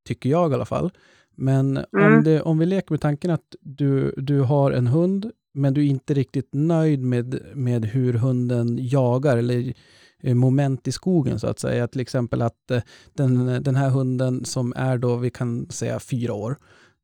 tycker 0.08 0.30
jag 0.30 0.50
i 0.50 0.54
alla 0.54 0.64
fall. 0.64 0.90
Men 1.36 1.76
Mm. 1.76 2.14
om, 2.16 2.24
det, 2.24 2.42
om 2.42 2.58
vi 2.58 2.66
leker 2.66 2.92
med 2.92 3.00
tanken 3.00 3.30
att 3.30 3.56
du, 3.60 4.14
du 4.16 4.40
har 4.40 4.72
en 4.72 4.86
hund, 4.86 5.30
men 5.54 5.74
du 5.74 5.80
är 5.80 5.90
inte 5.90 6.14
riktigt 6.14 6.48
nöjd 6.52 7.00
med, 7.02 7.40
med 7.54 7.84
hur 7.84 8.12
hunden 8.14 8.78
jagar 8.80 9.36
eller 9.36 9.72
moment 10.22 10.88
i 10.88 10.92
skogen 10.92 11.38
så 11.38 11.46
att 11.46 11.58
säga. 11.58 11.88
Till 11.88 12.00
exempel 12.00 12.42
att 12.42 12.70
eh, 12.70 12.82
den, 13.14 13.62
den 13.62 13.74
här 13.74 13.90
hunden 13.90 14.44
som 14.44 14.72
är 14.76 14.98
då, 14.98 15.16
vi 15.16 15.30
kan 15.30 15.70
säga 15.70 16.00
fyra 16.00 16.34
år, 16.34 16.56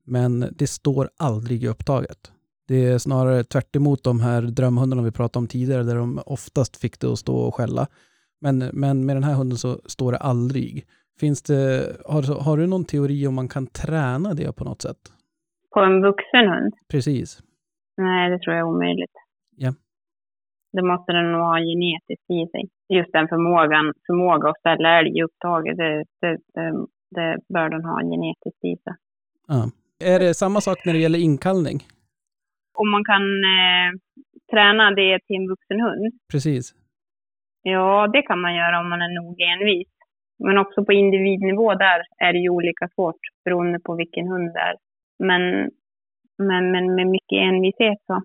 men 0.05 0.49
det 0.59 0.67
står 0.67 1.11
aldrig 1.19 1.65
i 1.65 1.69
upptaget. 1.69 2.33
Det 2.69 2.85
är 2.87 2.99
snarare 2.99 3.45
tvärt 3.45 3.77
emot 3.77 4.05
de 4.05 4.21
här 4.21 4.43
drömhundarna 4.43 5.03
vi 5.03 5.13
pratade 5.13 5.43
om 5.43 5.49
tidigare, 5.49 5.83
där 5.83 5.97
de 5.97 6.21
oftast 6.27 6.77
fick 6.77 7.01
det 7.01 7.13
att 7.13 7.19
stå 7.19 7.37
och 7.37 7.55
skälla. 7.55 7.87
Men, 8.41 8.59
men 8.73 9.07
med 9.07 9.17
den 9.17 9.25
här 9.25 9.35
hunden 9.35 9.59
så 9.59 9.81
står 9.87 10.13
det 10.13 10.19
aldrig. 10.19 10.87
Finns 11.21 11.43
det, 11.43 11.97
har, 12.05 12.43
har 12.45 12.57
du 12.57 12.67
någon 12.67 12.85
teori 12.85 13.27
om 13.27 13.35
man 13.35 13.49
kan 13.49 13.67
träna 13.67 14.35
det 14.35 14.57
på 14.57 14.65
något 14.65 14.83
sätt? 14.83 15.13
På 15.75 15.81
en 15.81 16.03
vuxen 16.03 16.49
hund? 16.49 16.73
Precis. 16.89 17.43
Nej, 17.97 18.31
det 18.31 18.39
tror 18.39 18.55
jag 18.55 18.61
är 18.61 18.75
omöjligt. 18.75 19.13
Ja. 19.57 19.75
Det 20.73 20.83
måste 20.83 21.13
den 21.13 21.33
nog 21.33 21.41
ha 21.41 21.59
genetiskt 21.59 22.31
i 22.31 22.47
sig. 22.53 22.71
Just 22.89 23.13
den 23.13 23.29
förmågan, 23.29 23.93
förmåga 24.07 24.49
att 24.49 24.59
ställa 24.59 24.99
älg 24.99 25.19
i 25.19 25.23
upptaget, 25.23 25.77
det, 25.77 26.05
det, 26.21 26.39
det, 26.55 26.87
det 27.11 27.39
bör 27.55 27.69
den 27.69 27.85
ha 27.85 28.01
genetiskt 28.01 28.65
i 28.65 28.77
sig. 28.85 28.95
Ja. 29.49 29.71
Är 30.05 30.19
det 30.19 30.35
samma 30.35 30.61
sak 30.61 30.79
när 30.85 30.93
det 30.93 30.99
gäller 30.99 31.19
inkallning? 31.19 31.79
Om 32.75 32.91
man 32.91 33.05
kan 33.05 33.23
eh, 33.55 33.89
träna 34.53 34.91
det 34.91 35.19
till 35.27 35.37
en 35.37 35.49
vuxen 35.49 35.81
hund, 35.81 36.13
Precis. 36.33 36.75
ja 37.63 38.07
det 38.13 38.23
kan 38.23 38.41
man 38.41 38.55
göra 38.55 38.81
om 38.81 38.89
man 38.89 39.03
är 39.03 39.15
nog 39.23 39.41
envis. 39.41 39.89
Men 40.39 40.59
också 40.59 40.85
på 40.85 40.93
individnivå 40.93 41.75
där 41.75 42.03
är 42.19 42.33
det 42.33 42.39
ju 42.39 42.49
olika 42.51 42.89
svårt 42.95 43.21
beroende 43.45 43.81
på 43.81 43.95
vilken 43.95 44.29
hund 44.29 44.53
det 44.55 44.61
är. 44.61 44.77
Men, 45.19 45.71
men, 46.39 46.71
men 46.71 46.95
med 46.95 47.07
mycket 47.07 47.39
envishet 47.49 47.99
så. 48.07 48.23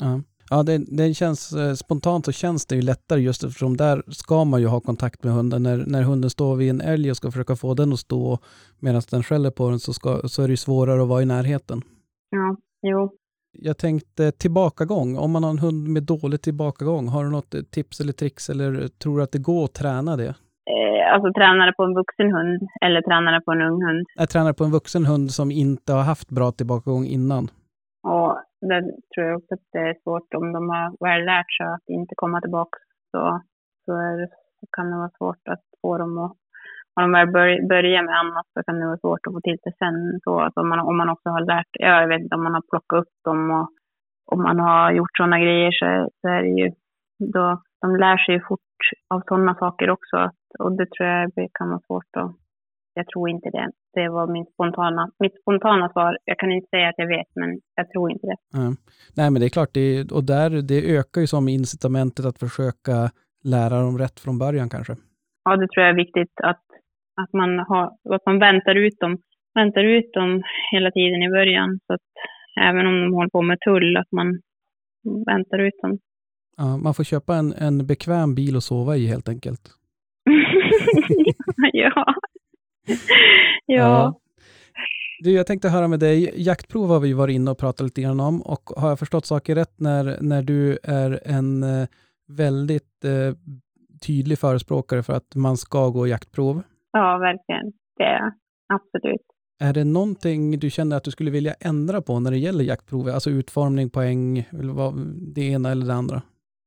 Ja, 0.00 0.20
ja 0.52 0.62
det, 0.62 0.78
det 0.96 1.14
känns 1.14 1.52
eh, 1.52 1.72
spontant 1.72 2.24
så 2.24 2.32
känns 2.32 2.66
det 2.66 2.74
ju 2.76 2.82
lättare 2.82 3.20
just 3.20 3.44
eftersom 3.44 3.76
där 3.76 4.02
ska 4.08 4.44
man 4.44 4.60
ju 4.60 4.66
ha 4.66 4.80
kontakt 4.80 5.24
med 5.24 5.32
hunden. 5.32 5.62
När, 5.62 5.76
när 5.86 6.02
hunden 6.02 6.30
står 6.30 6.56
vid 6.56 6.70
en 6.70 6.80
älg 6.80 7.10
och 7.10 7.16
ska 7.16 7.30
försöka 7.30 7.56
få 7.56 7.74
den 7.74 7.92
att 7.92 7.98
stå 7.98 8.38
medan 8.80 9.02
den 9.10 9.22
skäller 9.22 9.50
på 9.50 9.70
den 9.70 9.78
så, 9.78 9.92
ska, 9.92 10.20
så 10.24 10.42
är 10.42 10.46
det 10.46 10.52
ju 10.52 10.56
svårare 10.56 11.02
att 11.02 11.08
vara 11.08 11.22
i 11.22 11.26
närheten. 11.26 11.82
Ja, 12.30 12.56
jo. 12.82 13.10
Jag 13.58 13.78
tänkte 13.78 14.32
tillbakagång, 14.32 15.16
om 15.18 15.30
man 15.30 15.44
har 15.44 15.50
en 15.50 15.58
hund 15.58 15.88
med 15.88 16.02
dålig 16.02 16.42
tillbakagång, 16.42 17.08
har 17.08 17.24
du 17.24 17.30
något 17.30 17.54
tips 17.70 18.00
eller 18.00 18.12
tricks 18.12 18.50
eller 18.50 18.88
tror 18.88 19.16
du 19.16 19.22
att 19.22 19.32
det 19.32 19.38
går 19.38 19.64
att 19.64 19.74
träna 19.74 20.16
det? 20.16 20.34
Eh, 20.72 21.14
alltså 21.14 21.32
tränare 21.32 21.72
på 21.72 21.82
en 21.82 21.94
vuxen 21.94 22.32
hund 22.32 22.68
eller 22.84 23.02
tränare 23.02 23.40
på 23.40 23.52
en 23.52 23.62
ung 23.62 23.82
hund. 23.86 24.06
Jag 24.14 24.28
tränar 24.28 24.52
på 24.52 24.64
en 24.64 24.70
vuxen 24.70 25.06
hund 25.06 25.30
som 25.30 25.50
inte 25.50 25.92
har 25.92 26.02
haft 26.02 26.28
bra 26.30 26.52
tillbakagång 26.52 27.04
innan. 27.04 27.50
Och 28.02 28.38
där 28.68 28.82
tror 29.14 29.26
jag 29.26 29.36
också 29.36 29.54
att 29.54 29.68
det 29.72 29.78
är 29.78 29.96
svårt 30.02 30.34
om 30.34 30.52
de 30.52 30.68
har 30.68 31.06
väl 31.06 31.24
lärt 31.24 31.52
sig 31.56 31.66
att 31.66 31.88
inte 31.88 32.14
komma 32.16 32.40
tillbaka 32.40 32.78
så, 33.10 33.40
så, 33.84 33.92
är 33.92 34.26
så 34.60 34.66
kan 34.76 34.90
det 34.90 34.96
vara 34.96 35.16
svårt 35.18 35.48
att 35.48 35.64
få 35.82 35.98
dem 35.98 36.18
att 36.18 36.36
om 36.94 37.12
de 37.12 37.12
väl 37.12 37.30
börjar 37.68 38.02
med 38.02 38.18
annat 38.18 38.46
så 38.54 38.62
kan 38.62 38.80
det 38.80 38.86
vara 38.86 38.98
svårt 38.98 39.26
att 39.26 39.32
få 39.32 39.40
till 39.40 39.58
det 39.62 39.72
sen. 39.78 40.20
Så 40.24 40.40
att 40.40 40.56
om, 40.56 40.68
man, 40.68 40.80
om 40.80 40.96
man 40.96 41.08
också 41.08 41.28
har 41.28 41.40
lärt, 41.40 41.72
jag 41.72 42.08
vet 42.08 42.20
inte 42.20 42.34
om 42.34 42.44
man 42.44 42.54
har 42.54 42.64
plockat 42.70 42.98
upp 43.00 43.14
dem 43.24 43.50
och 43.50 43.68
om 44.32 44.42
man 44.42 44.60
har 44.60 44.92
gjort 44.92 45.16
sådana 45.16 45.38
grejer 45.38 45.72
så, 45.72 46.10
så 46.20 46.28
är 46.28 46.42
det 46.42 46.54
ju 46.60 46.70
då, 47.18 47.62
de 47.80 47.96
lär 47.96 48.16
sig 48.16 48.34
ju 48.34 48.40
fort 48.40 48.60
av 49.14 49.20
sådana 49.28 49.54
saker 49.54 49.90
också. 49.90 50.16
Att, 50.16 50.40
och 50.58 50.72
det 50.72 50.90
tror 50.90 51.08
jag 51.08 51.30
kan 51.58 51.68
vara 51.68 51.80
svårt 51.86 52.16
att, 52.16 52.30
jag 52.94 53.06
tror 53.06 53.28
inte 53.30 53.50
det. 53.50 53.70
Det 53.94 54.08
var 54.08 54.26
min 54.32 54.46
spontana, 54.54 55.10
mitt 55.18 55.40
spontana 55.42 55.88
svar. 55.92 56.18
Jag 56.24 56.38
kan 56.38 56.52
inte 56.52 56.68
säga 56.68 56.88
att 56.88 56.94
jag 56.96 57.08
vet, 57.08 57.30
men 57.34 57.60
jag 57.74 57.90
tror 57.90 58.12
inte 58.12 58.26
det. 58.26 58.36
Ja. 58.52 58.74
Nej, 59.16 59.30
men 59.30 59.40
det 59.40 59.46
är 59.46 59.56
klart, 59.58 59.74
det, 59.74 60.12
och 60.12 60.24
där, 60.24 60.50
det 60.50 60.96
ökar 60.96 61.20
ju 61.20 61.26
som 61.26 61.48
incitamentet 61.48 62.24
att 62.26 62.38
försöka 62.38 63.10
lära 63.44 63.76
dem 63.80 63.98
rätt 63.98 64.20
från 64.20 64.38
början 64.38 64.68
kanske. 64.68 64.96
Ja, 65.44 65.56
det 65.56 65.68
tror 65.68 65.84
jag 65.84 65.92
är 65.92 66.04
viktigt 66.04 66.34
att, 66.42 66.64
att, 67.22 67.32
man, 67.32 67.58
har, 67.58 67.84
att 68.14 68.26
man 68.26 68.38
väntar 68.38 68.74
ut 68.74 68.98
dem, 69.00 69.18
väntar 69.54 69.84
ut 69.84 70.12
dem 70.12 70.42
hela 70.72 70.90
tiden 70.90 71.22
i 71.22 71.30
början. 71.30 71.80
Så 71.86 71.94
att 71.94 72.08
även 72.60 72.86
om 72.86 73.00
de 73.02 73.14
håller 73.14 73.30
på 73.30 73.42
med 73.42 73.58
tull, 73.60 73.96
att 73.96 74.12
man 74.12 74.40
väntar 75.26 75.58
ut 75.58 75.78
dem. 75.82 75.98
Ja, 76.56 76.76
man 76.76 76.94
får 76.94 77.04
köpa 77.04 77.34
en, 77.34 77.52
en 77.52 77.86
bekväm 77.86 78.34
bil 78.34 78.56
att 78.56 78.64
sova 78.64 78.96
i 78.96 79.06
helt 79.06 79.28
enkelt. 79.28 79.70
ja. 81.72 82.14
ja. 83.66 84.18
Du, 85.18 85.32
jag 85.32 85.46
tänkte 85.46 85.68
höra 85.68 85.88
med 85.88 86.00
dig, 86.00 86.32
jaktprov 86.36 86.88
har 86.88 87.00
vi 87.00 87.12
varit 87.12 87.34
inne 87.34 87.50
och 87.50 87.58
pratat 87.58 87.84
lite 87.84 88.02
grann 88.02 88.20
om 88.20 88.42
och 88.42 88.70
har 88.76 88.88
jag 88.88 88.98
förstått 88.98 89.26
saker 89.26 89.54
rätt 89.54 89.80
när, 89.80 90.16
när 90.20 90.42
du 90.42 90.78
är 90.82 91.20
en 91.24 91.62
eh, 91.62 91.88
väldigt 92.28 93.04
eh, 93.04 93.34
tydlig 94.06 94.38
förespråkare 94.38 95.02
för 95.02 95.12
att 95.12 95.34
man 95.34 95.56
ska 95.56 95.88
gå 95.88 96.06
jaktprov? 96.06 96.62
Ja, 96.92 97.18
verkligen. 97.18 97.72
Det 97.96 98.04
är 98.04 98.18
jag. 98.18 98.32
absolut. 98.74 99.26
Är 99.60 99.72
det 99.72 99.84
någonting 99.84 100.58
du 100.58 100.70
känner 100.70 100.96
att 100.96 101.04
du 101.04 101.10
skulle 101.10 101.30
vilja 101.30 101.54
ändra 101.60 102.02
på 102.02 102.20
när 102.20 102.30
det 102.30 102.38
gäller 102.38 102.64
jaktprov? 102.64 103.08
Alltså 103.08 103.30
utformning, 103.30 103.90
poäng, 103.90 104.48
det 105.34 105.40
ena 105.40 105.70
eller 105.70 105.86
det 105.86 105.94
andra? 105.94 106.22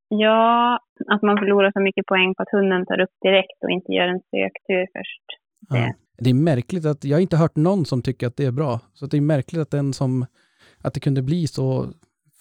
Ja, 0.07 0.79
att 1.07 1.21
man 1.21 1.37
förlorar 1.37 1.71
så 1.71 1.79
mycket 1.79 2.05
poäng 2.05 2.35
på 2.35 2.43
att 2.43 2.51
hunden 2.51 2.85
tar 2.85 2.99
upp 2.99 3.15
direkt 3.21 3.63
och 3.63 3.71
inte 3.71 3.91
gör 3.91 4.07
en 4.07 4.19
söktur 4.19 4.87
först. 4.93 5.44
Det. 5.69 5.77
Ja. 5.77 5.93
Det 6.17 6.29
är 6.29 6.33
märkligt 6.33 6.85
att, 6.85 7.03
jag 7.03 7.15
har 7.17 7.21
inte 7.21 7.37
hört 7.37 7.55
någon 7.55 7.85
som 7.85 8.01
tycker 8.01 8.27
att 8.27 8.37
det 8.37 8.45
är 8.45 8.51
bra. 8.51 8.79
Så 8.93 9.05
det 9.05 9.17
är 9.17 9.21
märkligt 9.21 9.61
att 9.61 9.71
den 9.71 9.93
som, 9.93 10.25
att 10.81 10.93
det 10.93 10.99
kunde 10.99 11.21
bli 11.21 11.47
så 11.47 11.87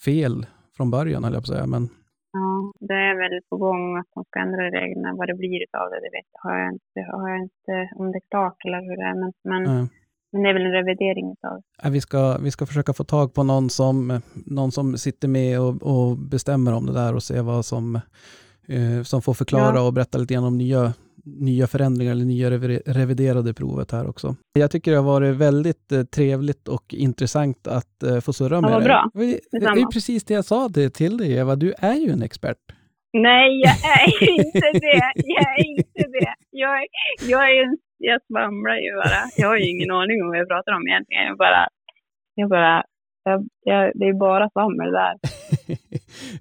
fel 0.04 0.46
från 0.76 0.90
början, 0.90 1.24
höll 1.24 1.32
jag 1.32 1.42
på 1.44 1.52
att 1.52 1.56
säga. 1.56 1.66
Men 1.66 1.88
Ja, 2.36 2.72
det 2.80 2.94
är 2.94 3.14
väl 3.22 3.40
på 3.50 3.56
gång 3.56 3.96
att 3.98 4.06
de 4.14 4.24
ska 4.24 4.40
ändra 4.40 4.64
reglerna. 4.70 5.14
Vad 5.18 5.28
det 5.28 5.34
blir 5.34 5.60
av 5.82 5.90
det, 5.90 6.00
det 6.04 6.10
vet 6.16 6.28
jag, 6.32 6.50
har 6.50 6.58
jag 6.58 6.72
inte, 6.72 7.00
har 7.16 7.28
jag 7.28 7.40
inte 7.42 7.74
om 7.96 8.12
det 8.12 8.18
är 8.18 8.28
klart 8.30 8.56
eller 8.64 8.80
hur 8.88 8.96
det 8.96 9.02
är. 9.02 9.14
Men, 9.20 9.32
men, 9.44 9.62
eh, 9.78 9.86
men 10.32 10.42
det 10.42 10.48
är 10.48 10.54
väl 10.54 10.66
en 10.66 10.72
revidering 10.72 11.26
av 11.42 11.54
det. 11.56 11.62
Ja, 11.82 11.90
vi, 11.90 12.00
ska, 12.00 12.38
vi 12.38 12.50
ska 12.50 12.66
försöka 12.66 12.92
få 12.92 13.04
tag 13.04 13.34
på 13.34 13.42
någon 13.42 13.70
som, 13.70 14.20
någon 14.46 14.72
som 14.72 14.98
sitter 14.98 15.28
med 15.28 15.60
och, 15.60 15.82
och 15.82 16.18
bestämmer 16.18 16.72
om 16.74 16.86
det 16.86 16.92
där 16.92 17.14
och 17.14 17.22
se 17.22 17.40
vad 17.40 17.64
som, 17.64 17.96
eh, 18.68 19.02
som 19.02 19.22
får 19.22 19.34
förklara 19.34 19.76
Ja. 19.76 19.86
och 19.86 19.92
berätta 19.92 20.18
lite 20.18 20.34
grann 20.34 20.44
om 20.44 20.58
nya, 20.58 20.92
nya 21.24 21.66
förändringar 21.66 22.12
eller 22.12 22.24
nya 22.24 22.50
revi- 22.50 22.82
reviderade 22.86 23.54
provet 23.54 23.90
här 23.90 24.06
också. 24.08 24.36
Jag 24.52 24.70
tycker 24.70 24.90
det 24.90 24.96
har 24.96 25.04
varit 25.04 25.36
väldigt 25.36 25.92
eh, 25.92 26.02
trevligt 26.02 26.68
och 26.68 26.94
intressant 26.94 27.66
att 27.66 28.02
eh, 28.02 28.20
få 28.20 28.32
surra 28.32 28.60
med 28.60 28.70
vad 28.70 28.80
dig. 28.80 28.86
bra. 28.88 29.10
Det, 29.14 29.20
det 29.26 29.56
är 29.56 29.60
Detsamma. 29.60 29.90
precis 29.90 30.24
det 30.24 30.34
jag 30.34 30.44
sa 30.44 30.68
det 30.68 30.90
till 30.90 31.16
dig 31.16 31.32
Eva, 31.36 31.56
du 31.56 31.72
är 31.78 31.94
ju 31.94 32.10
en 32.10 32.22
expert. 32.22 32.56
Nej, 33.12 33.60
jag 33.60 33.74
är 34.02 34.30
inte 34.30 34.60
det. 34.72 35.12
Jag 35.14 35.58
är 35.58 35.66
inte 35.70 36.02
det. 36.20 36.34
Jag, 36.50 36.78
är- 36.78 37.30
jag, 37.30 37.50
är, 37.50 37.76
jag 37.98 38.20
svamlar 38.26 38.76
ju 38.76 38.94
bara. 38.96 39.20
Jag 39.36 39.48
har 39.48 39.56
ju 39.56 39.68
ingen 39.70 39.90
aning 39.90 40.22
om 40.22 40.28
vad 40.28 40.38
jag 40.38 40.48
pratar 40.48 40.72
om 40.72 40.86
egentligen. 40.88 41.24
Jag 41.26 41.36
bara, 41.38 41.68
jag 42.34 42.48
bara, 42.48 42.82
jag, 43.24 43.46
jag, 43.64 43.92
det 43.94 44.04
är 44.08 44.12
bara 44.18 44.50
svammel 44.50 44.92
där. 44.92 45.14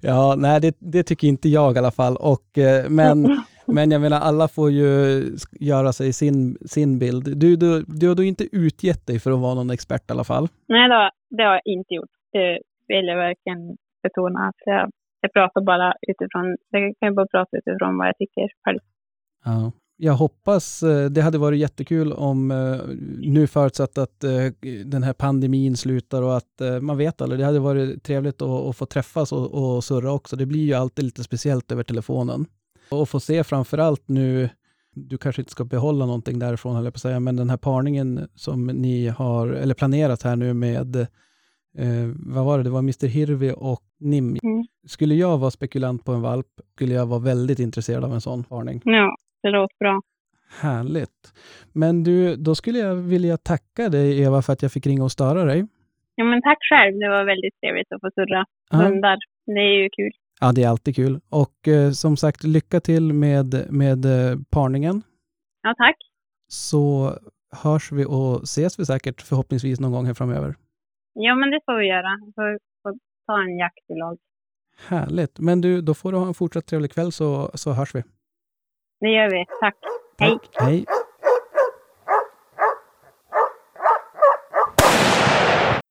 ja, 0.02 0.34
nej 0.38 0.60
det, 0.60 0.76
det 0.78 1.02
tycker 1.02 1.28
inte 1.28 1.48
jag 1.48 1.74
i 1.76 1.78
alla 1.78 1.90
fall. 1.90 2.16
Och, 2.16 2.58
eh, 2.58 2.88
men, 2.90 3.22
men 3.66 3.90
jag 3.90 4.00
menar, 4.00 4.20
alla 4.20 4.48
får 4.48 4.70
ju 4.70 5.22
göra 5.60 5.92
sig 5.92 6.12
sin, 6.12 6.58
sin 6.66 6.98
bild. 6.98 7.38
Du, 7.38 7.56
du, 7.56 7.84
du 7.88 8.08
har 8.08 8.14
då 8.14 8.22
inte 8.22 8.56
utgett 8.56 9.06
dig 9.06 9.18
för 9.20 9.30
att 9.30 9.38
vara 9.38 9.54
någon 9.54 9.70
expert 9.70 10.10
i 10.10 10.12
alla 10.12 10.24
fall. 10.24 10.48
Nej, 10.68 10.88
det 10.88 10.94
har, 10.94 11.10
det 11.30 11.42
har 11.42 11.52
jag 11.52 11.62
inte 11.64 11.94
gjort. 11.94 12.10
Det 12.32 12.58
vill 12.88 13.06
jag 13.06 13.16
verkligen 13.16 13.76
betona. 14.02 14.48
Att 14.48 14.60
jag, 14.64 14.90
jag 15.20 15.32
pratar 15.32 15.60
bara 15.60 15.94
utifrån, 16.08 16.56
jag 16.70 16.94
kan 17.00 17.14
bara 17.14 17.26
prata 17.26 17.56
utifrån 17.56 17.98
vad 17.98 18.08
jag 18.08 18.16
tycker 18.18 18.48
själv. 18.64 18.78
Ja. 19.44 19.72
Jag 19.96 20.12
hoppas, 20.12 20.82
eh, 20.82 21.10
det 21.10 21.22
hade 21.22 21.38
varit 21.38 21.58
jättekul 21.58 22.12
om, 22.12 22.50
eh, 22.50 22.94
nu 23.18 23.46
förutsatt 23.46 23.98
att 23.98 24.24
eh, 24.24 24.30
den 24.84 25.02
här 25.02 25.12
pandemin 25.12 25.76
slutar 25.76 26.22
och 26.22 26.36
att 26.36 26.82
man 26.82 26.96
vet 26.96 27.20
aldrig, 27.20 27.40
det 27.40 27.44
hade 27.44 27.58
varit 27.58 28.02
trevligt 28.02 28.42
att, 28.42 28.48
att 28.48 28.76
få 28.76 28.86
träffas 28.86 29.32
och, 29.32 29.54
och 29.54 29.84
surra 29.84 30.12
också. 30.12 30.36
Det 30.36 30.46
blir 30.46 30.64
ju 30.64 30.74
alltid 30.74 31.04
lite 31.04 31.22
speciellt 31.24 31.72
över 31.72 31.82
telefonen. 31.82 32.46
Och 32.90 33.08
få 33.08 33.20
se 33.20 33.44
framför 33.44 33.78
allt 33.78 34.08
nu, 34.08 34.48
du 34.94 35.18
kanske 35.18 35.42
inte 35.42 35.52
ska 35.52 35.64
behålla 35.64 36.06
någonting 36.06 36.38
därifrån 36.38 36.74
höll 36.74 36.84
jag 36.84 36.94
på 36.94 36.96
att 36.96 37.00
säga, 37.00 37.20
men 37.20 37.36
den 37.36 37.50
här 37.50 37.56
parningen 37.56 38.28
som 38.34 38.66
ni 38.66 39.08
har, 39.08 39.48
eller 39.48 39.74
planerat 39.74 40.22
här 40.22 40.36
nu 40.36 40.54
med, 40.54 40.96
eh, 41.78 42.06
vad 42.26 42.44
var 42.44 42.58
det, 42.58 42.64
det 42.64 42.70
var 42.70 42.78
Mr 42.78 43.06
Hirvi 43.06 43.54
och 43.56 43.82
Nim. 44.00 44.36
Mm. 44.42 44.64
Skulle 44.86 45.14
jag 45.14 45.38
vara 45.38 45.50
spekulant 45.50 46.04
på 46.04 46.12
en 46.12 46.22
valp, 46.22 46.46
skulle 46.74 46.94
jag 46.94 47.06
vara 47.06 47.20
väldigt 47.20 47.58
intresserad 47.58 48.04
av 48.04 48.12
en 48.12 48.20
sån 48.20 48.44
parning. 48.44 48.80
Ja, 48.84 49.16
det 49.42 49.50
låter 49.50 49.76
bra. 49.78 50.00
Härligt. 50.60 51.32
Men 51.72 52.04
du, 52.04 52.36
då 52.36 52.54
skulle 52.54 52.78
jag 52.78 52.94
vilja 52.94 53.36
tacka 53.36 53.88
dig 53.88 54.22
Eva 54.22 54.42
för 54.42 54.52
att 54.52 54.62
jag 54.62 54.72
fick 54.72 54.86
ringa 54.86 55.04
och 55.04 55.12
störa 55.12 55.44
dig. 55.44 55.66
Ja, 56.14 56.24
men 56.24 56.42
tack 56.42 56.58
själv. 56.70 56.98
Det 56.98 57.08
var 57.08 57.24
väldigt 57.24 57.60
trevligt 57.60 57.92
att 57.92 58.00
få 58.00 58.10
surra 58.14 58.44
hundar. 58.70 59.18
Det 59.46 59.60
är 59.60 59.82
ju 59.82 59.88
kul. 59.90 60.12
Ja, 60.44 60.52
det 60.52 60.62
är 60.62 60.68
alltid 60.68 60.96
kul. 60.96 61.20
Och 61.28 61.68
eh, 61.68 61.90
som 61.90 62.16
sagt, 62.16 62.44
lycka 62.44 62.80
till 62.80 63.12
med, 63.12 63.72
med 63.72 64.04
eh, 64.04 64.38
parningen. 64.50 65.02
Ja, 65.62 65.74
tack. 65.78 65.96
Så 66.48 67.12
hörs 67.62 67.92
vi 67.92 68.04
och 68.04 68.42
ses 68.42 68.78
vi 68.78 68.86
säkert 68.86 69.22
förhoppningsvis 69.22 69.80
någon 69.80 69.92
gång 69.92 70.06
här 70.06 70.14
framöver. 70.14 70.54
Ja, 71.12 71.34
men 71.34 71.50
det 71.50 71.60
får 71.66 71.78
vi 71.78 71.86
göra. 71.86 72.18
Vi 72.26 72.32
får, 72.32 72.58
får 72.82 72.98
ta 73.26 73.42
en 73.42 73.58
jakt 73.58 73.90
i 73.90 73.94
lag. 73.94 74.18
Härligt. 74.88 75.38
Men 75.38 75.60
du, 75.60 75.80
då 75.80 75.94
får 75.94 76.12
du 76.12 76.18
ha 76.18 76.26
en 76.26 76.34
fortsatt 76.34 76.66
trevlig 76.66 76.92
kväll 76.92 77.12
så, 77.12 77.50
så 77.54 77.72
hörs 77.72 77.94
vi. 77.94 78.02
Det 79.00 79.08
gör 79.08 79.30
vi. 79.30 79.44
Tack. 79.60 79.76
Hej. 80.18 80.38
Tack. 80.52 80.68
Hej. 80.68 80.84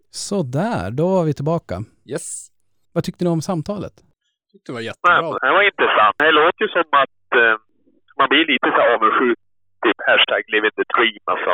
Så 0.09 0.43
där, 0.43 0.91
då 0.91 1.07
var 1.07 1.23
vi 1.23 1.33
tillbaka. 1.33 1.83
Yes. 2.05 2.47
Vad 2.91 3.03
tyckte 3.03 3.23
ni 3.23 3.29
om 3.29 3.41
samtalet? 3.41 4.03
Tyckte 4.53 4.71
det 4.71 4.73
var 4.73 4.79
Nej, 4.81 4.85
jättebra. 4.85 5.39
det 5.45 5.53
var 5.57 5.63
intressant. 5.71 6.15
Det 6.23 6.31
låter 6.31 6.61
ju 6.65 6.69
som 6.77 6.87
att 7.03 7.19
eh, 7.41 7.55
man 8.19 8.27
blir 8.29 8.45
lite 8.53 8.67
så 8.75 8.81
avundsjuk. 8.93 9.39
Typ 9.85 9.97
hashtag 10.07 10.43
living 10.53 10.71
the 10.79 10.85
dream 10.95 11.23
alltså. 11.33 11.51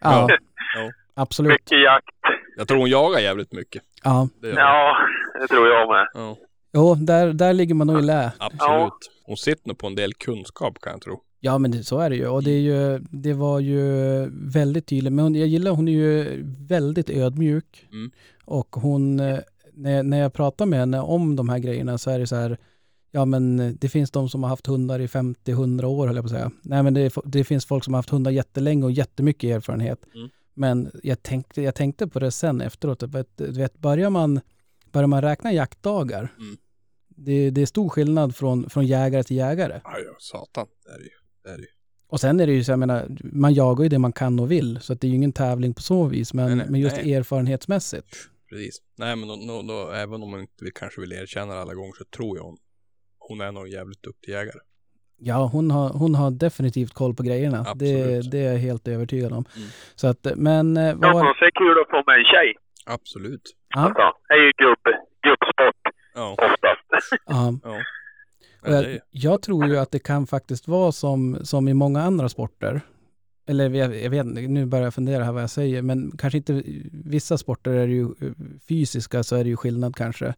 Ja, 0.00 0.28
Ja. 0.76 0.90
absolut. 1.14 1.52
Mycket 1.52 1.80
jakt. 1.82 2.22
Jag 2.56 2.68
tror 2.68 2.78
hon 2.78 2.90
jagar 2.90 3.20
jävligt 3.20 3.52
mycket. 3.52 3.82
Ja. 4.04 4.28
Det. 4.42 4.48
Ja, 4.48 4.96
det 5.40 5.46
tror 5.46 5.68
jag 5.68 5.88
med. 5.88 6.06
Ja, 6.14 6.36
Jo, 6.72 6.94
där, 6.94 7.32
där 7.32 7.52
ligger 7.52 7.74
man 7.74 7.86
nog 7.86 7.98
i 7.98 8.02
lä. 8.02 8.32
absolut. 8.38 8.92
Hon 9.24 9.36
sitter 9.36 9.68
nog 9.68 9.78
på 9.78 9.86
en 9.86 9.94
del 9.94 10.14
kunskap 10.14 10.78
kan 10.80 10.92
jag 10.92 11.00
tro. 11.02 11.22
Ja, 11.40 11.58
men 11.58 11.70
det, 11.70 11.78
så 11.82 11.98
är 12.00 12.10
det 12.10 12.16
ju. 12.16 12.26
Och 12.28 12.42
det, 12.42 12.50
är 12.50 12.60
ju, 12.60 12.98
det 12.98 13.32
var 13.32 13.60
ju 13.60 13.80
väldigt 14.54 14.86
tydligt. 14.86 15.12
Men 15.12 15.22
hon, 15.24 15.34
jag 15.34 15.48
gillar, 15.48 15.70
hon 15.70 15.88
är 15.88 15.92
ju 15.92 16.42
väldigt 16.68 17.10
ödmjuk. 17.10 17.86
Mm. 17.92 18.10
Och 18.44 18.68
hon, 18.76 19.20
eh, 19.20 19.38
när, 19.76 20.02
när 20.02 20.18
jag 20.18 20.32
pratar 20.32 20.66
med 20.66 20.78
henne 20.78 21.00
om 21.00 21.36
de 21.36 21.48
här 21.48 21.58
grejerna 21.58 21.98
så 21.98 22.10
är 22.10 22.18
det 22.18 22.26
så 22.26 22.36
här, 22.36 22.58
ja 23.10 23.24
men 23.24 23.76
det 23.80 23.88
finns 23.88 24.10
de 24.10 24.28
som 24.28 24.42
har 24.42 24.50
haft 24.50 24.66
hundar 24.66 25.00
i 25.00 25.06
50-100 25.06 25.84
år 25.84 26.06
höll 26.06 26.16
jag 26.16 26.24
på 26.24 26.26
att 26.26 26.30
säga. 26.32 26.50
Nej 26.62 26.82
men 26.82 26.94
det, 26.94 27.14
det 27.24 27.44
finns 27.44 27.66
folk 27.66 27.84
som 27.84 27.94
har 27.94 27.98
haft 27.98 28.10
hundar 28.10 28.30
jättelänge 28.30 28.84
och 28.84 28.92
jättemycket 28.92 29.56
erfarenhet. 29.56 29.98
Mm. 30.14 30.28
Men 30.54 30.90
jag 31.02 31.22
tänkte, 31.22 31.62
jag 31.62 31.74
tänkte 31.74 32.06
på 32.06 32.18
det 32.18 32.30
sen 32.30 32.60
efteråt. 32.60 33.02
Du 33.36 33.52
vet, 33.52 33.78
börjar, 33.78 34.10
man, 34.10 34.40
börjar 34.92 35.06
man 35.06 35.22
räkna 35.22 35.52
jaktdagar, 35.52 36.32
Mm. 36.38 36.56
det, 37.08 37.50
det 37.50 37.62
är 37.62 37.66
stor 37.66 37.88
skillnad 37.88 38.36
från, 38.36 38.70
från 38.70 38.86
jägare 38.86 39.22
till 39.22 39.36
jägare. 39.36 39.80
Ja, 39.84 39.90
ja, 40.06 40.14
satan. 40.18 40.66
Det 40.84 40.90
är 40.92 40.98
det 40.98 41.04
ju. 41.04 41.10
Det 41.44 41.50
är 41.50 41.56
det 41.56 41.62
ju. 41.62 41.68
Och 42.08 42.20
sen 42.20 42.40
är 42.40 42.46
det 42.46 42.52
ju 42.52 42.64
så, 42.64 42.72
jag 42.72 42.78
menar, 42.78 43.08
man 43.22 43.54
jagar 43.54 43.82
ju 43.82 43.88
det 43.88 43.98
man 43.98 44.12
kan 44.12 44.40
och 44.40 44.50
vill, 44.50 44.78
så 44.80 44.92
att 44.92 45.00
det 45.00 45.06
är 45.06 45.08
ju 45.08 45.14
ingen 45.16 45.32
tävling 45.32 45.74
på 45.74 45.82
så 45.82 46.04
vis, 46.04 46.34
men, 46.34 46.46
Nej, 46.46 46.56
nej, 46.56 46.66
men 46.70 46.80
just 46.80 46.96
nej. 46.96 47.14
erfarenhetsmässigt. 47.14 48.16
Precis. 48.56 48.82
Nej, 48.98 49.16
men 49.16 49.28
då, 49.28 49.36
då, 49.36 49.62
då, 49.62 49.90
även 49.90 50.22
om 50.22 50.30
man 50.30 50.40
inte 50.40 50.64
vill, 50.64 50.72
kanske 50.72 51.00
vill 51.00 51.12
erkänna 51.12 51.54
det 51.54 51.60
alla 51.60 51.74
gånger 51.74 51.92
så 51.98 52.04
tror 52.04 52.36
jag 52.36 52.44
hon, 52.44 52.56
hon 53.18 53.40
är 53.40 53.52
nog 53.52 53.64
en 53.64 53.70
jävligt 53.70 54.02
duktig 54.02 54.32
jägare. 54.32 54.58
Ja, 55.18 55.50
hon 55.52 55.70
har, 55.70 55.88
hon 55.88 56.14
har 56.14 56.30
definitivt 56.30 56.94
koll 56.94 57.14
på 57.14 57.22
grejerna. 57.22 57.56
Det, 57.62 57.70
Absolut. 57.70 58.30
det 58.30 58.38
är 58.38 58.52
jag 58.52 58.58
helt 58.58 58.88
övertygad 58.88 59.32
om. 59.32 59.44
Mm. 59.56 59.68
Så 59.94 60.06
att, 60.06 60.26
men 60.36 60.76
eh, 60.76 60.82
Ja, 60.84 60.94
vad 60.94 61.14
var 61.14 61.24
men 61.24 61.34
det 61.40 61.46
är 61.46 61.50
kul 61.50 61.78
att 61.82 61.90
få 61.90 62.10
med 62.10 62.18
en 62.18 62.24
tjej. 62.24 62.54
Absolut. 62.86 63.42
Ja, 63.74 63.80
Alltså, 63.80 64.12
det 64.28 64.34
är 64.34 64.38
ju 64.38 64.52
gubb, 64.56 64.84
gubbsport 65.22 65.94
Ja. 66.14 66.32
oftast. 66.32 67.22
ja. 67.26 67.52
ja. 67.64 67.80
Ja 68.62 68.72
jag, 68.72 68.98
jag 69.10 69.42
tror 69.42 69.66
ju 69.66 69.76
att 69.78 69.90
det 69.90 69.98
kan 69.98 70.26
faktiskt 70.26 70.68
vara 70.68 70.92
som, 70.92 71.38
som 71.42 71.68
i 71.68 71.74
många 71.74 72.02
andra 72.02 72.28
sporter. 72.28 72.80
Eller 73.48 73.70
jag, 73.70 73.96
jag 74.04 74.10
vet 74.10 74.26
inte, 74.26 74.40
nu 74.40 74.66
börjar 74.66 74.84
jag 74.84 74.94
fundera 74.94 75.24
här 75.24 75.32
vad 75.32 75.42
jag 75.42 75.50
säger, 75.50 75.82
men 75.82 76.10
kanske 76.18 76.36
inte 76.38 76.62
vissa 77.14 77.38
sporter 77.38 77.70
är 77.70 77.86
ju 77.86 78.06
fysiska 78.68 79.22
så 79.22 79.36
är 79.36 79.44
det 79.44 79.50
ju 79.50 79.56
skillnad 79.56 79.96
kanske. 79.96 80.34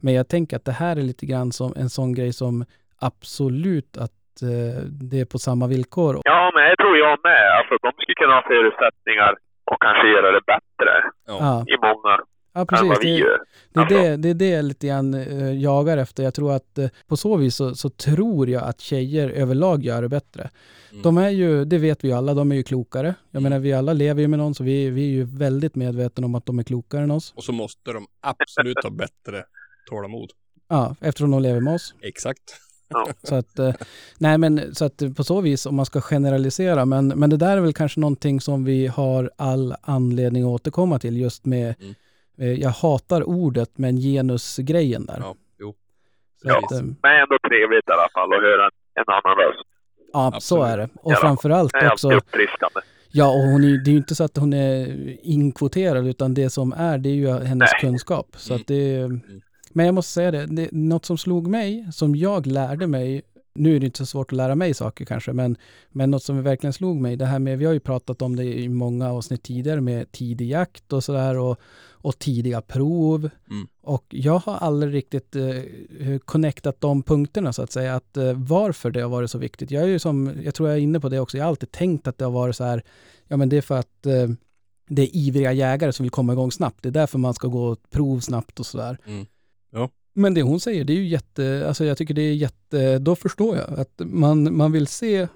Men 0.00 0.14
jag 0.14 0.28
tänker 0.28 0.56
att 0.56 0.64
det 0.64 0.72
här 0.72 0.96
är 0.96 1.02
lite 1.02 1.26
grann 1.26 1.52
som 1.52 1.72
en 1.76 1.90
sån 1.90 2.14
grej 2.14 2.32
som 2.32 2.64
absolut 3.00 3.96
att 4.04 4.20
eh, 4.42 4.82
det 5.10 5.20
är 5.20 5.28
på 5.32 5.38
samma 5.38 5.66
villkor. 5.66 6.20
Ja, 6.24 6.50
men 6.54 6.62
det 6.70 6.76
tror 6.76 6.96
jag 6.98 7.18
med. 7.24 7.46
Alltså, 7.58 7.74
de 7.82 7.92
skulle 7.92 8.14
kunna 8.22 8.34
ha 8.34 8.42
förutsättningar 8.42 9.32
och 9.70 9.82
kanske 9.86 10.06
göra 10.08 10.30
det 10.36 10.44
bättre. 10.54 10.92
Ja, 11.26 11.64
i 11.74 11.76
många 11.88 12.14
ja 12.52 12.60
än 12.60 12.66
precis. 12.66 12.88
vad 12.88 12.98
vi 13.02 13.10
Det, 13.10 13.18
gör. 13.18 13.38
Det 13.72 13.80
är 13.80 13.82
Alltså. 13.82 13.96
det, 13.98 14.16
det 14.16 14.28
är 14.28 14.34
det 14.34 14.48
jag 14.48 14.64
lite 14.64 14.86
grann 14.86 15.14
eh, 15.14 15.52
jagar 15.60 15.96
efter. 15.96 16.22
Jag 16.22 16.34
tror 16.34 16.52
att 16.52 16.78
eh, 16.78 16.88
på 17.06 17.16
så 17.16 17.36
vis 17.36 17.54
så, 17.54 17.74
så 17.74 17.90
tror 17.90 18.48
jag 18.50 18.62
att 18.62 18.80
tjejer 18.80 19.28
överlag 19.28 19.84
gör 19.84 20.02
det 20.02 20.08
bättre. 20.08 20.50
Mm. 20.90 21.02
De 21.02 21.18
är 21.18 21.28
ju, 21.30 21.64
det 21.64 21.78
vet 21.78 22.04
vi 22.04 22.08
ju 22.08 22.14
alla, 22.14 22.34
de 22.34 22.52
är 22.52 22.56
ju 22.56 22.62
klokare. 22.62 23.14
Jag 23.30 23.40
Mm. 23.40 23.50
menar 23.50 23.58
vi 23.62 23.72
alla 23.72 23.92
lever 23.92 24.22
ju 24.22 24.28
med 24.28 24.38
någon 24.38 24.54
så 24.54 24.64
vi, 24.64 24.90
vi 24.90 25.02
är 25.02 25.10
ju 25.10 25.24
väldigt 25.24 25.74
medvetna 25.74 26.26
om 26.26 26.34
att 26.34 26.46
de 26.46 26.58
är 26.58 26.62
klokare 26.62 27.02
än 27.02 27.10
oss. 27.10 27.32
Och 27.36 27.44
så 27.44 27.52
måste 27.52 27.92
de 27.92 28.06
absolut 28.20 28.82
ha 28.82 28.90
bättre 28.90 29.44
tålamod. 29.90 30.30
Ja, 30.68 30.96
eftersom 31.00 31.30
de 31.30 31.42
lever 31.42 31.60
med 31.60 31.74
oss. 31.74 31.94
Exakt. 32.02 32.42
Så 33.22 33.34
att, 33.34 33.58
eh, 33.58 33.74
nej 34.18 34.38
men 34.38 34.74
så 34.74 34.84
att 34.84 35.02
på 35.16 35.24
så 35.24 35.40
vis 35.40 35.66
om 35.66 35.74
man 35.74 35.86
ska 35.86 36.00
generalisera, 36.00 36.84
men, 36.84 37.08
men 37.08 37.30
det 37.30 37.36
där 37.36 37.56
är 37.56 37.60
väl 37.60 37.72
kanske 37.72 38.00
någonting 38.00 38.40
som 38.40 38.64
vi 38.64 38.86
har 38.86 39.30
all 39.36 39.74
anledning 39.82 40.42
att 40.42 40.48
återkomma 40.48 40.98
till 40.98 41.16
just 41.16 41.44
med, 41.46 41.74
Mm. 41.80 41.94
Eh, 42.40 42.52
jag 42.52 42.70
hatar 42.70 43.22
ordet, 43.28 43.70
men 43.78 43.96
genusgrejen 43.96 45.06
där. 45.06 45.16
Ja, 45.20 45.34
jo. 45.60 45.74
Så 46.42 46.48
Ja. 46.48 46.58
att, 46.58 46.72
eh, 46.72 46.78
Men 46.82 47.12
ändå 47.22 47.38
trevligt 47.48 47.88
i 47.88 47.92
alla 47.92 48.08
fall 48.14 48.32
att 48.34 48.42
höra 48.42 48.64
en, 48.64 48.70
en 48.94 49.04
annan 49.08 49.36
röst. 49.38 49.66
Ja, 50.12 50.30
så 50.30 50.36
Absolut. 50.36 50.64
är 50.66 50.76
det. 50.78 50.88
Och 51.02 51.12
Ja. 51.12 51.16
framförallt 51.20 51.72
Det 51.72 51.78
är 51.78 51.92
också, 51.92 52.12
uppfriskande. 52.12 52.80
ja 53.12 53.28
och 53.28 53.40
hon 53.52 53.64
är, 53.64 53.84
det 53.84 53.90
är 53.90 53.92
ju 53.92 53.98
inte 53.98 54.14
så 54.14 54.24
att 54.24 54.36
hon 54.36 54.52
är 54.52 54.86
inkvoterad 55.22 56.06
utan 56.06 56.34
det 56.34 56.50
som 56.50 56.72
är 56.72 56.98
det 56.98 57.08
är 57.08 57.14
ju 57.14 57.28
hennes 57.30 57.70
Nej. 57.72 57.80
kunskap. 57.80 58.26
Så 58.36 58.52
Mm. 58.52 58.60
att 58.60 58.66
det, 58.66 59.08
men 59.72 59.86
jag 59.86 59.94
måste 59.94 60.12
säga 60.12 60.30
det, 60.30 60.46
det, 60.46 60.68
något 60.72 61.04
som 61.04 61.18
slog 61.18 61.46
mig, 61.46 61.86
som 61.92 62.16
jag 62.16 62.46
lärde 62.46 62.86
mig, 62.86 63.22
nu 63.60 63.76
är 63.76 63.80
det 63.80 63.86
inte 63.86 63.98
så 63.98 64.06
svårt 64.06 64.32
att 64.32 64.36
lära 64.36 64.54
mig 64.54 64.74
saker 64.74 65.04
kanske, 65.04 65.32
men, 65.32 65.56
men 65.90 66.10
något 66.10 66.22
som 66.22 66.42
verkligen 66.42 66.72
slog 66.72 67.00
mig, 67.00 67.16
det 67.16 67.26
här 67.26 67.38
med, 67.38 67.58
vi 67.58 67.64
har 67.64 67.72
ju 67.72 67.80
pratat 67.80 68.22
om 68.22 68.36
det 68.36 68.44
i 68.44 68.68
många 68.68 69.12
avsnitt 69.12 69.42
tidigare 69.42 69.80
med 69.80 70.12
tidig 70.12 70.50
jakt 70.50 70.92
och 70.92 71.04
sådär 71.04 71.38
och, 71.38 71.60
och 71.90 72.18
tidiga 72.18 72.60
prov. 72.62 73.30
Mm. 73.50 73.68
Och 73.82 74.04
jag 74.08 74.38
har 74.38 74.56
aldrig 74.56 74.94
riktigt 74.94 75.36
eh, 75.36 76.18
connectat 76.24 76.80
de 76.80 77.02
punkterna 77.02 77.52
så 77.52 77.62
att 77.62 77.72
säga, 77.72 77.94
att 77.94 78.16
eh, 78.16 78.32
varför 78.32 78.90
det 78.90 79.00
har 79.00 79.08
varit 79.08 79.30
så 79.30 79.38
viktigt. 79.38 79.70
Jag 79.70 79.82
är 79.82 79.86
ju 79.86 79.98
som, 79.98 80.32
jag 80.44 80.54
tror 80.54 80.68
jag 80.68 80.78
är 80.78 80.82
inne 80.82 81.00
på 81.00 81.08
det 81.08 81.20
också, 81.20 81.36
jag 81.36 81.44
har 81.44 81.48
alltid 81.48 81.72
tänkt 81.72 82.06
att 82.06 82.18
det 82.18 82.24
har 82.24 82.32
varit 82.32 82.56
så 82.56 82.64
här, 82.64 82.82
ja 83.28 83.36
men 83.36 83.48
det 83.48 83.56
är 83.56 83.62
för 83.62 83.78
att 83.78 84.06
eh, 84.06 84.28
det 84.88 85.02
är 85.02 85.16
ivriga 85.16 85.52
jägare 85.52 85.92
som 85.92 86.04
vill 86.04 86.10
komma 86.10 86.32
igång 86.32 86.52
snabbt. 86.52 86.82
Det 86.82 86.88
är 86.88 86.92
därför 86.92 87.18
man 87.18 87.34
ska 87.34 87.48
gå 87.48 87.76
prov 87.90 88.20
snabbt 88.20 88.60
och 88.60 88.66
sådär. 88.66 88.98
Mm. 89.06 89.26
Ja. 89.70 89.90
Men 90.12 90.34
det 90.34 90.42
hon 90.42 90.60
säger, 90.60 90.84
det 90.84 90.92
är 90.92 90.96
ju 90.96 91.08
jätte, 91.08 91.64
alltså 91.68 91.84
jag 91.84 91.98
tycker 91.98 92.14
det 92.14 92.22
är 92.22 92.34
jätte, 92.34 92.98
då 92.98 93.16
förstår 93.16 93.56
jag 93.56 93.80
att 93.80 94.00
man, 94.04 94.56
man 94.56 94.72
vill 94.72 94.86
se 94.86 95.28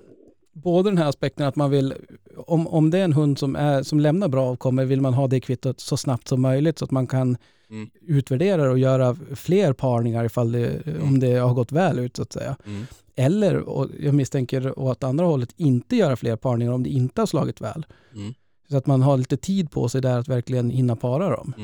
både 0.52 0.90
den 0.90 0.98
här 0.98 1.08
aspekten 1.08 1.46
att 1.46 1.56
man 1.56 1.70
vill, 1.70 1.94
om, 2.36 2.66
om 2.66 2.90
det 2.90 2.98
är 2.98 3.04
en 3.04 3.12
hund 3.12 3.38
som, 3.38 3.56
är, 3.56 3.82
som 3.82 4.00
lämnar 4.00 4.28
bra 4.28 4.46
avkommor 4.46 4.84
vill 4.84 5.00
man 5.00 5.14
ha 5.14 5.26
det 5.28 5.40
kvittot 5.40 5.80
så 5.80 5.96
snabbt 5.96 6.28
som 6.28 6.42
möjligt 6.42 6.78
så 6.78 6.84
att 6.84 6.90
man 6.90 7.06
kan 7.06 7.36
Mm. 7.70 7.90
utvärdera 8.00 8.70
och 8.70 8.78
göra 8.78 9.16
fler 9.34 9.72
parningar 9.72 10.24
ifall 10.24 10.52
det, 10.52 10.82
om 11.02 11.20
det 11.20 11.34
har 11.34 11.54
gått 11.54 11.72
väl 11.72 11.98
ut 11.98 12.16
så 12.16 12.22
att 12.22 12.32
säga. 12.32 12.56
Mm. 12.66 12.86
Eller, 13.16 13.56
och 13.56 13.88
jag 14.00 14.14
misstänker 14.14 14.78
åt 14.78 15.04
andra 15.04 15.24
hållet, 15.24 15.54
inte 15.56 15.96
göra 15.96 16.16
fler 16.16 16.36
parningar 16.36 16.72
om 16.72 16.82
det 16.82 16.90
inte 16.90 17.20
har 17.20 17.26
slagit 17.26 17.60
väl. 17.60 17.86
Mm. 18.14 18.34
Så 18.70 18.76
att 18.76 18.86
man 18.86 19.02
har 19.02 19.16
lite 19.16 19.36
tid 19.36 19.70
på 19.70 19.88
sig 19.88 20.00
där 20.00 20.18
att 20.18 20.28
verkligen 20.28 20.70
hinna 20.70 20.96
para 20.96 21.30
dem. 21.36 21.54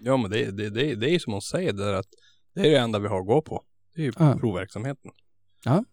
Ja, 0.00 0.16
men 0.16 0.30
det, 0.30 0.50
det, 0.50 0.70
det, 0.70 0.94
det 0.94 1.14
är 1.14 1.18
som 1.18 1.32
hon 1.32 1.42
säger 1.42 1.72
där 1.72 1.92
att 1.92 2.08
det 2.54 2.60
är 2.60 2.70
det 2.70 2.76
enda 2.78 2.98
vi 2.98 3.08
har 3.08 3.20
att 3.20 3.26
gå 3.26 3.42
på. 3.42 3.62
Det 3.94 4.00
är 4.02 4.06
ju 4.06 4.12
Ja. 4.18 4.36
provverksamheten. 4.40 5.10
Ja. 5.64 5.84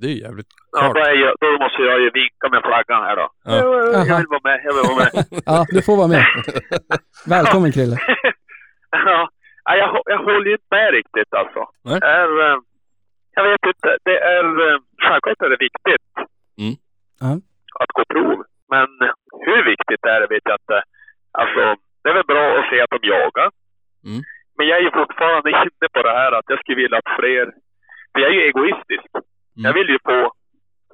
Det 0.00 0.06
är 0.06 0.16
jävligt 0.26 0.46
Ja, 0.72 0.78
klart. 0.80 0.94
då, 0.94 1.00
är 1.00 1.14
jag, 1.24 1.34
då 1.40 1.50
måste 1.64 1.82
jag 1.82 2.00
ju 2.00 2.10
vinka 2.10 2.46
med 2.50 2.62
flaggan 2.68 3.02
här 3.08 3.16
då. 3.16 3.28
Ja. 3.44 3.56
Jag 3.56 3.94
Aha. 3.94 4.16
vill 4.18 4.26
vara 4.34 4.40
med, 4.44 4.60
jag 4.64 4.72
vill 4.74 4.84
vara 4.90 4.98
med. 5.04 5.10
Ja, 5.46 5.66
du 5.68 5.82
får 5.82 5.96
vara 5.96 6.08
med. 6.08 6.24
Välkommen 7.34 7.72
Krille. 7.72 7.96
ja, 8.90 9.28
ja, 9.64 9.76
jag, 9.76 10.02
jag 10.04 10.18
håller 10.18 10.46
ju 10.46 10.52
inte 10.52 10.70
med 10.70 10.90
riktigt 10.98 11.32
alltså. 11.40 11.60
Nej. 11.84 12.00
Det 12.00 12.06
är, 12.06 12.30
eh, 12.52 12.58
jag 13.36 13.44
vet 13.50 13.64
inte, 13.72 13.90
det 14.04 14.18
är, 14.36 14.44
eh, 14.66 14.78
självklart 15.04 15.40
är 15.46 15.50
det 15.54 15.60
viktigt 15.68 16.06
Mm. 16.62 16.74
Ja. 17.20 17.30
att 17.82 17.92
gå 17.96 18.02
prov. 18.14 18.38
Men 18.74 18.88
hur 19.46 19.60
viktigt 19.70 20.00
det 20.02 20.10
är 20.16 20.20
det 20.20 20.26
vet 20.34 20.46
jag 20.50 20.58
inte. 20.62 20.78
Alltså, 21.40 21.62
det 22.02 22.08
är 22.10 22.14
väl 22.14 22.26
bra 22.34 22.44
att 22.58 22.70
se 22.70 22.80
att 22.80 22.90
de 22.94 22.98
jagar. 23.14 23.50
Mm. 24.08 24.22
Men 24.56 24.66
jag 24.68 24.78
är 24.78 24.82
ju 24.82 24.90
fortfarande 24.90 25.50
inne 25.50 25.88
på 25.92 26.02
det 26.02 26.14
här 26.20 26.32
att 26.32 26.48
jag 26.48 26.58
skulle 26.58 26.82
vilja 26.82 26.98
att 26.98 27.16
fler, 27.18 27.46
för 28.12 28.20
jag 28.20 28.30
är 28.30 28.34
ju 28.34 28.42
egoistisk. 28.50 29.08
Mm. 29.14 29.64
Jag 29.66 29.72
vill 29.78 29.88
ju 29.88 29.98
få 30.04 30.32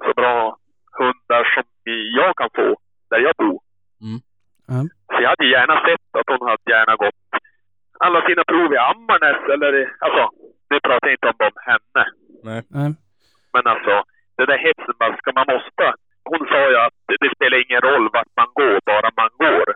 så 0.05 0.13
bra 0.13 0.57
hundar 0.99 1.43
som 1.53 1.63
jag 2.19 2.35
kan 2.35 2.49
få 2.55 2.77
där 3.09 3.19
jag 3.19 3.35
bor. 3.37 3.59
Mm. 4.05 4.19
Ja. 4.67 4.79
Så 5.11 5.17
jag 5.23 5.29
hade 5.29 5.45
gärna 5.55 5.75
sett 5.87 6.07
att 6.19 6.29
hon 6.31 6.47
hade 6.49 6.71
gärna 6.75 6.95
gått 6.95 7.21
alla 7.99 8.19
sina 8.27 8.43
prov 8.43 8.73
i 8.73 8.77
Ammarnäs 8.77 9.41
eller 9.53 9.71
alltså, 10.05 10.23
nu 10.69 10.79
pratar 10.79 11.07
jag 11.07 11.15
inte 11.17 11.27
om 11.27 11.37
dem 11.37 11.55
henne. 11.69 12.03
Nej. 12.43 12.61
Men 13.53 13.67
alltså, 13.73 14.03
det 14.37 14.45
där 14.45 14.57
hetsen, 14.57 14.95
man 14.99 15.17
ska 15.17 15.31
man 15.31 15.47
måste 15.55 15.85
hon 16.23 16.47
sa 16.47 16.69
ju 16.69 16.77
att 16.77 16.99
det 17.21 17.29
spelar 17.35 17.57
ingen 17.65 17.81
roll 17.81 18.09
vart 18.13 18.31
man 18.35 18.49
går, 18.53 18.79
bara 18.85 19.09
man 19.21 19.29
går. 19.37 19.67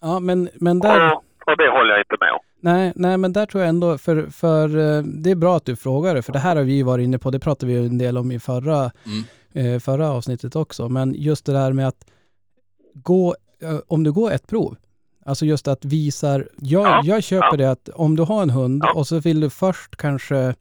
Ja, 0.00 0.20
men, 0.20 0.48
men 0.60 0.78
där... 0.80 1.12
Och, 1.12 1.24
och 1.46 1.56
det 1.56 1.68
håller 1.68 1.90
jag 1.90 2.00
inte 2.00 2.16
med 2.20 2.32
om. 2.32 2.44
Nej, 2.60 2.92
nej, 2.96 3.16
men 3.16 3.32
där 3.32 3.46
tror 3.46 3.62
jag 3.62 3.68
ändå, 3.68 3.98
för, 3.98 4.26
för 4.30 4.68
eh, 4.68 5.02
det 5.02 5.30
är 5.30 5.34
bra 5.34 5.56
att 5.56 5.64
du 5.64 5.76
frågar 5.76 6.14
det, 6.14 6.22
för 6.22 6.32
det 6.32 6.38
här 6.38 6.56
har 6.56 6.62
vi 6.62 6.82
varit 6.82 7.04
inne 7.04 7.18
på, 7.18 7.30
det 7.30 7.38
pratade 7.38 7.72
vi 7.72 7.86
en 7.86 7.98
del 7.98 8.18
om 8.18 8.32
i 8.32 8.38
förra, 8.38 8.90
eh, 9.52 9.78
förra 9.78 10.10
avsnittet 10.10 10.56
också, 10.56 10.88
men 10.88 11.14
just 11.14 11.44
det 11.44 11.52
där 11.52 11.72
med 11.72 11.88
att 11.88 12.06
gå, 12.94 13.36
eh, 13.62 13.78
om 13.86 14.02
du 14.02 14.12
går 14.12 14.30
ett 14.32 14.46
prov, 14.46 14.76
alltså 15.24 15.46
just 15.46 15.68
att 15.68 15.84
visar, 15.84 16.48
jag, 16.56 16.86
Ja, 16.86 17.00
jag 17.04 17.22
köper 17.22 17.56
det 17.56 17.70
att 17.70 17.88
om 17.88 18.16
du 18.16 18.22
har 18.22 18.42
en 18.42 18.50
hund 18.50 18.82
och 18.94 19.06
så 19.06 19.18
vill 19.18 19.40
du 19.40 19.50
först 19.50 19.96
kanske, 19.96 20.54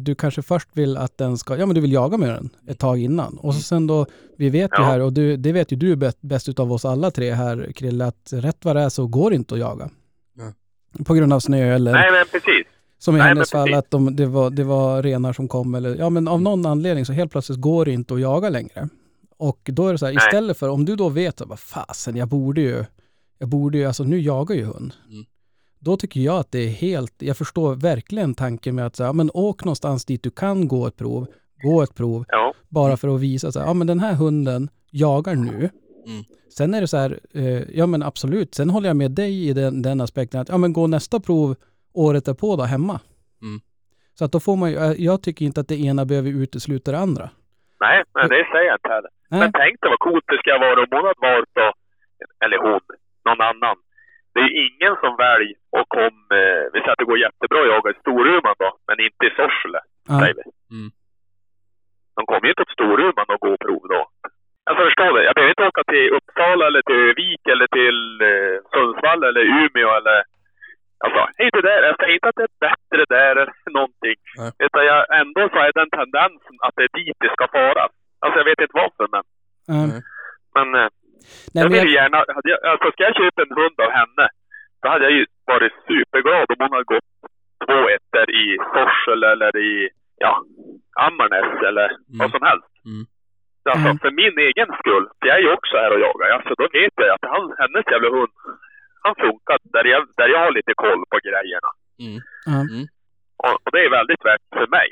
du 0.00 0.14
kanske 0.14 0.42
först 0.42 0.68
vill 0.72 0.96
att 0.96 1.18
den 1.18 1.38
ska, 1.38 1.56
ja 1.56 1.66
men 1.66 1.74
du 1.74 1.80
vill 1.80 1.92
jaga 1.92 2.16
med 2.16 2.28
den 2.28 2.50
ett 2.66 2.78
tag 2.78 2.98
innan. 2.98 3.38
Och 3.38 3.54
så 3.54 3.60
sen 3.60 3.86
då, 3.86 4.06
vi 4.36 4.50
vet 4.50 4.70
ju 4.78 4.82
här, 4.82 5.00
och 5.00 5.12
du, 5.12 5.36
det 5.36 5.52
vet 5.52 5.72
ju 5.72 5.76
du 5.76 5.96
bäst, 5.96 6.18
bäst 6.20 6.48
utav 6.48 6.72
oss 6.72 6.84
alla 6.84 7.10
tre 7.10 7.32
här 7.32 7.72
Krille, 7.74 8.06
att 8.06 8.32
rätt 8.32 8.64
vad 8.64 8.76
det 8.76 8.82
är 8.82 8.88
så 8.88 9.06
går 9.06 9.30
det 9.30 9.36
inte 9.36 9.54
att 9.54 9.60
jaga. 9.60 9.90
På 11.04 11.14
grund 11.14 11.32
av 11.32 11.40
snö 11.40 11.74
eller 11.74 11.92
Nej, 11.92 12.10
men 12.12 12.26
precis. 12.32 12.66
som 12.98 13.14
i 13.16 13.18
Nej, 13.18 13.28
hennes 13.28 13.50
fall 13.50 13.74
att 13.74 13.90
de, 13.90 14.16
det, 14.16 14.26
var, 14.26 14.50
det 14.50 14.64
var 14.64 15.02
renar 15.02 15.32
som 15.32 15.48
kom 15.48 15.74
eller 15.74 15.96
ja 15.96 16.10
men 16.10 16.28
av 16.28 16.42
någon 16.42 16.66
anledning 16.66 17.04
så 17.06 17.12
helt 17.12 17.32
plötsligt 17.32 17.60
går 17.60 17.84
det 17.84 17.92
inte 17.92 18.14
att 18.14 18.20
jaga 18.20 18.48
längre. 18.48 18.88
Och 19.36 19.60
då 19.72 19.88
är 19.88 19.92
det 19.92 19.98
så 19.98 20.06
här, 20.06 20.12
Nej. 20.12 20.22
istället 20.26 20.58
för 20.58 20.68
om 20.68 20.84
du 20.84 20.96
då 20.96 21.08
vet 21.08 21.40
att 21.40 21.48
vad 21.48 21.58
fasen 21.58 22.16
jag 22.16 22.28
borde 22.28 22.60
ju, 22.60 22.84
jag 23.38 23.48
borde 23.48 23.78
ju, 23.78 23.84
alltså 23.84 24.04
nu 24.04 24.20
jagar 24.20 24.54
ju 24.56 24.64
hund. 24.64 24.94
Mm. 25.10 25.24
Då 25.78 25.96
tycker 25.96 26.20
jag 26.20 26.38
att 26.38 26.52
det 26.52 26.58
är 26.58 26.68
helt, 26.68 27.14
jag 27.18 27.36
förstår 27.36 27.74
verkligen 27.74 28.34
tanken 28.34 28.74
med 28.74 28.86
att 28.86 28.96
säga, 28.96 29.06
ja 29.06 29.12
men 29.12 29.30
åk 29.34 29.64
någonstans 29.64 30.04
dit 30.04 30.22
du 30.22 30.30
kan 30.30 30.68
gå 30.68 30.86
ett 30.86 30.96
prov, 30.96 31.26
gå 31.62 31.82
ett 31.82 31.94
prov, 31.94 32.24
Ja. 32.28 32.54
bara 32.68 32.96
för 32.96 33.14
att 33.14 33.20
visa 33.20 33.52
så 33.52 33.58
här, 33.60 33.66
ja 33.66 33.74
men 33.74 33.86
den 33.86 34.00
här 34.00 34.12
hunden 34.14 34.70
jagar 34.90 35.34
nu. 35.34 35.70
Mm. 36.06 36.22
Sen 36.58 36.74
är 36.74 36.80
det 36.80 36.86
så 36.88 36.96
här, 36.96 37.10
eh, 37.34 37.62
ja 37.78 37.86
men 37.86 38.02
absolut, 38.02 38.54
sen 38.54 38.70
håller 38.70 38.88
jag 38.88 38.96
med 38.96 39.10
dig 39.10 39.48
i 39.48 39.52
den, 39.52 39.82
den 39.82 40.00
aspekten 40.00 40.40
att, 40.40 40.48
ja 40.48 40.58
men 40.58 40.72
gå 40.72 40.86
nästa 40.86 41.20
prov 41.20 41.54
året 41.94 42.24
därpå 42.24 42.56
då 42.56 42.62
hemma. 42.62 43.00
Mm. 43.42 43.60
Så 44.18 44.24
att 44.24 44.32
då 44.32 44.40
får 44.40 44.56
man 44.56 44.70
ju, 44.70 44.76
eh, 44.76 44.92
jag 45.08 45.22
tycker 45.22 45.44
inte 45.44 45.60
att 45.60 45.68
det 45.68 45.80
ena 45.90 46.04
behöver 46.04 46.30
utesluta 46.42 46.92
det 46.92 46.98
andra. 46.98 47.26
Nej, 47.80 47.98
men 48.14 48.28
det 48.28 48.46
säger 48.52 48.68
jag 48.72 48.78
inte 48.80 48.88
heller. 48.96 49.10
Nej. 49.30 49.40
Men 49.40 49.52
tänk 49.62 49.74
dig 49.80 49.88
vad 49.94 49.98
coolt 50.06 50.24
det 50.32 50.38
ska 50.42 50.52
vara 50.66 50.80
om 50.84 50.90
hon 50.96 51.04
hade 51.08 51.22
valt 51.28 51.50
då, 51.60 51.68
eller 52.44 52.58
hon, 52.66 52.80
någon 53.28 53.40
annan. 53.50 53.76
Det 54.32 54.40
är 54.40 54.48
ju 54.50 54.54
ingen 54.68 54.94
som 55.02 55.12
väljer 55.26 55.56
och 55.76 55.86
kom, 55.96 56.14
eh, 56.38 56.62
vi 56.72 56.78
säger 56.80 56.94
att 56.96 57.02
det 57.02 57.10
går 57.12 57.18
jättebra 57.26 57.58
att 57.62 57.72
jaga 57.74 57.88
i 57.94 57.96
Storuman 58.02 58.56
då, 58.64 58.70
men 58.88 58.96
inte 59.06 59.22
i 59.28 59.30
Sorsele, 59.38 59.80
Ja. 60.08 60.14
säger 60.20 60.36
vi. 60.40 60.44
Mm. 60.76 60.88
De 62.16 62.20
kommer 62.28 62.44
ju 62.48 62.52
inte 62.54 62.64
till 62.68 62.78
Storuman 62.78 63.28
och 63.34 63.40
gå 63.46 63.52
prov 63.64 63.82
då. 63.94 64.02
Alltså 64.66 64.84
förstår 64.84 65.10
du, 65.14 65.24
jag 65.24 65.34
behöver 65.34 65.54
inte 65.54 65.66
åka 65.70 65.84
till 65.84 66.06
Uppsala 66.16 66.66
eller 66.66 66.82
till 66.90 67.04
Vik 67.20 67.44
eller 67.52 67.68
till 67.78 67.98
eh, 68.30 68.54
Sundsvall 68.72 69.24
eller 69.24 69.44
Umeå 69.60 69.90
eller 70.00 70.22
Alltså, 71.04 71.22
inte 71.44 71.60
där. 71.60 71.82
Jag 71.88 71.96
säger 71.98 72.14
inte 72.14 72.28
att 72.28 72.40
det 72.40 72.48
är 72.52 72.60
bättre 72.68 73.02
där 73.16 73.36
eller 73.42 73.70
någonting. 73.78 74.18
Nej. 74.38 74.50
Utan 74.66 74.82
jag, 74.90 75.00
ändå 75.20 75.42
så 75.52 75.58
är 75.66 75.72
den 75.80 75.90
tendensen 76.00 76.56
att 76.66 76.74
det 76.76 76.84
är 76.88 76.94
dit 76.98 77.16
det 77.20 77.32
ska 77.36 77.46
fara. 77.58 77.84
Alltså 78.22 78.36
jag 78.40 78.44
vet 78.50 78.60
inte 78.60 78.80
varför 78.82 79.06
men, 79.14 79.24
Ja. 79.66 79.86
Nej. 79.90 80.00
men 80.56 80.68
eh, 80.80 80.88
Nej, 81.54 81.62
jag 81.62 81.64
men 81.64 81.72
vill 81.72 81.92
jag, 81.92 82.02
gärna, 82.02 82.18
hade 82.36 82.50
jag, 82.54 82.60
alltså 82.72 82.86
ska 82.90 83.02
jag 83.08 83.16
köpa 83.16 83.42
en 83.42 83.56
hund 83.60 83.76
av 83.86 83.90
henne, 84.00 84.24
då 84.82 84.88
hade 84.88 85.04
jag 85.04 85.12
ju 85.18 85.26
varit 85.52 85.72
superglad 85.88 86.46
om 86.52 86.56
hon 86.58 86.72
hade 86.72 86.92
gått 86.94 87.10
två 87.66 87.80
ettor 87.96 88.26
i 88.42 88.44
Sorsele 88.72 89.26
eller 89.32 89.56
i, 89.56 89.88
ja, 90.18 90.32
Ammarnäs 91.06 91.62
eller 91.68 91.88
vad 92.20 92.30
som 92.30 92.42
helst. 92.48 92.70
Mm. 92.90 93.04
Så 93.64 93.70
Alltså 93.70 93.88
Mm. 93.90 93.98
för 94.04 94.10
min 94.22 94.34
egen 94.48 94.68
skull, 94.80 95.04
för 95.18 95.24
jag 95.28 95.36
är 95.38 95.44
ju 95.46 95.52
också 95.58 95.74
här 95.82 95.90
och 95.94 96.00
jagar, 96.06 96.28
alltså 96.36 96.52
då 96.60 96.64
vet 96.78 96.94
jag 97.04 97.10
att 97.16 97.26
han, 97.34 97.44
hennes 97.62 97.84
jävla 97.92 98.08
hund, 98.16 98.32
han 99.04 99.14
funkar 99.24 99.56
där 99.74 99.84
jag, 99.92 100.02
där 100.20 100.28
jag 100.34 100.40
har 100.44 100.52
lite 100.58 100.72
koll 100.84 101.02
på 101.12 101.18
grejerna. 101.28 101.70
Mm. 102.04 102.18
ja. 102.52 102.58
Och, 103.44 103.54
och 103.64 103.70
det 103.72 103.80
är 103.86 103.90
väldigt 103.98 104.24
värt 104.28 104.44
för 104.56 104.66
mig. 104.78 104.88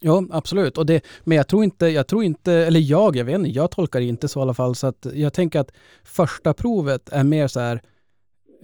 Ja, 0.00 0.22
absolut. 0.32 0.78
Och 0.78 0.86
det, 0.86 0.98
men 1.24 1.36
jag 1.36 1.48
tror 1.48 1.64
inte, 1.64 1.86
jag 1.86 2.08
tror 2.08 2.22
inte, 2.24 2.52
eller 2.52 2.80
jag, 2.80 3.16
jag 3.16 3.24
vet 3.24 3.34
inte, 3.34 3.50
jag 3.50 3.70
tolkar 3.70 3.98
det 4.00 4.06
inte 4.06 4.28
så 4.28 4.40
i 4.40 4.42
alla 4.42 4.54
fall. 4.54 4.74
Så 4.74 4.86
att 4.86 5.06
jag 5.14 5.32
tänker 5.34 5.60
att 5.60 5.70
första 6.04 6.54
provet 6.54 7.12
är 7.12 7.24
mer 7.24 7.46
så 7.46 7.60
här, 7.60 7.76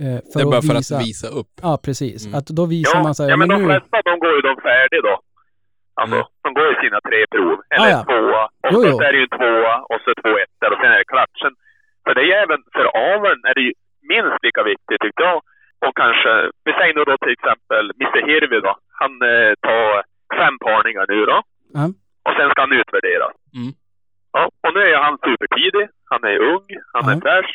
eh, 0.00 0.18
för 0.32 0.38
Det 0.38 0.40
är 0.40 0.44
bara 0.44 0.58
att 0.58 0.66
för 0.66 0.74
visa, 0.74 0.96
att 0.96 1.02
visa 1.02 1.28
upp. 1.28 1.52
Ja, 1.62 1.78
precis. 1.84 2.26
Mm. 2.26 2.38
Att 2.38 2.46
då 2.46 2.66
visar 2.66 2.98
Ja, 2.98 3.02
man 3.02 3.14
så 3.14 3.22
här, 3.22 3.30
ja 3.30 3.36
men 3.36 3.48
men 3.48 3.58
de 3.60 3.62
nu, 3.62 3.68
flesta 3.68 4.02
de 4.04 4.18
går 4.18 4.32
ju 4.36 4.40
de 4.40 4.56
färdig 4.62 5.00
då. 5.02 5.20
Alltså, 6.00 6.16
Mm. 6.16 6.26
de 6.44 6.48
går 6.56 6.66
ju 6.70 6.74
sina 6.84 7.00
tre 7.08 7.18
prov. 7.32 7.56
Eller 7.74 7.86
Ah, 7.86 7.94
ja. 7.96 8.00
tvåa. 8.08 8.44
Och 8.64 8.72
Jo, 8.74 8.78
så 8.82 8.88
jo. 8.92 8.96
är 9.06 9.12
det 9.12 9.18
ju 9.22 9.26
en 9.30 9.36
tvåa 9.38 9.74
och 9.92 10.00
så 10.04 10.10
två 10.22 10.32
ettor 10.44 10.70
och 10.72 10.80
sen 10.80 10.92
är 10.94 10.98
det 11.02 11.12
klatschen. 11.14 11.52
För 12.04 12.12
det 12.14 12.20
är 12.24 12.28
ju 12.32 12.36
även 12.44 12.60
för 12.76 12.86
aveln 13.14 13.40
är 13.50 13.54
det 13.54 13.64
ju 13.68 13.72
minst 14.12 14.38
lika 14.46 14.62
viktigt 14.72 15.00
tycker 15.04 15.24
jag. 15.30 15.38
Och 15.86 15.94
kanske, 16.02 16.32
vi 16.66 16.72
säger 16.78 16.94
nu 16.94 17.02
då 17.10 17.16
till 17.18 17.36
exempel 17.38 17.84
Mr 18.00 18.20
Hirvi 18.28 18.60
då. 18.68 18.72
Han 19.00 19.12
eh, 19.32 19.52
tar 19.66 20.02
fem 20.40 20.54
parningar 20.66 21.04
nu 21.08 21.20
då. 21.32 21.38
Ja. 21.78 21.84
Och 22.26 22.34
sen 22.38 22.50
ska 22.50 22.60
han 22.66 22.72
utvärderas. 22.80 23.32
Mm. 23.58 23.72
Ja, 24.36 24.42
och 24.64 24.72
nu 24.74 24.80
är 24.80 24.98
han 25.06 25.18
supertidig. 25.26 25.84
Han 26.12 26.22
är 26.24 26.38
ung, 26.54 26.66
han 26.94 27.04
är 27.12 27.20
fräsch. 27.20 27.52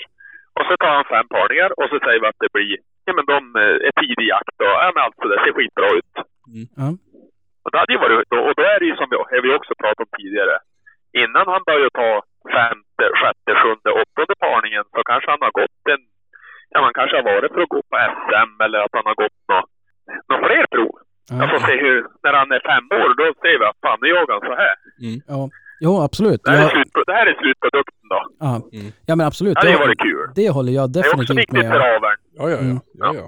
Och 0.57 0.65
så 0.67 0.73
tar 0.77 0.93
han 0.97 1.05
fem 1.15 1.27
parningar 1.35 1.69
och 1.79 1.87
så 1.91 1.97
säger 2.05 2.19
vi 2.21 2.27
att 2.27 2.39
det 2.43 2.51
blir, 2.53 2.77
ja 3.05 3.13
men 3.17 3.25
de 3.33 3.39
eh, 3.63 3.87
är 3.87 3.91
tidig 4.01 4.27
jakt 4.33 4.57
och, 4.63 4.73
ja 4.83 4.91
men 4.95 5.03
alltså 5.03 5.23
det 5.27 5.39
ser 5.43 5.53
skitbra 5.53 5.89
ut. 5.99 6.13
ja, 6.81 6.87
Och 7.63 7.69
det 7.71 7.77
hade 7.81 7.93
ju 7.95 7.99
varit, 8.05 8.17
och 8.47 8.53
då 8.59 8.63
är 8.73 8.77
det 8.81 8.87
ju 8.91 8.95
som 8.99 9.07
vi, 9.11 9.15
har 9.17 9.41
vi 9.47 9.51
också 9.59 9.73
pratat 9.83 10.03
om 10.05 10.11
tidigare. 10.19 10.55
Innan 11.23 11.45
han 11.53 11.61
börjar 11.69 11.89
ta 12.01 12.09
femte, 12.57 13.05
sjätte, 13.19 13.51
sjunde, 13.61 13.89
åttonde 14.01 14.35
parningen 14.47 14.83
så 14.95 14.99
kanske 15.11 15.27
han 15.33 15.43
har 15.47 15.53
gått 15.61 15.81
en, 15.93 16.01
ja 16.73 16.77
man 16.85 16.93
kanske 16.99 17.15
har 17.19 17.25
varit 17.33 17.51
för 17.53 17.61
att 17.65 17.73
gå 17.75 17.81
på 17.89 17.95
SM 18.17 18.51
eller 18.65 18.79
att 18.85 18.93
han 18.97 19.07
har 19.09 19.17
gått 19.23 19.37
några 19.49 19.63
nå 20.29 20.35
fler 20.47 20.65
prov. 20.73 20.93
Jag 21.41 21.47
får 21.51 21.61
se 21.69 21.75
hur, 21.85 21.97
när 22.23 22.33
han 22.39 22.49
är 22.57 22.61
fem 22.71 22.85
år, 23.01 23.09
då 23.19 23.23
ser 23.43 23.55
vi 23.59 23.65
att 23.69 23.79
fan 23.85 23.97
nu 24.01 24.07
jagar 24.15 24.33
han 24.37 24.45
så 24.51 24.55
här. 24.63 24.75
ja. 25.33 25.41
Jo, 25.85 26.01
absolut. 26.07 26.41
Det 26.43 26.51
här, 26.51 26.57
är 26.57 26.63
Ja, 26.63 26.69
slut, 26.69 26.91
det 27.09 27.13
här 27.13 27.25
är 27.31 27.33
slutprodukten 27.41 28.07
då. 28.09 28.19
ja. 28.39 28.53
Mm. 28.73 28.91
ja, 29.07 29.15
men 29.15 29.25
absolut. 29.27 29.57
Det 29.61 29.67
hade 29.71 29.85
varit 29.85 29.99
kul. 29.99 30.29
det 30.35 30.49
håller 30.49 30.71
jag 30.79 30.85
Det 30.93 30.99
är 30.99 31.01
också 31.01 31.11
definitivt 31.11 31.37
viktigt 31.37 31.53
med 31.63 31.71
för 31.71 31.79
om. 31.79 31.95
aveln. 31.95 32.19
Ja, 32.39 32.49
ja, 32.49 32.57
Mm. 32.57 32.75
ja. 32.75 33.07
ja, 33.13 33.13
ja. 33.21 33.27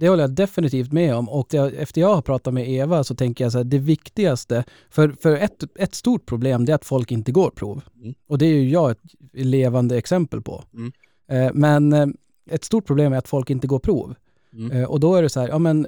Det 0.00 0.08
håller 0.08 0.22
jag 0.22 0.30
definitivt 0.30 0.92
med 0.92 1.14
om. 1.14 1.28
Och 1.28 1.54
jag, 1.54 1.74
efter 1.74 2.00
jag 2.00 2.14
har 2.14 2.22
pratat 2.22 2.54
med 2.54 2.70
Eva 2.70 3.04
så 3.04 3.14
tänker 3.14 3.44
jag 3.44 3.52
så 3.52 3.58
här, 3.58 3.64
det 3.64 3.78
viktigaste, 3.78 4.64
för, 4.90 5.08
för 5.08 5.36
ett, 5.36 5.64
ett 5.78 5.94
stort 5.94 6.26
problem 6.26 6.64
det 6.64 6.72
är 6.72 6.74
att 6.74 6.84
folk 6.84 7.12
inte 7.12 7.32
går 7.32 7.50
prov. 7.50 7.82
Mm. 8.00 8.14
Och 8.26 8.38
det 8.38 8.46
är 8.46 8.54
ju 8.54 8.70
jag 8.70 8.90
ett 8.90 8.98
levande 9.32 9.98
exempel 9.98 10.42
på. 10.42 10.64
Mm. 10.74 10.92
Eh, 11.28 11.50
men 11.54 11.92
eh, 11.92 12.06
ett 12.50 12.64
stort 12.64 12.86
problem 12.86 13.12
är 13.12 13.18
att 13.18 13.28
folk 13.28 13.50
inte 13.50 13.66
går 13.66 13.78
prov. 13.78 14.14
Mm. 14.52 14.70
Eh, 14.70 14.84
och 14.84 15.00
då 15.00 15.14
är 15.14 15.22
det 15.22 15.28
så 15.28 15.40
här, 15.40 15.48
ja 15.48 15.58
men 15.58 15.86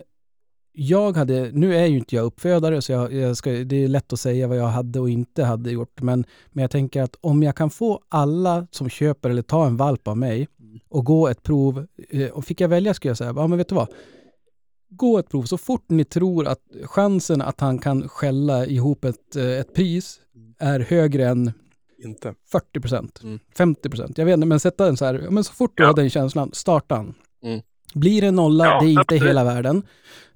jag 0.72 1.16
hade, 1.16 1.50
nu 1.52 1.76
är 1.76 1.86
ju 1.86 1.96
inte 1.96 2.16
jag 2.16 2.24
uppfödare 2.24 2.82
så 2.82 2.92
jag, 2.92 3.12
jag 3.12 3.36
ska, 3.36 3.50
det 3.50 3.76
är 3.84 3.88
lätt 3.88 4.12
att 4.12 4.20
säga 4.20 4.48
vad 4.48 4.56
jag 4.56 4.68
hade 4.68 5.00
och 5.00 5.10
inte 5.10 5.44
hade 5.44 5.70
gjort. 5.70 6.02
Men, 6.02 6.24
men 6.50 6.62
jag 6.62 6.70
tänker 6.70 7.02
att 7.02 7.16
om 7.20 7.42
jag 7.42 7.56
kan 7.56 7.70
få 7.70 8.00
alla 8.08 8.66
som 8.70 8.88
köper 8.88 9.30
eller 9.30 9.42
tar 9.42 9.66
en 9.66 9.76
valp 9.76 10.08
av 10.08 10.16
mig 10.18 10.48
och 10.88 11.04
gå 11.04 11.28
ett 11.28 11.42
prov, 11.42 11.86
eh, 12.10 12.30
och 12.30 12.44
fick 12.44 12.60
jag 12.60 12.68
välja 12.68 12.94
skulle 12.94 13.10
jag 13.10 13.16
säga, 13.18 13.32
ja 13.36 13.46
men 13.46 13.58
vet 13.58 13.68
du 13.68 13.74
vad? 13.74 13.88
Gå 14.90 15.18
ett 15.18 15.28
prov 15.30 15.42
så 15.42 15.58
fort 15.58 15.84
ni 15.88 16.04
tror 16.04 16.46
att 16.46 16.60
chansen 16.84 17.42
att 17.42 17.60
han 17.60 17.78
kan 17.78 18.08
skälla 18.08 18.66
ihop 18.66 19.04
ett, 19.04 19.36
eh, 19.36 19.44
ett 19.60 19.74
pris 19.74 20.20
är 20.58 20.80
högre 20.80 21.26
än 21.28 21.52
Inte. 22.04 22.34
40 22.52 22.80
procent, 22.80 23.20
Mm. 23.22 23.38
50 23.56 23.88
procent. 23.90 24.18
Jag 24.18 24.24
vet 24.26 24.34
inte, 24.34 24.46
men 24.46 24.60
sätta 24.60 24.84
den 24.84 24.96
så 24.96 25.04
här, 25.04 25.26
men 25.30 25.44
så 25.44 25.52
fort 25.52 25.72
du 25.76 25.82
Ja. 25.82 25.86
har 25.88 25.94
den 25.94 26.10
känslan, 26.10 26.50
starta 26.52 26.94
den. 26.96 27.14
Mm. 27.44 27.60
Blir 27.94 28.22
det 28.22 28.30
nolla, 28.30 28.64
Ja, 28.64 28.80
det 28.80 28.86
är 28.86 28.88
inte 28.90 29.00
absolut. 29.00 29.22
hela 29.22 29.44
världen. 29.44 29.82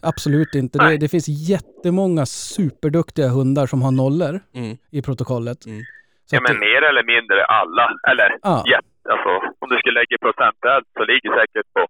Absolut 0.00 0.54
inte. 0.54 0.78
Det, 0.78 0.96
det 0.96 1.08
finns 1.08 1.28
jättemånga 1.28 2.26
superduktiga 2.26 3.28
hundar 3.28 3.66
som 3.66 3.82
har 3.82 3.90
nollor 3.90 4.40
Mm. 4.54 4.76
i 4.90 5.02
protokollet. 5.02 5.66
Mm. 5.66 5.82
Så 6.30 6.36
Ja 6.36 6.40
men 6.40 6.52
det- 6.52 6.58
mer 6.60 6.82
eller 6.90 7.04
mindre 7.16 7.44
alla. 7.44 7.88
Eller 8.10 8.38
Ja. 8.42 8.64
Alltså 9.12 9.30
om 9.62 9.68
du 9.72 9.76
skulle 9.78 9.98
lägga 10.00 10.16
procentuellt 10.26 10.88
så 10.96 11.02
ligger 11.10 11.30
säkert 11.40 11.68
på 11.76 11.82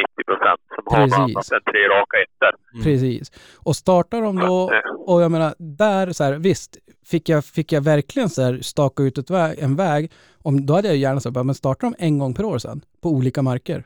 80-90 0.00 0.24
procent 0.30 0.60
som 0.74 0.84
har 0.90 1.00
något 1.00 1.10
Precis. 1.10 1.36
annat 1.36 1.52
än 1.52 1.72
tre 1.72 1.82
raka 1.96 2.16
ettor. 2.24 2.52
Mm. 2.72 2.84
Precis. 2.84 3.26
Och 3.66 3.76
startar 3.76 4.22
de 4.22 4.36
då, 4.36 4.70
Eh, 4.72 4.90
och 5.06 5.22
jag 5.22 5.30
menar, 5.30 5.54
där 5.58 6.12
så 6.12 6.24
här, 6.24 6.32
visst, 6.32 6.78
fick 7.06 7.28
jag, 7.28 7.44
fick 7.44 7.72
jag 7.72 7.80
verkligen 7.80 8.28
så 8.28 8.42
här 8.42 8.58
staka 8.62 9.02
ut 9.02 9.18
ett 9.18 9.30
väg, 9.30 9.58
en 9.58 9.76
väg, 9.76 10.12
om, 10.42 10.66
då 10.66 10.74
hade 10.74 10.88
jag 10.88 10.96
gärna 10.96 11.20
sagt, 11.20 11.36
men 11.36 11.54
startar 11.54 11.86
de 11.90 11.94
en 11.98 12.18
gång 12.18 12.34
per 12.34 12.44
år 12.44 12.58
sen, 12.58 12.80
på 13.02 13.08
olika 13.08 13.42
marker. 13.42 13.84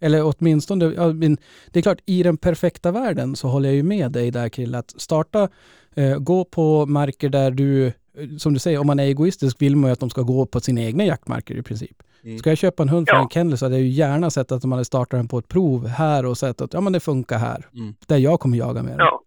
Eller 0.00 0.22
åtminstone, 0.24 0.84
ja, 0.84 1.12
men 1.12 1.36
det 1.72 1.78
är 1.78 1.82
klart, 1.82 2.00
i 2.06 2.22
den 2.22 2.36
perfekta 2.36 2.92
världen 2.92 3.36
så 3.36 3.48
håller 3.48 3.68
jag 3.68 3.76
ju 3.76 3.82
med 3.82 4.12
dig 4.12 4.30
där 4.30 4.48
Krille, 4.48 4.78
att 4.78 5.00
starta, 5.00 5.48
eh, 5.94 6.18
gå 6.18 6.44
på 6.44 6.86
marker 6.86 7.28
där 7.28 7.50
du, 7.50 7.92
som 8.38 8.52
du 8.52 8.58
säger, 8.58 8.78
om 8.78 8.86
man 8.86 8.98
är 9.00 9.04
egoistisk 9.04 9.62
vill 9.62 9.76
man 9.76 9.88
ju 9.88 9.92
att 9.92 10.00
de 10.00 10.10
ska 10.10 10.22
gå 10.22 10.46
på 10.46 10.60
sina 10.60 10.80
egna 10.80 11.04
jaktmarker 11.04 11.54
i 11.54 11.62
princip. 11.62 12.02
Mm. 12.24 12.38
Ska 12.38 12.50
jag 12.50 12.58
köpa 12.58 12.82
en 12.82 12.88
hund 12.88 13.08
från 13.08 13.16
Ja. 13.18 13.22
en 13.22 13.28
kennel 13.28 13.58
så 13.58 13.64
hade 13.64 13.74
jag 13.76 13.82
ju 13.82 13.88
gärna 13.90 14.30
sett 14.30 14.52
att 14.52 14.62
de 14.62 14.72
hade 14.72 14.84
startat 14.84 15.18
den 15.18 15.28
på 15.28 15.38
ett 15.38 15.48
prov 15.48 15.86
här 15.86 16.26
och 16.26 16.38
sett 16.38 16.60
att 16.60 16.74
ja 16.74 16.80
men 16.80 16.92
det 16.92 17.00
funkar 17.00 17.38
här. 17.38 17.66
Mm. 17.74 17.94
Där 18.06 18.16
jag 18.16 18.40
kommer 18.40 18.58
jaga 18.58 18.82
med 18.82 18.92
den. 18.92 18.98
ja. 18.98 19.22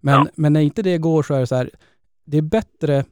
Men, 0.00 0.14
Ja. 0.14 0.26
men 0.34 0.52
när 0.52 0.60
inte 0.60 0.82
det 0.82 0.98
går 0.98 1.22
så 1.22 1.34
är 1.34 1.40
det 1.40 1.46
så 1.46 1.54
här, 1.56 1.70
det 2.24 2.38
är 2.38 2.42
bättre 2.42 3.04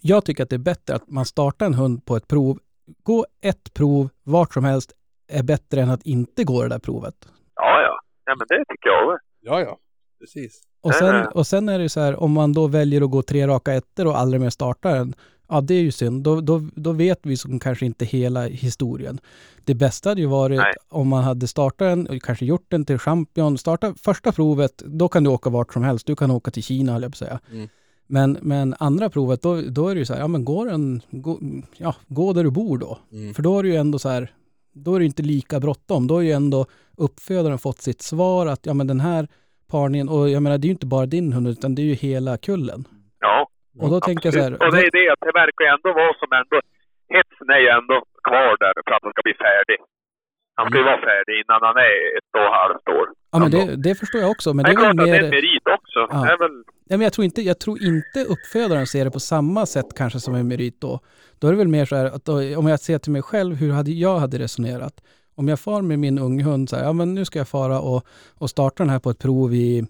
Jag 0.00 0.24
tycker 0.24 0.42
att 0.42 0.50
det 0.50 0.56
är 0.56 0.58
bättre 0.58 0.94
att 0.94 1.08
man 1.10 1.24
startar 1.24 1.66
en 1.66 1.74
hund 1.74 2.04
på 2.06 2.16
ett 2.16 2.28
prov. 2.28 2.58
Gå 3.02 3.26
ett 3.40 3.74
prov 3.74 4.08
vart 4.22 4.54
som 4.54 4.64
helst 4.64 4.92
är 5.28 5.42
bättre 5.42 5.80
än 5.82 5.90
att 5.90 6.02
inte 6.02 6.44
gå 6.44 6.62
det 6.62 6.68
där 6.68 6.78
provet. 6.78 7.14
Ja, 7.54 7.80
ja. 7.82 8.00
Ja, 8.24 8.34
men 8.38 8.46
det 8.48 8.64
tycker 8.68 8.88
jag. 8.88 9.18
Ja, 9.40 9.60
ja. 9.60 9.78
Precis. 10.20 10.62
Och 10.80 10.94
sen, 10.94 11.26
och 11.26 11.46
sen 11.46 11.68
är 11.68 11.78
det 11.78 11.88
så 11.88 12.00
här, 12.00 12.22
om 12.22 12.32
man 12.32 12.52
då 12.52 12.66
väljer 12.66 13.02
att 13.02 13.10
gå 13.10 13.22
tre 13.22 13.46
raka 13.46 13.72
ettor 13.74 14.06
och 14.06 14.18
aldrig 14.18 14.40
mer 14.40 14.50
startar 14.50 14.94
den, 14.94 15.14
ja 15.48 15.60
det 15.60 15.74
är 15.74 15.80
ju 15.80 15.92
synd. 15.92 16.22
Då, 16.22 16.40
då, 16.40 16.68
då 16.74 16.92
vet 16.92 17.18
vi 17.22 17.36
som 17.36 17.58
kanske 17.58 17.86
inte 17.86 18.04
hela 18.04 18.46
historien. 18.46 19.20
Det 19.64 19.74
bästa 19.74 20.08
hade 20.08 20.20
ju 20.20 20.26
varit 20.26 20.58
Nej. 20.58 20.74
om 20.88 21.08
man 21.08 21.24
hade 21.24 21.48
startat 21.48 21.78
den 21.78 22.06
och 22.06 22.22
kanske 22.22 22.44
gjort 22.44 22.66
den 22.68 22.84
till 22.84 22.98
champion. 22.98 23.58
Starta 23.58 23.94
första 23.98 24.32
provet, 24.32 24.82
då 24.86 25.08
kan 25.08 25.24
du 25.24 25.30
åka 25.30 25.50
vart 25.50 25.72
som 25.72 25.82
helst. 25.82 26.06
Du 26.06 26.16
kan 26.16 26.30
åka 26.30 26.50
till 26.50 26.62
Kina 26.62 26.92
höll 26.92 27.02
jag 27.02 27.12
på 27.12 27.14
att 27.14 27.18
säga. 27.18 27.40
Mm. 27.52 27.68
Men, 28.06 28.38
men 28.42 28.74
andra 28.78 29.10
provet, 29.10 29.42
då, 29.42 29.62
då 29.62 29.88
är 29.88 29.94
det 29.94 29.98
ju 29.98 30.04
så 30.04 30.12
här, 30.12 30.20
ja 30.20 30.28
men 30.28 30.44
gå 30.44 30.64
den, 30.64 31.02
gå, 31.10 31.38
ja, 31.76 31.94
gå 32.08 32.32
där 32.32 32.44
du 32.44 32.50
bor 32.50 32.78
då. 32.78 32.98
Mm. 33.12 33.34
För 33.34 33.42
då 33.42 33.58
är 33.58 33.62
det 33.62 33.68
ju 33.68 33.76
ändå 33.76 33.98
så 33.98 34.08
här, 34.08 34.32
då 34.72 34.94
är 34.94 34.98
det 34.98 35.02
ju 35.02 35.08
inte 35.08 35.22
lika 35.22 35.60
bråttom. 35.60 36.06
Då 36.06 36.18
är 36.18 36.22
ju 36.22 36.32
ändå 36.32 36.66
uppfödaren 36.96 37.58
fått 37.58 37.80
sitt 37.80 38.02
svar 38.02 38.46
att 38.46 38.66
ja 38.66 38.74
men 38.74 38.86
den 38.86 39.00
här 39.00 39.28
parningen, 39.70 40.08
och 40.08 40.30
jag 40.34 40.42
menar 40.42 40.58
det 40.58 40.64
är 40.66 40.72
ju 40.72 40.78
inte 40.78 40.86
bara 40.96 41.06
din 41.06 41.32
hund 41.32 41.48
utan 41.48 41.74
det 41.74 41.82
är 41.82 41.90
ju 41.92 41.94
hela 42.08 42.32
kullen. 42.48 42.80
Ja. 43.20 43.48
Och 43.82 43.90
då 43.90 44.00
tänker 44.00 44.26
jag 44.26 44.34
så 44.34 44.40
här, 44.46 44.52
Och 44.64 44.72
det 44.74 44.82
är 44.88 44.92
det 44.98 45.06
att 45.12 45.22
det 45.26 45.32
verkar 45.42 45.62
ju 45.66 45.70
ändå 45.76 45.88
vara 46.00 46.14
som 46.22 46.30
ändå, 46.40 46.56
hetsen 47.14 47.48
är 47.56 47.60
ju 47.66 47.68
ändå 47.78 47.96
kvar 48.28 48.52
där 48.62 48.72
för 48.84 48.92
att 48.96 49.02
han 49.04 49.12
ska 49.14 49.22
bli 49.28 49.36
färdig. 49.46 49.78
Han 50.58 50.64
ska 50.68 50.78
ju 50.78 50.84
vara 50.92 51.02
färdig 51.10 51.34
innan 51.42 51.60
han 51.68 51.76
är 51.88 51.94
ett 52.18 52.30
och 52.38 52.46
ett 52.48 52.56
halvt 52.62 52.86
år. 52.98 53.06
ja 53.32 53.36
men 53.42 53.50
det, 53.54 53.64
det 53.86 53.94
förstår 54.02 54.20
jag 54.20 54.30
också, 54.36 54.48
men 54.54 54.62
Det 54.64 54.70
det 54.70 54.74
är 54.74 54.80
är 54.80 54.86
väl 54.86 54.96
klart 54.96 55.02
att 55.04 55.10
det 55.10 55.16
är 55.18 55.22
mer, 55.22 55.24
en 55.24 55.30
merit 55.38 55.66
också. 55.78 56.00
Ja. 56.10 56.18
Det 56.24 56.32
är 56.34 56.38
väl, 56.44 56.56
ja, 56.90 56.94
men 56.96 57.00
jag 57.08 57.12
tror 57.12 57.24
inte, 57.24 57.40
jag 57.42 57.58
tror 57.64 57.76
inte 57.90 58.18
uppfödaren 58.34 58.86
ser 58.86 59.04
det 59.04 59.10
på 59.18 59.20
samma 59.34 59.62
sätt 59.74 59.86
kanske 60.00 60.18
som 60.20 60.34
en 60.34 60.48
merit 60.48 60.80
då. 60.80 61.00
Då 61.38 61.46
är 61.48 61.52
det 61.52 61.58
väl 61.58 61.68
mer 61.78 61.84
så 61.84 61.96
här 61.96 62.06
att 62.06 62.24
då, 62.24 62.34
om 62.60 62.66
jag 62.66 62.80
ser 62.80 62.98
till 62.98 63.12
mig 63.12 63.22
själv, 63.22 63.52
hur 63.56 63.72
hade 63.72 63.90
jag 63.90 64.16
hade 64.18 64.38
resonerat? 64.38 64.94
Om 65.40 65.48
jag 65.48 65.60
far 65.60 65.82
med 65.82 65.98
min 65.98 66.18
unghund 66.18 66.68
så 66.68 66.76
här, 66.76 66.84
ja 66.84 66.92
men 66.92 67.14
nu 67.14 67.24
ska 67.24 67.38
jag 67.38 67.48
fara 67.48 67.80
och, 67.80 68.04
och 68.34 68.50
starta 68.50 68.82
den 68.82 68.90
här 68.90 68.98
på 68.98 69.10
ett 69.10 69.18
prov 69.18 69.54
i, 69.54 69.86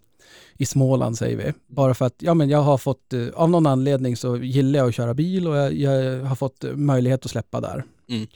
i 0.57 0.67
Småland 0.67 1.19
säger 1.19 1.37
vi. 1.37 1.53
Bara 1.67 1.95
för 1.95 2.05
att, 2.05 2.15
ja 2.19 2.35
men 2.35 2.49
jag 2.49 2.59
har 2.59 2.79
fått, 2.79 3.13
eh, 3.13 3.27
av 3.35 3.51
någon 3.51 3.67
anledning 3.67 4.17
så 4.17 4.37
gillar 4.37 4.79
jag 4.79 4.89
att 4.89 4.95
köra 4.95 5.15
bil 5.15 5.49
och 5.49 5.57
jag, 5.57 5.73
jag 5.73 6.25
har 6.25 6.37
fått 6.37 6.65
möjlighet 6.75 7.25
att 7.25 7.31
släppa 7.31 7.61
där. 7.61 7.85
Mm. 8.09 8.27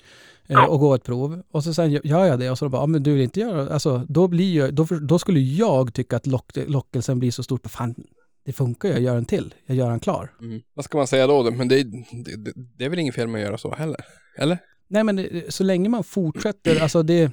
Eh, 0.47 0.65
och 0.65 0.81
gå 0.81 0.95
ett 0.95 1.05
prov. 1.05 1.43
Och 1.51 1.65
så 1.65 1.75
sen 1.75 1.91
gör 1.91 2.25
jag 2.25 2.39
det 2.39 2.51
och 2.51 2.59
så 2.59 2.69
bara, 2.69 2.83
ja 2.83 2.87
men 2.87 3.03
du 3.03 3.13
vill 3.13 3.23
inte 3.23 3.41
göra 3.41 3.75
alltså 3.75 4.07
då 4.09 4.29
blir 4.29 4.51
ju, 4.51 4.71
då, 4.71 4.85
då 4.85 5.19
skulle 5.19 5.41
jag 5.41 5.95
tycka 5.95 6.17
att 6.17 6.27
lock, 6.27 6.51
lockelsen 6.67 7.19
blir 7.19 7.31
så 7.31 7.43
stor 7.43 7.59
på 7.59 7.69
fan, 7.69 7.95
det 8.45 8.53
funkar 8.53 8.89
jag 8.89 9.01
gör 9.01 9.17
en 9.17 9.25
till, 9.25 9.55
jag 9.67 9.77
gör 9.77 9.91
en 9.91 10.01
klar. 10.01 10.33
Mm. 10.41 10.63
Vad 10.75 10.85
ska 10.85 10.99
man 10.99 11.07
säga 11.07 11.27
då? 11.27 11.51
Men 11.51 11.69
det, 11.69 11.83
det, 11.83 12.37
det, 12.37 12.53
det 12.79 12.85
är 12.85 12.89
väl 12.89 12.99
inget 12.99 13.15
fel 13.15 13.29
med 13.29 13.39
att 13.39 13.47
göra 13.47 13.59
så 13.59 13.75
heller? 13.75 14.01
Eller? 14.37 14.59
Nej 14.89 15.05
men 15.05 15.17
det- 15.17 15.55
så 15.55 15.65
länge 15.65 15.89
man 15.89 16.05
fortsätter, 16.05 16.83
alltså 16.83 17.03
det, 17.03 17.33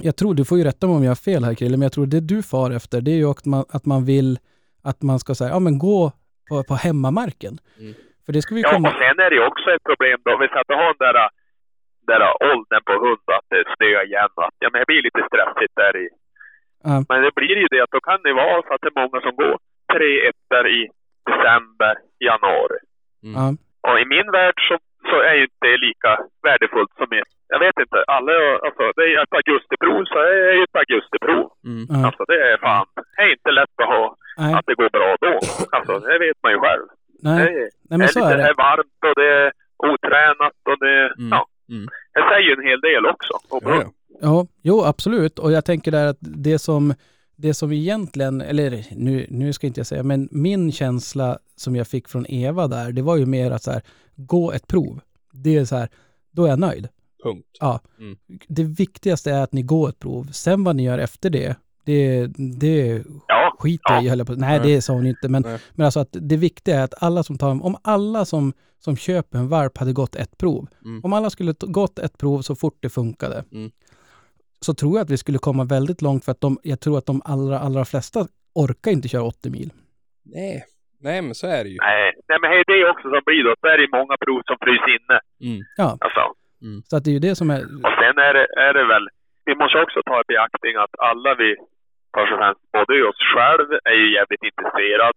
jag 0.00 0.16
tror, 0.16 0.34
du 0.34 0.44
får 0.44 0.58
ju 0.58 0.64
rätta 0.64 0.86
mig 0.86 0.96
om 0.96 1.02
jag 1.02 1.10
har 1.10 1.24
fel 1.30 1.44
här 1.44 1.54
Krille, 1.54 1.76
men 1.76 1.82
jag 1.82 1.92
tror 1.92 2.06
det 2.06 2.20
du 2.20 2.42
far 2.42 2.70
efter, 2.70 3.00
det 3.00 3.10
är 3.10 3.16
ju 3.16 3.30
att 3.30 3.44
man, 3.46 3.64
att 3.68 3.86
man 3.86 4.04
vill 4.04 4.38
att 4.90 5.02
man 5.02 5.18
ska 5.18 5.34
säga, 5.34 5.50
ja 5.50 5.60
men 5.66 5.78
gå 5.78 6.12
på, 6.48 6.54
på 6.68 6.74
hemmamarken. 6.86 7.54
Mm. 7.80 7.94
För 8.24 8.32
det 8.32 8.42
ska 8.42 8.54
vi 8.54 8.62
ja, 8.62 8.70
komma... 8.72 8.88
och 8.88 8.98
sen 9.02 9.16
är 9.24 9.28
det 9.30 9.36
ju 9.40 9.46
också 9.50 9.66
ett 9.76 9.86
problem 9.90 10.18
då. 10.24 10.30
Vi 10.40 10.44
att 10.60 10.70
du 10.70 10.74
har 10.82 10.90
den 10.94 11.02
där, 11.06 11.16
där 12.10 12.22
åldern 12.52 12.82
på 12.88 12.94
hund 13.04 13.26
att 13.38 13.46
det 13.52 13.62
snöar 13.74 14.04
igen. 14.10 14.32
Att, 14.46 14.56
ja, 14.62 14.68
men 14.72 14.78
det 14.80 14.88
blir 14.90 15.02
lite 15.08 15.22
stressigt 15.30 15.74
där 15.82 15.94
i. 16.04 16.06
Ja. 16.88 16.96
Men 17.08 17.18
det 17.24 17.32
blir 17.38 17.56
ju 17.62 17.68
det 17.74 17.80
att 17.84 17.94
då 17.96 18.00
kan 18.08 18.20
det 18.26 18.32
vara 18.44 18.58
så 18.66 18.70
att 18.74 18.82
det 18.84 18.90
är 18.94 19.00
många 19.02 19.18
som 19.26 19.34
går 19.42 19.54
tre 19.94 20.10
ettor 20.28 20.64
i 20.78 20.80
december, 21.30 21.94
januari. 22.28 22.80
Mm. 23.24 23.34
Ja. 23.38 23.46
Och 23.88 23.96
i 24.02 24.04
min 24.14 24.28
värld 24.38 24.58
så, 24.68 24.74
så 25.10 25.16
är 25.28 25.34
ju 25.38 25.42
inte 25.48 25.66
det 25.68 25.76
lika 25.88 26.10
värdefullt 26.48 26.92
som 26.98 27.08
i, 27.16 27.20
jag 27.54 27.58
vet 27.66 27.76
inte, 27.84 27.98
alla, 28.16 28.32
alltså 28.66 28.84
det 28.96 29.04
är 29.12 29.22
ett 29.22 29.34
augustiprov 29.40 30.04
så 30.12 30.18
är 30.18 30.34
det 30.56 30.62
ett 30.66 30.76
augustiprov. 30.82 31.44
Mm. 31.70 31.82
Ja. 31.90 32.06
Alltså 32.06 32.22
det 32.30 32.38
är 32.50 32.56
fan, 32.66 32.86
det 33.16 33.22
är 33.22 33.30
inte 33.36 33.50
lätt 33.58 33.74
att 33.82 33.88
ha, 33.94 34.04
Nej, 34.38 34.54
att 34.54 34.66
det 34.66 34.74
går 34.80 34.90
bra 34.98 35.10
då. 35.26 35.32
Alltså 35.76 35.92
det 36.08 36.18
vet 36.18 36.38
man 36.42 36.52
ju 36.52 36.58
själv. 36.58 36.86
Det 37.22 37.28
nej, 37.30 37.42
är, 37.48 37.52
nej 37.88 37.96
men 37.98 37.98
det 38.00 38.08
så 38.08 38.18
är, 38.20 38.22
är 38.24 38.28
lite, 38.28 38.36
det 38.36 38.42
det. 38.42 38.48
är 38.54 38.54
varmt 38.68 38.98
och 39.08 39.14
det 39.20 39.28
är 39.42 39.52
otränat 39.88 40.58
och 40.70 40.78
det, 40.84 40.96
Mm. 41.18 41.28
ja. 41.36 41.46
Mm. 41.70 41.86
Det 42.14 42.22
säger 42.30 42.46
ju 42.48 42.52
en 42.52 42.66
hel 42.70 42.80
del 42.80 43.06
också. 43.06 43.32
Och 43.50 43.62
Ja, 43.64 43.74
ja. 43.82 43.90
Ja, 44.20 44.46
jo 44.62 44.84
absolut. 44.84 45.38
Och 45.38 45.52
jag 45.52 45.64
tänker 45.64 45.90
där 45.90 46.06
att 46.06 46.16
det 46.20 46.58
som, 46.58 46.94
det 47.36 47.54
som 47.54 47.72
egentligen, 47.72 48.40
eller 48.40 48.86
nu, 48.96 49.26
nu 49.30 49.52
ska 49.52 49.66
inte 49.66 49.80
jag 49.80 49.86
säga, 49.86 50.02
men 50.02 50.28
min 50.30 50.72
känsla 50.72 51.38
som 51.56 51.76
jag 51.76 51.88
fick 51.88 52.08
från 52.08 52.26
Eva 52.28 52.68
där, 52.68 52.92
det 52.92 53.02
var 53.02 53.16
ju 53.16 53.26
mer 53.26 53.50
att 53.50 53.62
så 53.62 53.70
här, 53.70 53.82
gå 54.16 54.52
ett 54.52 54.66
prov. 54.66 55.00
Det 55.32 55.56
är 55.56 55.64
så 55.64 55.76
här, 55.76 55.88
då 56.30 56.44
är 56.44 56.48
jag 56.48 56.58
nöjd. 56.58 56.88
Punkt. 57.22 57.48
Ja. 57.60 57.80
Mm. 57.98 58.16
Det 58.48 58.64
viktigaste 58.64 59.30
är 59.32 59.42
att 59.42 59.52
ni 59.52 59.62
går 59.62 59.88
ett 59.88 59.98
prov. 59.98 60.28
Sen 60.32 60.64
vad 60.64 60.76
ni 60.76 60.82
gör 60.84 60.98
efter 60.98 61.30
det, 61.30 61.56
det, 61.84 62.26
det 62.60 63.02
Ja, 63.28 63.56
skiter 63.58 63.94
jag 63.94 64.04
i, 64.04 64.08
höll 64.08 64.24
på 64.24 64.32
Nej, 64.32 64.58
Nej. 64.58 64.74
det 64.74 64.82
sa 64.82 64.92
hon 64.92 65.06
inte. 65.06 65.28
Men, 65.28 65.42
Nej. 65.42 65.58
men 65.72 65.84
alltså 65.84 66.00
att 66.00 66.08
det 66.20 66.36
viktiga 66.36 66.80
är 66.80 66.84
att 66.84 66.94
alla 67.02 67.22
som 67.22 67.38
tar, 67.38 67.50
om 67.64 67.76
alla 67.82 68.24
som, 68.24 68.52
som 68.78 68.96
köper 68.96 69.38
en 69.38 69.48
valp 69.48 69.78
hade 69.78 69.92
gått 69.92 70.16
ett 70.16 70.38
prov, 70.38 70.66
Mm. 70.84 71.00
om 71.04 71.12
alla 71.12 71.30
skulle 71.30 71.54
gått 71.60 71.98
ett 71.98 72.18
prov 72.18 72.42
så 72.42 72.54
fort 72.54 72.76
det 72.80 72.88
funkade, 72.88 73.44
Mm. 73.52 73.70
Så 74.64 74.74
tror 74.74 74.92
jag 74.96 75.02
att 75.04 75.10
vi 75.10 75.16
skulle 75.24 75.38
komma 75.48 75.64
väldigt 75.64 76.02
långt 76.02 76.24
för 76.24 76.32
att 76.32 76.40
de, 76.40 76.50
jag 76.62 76.80
tror 76.80 76.98
att 76.98 77.06
de 77.12 77.16
allra, 77.34 77.56
allra 77.66 77.84
flesta 77.84 78.20
orkar 78.64 78.90
inte 78.96 79.08
köra 79.08 79.22
80 79.22 79.50
mil. 79.50 79.70
Nej. 80.36 80.64
Nej, 81.06 81.18
men 81.26 81.34
så 81.40 81.46
är 81.46 81.60
det 81.64 81.70
ju. 81.74 81.78
nej. 81.90 82.06
Nej 82.28 82.38
men 82.40 82.48
det 82.50 82.56
är 82.60 82.66
det 82.84 82.90
också 82.92 83.06
som 83.14 83.22
blir 83.28 83.42
då. 83.48 83.52
Så 83.60 83.66
är 83.72 83.78
det 83.78 83.88
många 83.98 84.16
prov 84.24 84.40
som 84.50 84.56
fryser 84.64 84.90
inne. 84.98 85.18
Mm. 85.48 85.60
Alltså. 86.04 86.24
Så 86.88 86.92
att 86.96 87.04
det 87.04 87.10
är 87.12 87.16
ju 87.18 87.24
det 87.28 87.34
som 87.40 87.48
är, 87.56 87.60
Och 87.86 87.94
sen 88.00 88.16
är 88.28 88.32
det, 88.38 88.46
är 88.66 88.72
det 88.78 88.86
väl, 88.92 89.06
vi 89.48 89.54
måste 89.60 89.78
också 89.84 89.98
ta 90.10 90.16
i 90.20 90.26
beaktning 90.32 90.74
att 90.84 90.94
alla 91.10 91.30
vi, 91.42 91.50
först 92.14 92.32
och 92.32 92.38
främst, 92.40 92.62
både 92.76 92.92
oss 93.10 93.20
själv 93.34 93.66
är 93.92 93.96
ju 94.02 94.06
jävligt 94.18 94.44
intresserad 94.50 95.16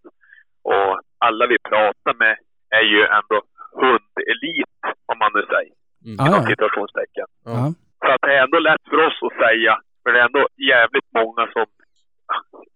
och 0.74 0.90
alla 1.26 1.44
vi 1.52 1.58
pratar 1.70 2.14
med 2.24 2.34
är 2.78 2.84
ju 2.94 3.00
ändå 3.18 3.36
hundelit, 3.82 4.76
om 5.10 5.16
man 5.22 5.30
nu 5.36 5.42
säger, 5.54 5.74
Mm. 6.04 6.16
Ja, 6.18 6.26
inom 6.28 6.42
ja. 6.42 6.48
situationstecken. 6.52 7.26
ja. 7.44 7.64
Så 8.00 8.06
att 8.12 8.22
det 8.26 8.32
är 8.36 8.42
ändå 8.46 8.58
lätt 8.58 8.84
för 8.90 9.00
oss 9.06 9.18
att 9.28 9.38
säga, 9.44 9.72
för 10.02 10.08
det 10.12 10.18
är 10.20 10.24
ändå 10.30 10.44
jävligt 10.72 11.08
många 11.20 11.42
som, 11.54 11.66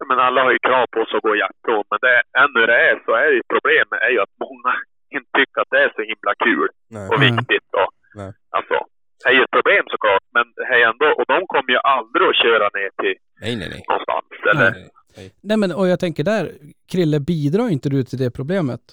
men 0.09 0.19
alla 0.19 0.39
har 0.43 0.51
ju 0.51 0.59
krav 0.69 0.85
på 0.95 1.01
sig 1.05 1.17
att 1.17 1.23
gå 1.27 1.35
jaktprov, 1.35 1.83
men 1.91 1.99
det, 2.05 2.13
ännu 2.43 2.61
det 2.71 2.79
är 2.89 2.95
så 3.05 3.11
är 3.23 3.29
ju 3.37 3.41
problemet 3.53 3.99
är 4.07 4.11
ju 4.15 4.19
att 4.25 4.35
många 4.45 4.71
inte 5.15 5.29
tycker 5.37 5.57
att 5.61 5.71
det 5.73 5.81
är 5.85 5.91
så 5.97 6.01
himla 6.11 6.33
kul 6.45 6.67
Nej. 6.95 7.07
och 7.11 7.19
Nej. 7.19 7.31
viktigt. 7.31 7.69
Och, 7.81 7.89
Nej. 8.19 8.31
Alltså, 8.57 8.77
det 9.19 9.29
är 9.29 9.35
ju 9.37 9.43
ett 9.43 9.55
problem 9.57 9.83
såklart, 9.93 10.25
men 10.35 10.45
det 10.55 10.65
är 10.77 10.83
ändå, 10.91 11.07
och 11.19 11.25
de 11.33 11.39
kommer 11.53 11.71
ju 11.75 11.79
aldrig 11.95 12.25
att 12.29 12.41
köra 12.45 12.67
ner 12.77 12.91
till 13.01 13.17
Nej, 13.41 13.53
nej, 13.59 13.67
nej. 13.73 13.81
någonstans. 13.89 14.27
Eller, 14.51 14.71
nej, 14.71 14.89
nej. 15.17 15.27
Nej 15.49 15.57
men 15.61 15.69
och 15.79 15.87
jag 15.93 15.99
tänker 16.05 16.23
där, 16.33 16.43
Krille, 16.91 17.19
bidrar 17.31 17.67
inte 17.75 17.89
du 17.95 17.99
till 18.03 18.19
det 18.23 18.31
problemet? 18.39 18.83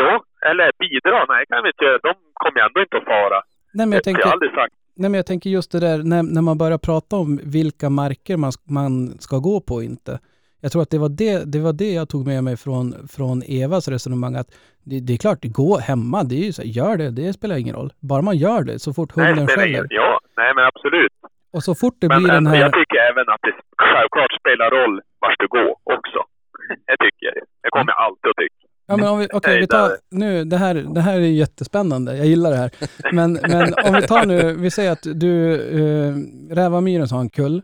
Jo, 0.00 0.10
eller 0.50 0.66
bidra, 0.84 1.18
nej 1.32 1.42
kan 1.50 1.62
vi 1.62 1.68
inte 1.72 1.84
göra. 1.84 1.98
De 2.08 2.14
kommer 2.42 2.56
ju 2.60 2.64
ändå 2.68 2.80
inte 2.86 2.96
att 3.00 3.04
fara. 3.14 3.38
Nej 3.76 3.86
men 3.86 3.92
jag 3.92 3.92
Jag 3.92 3.98
har 3.98 4.02
tänker, 4.10 4.32
aldrig 4.34 4.52
sagt. 4.60 4.74
Nej, 4.96 5.10
men 5.10 5.14
jag 5.14 5.26
tänker 5.26 5.50
just 5.50 5.72
det 5.72 5.80
där 5.80 5.98
när, 6.02 6.22
när 6.22 6.42
man 6.42 6.58
börjar 6.58 6.78
prata 6.78 7.16
om 7.16 7.40
vilka 7.44 7.90
marker 7.90 8.36
man, 8.36 8.52
man 8.68 9.18
ska 9.18 9.38
gå 9.38 9.60
på 9.60 9.74
och 9.74 9.84
inte. 9.84 10.18
Jag 10.60 10.72
tror 10.72 10.82
att 10.82 10.90
det 10.90 10.98
var 10.98 11.08
det, 11.08 11.52
det 11.52 11.60
var 11.60 11.72
det 11.72 11.92
jag 11.92 12.08
tog 12.08 12.26
med 12.26 12.44
mig 12.44 12.56
från, 12.56 13.08
från 13.08 13.42
Evas 13.60 13.88
resonemang 13.88 14.34
att 14.34 14.50
det, 14.84 15.00
det 15.06 15.12
är 15.12 15.18
klart, 15.18 15.38
gå 15.42 15.78
hemma, 15.78 16.18
det 16.24 16.34
är 16.34 16.46
ju 16.48 16.52
så, 16.52 16.62
gör 16.64 16.96
det, 16.96 17.10
det 17.10 17.32
spelar 17.32 17.56
ingen 17.56 17.76
roll. 17.76 17.92
Bara 18.10 18.22
man 18.22 18.36
gör 18.36 18.62
det 18.62 18.78
så 18.78 18.90
fort 18.94 19.16
Nej, 19.16 19.26
hunden 19.26 19.46
skäller. 19.46 19.86
Ja, 19.90 20.20
nej 20.36 20.50
men 20.56 20.64
absolut. 20.72 21.12
Och 21.54 21.62
så 21.68 21.74
fort 21.74 21.96
det 22.00 22.08
Men 22.08 22.18
blir 22.18 22.28
den 22.28 22.36
ändå, 22.36 22.50
här... 22.50 22.60
jag 22.66 22.72
tycker 22.80 22.98
även 23.10 23.26
att 23.34 23.42
det 23.46 23.54
självklart 23.78 24.32
spelar 24.40 24.68
roll 24.78 24.94
vart 25.22 25.38
du 25.38 25.48
går 25.56 25.70
också. 25.96 26.20
Det 26.88 26.96
tycker 27.04 27.24
jag. 27.26 27.34
Det 27.62 27.70
kommer 27.74 27.90
jag 27.92 28.00
alltid 28.06 28.28
att 28.30 28.36
tycka. 28.36 28.63
Ja 28.86 28.96
men 28.96 29.08
om 29.08 29.18
vi, 29.18 29.28
Nej, 29.46 29.60
vi 29.60 29.66
tar 29.66 29.96
nu, 30.10 30.44
det 30.44 30.56
här, 30.56 30.74
det 30.74 31.00
här 31.00 31.14
är 31.14 31.20
jättespännande, 31.20 32.16
jag 32.16 32.26
gillar 32.26 32.50
det 32.50 32.56
här. 32.56 32.70
Men, 33.12 33.32
men 33.48 33.74
om 33.86 33.94
vi 33.94 34.02
tar 34.02 34.26
nu, 34.26 34.52
vi 34.54 34.70
säger 34.70 34.92
att 34.92 35.02
du, 35.02 35.58
uh, 35.58 36.16
Rävamyren 36.54 37.08
har 37.10 37.20
en 37.20 37.30
kull, 37.30 37.62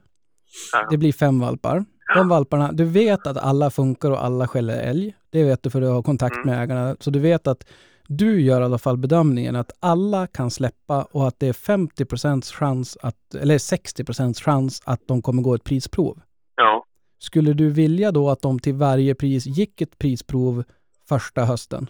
det 0.90 0.96
blir 0.96 1.12
fem 1.12 1.40
valpar. 1.40 1.84
De 2.14 2.28
valparna, 2.28 2.72
du 2.72 2.84
vet 2.84 3.26
att 3.26 3.36
alla 3.36 3.70
funkar 3.70 4.10
och 4.10 4.24
alla 4.24 4.48
skäller 4.48 4.76
älg. 4.82 5.14
Det 5.30 5.44
vet 5.44 5.62
du 5.62 5.70
för 5.70 5.80
du 5.80 5.86
har 5.86 6.02
kontakt 6.02 6.36
Mm. 6.36 6.46
med 6.46 6.62
ägarna. 6.62 6.96
Så 7.00 7.10
du 7.10 7.18
vet 7.18 7.46
att 7.46 7.64
du 8.08 8.40
gör 8.40 8.60
i 8.60 8.64
alla 8.64 8.78
fall 8.78 8.96
bedömningen 8.96 9.56
att 9.56 9.72
alla 9.80 10.26
kan 10.26 10.50
släppa 10.50 11.02
och 11.02 11.28
att 11.28 11.34
det 11.38 11.48
är 11.48 11.52
50% 11.52 12.52
chans 12.52 12.98
att, 13.02 13.34
eller 13.34 13.58
60% 13.58 14.34
chans 14.44 14.82
att 14.84 15.00
de 15.06 15.22
kommer 15.22 15.42
gå 15.42 15.54
ett 15.54 15.64
prisprov. 15.64 16.20
Ja. 16.56 16.84
Skulle 17.18 17.52
du 17.52 17.70
vilja 17.70 18.12
då 18.12 18.30
att 18.30 18.42
de 18.42 18.58
till 18.58 18.74
varje 18.74 19.14
pris 19.14 19.46
gick 19.46 19.80
ett 19.80 19.98
prisprov 19.98 20.64
första 21.12 21.40
hösten? 21.52 21.84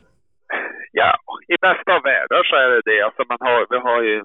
ja, 0.93 1.11
i 1.49 1.57
bästa 1.67 1.91
av 1.97 2.03
världar 2.03 2.43
så 2.51 2.55
är 2.57 2.69
det 2.75 2.83
det. 2.91 3.01
Alltså 3.07 3.23
man 3.29 3.39
har, 3.41 3.67
vi 3.71 3.79
har 3.89 4.03
ju, 4.03 4.23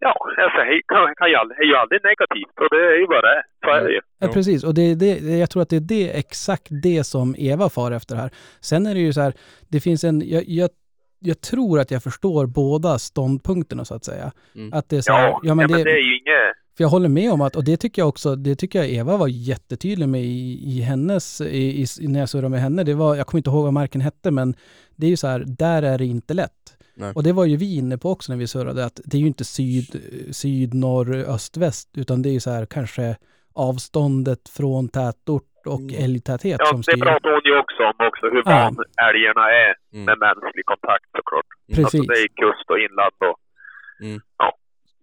ja, 0.00 0.14
alltså 0.44 0.58
det 0.58 0.82
kan, 0.92 1.14
kan 1.14 1.28
ju 1.30 1.36
aldrig, 1.36 1.58
det 1.58 1.64
är 1.64 1.68
ju 1.68 1.76
aldrig 1.76 2.00
negativt 2.10 2.56
och 2.62 2.68
det 2.70 2.82
är 2.92 2.98
ju 3.02 3.06
vad 3.06 3.24
det. 3.24 3.42
Så 3.64 3.70
är 3.70 3.82
det 3.84 3.92
ju. 3.92 4.00
Ja, 4.18 4.28
precis. 4.28 4.64
Och 4.64 4.74
det 4.74 4.94
det, 4.94 5.12
jag 5.44 5.50
tror 5.50 5.62
att 5.62 5.70
det 5.70 5.76
är 5.76 5.88
det, 5.96 6.18
exakt 6.18 6.68
det 6.82 7.04
som 7.04 7.34
Eva 7.38 7.68
far 7.68 7.92
efter 7.92 8.16
här. 8.16 8.30
Sen 8.60 8.86
är 8.86 8.94
det 8.94 9.00
ju 9.00 9.12
så 9.12 9.20
här, 9.20 9.32
det 9.72 9.80
finns 9.80 10.04
en, 10.04 10.22
jag, 10.34 10.44
jag 10.46 10.70
jag 11.18 11.40
tror 11.40 11.80
att 11.80 11.90
jag 11.90 12.02
förstår 12.02 12.46
båda 12.46 12.98
ståndpunkterna 12.98 13.84
så 13.84 13.94
att 13.94 14.04
säga. 14.04 14.32
Mm. 14.54 14.72
Att 14.72 14.88
det 14.88 14.96
är 14.96 15.00
så 15.00 15.12
här, 15.12 15.28
Ja, 15.28 15.40
ja, 15.42 15.54
men 15.54 15.68
det, 15.68 15.84
det 15.84 15.90
är 15.90 16.04
ju 16.10 16.16
inget... 16.18 16.65
för 16.76 16.84
jag 16.84 16.88
håller 16.88 17.08
med 17.08 17.32
om 17.32 17.40
att, 17.40 17.56
och 17.56 17.64
det 17.64 17.76
tycker 17.76 18.02
jag 18.02 18.08
också, 18.08 18.36
det 18.36 18.56
tycker 18.56 18.78
jag 18.78 18.88
Eva 18.90 19.16
var 19.16 19.28
jättetydlig 19.28 20.08
med 20.08 20.20
i, 20.24 20.60
i 20.76 20.80
hennes, 20.80 21.40
i, 21.40 21.82
i, 22.00 22.08
när 22.08 22.20
jag 22.20 22.28
surrade 22.28 22.48
med 22.48 22.60
henne. 22.60 22.84
Det 22.84 22.94
var, 22.94 23.14
jag 23.16 23.26
kommer 23.26 23.38
inte 23.38 23.50
ihåg 23.50 23.64
vad 23.64 23.72
marken 23.72 24.00
hette, 24.00 24.30
men 24.30 24.54
det 24.96 25.06
är 25.06 25.10
ju 25.10 25.16
så 25.16 25.26
här, 25.26 25.44
där 25.46 25.82
är 25.82 25.98
det 25.98 26.04
inte 26.06 26.34
lätt. 26.34 26.76
Nej. 26.94 27.12
Och 27.14 27.22
det 27.22 27.32
var 27.32 27.44
ju 27.44 27.56
vi 27.56 27.76
inne 27.76 27.98
på 27.98 28.10
också 28.10 28.32
när 28.32 28.38
vi 28.38 28.46
surrade, 28.46 28.84
att 28.84 29.00
det 29.04 29.16
är 29.16 29.20
ju 29.20 29.26
inte 29.26 29.44
syd, 29.44 29.86
syd, 30.30 30.74
norr, 30.74 31.14
öst, 31.16 31.56
väst, 31.56 31.88
utan 31.96 32.22
det 32.22 32.28
är 32.28 32.32
ju 32.32 32.40
så 32.40 32.50
här 32.50 32.66
kanske 32.66 33.16
avståndet 33.54 34.48
från 34.48 34.88
tätort 34.88 35.52
och 35.66 35.80
Mm. 35.80 36.04
älgtäthet 36.04 36.56
Ja, 36.60 36.66
som 36.66 36.80
det 36.80 36.96
pratar 36.96 37.30
hon 37.32 37.40
ju 37.44 37.58
också 37.58 37.82
om 37.90 38.06
också, 38.08 38.24
hur 38.26 38.42
Ja. 38.44 38.50
van 38.64 38.76
älgarna 39.08 39.44
är 39.64 39.72
Mm. 39.92 40.04
med 40.08 40.16
mänsklig 40.18 40.64
kontakt 40.72 41.08
såklart. 41.16 41.46
Precis. 41.68 41.84
Alltså 41.84 41.98
det 42.12 42.18
är 42.26 42.28
kust 42.42 42.66
och 42.72 42.78
inland 42.86 43.16
och... 43.30 43.36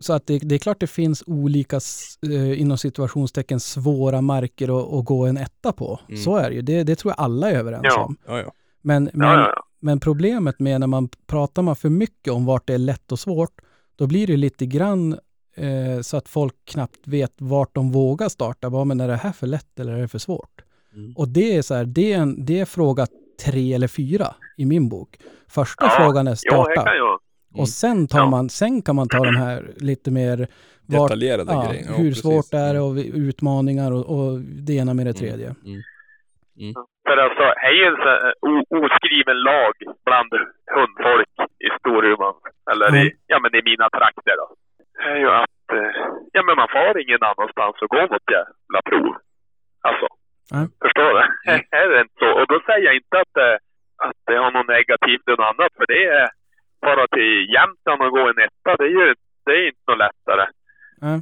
Så 0.04 0.14
att 0.14 0.28
det, 0.28 0.40
det 0.40 0.56
är 0.56 0.60
klart 0.60 0.80
det 0.80 0.88
finns 0.88 1.24
olika, 1.28 1.80
eh, 2.32 2.62
inom 2.62 2.78
situationstecken, 2.78 3.60
svåra 3.60 4.22
marker 4.22 4.80
att, 4.80 4.94
att 5.00 5.06
gå 5.06 5.26
en 5.26 5.38
etta 5.38 5.72
på. 5.72 6.00
Mm. 6.10 6.22
Så 6.22 6.36
är 6.38 6.50
det 6.50 6.56
ju. 6.56 6.62
Det, 6.62 6.84
det 6.84 6.96
tror 6.96 7.14
jag 7.18 7.24
alla 7.26 7.52
är 7.52 7.56
överens 7.56 7.84
Ja. 7.84 8.04
om. 8.04 8.18
Ja, 8.28 8.40
ja. 8.40 8.52
Men, 8.82 9.10
men, 9.14 9.28
Ja, 9.30 9.34
ja, 9.40 9.54
ja. 9.56 9.64
men 9.80 10.00
problemet 10.00 10.60
med 10.60 10.80
när 10.80 10.88
man 10.88 11.10
pratar 11.28 11.62
man 11.62 11.76
för 11.76 11.90
mycket 11.90 12.34
om 12.34 12.46
vart 12.46 12.68
det 12.68 12.74
är 12.74 12.78
lätt 12.78 13.12
och 13.12 13.20
svårt, 13.20 13.62
då 13.96 14.08
blir 14.08 14.28
det 14.28 14.38
lite 14.38 14.66
grann 14.66 15.14
eh, 15.56 16.02
så 16.02 16.18
att 16.18 16.28
folk 16.30 16.56
knappt 16.66 17.00
vet 17.08 17.34
vart 17.38 17.76
de 17.76 17.92
vågar 17.92 18.30
starta. 18.30 18.70
Vad, 18.70 18.88
men 18.88 19.00
är 19.02 19.08
det 19.08 19.16
här 19.16 19.32
för 19.32 19.48
lätt 19.48 19.80
eller 19.80 19.94
är 19.94 20.02
det 20.02 20.08
för 20.08 20.20
svårt? 20.20 20.62
Mm. 20.94 21.14
Och 21.18 21.28
det 21.28 21.56
är 21.58 21.62
så 21.62 21.74
här, 21.76 21.86
det 21.86 22.14
är, 22.14 22.18
en, 22.18 22.46
det 22.46 22.60
är 22.60 22.66
fråga 22.66 23.08
tre 23.46 23.74
eller 23.74 23.88
fyra 23.88 24.36
i 24.58 24.66
min 24.66 24.90
bok. 24.90 25.18
Första 25.48 25.86
Ja, 25.86 25.92
frågan 25.98 26.28
är 26.28 26.32
Jo, 26.32 26.36
starta. 26.36 26.96
jag. 26.96 27.20
Och 27.62 27.70
sen, 27.70 28.08
tar 28.08 28.20
Ja. 28.20 28.30
man, 28.30 28.50
sen 28.50 28.82
kan 28.82 28.96
man 28.96 29.08
ta 29.10 29.18
de 29.32 29.36
här 29.36 29.60
lite 29.90 30.12
mer 30.12 30.38
vart, 30.38 31.10
Detaljerade 31.10 31.52
ja, 31.54 31.66
grejer. 31.70 31.86
Ja, 31.90 31.94
hur 32.02 32.12
svårt 32.24 32.54
är 32.54 32.72
det 32.74 32.80
Mm. 32.84 32.88
och 32.88 32.96
utmaningar 33.28 33.92
och, 33.98 34.06
och 34.16 34.40
det 34.68 34.74
ena 34.82 34.94
med 34.94 35.06
det 35.06 35.14
tredje. 35.14 35.50
Mm. 36.62 36.74
För 37.08 37.18
alltså, 37.26 37.44
det 37.62 37.68
är 37.70 37.76
ju 37.80 37.86
en 37.92 37.98
o- 38.52 38.68
oskriven 38.86 39.38
lag 39.52 39.74
bland 40.08 40.32
hundfolk 40.76 41.30
i 41.66 41.70
Storuman. 41.80 42.36
Eller 42.72 42.88
i, 42.96 43.02
Mm. 43.02 43.14
ja, 43.32 43.38
men 43.44 43.52
i 43.60 43.62
mina 43.70 43.88
trakter 43.98 44.36
då. 44.42 44.48
Är 45.10 45.18
ju 45.24 45.30
att, 45.44 45.66
eh, 45.78 45.92
ja 46.36 46.42
men 46.48 46.56
man 46.62 46.70
får 46.76 46.94
ingen 47.04 47.24
annanstans 47.32 47.76
att 47.84 47.94
gå 47.96 48.02
något 48.14 48.28
jävla 48.38 48.80
prov. 48.90 49.14
Alltså. 49.88 50.08
Nej. 50.54 50.66
Förstår 50.86 51.10
du? 51.18 51.22
Mm. 51.52 51.62
är 51.82 51.86
det 51.90 52.02
inte 52.06 52.18
så? 52.24 52.30
Och 52.40 52.48
då 52.52 52.58
säger 52.68 52.86
jag 52.90 52.96
inte 53.02 53.16
att, 53.24 53.34
det- 53.40 53.60
att 54.06 54.18
det 54.28 54.38
har 54.44 54.52
något 54.58 54.72
negativt 54.78 55.24
eller 55.28 55.40
något 55.42 55.52
annat. 55.54 55.72
För 55.80 55.86
det 55.94 56.02
är 56.20 56.28
bara 56.90 57.08
till 57.16 57.34
Jämtland 57.56 58.02
och 58.06 58.12
gå 58.18 58.24
en 58.30 58.40
etta. 58.48 58.72
Det 58.80 58.88
är 58.92 58.96
ju 59.00 59.16
det 59.46 59.52
är 59.52 59.68
inte 59.68 59.86
något 59.88 60.04
lättare. 60.06 60.46
Nej. 61.06 61.20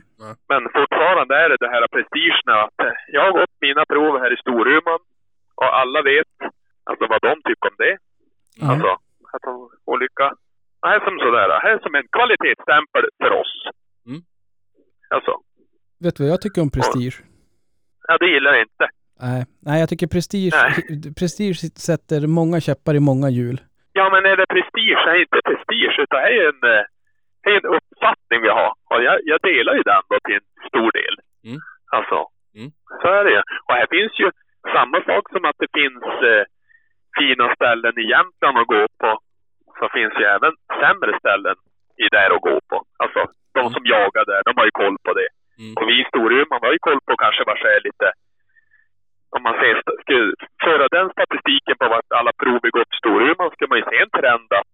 Men 0.52 0.62
fortfarande 0.78 1.34
är 1.44 1.50
det 1.50 1.58
det 1.66 1.72
här 1.76 1.88
prestigen 1.94 2.48
att 2.66 2.80
jag 3.16 3.22
har 3.26 3.34
gått 3.40 3.56
mina 3.68 3.86
prov 3.86 4.14
här 4.24 4.34
i 4.34 4.42
Storuman 4.44 5.02
och 5.62 5.72
alla 5.80 6.02
vet 6.02 6.34
alltså 6.84 7.04
vad 7.12 7.22
de 7.22 7.34
tycker 7.48 7.68
om 7.72 7.76
det. 7.78 7.98
Ja. 8.62 8.72
Alltså, 8.72 8.92
att 9.34 9.42
de 9.42 9.70
olika... 9.86 10.26
Det 10.82 10.88
här 10.88 10.96
är 11.00 11.06
som 11.06 11.18
sådär, 11.20 11.50
här 11.64 11.74
är 11.76 11.80
som 11.80 11.96
en 11.96 12.08
kvalitetsstämpel 12.16 13.06
för 13.22 13.32
oss. 13.42 13.54
Mm. 14.08 14.22
Alltså, 15.16 15.32
Vet 16.00 16.16
du 16.16 16.24
vad 16.24 16.32
jag 16.32 16.42
tycker 16.42 16.62
om 16.62 16.72
prestige? 16.72 17.18
ja 18.08 18.18
det 18.18 18.30
gillar 18.34 18.52
jag 18.54 18.62
inte. 18.62 18.90
Nej, 19.22 19.46
nej 19.60 19.80
jag 19.80 19.90
tycker 19.90 20.08
prestige, 20.08 20.54
Nej. 20.54 21.14
prestige 21.20 21.60
sätter 21.88 22.28
många 22.28 22.60
käppar 22.62 22.96
i 22.96 23.00
många 23.00 23.30
hjul. 23.30 23.62
Ja 23.94 24.10
men 24.10 24.26
är 24.26 24.38
det 24.38 24.46
prestige 24.56 25.02
det 25.06 25.22
inte 25.22 25.40
prestige 25.50 25.96
utan 26.04 26.22
det 26.22 26.28
är 26.38 26.48
en, 26.50 26.62
eh, 26.76 26.84
det 27.44 27.50
är 27.50 27.58
en 27.66 27.74
uppfattning 27.78 28.42
vi 28.42 28.50
har. 28.50 28.72
Och 28.90 29.04
jag, 29.04 29.20
jag 29.24 29.40
delar 29.42 29.74
ju 29.76 29.84
den 29.84 30.02
då 30.10 30.18
till 30.26 30.36
en 30.36 30.68
stor 30.70 30.92
del. 31.00 31.16
Mm. 31.48 31.60
Alltså, 31.98 32.18
Mm. 32.58 32.72
så 33.02 33.08
är 33.08 33.24
det. 33.26 33.44
Och 33.68 33.74
här 33.80 33.88
finns 33.96 34.14
ju 34.20 34.28
samma 34.76 34.98
sak 35.10 35.24
som 35.34 35.46
att 35.46 35.60
det 35.64 35.72
finns 35.80 36.04
eh, 36.32 36.44
fina 37.20 37.56
ställen 37.56 37.94
i 38.00 38.10
Jämtland 38.14 38.58
att 38.58 38.68
gå 38.76 38.84
på. 39.02 39.12
Så 39.80 39.90
finns 39.98 40.14
ju 40.20 40.24
även 40.36 40.54
sämre 40.82 41.12
ställen 41.20 41.56
i 42.04 42.08
där 42.16 42.30
att 42.36 42.42
gå 42.50 42.60
på. 42.70 42.78
Alltså, 43.04 43.22
de 43.54 43.60
Mm. 43.60 43.74
som 43.74 43.84
jagar 43.86 44.26
där, 44.26 44.42
de 44.46 44.52
har 44.60 44.66
ju 44.66 44.72
koll 44.82 44.98
på 45.06 45.12
det. 45.20 45.30
Mm. 45.62 45.74
Och 45.78 45.86
vi 45.90 45.94
i 46.02 46.06
Storuman 46.12 46.60
har 46.66 46.72
ju 46.72 46.80
koll 46.88 47.00
på 47.08 47.14
kanske 47.24 47.44
vad 47.48 47.58
är 47.58 47.82
lite 47.90 48.08
om 49.36 49.42
man 49.44 49.54
ser, 49.62 49.76
skulle 50.02 50.34
föra 50.64 50.86
den 50.98 51.08
statistiken 51.16 51.76
på 51.80 51.86
vart 51.94 52.12
alla 52.20 52.32
prov 52.42 52.60
är 52.64 52.72
gått 52.78 52.94
i 52.96 52.98
Storuman 53.02 53.52
ska 53.52 53.68
man 53.68 53.78
ju 53.78 53.84
se 53.84 53.98
en 54.06 54.10
trend 54.20 54.50
att 54.62 54.74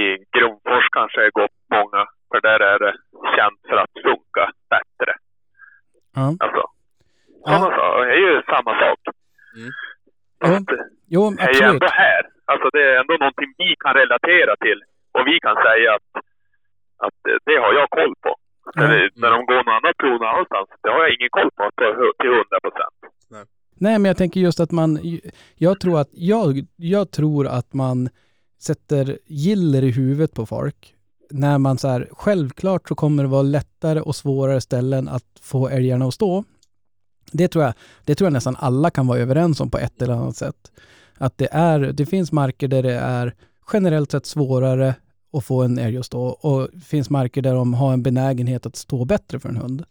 i 0.00 0.04
Grumfors 0.34 0.86
kanske 0.98 1.26
är 1.26 1.30
gått 1.40 1.56
många, 1.76 2.02
för 2.30 2.40
där 2.40 2.60
är 2.72 2.78
det 2.78 2.94
känt 3.36 3.60
för 3.68 3.76
att 3.76 3.94
funka 4.06 4.44
bättre. 4.74 5.12
Ja. 6.14 6.26
Alltså, 6.44 6.62
Ja. 7.44 7.52
sådana 7.58 7.76
saker. 7.76 8.06
Det 8.06 8.12
är 8.12 8.22
ju 8.28 8.42
samma 8.42 8.72
sak. 8.82 9.00
Mm. 9.56 9.70
Att 10.56 10.66
det 10.66 10.84
Jo, 11.14 11.22
är 11.46 11.52
ju 11.60 11.64
ändå 11.72 11.86
här. 12.04 12.22
Alltså 12.44 12.68
det 12.72 12.82
är 12.82 13.00
ändå 13.00 13.14
någonting 13.14 13.50
vi 13.58 13.74
kan 13.84 13.94
relatera 13.94 14.56
till. 14.56 14.80
Och 15.12 15.26
vi 15.26 15.38
kan 15.40 15.56
säga 15.66 15.94
att, 15.94 16.10
att 17.04 17.16
det, 17.24 17.38
det 17.44 17.56
har 17.64 17.72
jag 17.72 17.90
koll 17.90 18.14
på. 18.24 18.36
Det, 18.74 19.10
när 19.22 19.30
de 19.30 19.46
går 19.46 19.54
något 19.64 19.76
annat 19.78 19.96
prov 19.96 20.12
någon 20.12 20.28
annanstans, 20.28 20.68
det 20.82 20.90
har 20.90 21.00
jag 21.04 21.14
ingen 21.14 21.30
koll 21.30 21.50
på 21.56 21.70
till 22.18 22.30
hundra 22.38 22.58
procent. 22.64 22.96
Nej, 23.82 23.98
men 23.98 24.08
jag 24.08 24.16
tänker 24.16 24.40
just 24.40 24.60
att 24.60 24.70
man, 24.70 25.20
jag 25.54 25.80
tror 25.80 26.00
att, 26.00 26.08
jag, 26.12 26.66
jag 26.76 27.10
tror 27.10 27.46
att 27.46 27.74
man 27.74 28.08
sätter 28.60 29.18
giller 29.26 29.84
i 29.84 29.90
huvudet 29.90 30.34
på 30.34 30.46
folk. 30.46 30.94
När 31.30 31.58
man 31.58 31.78
så 31.78 31.88
här, 31.88 32.08
självklart 32.12 32.88
så 32.88 32.94
kommer 32.94 33.22
det 33.22 33.28
vara 33.28 33.42
lättare 33.42 34.00
och 34.00 34.16
svårare 34.16 34.60
ställen 34.60 35.08
att 35.08 35.24
få 35.40 35.68
älgarna 35.68 36.04
att 36.04 36.14
stå. 36.14 36.44
Det 37.32 37.48
tror 37.48 37.64
jag, 37.64 37.74
det 38.04 38.14
tror 38.14 38.26
jag 38.26 38.32
nästan 38.32 38.56
alla 38.58 38.90
kan 38.90 39.06
vara 39.06 39.18
överens 39.18 39.60
om 39.60 39.70
på 39.70 39.78
ett 39.78 40.02
eller 40.02 40.14
annat 40.14 40.36
sätt. 40.36 40.72
Att 41.18 41.38
det 41.38 41.48
är, 41.52 41.80
det 41.80 42.06
finns 42.06 42.32
marker 42.32 42.68
där 42.68 42.82
det 42.82 42.94
är 42.94 43.34
generellt 43.72 44.10
sett 44.10 44.26
svårare 44.26 44.94
att 45.32 45.44
få 45.44 45.62
en 45.62 45.78
älg 45.78 45.98
att 45.98 46.06
stå 46.06 46.24
och 46.24 46.68
det 46.72 46.84
finns 46.84 47.10
marker 47.10 47.42
där 47.42 47.54
de 47.54 47.74
har 47.74 47.92
en 47.92 48.02
benägenhet 48.02 48.66
att 48.66 48.76
stå 48.76 49.04
bättre 49.04 49.40
för 49.40 49.48
en 49.48 49.56
hund. 49.56 49.84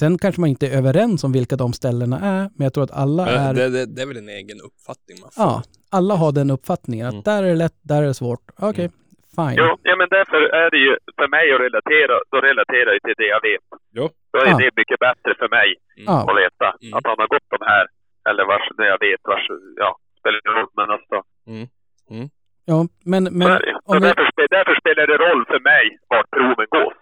Sen 0.00 0.18
kanske 0.18 0.40
man 0.40 0.50
inte 0.50 0.66
är 0.66 0.76
överens 0.78 1.24
om 1.24 1.32
vilka 1.32 1.56
de 1.56 1.72
ställena 1.72 2.16
är, 2.34 2.42
men 2.56 2.64
jag 2.66 2.72
tror 2.74 2.84
att 2.84 2.96
alla 3.04 3.24
Men 3.24 3.34
är... 3.46 3.54
det, 3.54 3.68
det, 3.76 3.86
det 3.94 4.02
är 4.02 4.06
väl 4.06 4.16
en 4.24 4.28
egen 4.40 4.58
uppfattning 4.68 5.16
man 5.22 5.30
får. 5.36 5.44
Ja, 5.44 5.62
alla 5.98 6.14
har 6.22 6.32
den 6.40 6.50
uppfattningen 6.56 7.06
att 7.06 7.12
Mm. 7.18 7.26
där 7.30 7.42
är 7.42 7.48
det 7.52 7.60
lätt, 7.64 7.78
där 7.90 8.00
är 8.02 8.06
det 8.12 8.18
svårt. 8.22 8.44
Okej, 8.70 8.88
fine. 9.36 9.54
Jo, 9.60 9.68
ja 9.88 9.94
men 10.00 10.08
därför 10.16 10.40
är 10.62 10.68
det 10.74 10.80
ju 10.86 10.92
för 11.18 11.28
mig 11.36 11.44
att 11.54 11.60
relatera, 11.66 12.14
då 12.32 12.36
relaterar 12.50 12.90
jag 12.96 13.02
till 13.06 13.18
det 13.22 13.28
jag 13.36 13.42
vet. 13.50 13.66
Jo. 13.98 14.04
Då 14.32 14.36
är 14.38 14.50
Ja. 14.52 14.58
det 14.62 14.70
mycket 14.80 14.98
bättre 15.06 15.30
för 15.40 15.48
mig 15.58 15.68
Ja. 16.08 16.16
att 16.30 16.36
veta 16.44 16.68
Mm. 16.82 16.94
att 16.96 17.04
han 17.10 17.18
har 17.22 17.28
gått 17.34 17.48
de 17.56 17.60
här, 17.72 17.84
eller 18.28 18.44
vars, 18.50 18.66
det 18.80 18.86
jag 18.94 19.00
vet, 19.08 19.20
vars, 19.30 19.44
ja, 19.82 19.90
spelar 20.20 20.36
ingen 20.42 20.54
roll, 20.58 20.70
men 20.80 20.88
alltså, 20.96 21.16
Ja, 22.70 22.78
men, 23.12 23.26
så 23.26 23.32
men 23.40 23.48
det 23.48 23.66
ju. 23.70 23.74
om 23.74 23.94
Så 23.94 23.94
vi, 23.94 24.06
därför, 24.08 24.24
spe- 24.32 24.50
därför 24.56 24.74
spelar 24.80 25.06
det 25.12 25.16
roll 25.26 25.42
för 25.52 25.60
mig 25.72 25.84
vart 26.12 26.30
proven 26.36 26.66
går. 26.76 26.92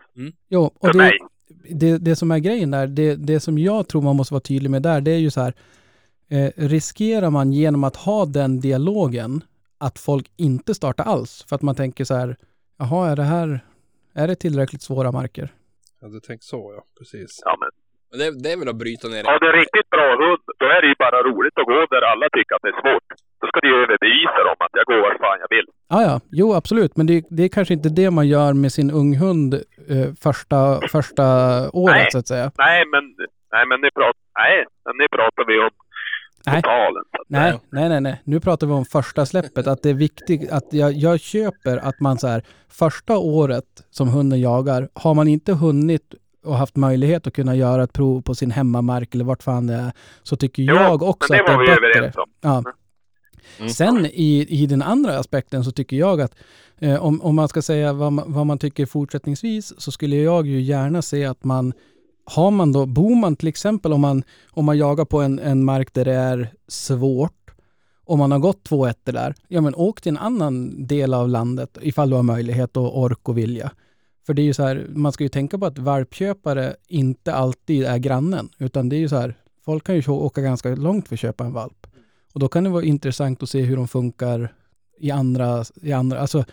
jo, 0.54 0.62
och 0.64 0.86
För 0.86 0.92
det, 0.92 0.98
mig. 0.98 1.18
Det, 1.48 1.98
det 1.98 2.16
som 2.16 2.30
är 2.30 2.38
grejen 2.38 2.70
där, 2.70 2.86
det, 2.86 3.16
det 3.16 3.40
som 3.40 3.58
jag 3.58 3.88
tror 3.88 4.02
man 4.02 4.16
måste 4.16 4.34
vara 4.34 4.40
tydlig 4.40 4.70
med 4.70 4.82
där, 4.82 5.00
det 5.00 5.10
är 5.10 5.18
ju 5.18 5.30
så 5.30 5.40
här, 5.40 5.54
eh, 6.28 6.50
riskerar 6.56 7.30
man 7.30 7.52
genom 7.52 7.84
att 7.84 7.96
ha 7.96 8.26
den 8.26 8.60
dialogen 8.60 9.44
att 9.78 9.98
folk 9.98 10.30
inte 10.36 10.74
startar 10.74 11.04
alls? 11.04 11.44
För 11.48 11.56
att 11.56 11.62
man 11.62 11.74
tänker 11.74 12.04
så 12.04 12.14
här, 12.14 12.36
jaha, 12.76 13.10
är 13.10 13.16
det 13.16 13.22
här, 13.22 13.60
är 14.12 14.28
det 14.28 14.34
tillräckligt 14.34 14.82
svåra 14.82 15.12
marker? 15.12 15.52
Ja, 16.00 16.08
du 16.08 16.20
tänker 16.20 16.44
så 16.44 16.74
ja, 16.76 16.84
precis. 16.98 17.40
Ja, 17.44 17.56
det, 18.20 18.26
det 18.42 18.48
är 18.52 18.58
väl 18.60 18.68
att 18.72 18.82
bryta 18.84 19.06
ner 19.08 19.24
har 19.24 19.38
du 19.40 19.46
en 19.52 19.58
riktigt 19.62 19.90
bra 19.96 20.08
hund, 20.22 20.44
då 20.60 20.66
är 20.76 20.80
det 20.82 20.88
ju 20.92 20.96
bara 21.06 21.18
roligt 21.28 21.56
att 21.60 21.66
gå 21.72 21.78
där 21.94 22.02
alla 22.12 22.26
tycker 22.36 22.54
att 22.56 22.64
det 22.66 22.72
är 22.76 22.80
svårt. 22.84 23.08
Då 23.40 23.44
ska 23.46 23.56
du 23.60 23.68
ju 23.72 23.76
överbevisa 23.84 24.40
dem 24.48 24.56
att 24.66 24.74
jag 24.78 24.86
går 24.92 25.00
vart 25.06 25.20
fan 25.24 25.38
jag 25.44 25.56
vill. 25.56 25.66
Ja, 25.88 25.98
ja, 26.08 26.20
jo 26.40 26.54
absolut, 26.54 26.96
men 26.96 27.06
det, 27.06 27.24
det 27.36 27.42
är 27.42 27.48
kanske 27.48 27.74
inte 27.74 27.88
det 27.88 28.10
man 28.10 28.28
gör 28.28 28.52
med 28.52 28.72
sin 28.72 28.90
unghund 28.90 29.54
eh, 29.54 30.08
första, 30.26 30.58
första 30.94 31.24
året 31.86 32.02
Nej. 32.02 32.10
så 32.10 32.18
att 32.18 32.28
säga. 32.28 32.46
Nej, 32.58 32.80
men, 32.92 33.04
nej, 33.54 33.64
men 33.66 33.80
nu, 33.80 33.88
pratar, 33.90 34.22
nej, 34.42 34.56
men 34.84 34.94
nu 35.00 35.06
pratar 35.18 35.44
vi 35.50 35.58
om 35.66 35.70
Nej. 36.46 36.62
totalen. 36.62 37.04
Nej, 37.28 37.58
nej, 37.70 37.88
nej, 37.88 38.00
nej. 38.00 38.20
Nu 38.24 38.40
pratar 38.40 38.66
vi 38.66 38.72
om 38.72 38.84
första 38.84 39.26
släppet. 39.26 39.66
Att 39.66 39.82
det 39.82 39.90
är 39.90 39.94
viktigt 39.94 40.52
att 40.52 40.68
jag, 40.70 40.92
jag 40.92 41.20
köper 41.20 41.76
att 41.76 42.00
man 42.00 42.18
så 42.18 42.26
här, 42.26 42.42
första 42.68 43.18
året 43.18 43.64
som 43.90 44.08
hunden 44.08 44.40
jagar, 44.40 44.88
har 44.94 45.14
man 45.14 45.28
inte 45.28 45.52
hunnit 45.52 46.14
och 46.46 46.56
haft 46.56 46.76
möjlighet 46.76 47.26
att 47.26 47.32
kunna 47.32 47.54
göra 47.56 47.84
ett 47.84 47.92
prov 47.92 48.20
på 48.22 48.34
sin 48.34 48.50
hemmamark 48.50 49.14
eller 49.14 49.24
vart 49.24 49.42
fan 49.42 49.66
det 49.66 49.74
är, 49.74 49.92
så 50.22 50.36
tycker 50.36 50.62
Jo, 50.62 50.74
jag 50.74 51.02
också 51.02 51.32
det 51.32 51.40
att 51.40 51.46
det 51.46 51.52
är 51.52 51.58
bättre. 51.58 51.88
överens 51.98 52.16
om. 52.16 52.30
Ja. 52.40 52.62
Mm. 53.58 53.70
Sen 53.70 54.06
i, 54.06 54.46
i 54.48 54.66
den 54.66 54.82
andra 54.82 55.18
aspekten 55.18 55.64
så 55.64 55.70
tycker 55.72 55.96
jag 55.96 56.20
att 56.20 56.34
eh, 56.78 57.04
om, 57.04 57.22
om 57.22 57.36
man 57.36 57.48
ska 57.48 57.62
säga 57.62 57.92
vad 57.92 58.12
man, 58.12 58.32
vad 58.32 58.46
man 58.46 58.58
tycker 58.58 58.86
fortsättningsvis 58.86 59.80
så 59.80 59.92
skulle 59.92 60.16
jag 60.16 60.46
ju 60.46 60.60
gärna 60.60 61.02
se 61.02 61.24
att 61.24 61.44
man 61.44 61.72
har 62.24 62.50
man 62.50 62.72
då, 62.72 62.86
bor 62.86 63.16
man 63.16 63.36
till 63.36 63.48
exempel 63.48 63.92
om 63.92 64.00
man, 64.00 64.22
om 64.50 64.64
man 64.64 64.78
jagar 64.78 65.04
på 65.04 65.20
en, 65.20 65.38
en 65.38 65.64
mark 65.64 65.94
där 65.94 66.04
det 66.04 66.14
är 66.14 66.52
svårt 66.68 67.32
om 68.04 68.18
man 68.18 68.32
har 68.32 68.38
gått 68.38 68.64
två 68.64 68.86
ettor 68.86 69.12
där, 69.12 69.34
ja 69.48 69.60
men 69.60 69.74
åk 69.74 70.00
till 70.00 70.10
en 70.10 70.16
annan 70.16 70.86
del 70.86 71.14
av 71.14 71.28
landet 71.28 71.78
ifall 71.82 72.10
du 72.10 72.16
har 72.16 72.22
möjlighet 72.22 72.76
och 72.76 73.00
ork 73.00 73.28
och 73.28 73.38
vilja. 73.38 73.70
För 74.26 74.34
det 74.34 74.42
är 74.42 74.44
ju 74.44 74.54
så 74.54 74.62
här, 74.62 74.86
man 74.88 75.12
ska 75.12 75.24
ju 75.24 75.28
tänka 75.28 75.58
på 75.58 75.66
att 75.66 75.78
valpköpare 75.78 76.76
inte 76.88 77.34
alltid 77.34 77.84
är 77.84 77.98
grannen, 77.98 78.48
utan 78.58 78.88
det 78.88 78.96
är 78.96 79.00
ju 79.00 79.08
så 79.08 79.16
här, 79.16 79.34
folk 79.64 79.84
kan 79.84 79.94
ju 79.94 80.02
åka 80.08 80.40
ganska 80.40 80.74
långt 80.74 81.08
för 81.08 81.14
att 81.14 81.20
köpa 81.20 81.44
en 81.44 81.52
valp. 81.52 81.86
Och 82.32 82.40
då 82.40 82.48
kan 82.48 82.64
det 82.64 82.70
vara 82.70 82.84
intressant 82.84 83.42
att 83.42 83.48
se 83.50 83.60
hur 83.60 83.76
de 83.76 83.88
funkar 83.88 84.54
i 84.98 85.10
andra, 85.10 85.64
i 85.82 85.92
andra, 85.92 86.20
alltså 86.20 86.44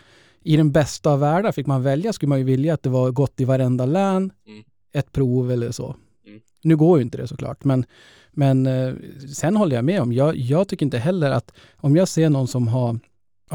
i 0.42 0.56
den 0.56 0.72
bästa 0.72 1.10
av 1.10 1.20
världar 1.20 1.52
fick 1.52 1.66
man 1.66 1.82
välja 1.82 2.12
skulle 2.12 2.28
man 2.28 2.38
ju 2.38 2.44
vilja 2.44 2.74
att 2.74 2.82
det 2.82 2.90
var 2.90 3.10
gott 3.10 3.40
i 3.40 3.44
varenda 3.44 3.86
län, 3.86 4.32
Mm. 4.46 4.64
ett 4.92 5.12
prov 5.12 5.52
eller 5.52 5.70
så. 5.70 5.96
Mm. 6.26 6.40
Nu 6.62 6.76
går 6.76 6.98
ju 6.98 7.04
inte 7.04 7.18
det 7.18 7.28
såklart, 7.28 7.64
men, 7.64 7.84
men 8.30 8.66
eh, 8.66 8.94
sen 9.34 9.56
håller 9.56 9.76
jag 9.76 9.84
med 9.84 10.00
om, 10.02 10.12
jag, 10.12 10.36
jag 10.36 10.68
tycker 10.68 10.86
inte 10.86 10.98
heller 10.98 11.30
att 11.30 11.52
om 11.76 11.96
jag 11.96 12.08
ser 12.08 12.30
någon 12.30 12.48
som 12.48 12.68
har, 12.68 12.98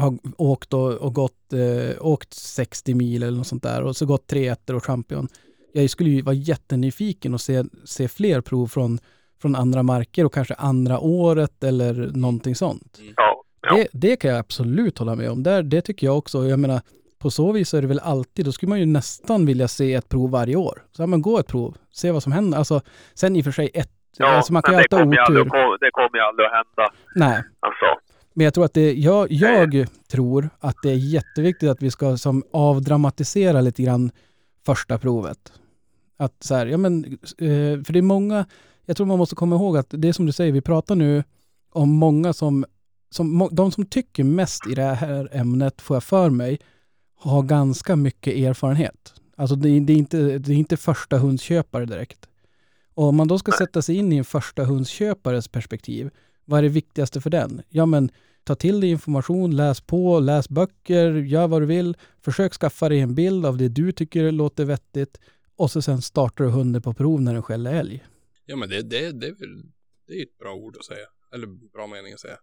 har 0.00 0.18
åkt 0.36 0.74
och, 0.74 0.92
och 0.92 1.14
gått, 1.14 1.52
eh, 1.52 2.06
åkt 2.06 2.34
60 2.34 2.94
mil 2.94 3.22
eller 3.22 3.38
något 3.38 3.46
sånt 3.46 3.62
där 3.62 3.82
och 3.82 3.96
så 3.96 4.06
gått 4.06 4.26
tre 4.26 4.48
ettor 4.48 4.74
och 4.76 4.84
champion. 4.84 5.28
Jag 5.72 5.90
skulle 5.90 6.10
ju 6.10 6.22
vara 6.22 6.34
jättenyfiken 6.34 7.34
och 7.34 7.40
se, 7.40 7.64
se 7.84 8.08
fler 8.08 8.40
prov 8.40 8.66
från, 8.66 8.98
från 9.42 9.56
andra 9.56 9.82
marker 9.82 10.24
och 10.24 10.34
kanske 10.34 10.54
andra 10.54 10.98
året 10.98 11.64
eller 11.64 12.10
någonting 12.14 12.54
sånt. 12.54 12.98
Ja. 13.16 13.42
ja. 13.62 13.76
Det, 13.76 13.88
det 13.92 14.16
kan 14.16 14.30
jag 14.30 14.38
absolut 14.40 14.98
hålla 14.98 15.14
med 15.14 15.30
om. 15.30 15.42
Där, 15.42 15.62
det 15.62 15.80
tycker 15.80 16.06
jag 16.06 16.18
också. 16.18 16.46
Jag 16.46 16.58
menar, 16.58 16.80
på 17.18 17.30
så 17.30 17.52
vis 17.52 17.74
är 17.74 17.82
det 17.82 17.88
väl 17.88 18.00
alltid, 18.00 18.44
då 18.44 18.52
skulle 18.52 18.70
man 18.70 18.80
ju 18.80 18.86
nästan 18.86 19.46
vilja 19.46 19.68
se 19.68 19.94
ett 19.94 20.08
prov 20.08 20.30
varje 20.30 20.56
år. 20.56 20.82
Så 20.92 21.02
ja, 21.02 21.06
men 21.06 21.22
gå 21.22 21.38
ett 21.38 21.46
prov, 21.46 21.76
se 21.92 22.10
vad 22.10 22.22
som 22.22 22.32
händer. 22.32 22.58
Alltså, 22.58 22.80
sen 23.14 23.36
i 23.36 23.40
och 23.40 23.44
för 23.44 23.52
sig 23.52 23.70
ett, 23.74 23.90
ja 24.16 24.26
alltså 24.26 24.52
man 24.52 24.62
kan 24.62 24.74
ju 24.74 24.80
det 24.80 24.88
kommer 24.88 25.16
ju 25.16 25.20
aldrig, 25.20 25.46
det 25.80 25.90
kommer 25.90 26.16
ju 26.18 26.20
aldrig 26.20 26.46
att 26.46 26.52
hända. 26.52 26.92
Nej, 27.14 27.42
Alltså. 27.60 28.09
Men 28.34 28.44
jag 28.44 28.54
tror 28.54 28.64
att 28.64 28.74
det, 28.74 28.92
jag, 28.92 29.32
jag 29.32 29.86
tror 30.10 30.50
att 30.58 30.76
det 30.82 30.90
är 30.90 30.96
jätteviktigt 30.96 31.68
att 31.70 31.82
vi 31.82 31.90
ska 31.90 32.16
som 32.16 32.42
avdramatisera 32.52 33.60
lite 33.60 33.82
grann 33.82 34.10
första 34.66 34.98
provet. 34.98 35.52
Att 36.16 36.42
så 36.42 36.54
här, 36.54 36.66
ja 36.66 36.76
men, 36.76 37.04
eh, 37.38 37.82
för 37.84 37.92
det 37.92 37.98
är 37.98 38.02
många, 38.02 38.46
jag 38.86 38.96
tror 38.96 39.06
man 39.06 39.18
måste 39.18 39.34
komma 39.36 39.56
ihåg 39.56 39.76
att 39.76 39.86
det 39.90 40.08
är 40.08 40.12
som 40.12 40.26
du 40.26 40.32
säger, 40.32 40.52
vi 40.52 40.60
pratar 40.60 40.94
nu 40.94 41.24
om 41.72 41.88
många 41.90 42.32
som, 42.32 42.64
som 43.10 43.48
de 43.52 43.72
som 43.72 43.86
tycker 43.86 44.24
mest 44.24 44.66
i 44.66 44.74
det 44.74 44.82
här 44.82 45.28
ämnet, 45.32 45.80
får 45.80 45.96
jag 45.96 46.04
för 46.04 46.30
mig, 46.30 46.58
har 47.16 47.42
ganska 47.42 47.96
mycket 47.96 48.34
erfarenhet. 48.34 49.14
Alltså 49.36 49.56
det, 49.56 49.68
är- 49.68 49.80
det, 49.80 49.92
är 49.92 49.96
inte, 49.96 50.38
det 50.38 50.52
är 50.52 50.56
inte 50.56 50.76
första 50.76 51.18
hundsköpare 51.18 51.84
direkt. 51.86 52.26
Och 52.94 53.04
om 53.04 53.16
man 53.16 53.28
då 53.28 53.38
ska 53.38 53.52
sätta 53.52 53.82
sig 53.82 53.96
in 53.96 54.12
i 54.12 54.16
en 54.16 54.24
första 54.24 54.64
hundsköpares 54.64 55.48
perspektiv, 55.48 56.10
vad 56.50 56.58
är 56.58 56.62
det 56.62 56.68
viktigaste 56.68 57.20
för 57.20 57.30
den? 57.30 57.62
Ja 57.68 57.86
men 57.86 58.10
ta 58.44 58.54
till 58.54 58.80
dig 58.80 58.90
information, 58.90 59.56
läs 59.56 59.80
på, 59.80 60.20
läs 60.20 60.48
böcker, 60.48 61.12
gör 61.12 61.48
vad 61.48 61.62
du 61.62 61.66
vill. 61.66 61.96
Försök 62.20 62.52
skaffa 62.52 62.88
dig 62.88 63.00
en 63.00 63.14
bild 63.14 63.46
av 63.46 63.56
det 63.56 63.68
du 63.68 63.92
tycker 63.92 64.32
låter 64.32 64.64
vettigt 64.64 65.20
och 65.56 65.70
så 65.70 65.82
sen 65.82 66.02
startar 66.02 66.44
du 66.44 66.50
hunden 66.50 66.82
på 66.82 66.94
prov 66.94 67.22
när 67.22 67.32
den 67.32 67.42
skäller 67.42 67.74
älg. 67.74 68.04
Ja 68.44 68.56
men 68.56 68.68
det, 68.68 68.82
det, 68.82 69.12
det, 69.12 69.34
det 70.06 70.14
är 70.14 70.22
ett 70.22 70.38
bra 70.38 70.54
ord 70.54 70.76
att 70.76 70.84
säga. 70.84 71.06
Eller 71.34 71.46
bra 71.46 71.86
mening 71.86 72.12
att 72.12 72.20
säga. 72.20 72.38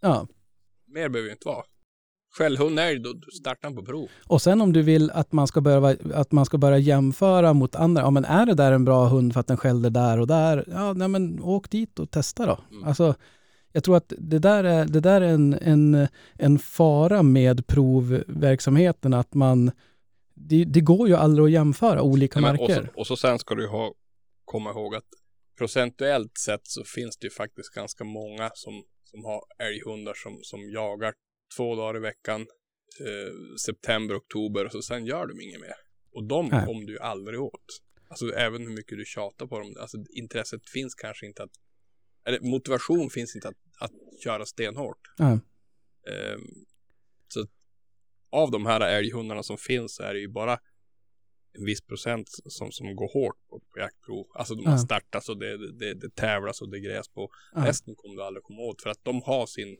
Ja. 0.00 0.28
Mer 0.86 1.08
behöver 1.08 1.28
ju 1.28 1.32
inte 1.32 1.48
vara. 1.48 1.64
Skällhund 2.38 2.78
älg, 2.78 2.98
då 2.98 3.14
startar 3.40 3.68
han 3.68 3.76
på 3.76 3.84
prov. 3.84 4.08
Och 4.26 4.42
sen 4.42 4.60
om 4.60 4.72
du 4.72 4.82
vill 4.82 5.10
att 5.10 5.32
man 5.32 5.46
ska 5.46 5.60
börja, 5.60 5.96
att 6.14 6.32
man 6.32 6.46
ska 6.46 6.58
börja 6.58 6.78
jämföra 6.78 7.52
mot 7.52 7.74
andra, 7.74 8.02
ja 8.02 8.10
men 8.10 8.24
är 8.24 8.46
det 8.46 8.54
där 8.54 8.72
en 8.72 8.84
bra 8.84 9.08
hund 9.08 9.32
för 9.32 9.40
att 9.40 9.46
den 9.46 9.56
skällde 9.56 9.90
där 9.90 10.20
och 10.20 10.26
där, 10.26 10.64
ja 10.66 10.92
nej 10.92 11.08
men 11.08 11.40
åk 11.42 11.70
dit 11.70 11.98
och 11.98 12.10
testa 12.10 12.46
då. 12.46 12.58
Mm. 12.70 12.84
Alltså, 12.84 13.14
jag 13.72 13.84
tror 13.84 13.96
att 13.96 14.12
det 14.18 14.38
där 14.38 14.64
är, 14.64 14.84
det 14.84 15.00
där 15.00 15.20
är 15.20 15.28
en, 15.28 15.54
en, 15.54 16.08
en 16.34 16.58
fara 16.58 17.22
med 17.22 17.66
provverksamheten, 17.66 19.14
att 19.14 19.34
man, 19.34 19.70
det, 20.34 20.64
det 20.64 20.80
går 20.80 21.08
ju 21.08 21.14
aldrig 21.14 21.44
att 21.44 21.52
jämföra 21.52 22.02
olika 22.02 22.40
Nej, 22.40 22.50
och, 22.50 22.58
marker. 22.58 22.90
så, 22.94 23.00
och 23.00 23.06
så 23.06 23.16
sen 23.16 23.38
ska 23.38 23.54
du 23.54 23.68
ha, 23.68 23.92
komma 24.44 24.70
ihåg 24.70 24.94
att 24.94 25.08
procentuellt 25.58 26.38
sett 26.38 26.66
så 26.66 26.84
finns 26.84 27.16
det 27.16 27.26
ju 27.26 27.30
faktiskt 27.30 27.74
ganska 27.74 28.04
många 28.04 28.50
som, 28.54 28.82
som 29.04 29.24
har 29.24 29.40
älghundar 29.58 30.14
som, 30.14 30.38
som 30.42 30.70
jagar 30.70 31.12
två 31.56 31.76
dagar 31.76 31.96
i 31.96 32.00
veckan, 32.00 32.40
eh, 33.00 33.56
september, 33.66 34.16
oktober 34.18 34.64
och 34.64 34.72
så 34.72 34.82
sen 34.82 35.06
gör 35.06 35.26
de 35.26 35.40
inget 35.40 35.60
mer. 35.60 35.74
Och 36.12 36.24
de 36.24 36.48
Nej. 36.48 36.66
kommer 36.66 36.86
du 36.86 36.92
ju 36.92 36.98
aldrig 36.98 37.40
åt. 37.40 37.82
Alltså 38.08 38.32
även 38.32 38.62
hur 38.66 38.74
mycket 38.74 38.98
du 38.98 39.04
tjatar 39.04 39.46
på 39.46 39.58
dem, 39.58 39.76
alltså 39.80 39.96
intresset 40.10 40.68
finns 40.70 40.94
kanske 40.94 41.26
inte 41.26 41.42
att, 41.42 41.50
eller 42.24 42.40
motivation 42.40 43.10
finns 43.10 43.34
inte 43.36 43.48
att, 43.48 43.56
att 43.80 43.92
köra 44.24 44.46
stenhårt. 44.46 45.00
Ja. 45.18 45.32
Ehm, 46.12 46.40
så 47.28 47.46
av 48.30 48.50
de 48.50 48.66
här 48.66 48.80
älghundarna 48.80 49.42
som 49.42 49.58
finns 49.58 49.94
så 49.94 50.02
är 50.02 50.14
det 50.14 50.20
ju 50.20 50.28
bara 50.28 50.58
en 51.52 51.64
viss 51.64 51.80
procent 51.80 52.28
som, 52.44 52.72
som 52.72 52.96
går 52.96 53.12
hårt 53.12 53.36
på, 53.48 53.60
på 53.60 53.78
jaktprov. 53.78 54.26
Alltså 54.34 54.54
de 54.54 54.66
har 54.66 54.72
Ja. 54.72 54.78
startats 54.78 55.28
och 55.28 55.38
det, 55.38 55.72
det, 55.78 55.94
det 55.94 56.14
tävlas 56.14 56.62
och 56.62 56.70
det 56.70 56.80
gräs 56.80 57.08
på. 57.08 57.30
Ja. 57.54 57.66
Resten 57.66 57.94
kommer 57.96 58.16
du 58.16 58.22
aldrig 58.22 58.44
komma 58.44 58.62
åt 58.62 58.82
för 58.82 58.90
att 58.90 59.04
de 59.04 59.22
har 59.22 59.46
sin 59.46 59.78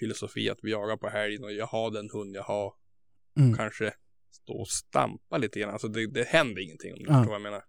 filosofi 0.00 0.50
att 0.50 0.58
vi 0.62 0.70
jagar 0.70 0.96
på 0.96 1.08
helgen 1.08 1.44
och 1.44 1.52
jag 1.52 1.66
har 1.66 1.90
den 1.90 2.10
hund 2.10 2.36
jag 2.36 2.42
har. 2.42 2.74
Mm. 3.38 3.56
Kanske 3.56 3.92
stå 4.30 4.52
och 4.52 4.68
stampa 4.68 5.38
lite 5.38 5.60
grann. 5.60 5.70
Alltså 5.70 5.88
det, 5.88 6.06
det 6.06 6.28
händer 6.28 6.62
ingenting 6.62 6.92
om 6.92 6.98
du 6.98 7.04
Ja. 7.04 7.12
förstår 7.14 7.26
vad 7.30 7.34
jag 7.34 7.42
menar. 7.42 7.64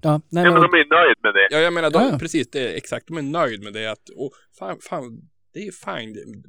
Ja, 0.00 0.20
nej, 0.28 0.44
Ja, 0.44 0.50
men 0.52 0.62
de 0.62 0.74
är 0.74 1.04
nöjd 1.04 1.16
med 1.22 1.34
det. 1.34 1.48
Ja, 1.50 1.58
jag 1.58 1.72
menar, 1.72 1.90
de, 1.90 2.02
Ja, 2.02 2.10
ja. 2.12 2.18
precis, 2.18 2.50
det 2.50 2.76
exakt, 2.76 3.06
de 3.06 3.16
är 3.16 3.22
nöjd 3.22 3.62
med 3.62 3.72
det 3.72 3.86
att, 3.86 4.08
och 4.08 4.32
fan, 4.58 4.78
fan, 4.80 5.30
det 5.52 5.58
är 5.60 5.64
ju 5.64 5.72
fine, 5.72 6.42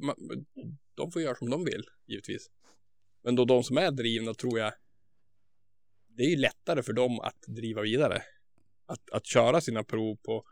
de 0.94 1.10
får 1.12 1.22
göra 1.22 1.34
som 1.34 1.50
de 1.50 1.64
vill, 1.64 1.82
givetvis. 2.06 2.50
Men 3.22 3.36
då 3.36 3.44
de 3.44 3.62
som 3.64 3.78
är 3.78 3.90
drivna 3.90 4.34
tror 4.34 4.58
jag, 4.58 4.72
det 6.08 6.22
är 6.22 6.30
ju 6.30 6.36
lättare 6.36 6.82
för 6.82 6.92
dem 6.92 7.20
att 7.20 7.42
driva 7.46 7.82
vidare. 7.82 8.22
Att, 8.86 9.10
att 9.12 9.26
köra 9.26 9.60
sina 9.60 9.84
prov 9.84 10.16
på 10.16 10.44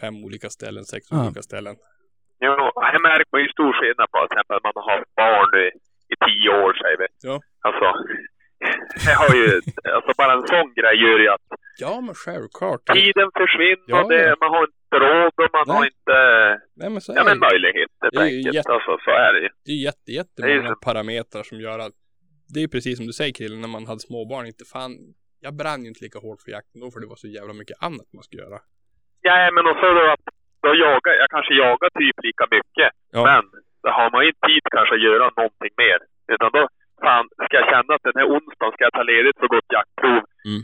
fem 0.00 0.24
olika 0.24 0.50
ställen, 0.50 0.84
sex 0.84 1.06
Ja. 1.10 1.26
olika 1.26 1.42
ställen. 1.42 1.76
Jo, 2.44 2.52
här 2.86 2.98
märker 3.08 3.28
man 3.32 3.40
ju 3.44 3.48
stor 3.56 3.72
skillnad 3.78 4.08
på 4.12 4.18
till 4.18 4.32
exempel 4.38 4.56
att 4.56 4.64
man 4.68 4.72
har 4.76 4.86
haft 4.96 5.14
barn 5.22 5.50
i, 5.64 5.66
i 6.12 6.14
tio 6.26 6.48
år 6.62 6.72
säger 6.82 6.98
vi. 7.02 7.06
Ja. 7.28 7.36
Alltså, 7.66 7.86
det 9.06 9.14
har 9.22 9.30
ju, 9.40 9.46
alltså 9.96 10.10
bara 10.20 10.32
en 10.38 10.46
sån 10.52 10.68
grej 10.78 10.96
gör 11.04 11.18
ju 11.26 11.28
att 11.36 11.46
Ja, 11.84 11.94
men 12.06 12.14
självklart. 12.24 12.80
tiden 12.98 13.28
försvinner 13.40 13.84
Ja, 13.94 14.00
det, 14.12 14.22
ja. 14.28 14.36
man 14.40 14.50
har 14.56 14.62
inte 14.70 14.96
råd 15.06 15.32
och 15.44 15.50
man 15.58 15.64
Nej. 15.66 15.76
har 15.76 15.84
inte, 15.92 16.16
Nej, 16.80 16.90
men 16.92 17.00
så 17.00 17.12
är 17.12 17.16
ja 17.16 17.22
det 17.22 17.28
men 17.30 17.38
ju. 17.38 17.46
möjlighet 17.48 17.90
helt 18.02 18.18
enkelt. 18.26 18.54
jätte- 18.54 18.72
Alltså 18.72 18.92
så 19.04 19.10
är 19.26 19.32
det 19.34 19.40
ju. 19.46 19.48
Det 19.66 19.72
är 19.72 19.82
jätte, 19.88 20.10
jättemånga 20.20 20.68
så. 20.74 20.80
parametrar 20.88 21.42
som 21.42 21.60
gör 21.60 21.78
att, 21.78 21.96
det 22.54 22.60
är 22.62 22.68
precis 22.68 22.96
som 22.98 23.06
du 23.06 23.12
säger 23.12 23.32
Krille, 23.38 23.56
när 23.56 23.68
man 23.76 23.86
hade 23.86 24.00
småbarn, 24.00 24.46
inte 24.46 24.64
fan, 24.74 24.90
jag 25.40 25.54
brann 25.60 25.82
ju 25.82 25.88
inte 25.88 26.04
lika 26.04 26.18
hårt 26.18 26.40
för 26.44 26.50
jakten 26.56 26.80
då, 26.80 26.90
för 26.90 27.00
det 27.00 27.06
var 27.06 27.16
så 27.24 27.28
jävla 27.38 27.52
mycket 27.60 27.76
annat 27.86 28.06
man 28.16 28.22
skulle 28.22 28.42
göra. 28.42 28.58
Ja, 29.28 29.50
men 29.54 29.66
och 29.70 29.76
så 29.82 29.86
då 29.98 30.04
att 30.14 30.24
då 30.64 30.70
jagar, 30.74 31.12
jag 31.22 31.30
kanske 31.34 31.54
jagar 31.54 31.90
typ 32.00 32.16
lika 32.28 32.44
mycket. 32.56 32.90
Ja. 33.16 33.22
Men 33.28 33.42
då 33.82 33.88
har 33.98 34.08
man 34.12 34.22
ju 34.22 34.28
inte 34.28 34.46
tid 34.46 34.64
kanske 34.76 34.94
att 34.94 35.06
göra 35.08 35.26
någonting 35.36 35.74
mer. 35.84 35.98
Utan 36.34 36.50
då, 36.56 36.62
fan, 37.04 37.24
ska 37.44 37.52
jag 37.60 37.68
känna 37.74 37.90
att 37.94 38.06
den 38.08 38.18
här 38.20 38.28
onsdagen 38.36 38.72
ska 38.74 38.84
jag 38.88 38.96
ta 38.98 39.02
ledigt 39.12 39.38
för 39.40 39.48
gott 39.54 39.72
jaktprov. 39.76 40.22
Mm. 40.48 40.62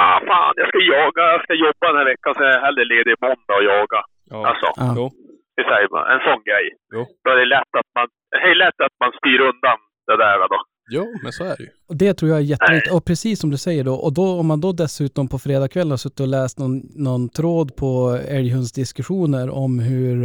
Ah, 0.00 0.18
fan, 0.30 0.54
jag 0.56 0.68
ska 0.68 0.78
jaga, 0.96 1.22
jag 1.34 1.42
ska 1.44 1.54
jobba 1.54 1.84
den 1.88 2.00
här 2.00 2.10
veckan 2.12 2.34
så 2.34 2.42
är 2.42 2.52
jag 2.56 2.64
hellre 2.66 2.84
ledig 2.84 3.14
måndag 3.26 3.56
och 3.60 3.68
jaga. 3.74 4.00
Ja. 4.30 4.38
Alltså, 4.48 4.68
Ja. 4.76 5.10
Det 5.56 5.64
säger 5.70 5.88
man. 5.94 6.04
En 6.14 6.22
sån 6.28 6.42
grej. 6.48 6.66
Jo. 6.94 7.00
Då 7.24 7.30
är 7.30 7.36
det 7.36 7.44
lätt 7.56 7.72
att 7.80 7.90
man, 7.98 8.06
det 8.30 8.36
är 8.36 8.54
lätt 8.54 8.80
att 8.86 8.96
man 9.02 9.12
styr 9.18 9.40
undan 9.50 9.78
det 10.06 10.16
där 10.16 10.38
då. 10.54 10.60
Jo, 10.90 11.14
men 11.22 11.32
så 11.32 11.44
är 11.44 11.56
det 11.56 11.62
ju. 11.62 11.68
och 11.88 11.96
det 11.96 12.14
tror 12.14 12.30
jag 12.30 12.38
är 12.38 12.42
jätteviktigt. 12.42 12.92
Och 12.92 13.04
precis 13.04 13.40
som 13.40 13.50
du 13.50 13.56
säger 13.56 13.84
då, 13.84 13.94
och 13.94 14.12
då 14.12 14.38
om 14.40 14.46
man 14.46 14.60
då 14.60 14.72
dessutom 14.72 15.28
på 15.28 15.38
fredagskvällen 15.38 15.90
har 15.90 15.96
suttit 15.96 16.20
och 16.20 16.28
läst 16.28 16.58
någon, 16.58 16.82
någon 16.94 17.28
tråd 17.28 17.76
på 17.76 18.18
älghundsdiskussioner 18.28 19.50
om 19.50 19.78
hur 19.78 20.24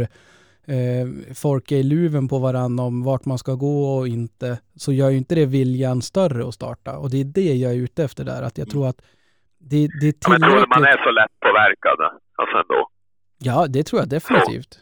eh, 0.66 1.34
folk 1.34 1.72
är 1.72 1.76
i 1.76 1.82
luven 1.82 2.28
på 2.28 2.38
varandra 2.38 2.84
om 2.84 3.02
vart 3.02 3.24
man 3.24 3.38
ska 3.38 3.54
gå 3.54 3.96
och 3.98 4.08
inte, 4.08 4.58
så 4.76 4.92
gör 4.92 5.10
ju 5.10 5.16
inte 5.16 5.34
det 5.34 5.46
viljan 5.46 6.02
större 6.02 6.48
att 6.48 6.54
starta. 6.54 6.98
Och 6.98 7.10
det 7.10 7.20
är 7.20 7.24
det 7.24 7.54
jag 7.54 7.72
är 7.72 7.76
ute 7.76 8.04
efter 8.04 8.24
där, 8.24 8.42
att 8.42 8.58
jag 8.58 8.70
tror 8.70 8.88
att 8.88 9.02
det, 9.58 9.88
det 10.00 10.06
är 10.08 10.14
Ja, 10.20 10.30
men 10.30 10.40
tror 10.40 10.50
du 10.50 10.56
man 10.56 10.68
tillräckligt. 10.68 11.00
är 11.00 11.04
så 11.04 11.10
lätt 11.10 11.40
påverkad? 11.40 12.20
Alltså 12.38 12.56
ändå. 12.56 12.88
Ja, 13.38 13.66
det 13.66 13.82
tror 13.82 14.00
jag 14.02 14.08
definitivt. 14.08 14.78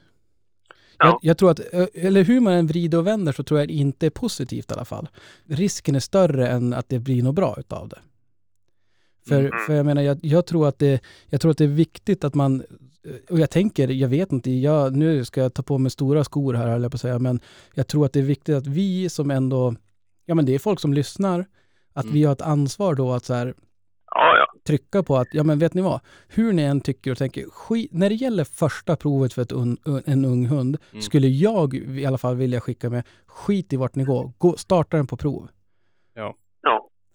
Ja. 0.98 1.06
Jag, 1.06 1.18
jag 1.22 1.38
tror 1.38 1.50
att, 1.50 1.60
eh, 1.72 1.86
eller 1.94 2.24
hur 2.24 2.40
man 2.40 2.52
än 2.52 2.66
vrider 2.66 2.98
och 2.98 3.06
vänder 3.06 3.32
så 3.32 3.42
tror 3.42 3.60
jag 3.60 3.68
det 3.68 3.74
inte 3.74 4.06
är 4.06 4.10
positivt 4.10 4.70
i 4.70 4.74
alla 4.74 4.84
fall. 4.84 5.08
Risken 5.46 5.94
är 5.94 6.00
större 6.00 6.48
än 6.48 6.72
att 6.72 6.88
det 6.88 6.98
blir 6.98 7.22
något 7.22 7.34
bra 7.34 7.56
utav 7.58 7.88
det. 7.88 7.98
För, 9.28 9.40
Mm. 9.40 9.52
för 9.66 9.74
jag 9.74 9.86
menar, 9.86 10.02
jag, 10.02 10.18
jag, 10.22 10.46
tror 10.46 10.68
att 10.68 10.78
det, 10.78 11.00
jag 11.26 11.40
tror 11.40 11.50
att 11.50 11.58
det 11.58 11.64
är 11.64 11.68
viktigt 11.68 12.24
att 12.24 12.34
man, 12.34 12.60
eh, 13.04 13.12
och 13.30 13.38
jag 13.38 13.50
tänker, 13.50 13.88
jag 13.88 14.08
vet 14.08 14.32
inte, 14.32 14.50
jag, 14.50 14.96
nu 14.96 15.24
ska 15.24 15.40
jag 15.40 15.54
ta 15.54 15.62
på 15.62 15.78
mig 15.78 15.90
stora 15.90 16.24
skor 16.24 16.54
här 16.54 16.68
höll 16.68 16.82
jag 16.82 16.92
på 16.92 16.96
att 16.96 17.00
säga, 17.00 17.18
men 17.18 17.40
jag 17.74 17.86
tror 17.86 18.06
att 18.06 18.12
det 18.12 18.18
är 18.20 18.24
viktigt 18.24 18.54
att 18.54 18.66
vi 18.66 19.08
som 19.08 19.30
ändå, 19.30 19.74
ja 20.26 20.34
men 20.34 20.46
det 20.46 20.54
är 20.54 20.58
folk 20.58 20.80
som 20.80 20.94
lyssnar, 20.94 21.46
att 21.92 22.04
Mm. 22.04 22.14
vi 22.14 22.24
har 22.24 22.32
ett 22.32 22.40
ansvar 22.40 22.94
då 22.94 23.12
att 23.12 23.24
så 23.24 23.34
här. 23.34 23.54
Trycka 24.68 25.02
på 25.02 25.16
att, 25.16 25.28
ja 25.32 25.42
men 25.42 25.58
vet 25.58 25.74
ni 25.74 25.82
vad, 25.82 26.00
hur 26.28 26.52
ni 26.52 26.62
än 26.62 26.80
tycker 26.80 27.10
och 27.10 27.18
tänker, 27.18 27.44
skit, 27.50 27.90
när 27.92 28.08
det 28.08 28.14
gäller 28.14 28.44
första 28.44 28.96
provet 28.96 29.32
för 29.32 29.42
ett 29.42 29.52
un, 29.52 29.78
un, 29.84 30.02
en 30.06 30.24
ung 30.24 30.46
hund, 30.46 30.76
Mm. 30.92 31.02
skulle 31.02 31.28
jag 31.28 31.74
i 31.74 32.06
alla 32.06 32.18
fall 32.18 32.36
vilja 32.36 32.60
skicka 32.60 32.90
med, 32.90 33.04
skit 33.26 33.72
i 33.72 33.76
vart 33.76 33.94
ni 33.94 34.04
går, 34.04 34.32
gå, 34.38 34.56
starta 34.56 34.96
den 34.96 35.06
på 35.06 35.16
prov. 35.16 35.48
Ja. 36.14 36.34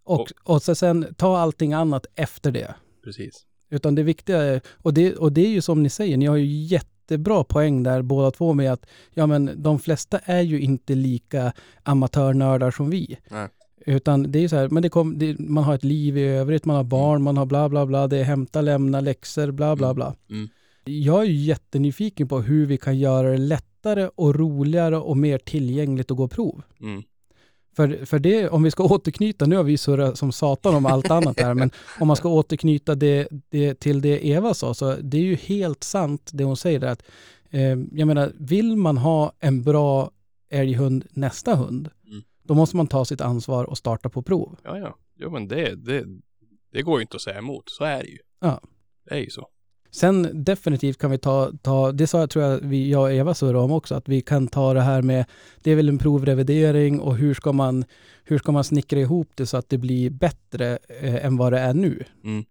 Och, 0.06 0.28
och 0.44 0.62
så 0.62 0.76
sen 0.76 1.14
ta 1.18 1.38
allting 1.38 1.74
annat 1.74 2.06
efter 2.16 2.52
det. 2.52 2.76
Precis. 3.04 3.46
Utan 3.70 3.96
det 3.96 4.04
viktiga 4.04 4.42
är, 4.42 4.62
och 4.84 4.94
det, 4.94 5.16
och 5.16 5.32
det 5.32 5.42
är 5.42 5.50
ju 5.50 5.62
som 5.62 5.84
ni 5.84 5.90
säger, 5.90 6.18
ni 6.18 6.26
har 6.26 6.36
ju 6.36 6.46
jättebra 6.46 7.44
poäng 7.44 7.84
där 7.84 8.02
båda 8.02 8.32
två 8.32 8.54
med 8.54 8.74
att 8.74 8.86
ja 9.14 9.28
men 9.28 9.64
de 9.64 9.80
flesta 9.80 10.20
är 10.20 10.42
ju 10.42 10.60
inte 10.60 10.96
lika 10.96 11.54
amatörnördar 11.84 12.72
som 12.72 12.90
vi. 12.90 13.18
Nej. 13.30 13.48
Utan 13.85 14.31
det 14.31 14.39
är 14.39 14.47
så 14.47 14.55
här, 14.55 14.69
men 14.69 14.84
det 14.84 14.89
kom, 14.89 15.19
det, 15.19 15.39
man 15.39 15.64
har 15.64 15.76
ett 15.76 15.84
liv 15.84 16.18
i 16.18 16.22
övrigt, 16.22 16.65
man 16.65 16.76
har 16.76 16.84
barn, 16.84 17.23
man 17.23 17.38
har 17.38 17.45
bla 17.45 17.69
bla 17.69 17.85
bla, 17.85 18.07
det 18.07 18.18
är 18.18 18.23
hämta, 18.23 18.61
lämna, 18.61 19.01
läxor, 19.01 19.51
bla 19.51 19.76
bla 19.76 19.93
bla. 19.93 20.15
Mm. 20.30 20.49
Jag 20.85 21.22
är 21.22 21.30
jättenyfiken 21.30 22.27
på 22.27 22.41
hur 22.41 22.65
vi 22.65 22.77
kan 22.77 22.99
göra 22.99 23.31
det 23.31 23.38
lättare 23.38 24.10
och 24.15 24.35
roligare 24.35 24.97
och 24.97 25.18
mer 25.18 25.38
tillgängligt 25.38 26.11
att 26.11 26.18
gå 26.18 26.27
prov. 26.27 26.61
Mm. 26.81 27.03
För, 27.76 28.05
för 28.05 28.19
det, 28.19 28.49
om 28.49 28.64
vi 28.64 28.72
ska 28.72 28.84
återknyta, 28.84 29.45
nu 29.45 29.55
har 29.55 29.64
vi 29.64 29.77
surrat 29.77 30.18
som 30.18 30.31
satan 30.31 30.76
om 30.76 30.85
allt 30.85 31.11
annat 31.11 31.39
här, 31.39 31.53
men 31.53 31.72
om 31.99 32.07
man 32.07 32.15
ska 32.15 32.30
återknyta 32.30 32.95
det, 32.95 33.27
det 33.49 33.80
till 33.80 34.01
det 34.01 34.27
Eva 34.27 34.53
sa, 34.53 34.73
så 34.73 34.95
det 34.95 35.18
är 35.18 35.22
ju 35.22 35.35
helt 35.35 35.84
sant 35.84 36.30
det 36.34 36.43
hon 36.43 36.57
säger 36.57 36.80
där 36.80 36.88
att, 36.88 37.03
eh, 37.49 37.61
jag 37.91 38.07
menar, 38.07 38.31
vill 38.39 38.76
man 38.76 38.97
ha 38.97 39.34
en 39.39 39.64
bra 39.64 40.11
älghund 40.49 41.05
nästa 41.11 41.55
hund, 41.55 41.89
Mm. 42.07 42.23
Då 42.44 42.53
måste 42.53 42.78
man 42.78 42.88
ta 42.88 43.06
sitt 43.06 43.22
ansvar 43.22 43.64
och 43.64 43.78
starta 43.78 44.10
på 44.10 44.22
prov. 44.22 44.60
Ja, 44.64 44.78
ja. 44.78 44.98
Jo, 45.15 45.30
men 45.30 45.48
det, 45.48 45.76
det, 45.76 46.06
det 46.72 46.82
går 46.82 46.99
ju 46.99 47.02
inte 47.02 47.15
att 47.15 47.22
säga 47.22 47.38
emot. 47.38 47.64
Så 47.70 47.84
är 47.84 48.03
det 48.03 48.10
ju. 48.10 48.18
Ja. 48.40 48.61
Det 49.06 49.15
är 49.15 49.20
ju 49.20 49.30
så. 49.30 49.48
Sen 49.91 50.44
definitivt 50.44 50.98
kan 50.98 51.11
vi 51.11 51.18
ta, 51.18 51.52
ta 51.61 51.91
det 51.91 52.07
sa 52.07 52.20
jag 52.20 52.30
tror 52.30 52.45
jag 52.45 52.60
vi, 52.60 52.91
jag 52.91 53.02
och 53.02 53.14
Eva 53.14 53.34
surrade 53.34 53.60
om 53.60 53.72
också, 53.72 53.95
att 53.95 54.10
vi 54.10 54.22
kan 54.22 54.48
ta 54.48 54.74
det 54.74 54.82
här 54.82 55.02
med, 55.02 55.26
det 55.61 55.72
är 55.72 55.76
väl 55.76 55.90
en 55.90 55.98
provrevidering 55.98 56.99
och 56.99 57.15
hur 57.15 57.34
ska 57.34 57.52
man, 57.52 57.86
hur 58.24 58.38
ska 58.38 58.52
man 58.52 58.64
snickra 58.64 58.99
ihop 58.99 59.32
det 59.36 59.45
så 59.45 59.57
att 59.57 59.70
det 59.70 59.78
blir 59.78 60.10
bättre 60.10 60.78
eh, 61.02 61.26
än 61.26 61.38
vad 61.38 61.53
det 61.53 61.60
är 61.60 61.74
nu. 61.74 62.03
Mm. 62.24 62.45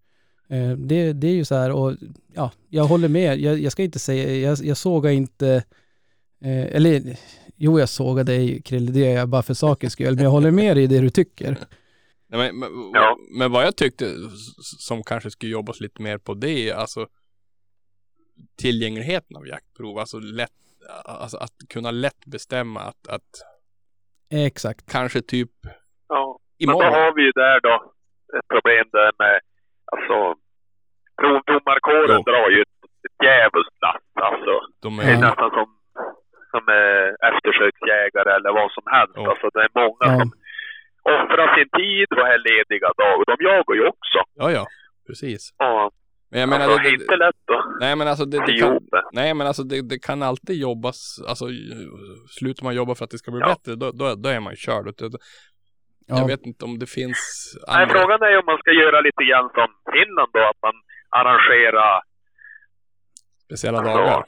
Eh, 0.48 0.78
det, 0.78 1.12
det 1.12 1.26
är 1.26 1.34
ju 1.34 1.44
så 1.44 1.54
här 1.54 1.72
och 1.72 1.96
ja, 2.34 2.50
jag 2.68 2.84
håller 2.84 3.08
med, 3.08 3.40
jag, 3.40 3.58
jag 3.58 3.72
ska 3.72 3.82
inte 3.82 3.98
säga, 3.98 4.36
jag, 4.36 4.58
jag 4.64 4.76
sågar 4.76 5.10
inte, 5.10 5.64
eh, 6.40 6.76
eller 6.76 7.18
jo 7.64 7.78
jag 7.78 7.88
sågar 7.88 8.24
dig 8.24 8.62
Krille, 8.62 8.92
det 8.92 8.98
gör 9.00 9.12
jag 9.12 9.28
bara 9.28 9.42
för 9.42 9.54
sakens 9.54 9.92
skull, 9.92 10.14
men 10.14 10.24
jag 10.24 10.30
håller 10.30 10.50
med 10.50 10.76
dig 10.76 10.84
i 10.84 10.86
det 10.86 11.00
du 11.00 11.10
tycker. 11.10 11.56
Nej, 12.26 12.38
men, 12.52 12.58
men, 12.58 12.90
Ja. 12.94 13.16
men 13.38 13.52
vad 13.52 13.64
jag 13.64 13.76
tyckte 13.76 14.04
som 14.78 15.02
kanske 15.02 15.30
skulle 15.30 15.52
jobbas 15.52 15.80
lite 15.80 16.02
mer 16.02 16.18
på 16.18 16.34
det 16.34 16.68
är 16.70 16.74
alltså 16.74 17.06
tillgängligheten 18.62 19.36
av 19.36 19.46
jaktprov. 19.46 19.98
Alltså 19.98 20.18
lätt, 20.18 20.50
alltså 21.04 21.36
att 21.36 21.52
kunna 21.68 21.90
lätt 21.90 22.26
bestämma 22.26 22.80
att, 22.80 23.08
att 23.08 23.30
Exakt. 24.30 24.92
kanske 24.92 25.22
typ 25.22 25.50
Ja. 26.08 26.38
Men 26.58 26.66
då 26.66 26.72
imorgon. 26.72 26.92
har 26.92 27.14
vi 27.16 27.22
ju 27.22 27.32
där 27.32 27.60
då 27.60 27.92
ett 28.38 28.48
problem 28.48 28.88
där 28.92 29.12
med, 29.18 29.40
alltså, 29.92 30.34
provdomarkåren 31.20 32.22
drar 32.22 32.50
ju 32.50 32.60
ett, 32.62 32.68
djävulskt 33.24 33.78
lass. 33.84 34.02
Alltså, 34.14 34.52
De 34.80 34.96
det 34.96 35.02
är 35.02 35.16
är, 35.16 35.20
nästan 35.20 35.50
som, 35.50 35.66
som 36.54 36.62
eh, 36.78 37.08
eftersöksjägare 37.30 38.30
eller 38.36 38.50
vad 38.60 38.70
som 38.76 38.84
helst. 38.94 39.14
Jo. 39.16 39.22
Alltså, 39.30 39.46
det 39.54 39.60
är 39.68 39.70
många 39.82 40.04
Ja. 40.10 40.18
som 40.20 40.28
offrar 41.14 41.48
sin 41.56 41.68
tid 41.80 42.08
och 42.16 42.24
har 42.30 42.38
lediga 42.50 42.88
dagar. 43.02 43.24
De 43.30 43.36
jagar 43.50 43.74
ju 43.80 43.84
också. 43.94 44.18
ja 44.40 44.46
ja, 44.58 44.64
precis. 45.06 45.42
Ja, 45.58 45.90
Men 46.30 46.40
jag 46.40 46.48
menar, 46.48 46.64
alltså, 46.64 46.78
det, 46.82 46.90
inte 46.90 47.04
det, 47.16 47.16
lätt 47.16 47.50
att 47.56 47.64
nej 47.80 47.96
men 47.96 48.08
alltså 48.08 48.24
det, 48.24 48.38
det 48.46 48.52
kan, 48.62 48.78
nej 49.12 49.34
men 49.34 49.46
alltså 49.46 49.62
det, 49.62 49.88
det 49.92 49.98
kan 50.08 50.22
alltid 50.22 50.56
jobbas, 50.66 50.98
alltså 51.28 51.44
slutar 52.38 52.64
man 52.64 52.74
jobba 52.74 52.94
för 52.94 53.04
att 53.04 53.10
det 53.10 53.18
ska 53.18 53.30
bli 53.30 53.40
Ja. 53.40 53.46
bättre, 53.54 53.72
då, 53.82 53.86
då, 54.00 54.14
då 54.22 54.28
är 54.28 54.40
man 54.40 54.52
ju 54.52 54.56
körd. 54.56 54.84
Ja. 56.06 56.18
Jag 56.18 56.26
vet 56.26 56.46
inte 56.46 56.64
om 56.64 56.78
det 56.78 56.86
finns 56.98 57.18
Nej, 57.68 57.86
frågan 57.88 58.22
är 58.22 58.38
om 58.38 58.46
man 58.46 58.58
ska 58.58 58.70
göra 58.72 59.00
lite 59.00 59.24
grann 59.30 59.50
som 59.54 59.68
Finland 59.94 60.30
då, 60.32 60.40
att 60.40 60.62
man 60.62 60.72
arrangerar 61.20 62.02
speciella 63.44 63.78
Alltså, 63.78 63.92
dagar. 63.98 64.24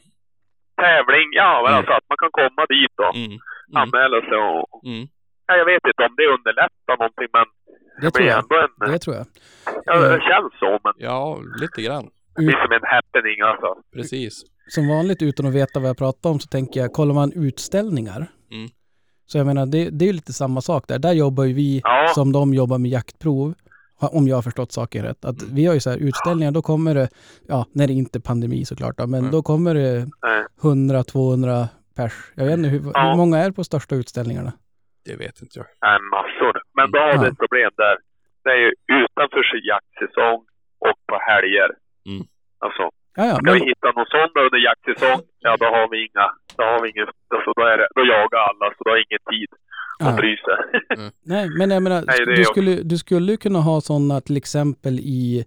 Tävling. 0.85 1.29
Ja, 1.43 1.51
Mm. 1.61 1.75
alltså 1.77 1.93
att 1.99 2.07
man 2.11 2.19
kan 2.23 2.33
komma 2.41 2.63
dit 2.75 2.95
och 3.05 3.15
Mm. 3.17 3.31
Mm. 3.33 3.41
anmäla 3.83 4.19
sig 4.29 4.39
och 4.51 4.67
Mm. 4.93 5.05
Ja, 5.47 5.53
jag 5.61 5.67
vet 5.73 5.83
inte 5.91 6.03
om 6.09 6.15
det 6.21 6.27
underlättar 6.37 6.95
någonting, 7.03 7.31
men 7.39 7.47
Det 8.03 8.11
tror 8.11 8.27
jag. 8.29 8.39
ändå 8.43 8.55
en... 8.65 8.73
Det 8.93 8.99
tror 9.05 9.17
jag. 9.19 9.27
Ja, 9.87 9.93
det 10.15 10.21
känns 10.31 10.53
så, 10.63 10.71
men 10.85 10.95
Ja, 11.09 11.21
lite 11.63 11.81
grann. 11.87 12.07
det 12.37 12.43
blir 12.47 12.59
som 12.65 12.73
en 12.79 12.87
happening 12.95 13.39
alltså. 13.51 13.71
Precis. 13.97 14.35
som 14.69 14.89
vanligt 14.89 15.23
utan 15.23 15.47
att 15.47 15.55
veta 15.55 15.81
vad 15.81 15.89
jag 15.89 15.99
pratar 15.99 16.31
om 16.31 16.41
så 16.41 16.49
tänker 16.49 16.81
jag, 16.81 16.93
kollar 16.93 17.15
man 17.15 17.33
utställningar, 17.33 18.21
Mm. 18.53 18.69
så 19.27 19.39
jag 19.39 19.47
menar 19.47 19.67
det, 19.67 19.91
det 19.91 20.05
är 20.05 20.07
ju 20.07 20.13
lite 20.13 20.33
samma 20.33 20.61
sak 20.61 20.85
där. 20.89 20.99
Där 20.99 21.13
jobbar 21.13 21.45
ju 21.45 21.53
vi 21.55 21.81
Ja. 21.85 22.09
som 22.15 22.33
de 22.33 22.55
jobbar 22.55 22.79
med 22.79 22.91
jaktprov, 22.91 23.55
om 24.09 24.29
jag 24.29 24.37
har 24.37 24.43
förstått 24.43 24.73
saken 24.73 25.05
rätt. 25.05 25.25
Att 25.25 25.43
Mm. 25.43 25.55
vi 25.55 25.67
har 25.67 25.75
ju 25.75 25.81
så 25.81 25.91
här 25.91 25.99
utställningar, 25.99 26.53
då 26.53 26.63
kommer 26.63 26.95
det, 26.95 27.09
ja, 27.49 27.67
när 27.73 27.87
det 27.87 27.93
inte 27.93 28.19
är 28.19 28.21
pandemi 28.21 28.65
såklart, 28.65 28.99
då, 28.99 29.07
men 29.07 29.21
Mm. 29.21 29.31
då 29.31 29.43
kommer 29.43 29.75
det 29.75 30.07
Nej. 30.23 30.45
100-200 30.63 31.69
pers. 31.97 32.13
Jag 32.35 32.45
vet 32.45 32.57
inte, 32.59 32.69
hur, 32.69 32.81
Ja. 32.95 33.11
hur 33.11 33.17
många 33.17 33.39
är 33.39 33.51
på 33.51 33.65
största 33.65 33.95
utställningarna? 33.95 34.53
Det 35.07 35.17
vet 35.17 35.37
inte 35.43 35.55
jag. 35.61 35.67
Äh, 35.95 36.01
massor. 36.15 36.55
Men 36.79 36.91
då 36.91 36.99
har 36.99 37.09
Ja. 37.15 37.21
vi 37.23 37.29
ett 37.29 37.39
problem 37.45 37.71
där. 37.77 37.97
Det 38.45 38.51
är 38.51 38.61
ju 38.67 38.71
utanför 39.03 39.43
jaktsäsong 39.73 40.39
och 40.87 40.97
på 41.09 41.17
helger. 41.29 41.71
Mm. 42.11 42.25
Alltså, 42.67 42.85
Ja, 43.17 43.25
ja, 43.31 43.35
ska 43.35 43.43
men, 43.51 43.55
vi 43.55 43.61
hitta 43.73 43.89
någon 43.99 44.11
sån 44.15 44.29
då 44.35 44.41
under 44.47 44.61
jaktsäsong, 44.69 45.21
ja 45.47 45.53
då 45.63 45.67
har 45.77 45.87
vi 45.93 45.97
inga, 46.09 46.27
då 46.59 46.63
har 46.71 46.79
vi 46.83 46.87
inget, 46.93 47.11
alltså 47.35 47.51
då 47.59 47.63
är 47.73 47.77
det, 47.81 47.89
då 47.97 48.01
jagar 48.15 48.41
alla 48.49 48.67
så 48.75 48.81
då 48.85 48.91
har 48.93 48.99
ingen 49.07 49.25
tid 49.35 49.51
att 49.99 50.07
ja. 50.07 50.17
bry 50.17 50.37
sig. 50.37 51.11
Nej, 51.23 51.49
men 51.59 51.71
jag 51.71 51.83
menar, 51.83 52.05
Nej, 52.07 52.27
du, 52.27 52.41
också- 52.41 52.53
skulle, 52.53 52.83
du 52.83 52.99
skulle 52.99 53.33
ju 53.33 53.37
kunna 53.39 53.61
ha 53.61 53.81
sådana 53.81 54.21
till 54.21 54.37
exempel 54.37 55.01
i 55.01 55.45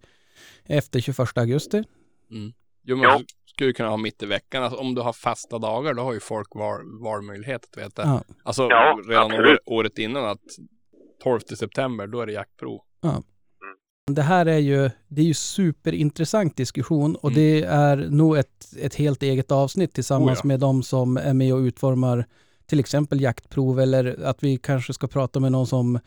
efter 0.66 1.00
21 1.00 1.38
augusti. 1.38 1.84
Jo, 2.84 2.98
men 2.98 3.04
Ja. 3.10 3.18
du 3.18 3.26
skulle 3.46 3.74
kunna 3.74 3.90
ha 3.90 3.98
mitt 3.98 4.24
i 4.24 4.26
veckan. 4.26 4.64
Alltså, 4.64 4.80
om 4.80 4.96
du 4.96 5.02
har 5.02 5.14
fasta 5.14 5.60
dagar, 5.60 5.94
då 5.94 6.02
har 6.04 6.14
ju 6.14 6.20
folk 6.20 6.48
var, 6.56 7.04
valmöjlighet 7.04 7.66
att 7.72 7.78
veta. 7.84 8.02
Ja. 8.06 8.24
Alltså 8.44 8.64
Ja, 8.70 9.00
redan 9.08 9.32
år, 9.32 9.60
året 9.66 9.98
innan 9.98 10.26
att 10.26 10.42
12 11.24 11.40
september, 11.40 12.08
då 12.08 12.22
är 12.22 12.26
det 12.26 12.32
jaktprov. 12.34 12.82
Det 14.12 14.22
här 14.22 14.46
är 14.46 14.58
ju, 14.58 14.90
det 15.08 15.22
är 15.22 15.26
ju 15.26 15.34
superintressant 15.34 16.58
diskussion 16.58 17.16
och 17.16 17.30
Mm. 17.32 17.36
det 17.42 17.64
är 17.64 17.98
nog 17.98 18.38
ett, 18.38 18.66
ett 18.82 18.96
helt 18.96 19.24
eget 19.24 19.52
avsnitt 19.52 19.94
tillsammans 19.94 20.40
Oh 20.40 20.42
ja. 20.44 20.48
med 20.48 20.60
de 20.60 20.84
som 20.84 21.18
är 21.18 21.34
med 21.34 21.54
och 21.54 21.60
utformar 21.60 22.26
till 22.70 22.80
exempel 22.80 23.22
jaktprov 23.22 23.80
eller 23.80 24.26
att 24.30 24.44
vi 24.44 24.58
kanske 24.58 24.94
ska 24.94 25.08
prata 25.08 25.40
med 25.40 25.52
någon 25.52 25.66
som, 25.68 26.00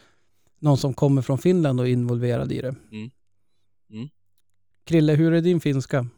någon 0.60 0.76
som 0.76 0.94
kommer 0.94 1.22
från 1.22 1.38
Finland 1.38 1.80
och 1.80 1.86
är 1.86 1.90
involverad 1.92 2.52
i 2.52 2.60
det. 2.60 2.68
Mm. 2.68 3.10
Mm. 3.90 4.08
Krille, 4.86 5.12
hur 5.12 5.32
är 5.34 5.40
din 5.40 5.60
finska? 5.60 6.04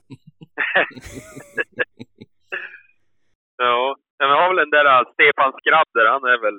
Ja, 3.56 3.96
men 4.18 4.28
vi 4.28 4.34
har 4.40 4.48
väl 4.50 4.62
den 4.64 4.74
där 4.76 4.86
äh, 4.94 5.02
Stefan 5.14 5.52
Skradder, 5.60 6.06
han 6.14 6.24
är 6.32 6.38
väl, 6.46 6.58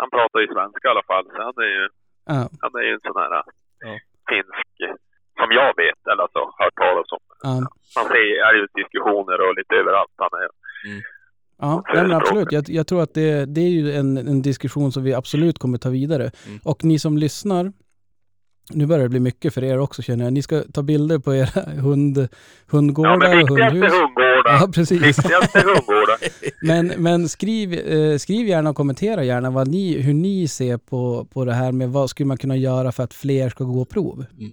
han 0.00 0.10
pratar 0.16 0.38
ju 0.40 0.46
svenska 0.54 0.84
i 0.88 0.92
alla 0.94 1.08
fall, 1.12 1.26
så 1.34 1.38
han 1.48 1.56
är 1.66 1.70
ju, 1.78 1.84
Ja, 2.32 2.40
han 2.62 2.72
är 2.80 2.84
ju 2.88 2.92
en 2.96 3.04
sån 3.08 3.20
här 3.22 3.32
äh, 3.38 3.44
Ja. 3.86 3.92
finsk, 4.30 4.74
som 5.40 5.48
jag 5.60 5.70
vet, 5.82 6.00
eller 6.10 6.22
alltså 6.26 6.42
hört 6.60 6.76
talas 6.84 7.08
om. 7.16 7.24
ja, 7.48 7.54
Man 7.96 8.06
ser 8.12 8.26
är 8.48 8.54
ju 8.58 8.64
diskussioner 8.80 9.36
och 9.44 9.54
lite 9.58 9.74
överallt. 9.82 10.14
Han 10.24 10.34
är, 10.42 10.48
ja 11.62 11.84
nej, 11.94 12.02
men 12.02 12.12
absolut. 12.20 12.52
Jag, 12.52 12.70
jag 12.70 12.86
tror 12.86 13.02
att 13.02 13.14
det, 13.14 13.44
det 13.46 13.60
är 13.60 13.68
ju 13.68 13.92
en, 13.92 14.16
en 14.16 14.42
diskussion 14.42 14.92
som 14.92 15.02
vi 15.02 15.14
absolut 15.14 15.58
kommer 15.58 15.78
ta 15.78 15.88
vidare. 15.90 16.30
Mm. 16.46 16.60
Och 16.64 16.84
ni 16.84 16.98
som 16.98 17.18
lyssnar, 17.18 17.72
nu 18.70 18.86
börjar 18.86 19.02
det 19.02 19.08
bli 19.08 19.20
mycket 19.20 19.54
för 19.54 19.64
er 19.64 19.78
också 19.78 20.02
känner 20.02 20.24
jag. 20.24 20.32
Ni 20.32 20.42
ska 20.42 20.62
ta 20.72 20.82
bilder 20.82 21.18
på 21.18 21.34
era 21.34 21.60
hund, 21.80 22.18
ja, 22.18 22.26
hundgårdar 22.66 23.18
men 23.18 23.42
och 23.42 23.48
hundhus. 23.48 23.92
hundgårdar. 23.92 24.60
Ja, 24.60 24.68
precis. 24.74 25.02
Viktigaste 25.02 25.58
hundgårdar. 25.58 26.18
Men, 26.66 26.86
men 26.86 27.28
skriv, 27.28 27.74
eh, 27.74 28.18
skriv 28.18 28.46
gärna 28.48 28.70
och 28.70 28.76
kommentera 28.76 29.24
gärna 29.24 29.50
vad 29.50 29.68
ni, 29.68 30.00
hur 30.00 30.14
ni 30.14 30.48
ser 30.48 30.76
på, 30.76 31.24
på 31.24 31.44
det 31.44 31.54
här 31.54 31.72
med 31.72 31.90
vad 31.90 32.10
skulle 32.10 32.26
man 32.26 32.36
kunna 32.38 32.56
göra 32.56 32.92
för 32.92 33.02
att 33.02 33.14
fler 33.14 33.48
ska 33.48 33.64
gå 33.64 33.84
prov. 33.84 34.24
Mm. 34.38 34.52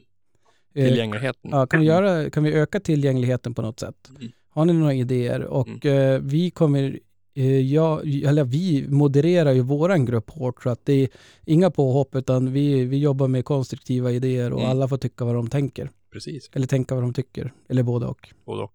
Eh, 0.76 0.86
Tillgängligheten. 0.86 1.52
ja, 1.52 1.68
kan, 1.68 1.80
vi 1.80 1.86
göra, 1.86 2.30
kan 2.30 2.44
vi 2.44 2.54
öka 2.54 2.80
tillgängligheten 2.80 3.54
på 3.54 3.62
något 3.62 3.80
sätt? 3.80 4.10
Mm. 4.20 4.32
Har 4.50 4.66
ni 4.66 4.74
några 4.74 4.94
idéer? 4.94 5.42
Och 5.44 5.86
eh, 5.86 6.22
vi 6.22 6.52
kommer, 6.52 7.00
eh, 7.36 7.60
ja, 7.60 8.02
eller 8.02 8.44
vi 8.44 8.86
modererar 8.90 9.52
ju 9.52 9.62
våran 9.62 10.06
grupp 10.06 10.30
hårt 10.30 10.64
så 10.64 10.70
att 10.70 10.86
det 10.86 10.94
är 10.94 11.10
inga 11.46 11.72
påhopp 11.72 12.16
utan 12.16 12.52
vi, 12.54 12.86
vi 12.86 12.98
jobbar 12.98 13.28
med 13.28 13.46
konstruktiva 13.46 14.12
idéer 14.12 14.54
och 14.54 14.60
Mm. 14.60 14.72
alla 14.72 14.88
får 14.88 14.98
tycka 14.98 15.26
vad 15.26 15.36
de 15.36 15.48
tänker. 15.50 15.90
Precis. 16.14 16.50
Eller 16.54 16.68
tänka 16.68 16.96
vad 16.96 17.04
de 17.04 17.14
tycker. 17.14 17.54
Eller 17.70 17.84
både 17.84 18.06
och. 18.06 18.30
Både 18.46 18.62
och. 18.64 18.74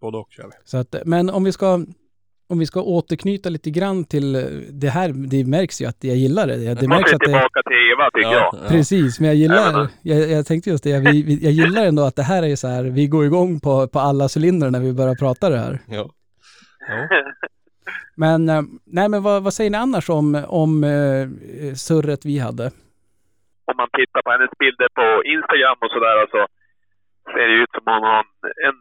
Både 0.00 0.18
och 0.18 0.28
kör 0.30 0.44
vi. 0.44 0.50
Så 0.64 0.76
att, 0.76 0.94
men 1.04 1.30
om 1.30 1.44
vi 1.44 1.52
ska 1.52 1.86
om 2.48 2.58
vi 2.58 2.66
ska 2.66 2.82
återknyta 2.82 3.48
lite 3.48 3.70
grann 3.70 4.04
till 4.04 4.34
eh, 4.34 4.42
det 4.70 4.88
här, 4.88 5.08
det 5.08 5.44
märks 5.44 5.80
ju 5.82 5.86
att 5.86 6.04
jag 6.04 6.16
gillar 6.16 6.46
det. 6.46 6.56
Det 6.56 6.74
Det 6.74 6.88
märks 6.88 7.12
att 7.12 7.20
det, 7.20 7.26
tillbaka 7.26 7.62
till 7.62 7.76
Eva 7.92 8.10
tycker 8.14 8.32
jag. 8.32 8.54
ja. 8.62 8.68
Precis, 8.68 9.20
men 9.20 9.28
jag 9.28 9.36
Ja, 9.36 9.40
gillar, 9.40 9.88
jag, 10.02 10.30
jag 10.30 10.46
tänkte 10.46 10.70
just 10.70 10.84
det, 10.84 10.90
jag, 10.90 11.00
vi, 11.00 11.38
jag 11.42 11.52
gillar 11.52 11.86
ändå 11.86 12.02
att 12.02 12.16
det 12.16 12.22
här 12.22 12.42
är 12.42 12.56
så 12.56 12.68
här, 12.68 12.84
vi 12.84 13.06
går 13.06 13.24
igång 13.24 13.60
på, 13.60 13.88
på 13.88 13.98
alla 13.98 14.28
cylindrar 14.36 14.70
när 14.70 14.80
vi 14.80 14.92
börjar 14.92 15.14
prata 15.14 15.48
det 15.50 15.58
här. 15.58 15.78
Ja. 15.88 16.10
Ja. 16.88 17.08
Men, 18.18 18.48
eh, 18.48 18.62
nej 18.84 19.08
men 19.08 19.22
vad, 19.22 19.42
vad 19.42 19.54
säger 19.54 19.70
ni 19.70 19.76
annars 19.78 20.10
om, 20.10 20.44
om 20.48 20.84
eh, 20.84 21.74
surret 21.74 22.24
vi 22.24 22.38
hade? 22.38 22.66
Om 23.70 23.76
man 23.76 23.88
tittar 23.98 24.22
på 24.22 24.30
hennes 24.30 24.50
bilder 24.58 24.88
på 24.98 25.06
Instagram 25.24 25.76
och 25.84 25.90
sådär 25.90 26.16
alltså, 26.22 26.40
ser 27.32 27.46
det 27.50 27.56
ut 27.62 27.72
som 27.76 27.84
hon 27.92 28.04
har 28.10 28.18
en, 28.22 28.28
en, 28.68 28.78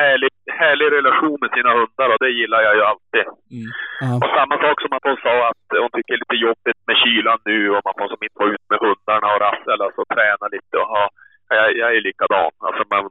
härlig, 0.00 0.32
härlig 0.60 0.88
relation 0.98 1.38
med 1.42 1.50
sina 1.56 1.70
hundar 1.78 2.08
och 2.12 2.20
det 2.24 2.32
gillar 2.40 2.60
jag 2.66 2.74
ju 2.78 2.82
alltid. 2.90 3.26
Mm. 3.56 3.70
Ja, 4.02 4.10
Och 4.22 4.30
samma 4.38 4.56
sak 4.64 4.76
som 4.82 4.92
att 4.96 5.06
hon 5.08 5.18
sa 5.26 5.34
att 5.50 5.64
hon 5.82 5.92
tycker 5.94 6.12
det 6.12 6.18
är 6.18 6.24
lite 6.24 6.40
jobbigt 6.48 6.80
med 6.88 6.96
kylan 7.02 7.38
nu 7.50 7.58
och 7.74 7.82
man 7.86 7.96
får 7.98 8.08
som 8.12 8.22
inte 8.26 8.40
vara 8.42 8.52
ut 8.54 8.66
med 8.72 8.78
hundarna 8.84 9.26
och 9.32 9.40
rassla 9.46 9.72
alltså 9.86 10.02
träna 10.14 10.46
lite 10.56 10.74
och 10.82 10.90
ha. 10.96 11.04
Jag, 11.48 11.76
jag 11.82 11.88
är 11.96 12.00
likadan. 12.08 12.52
Alltså 12.66 12.82
man, 12.92 13.02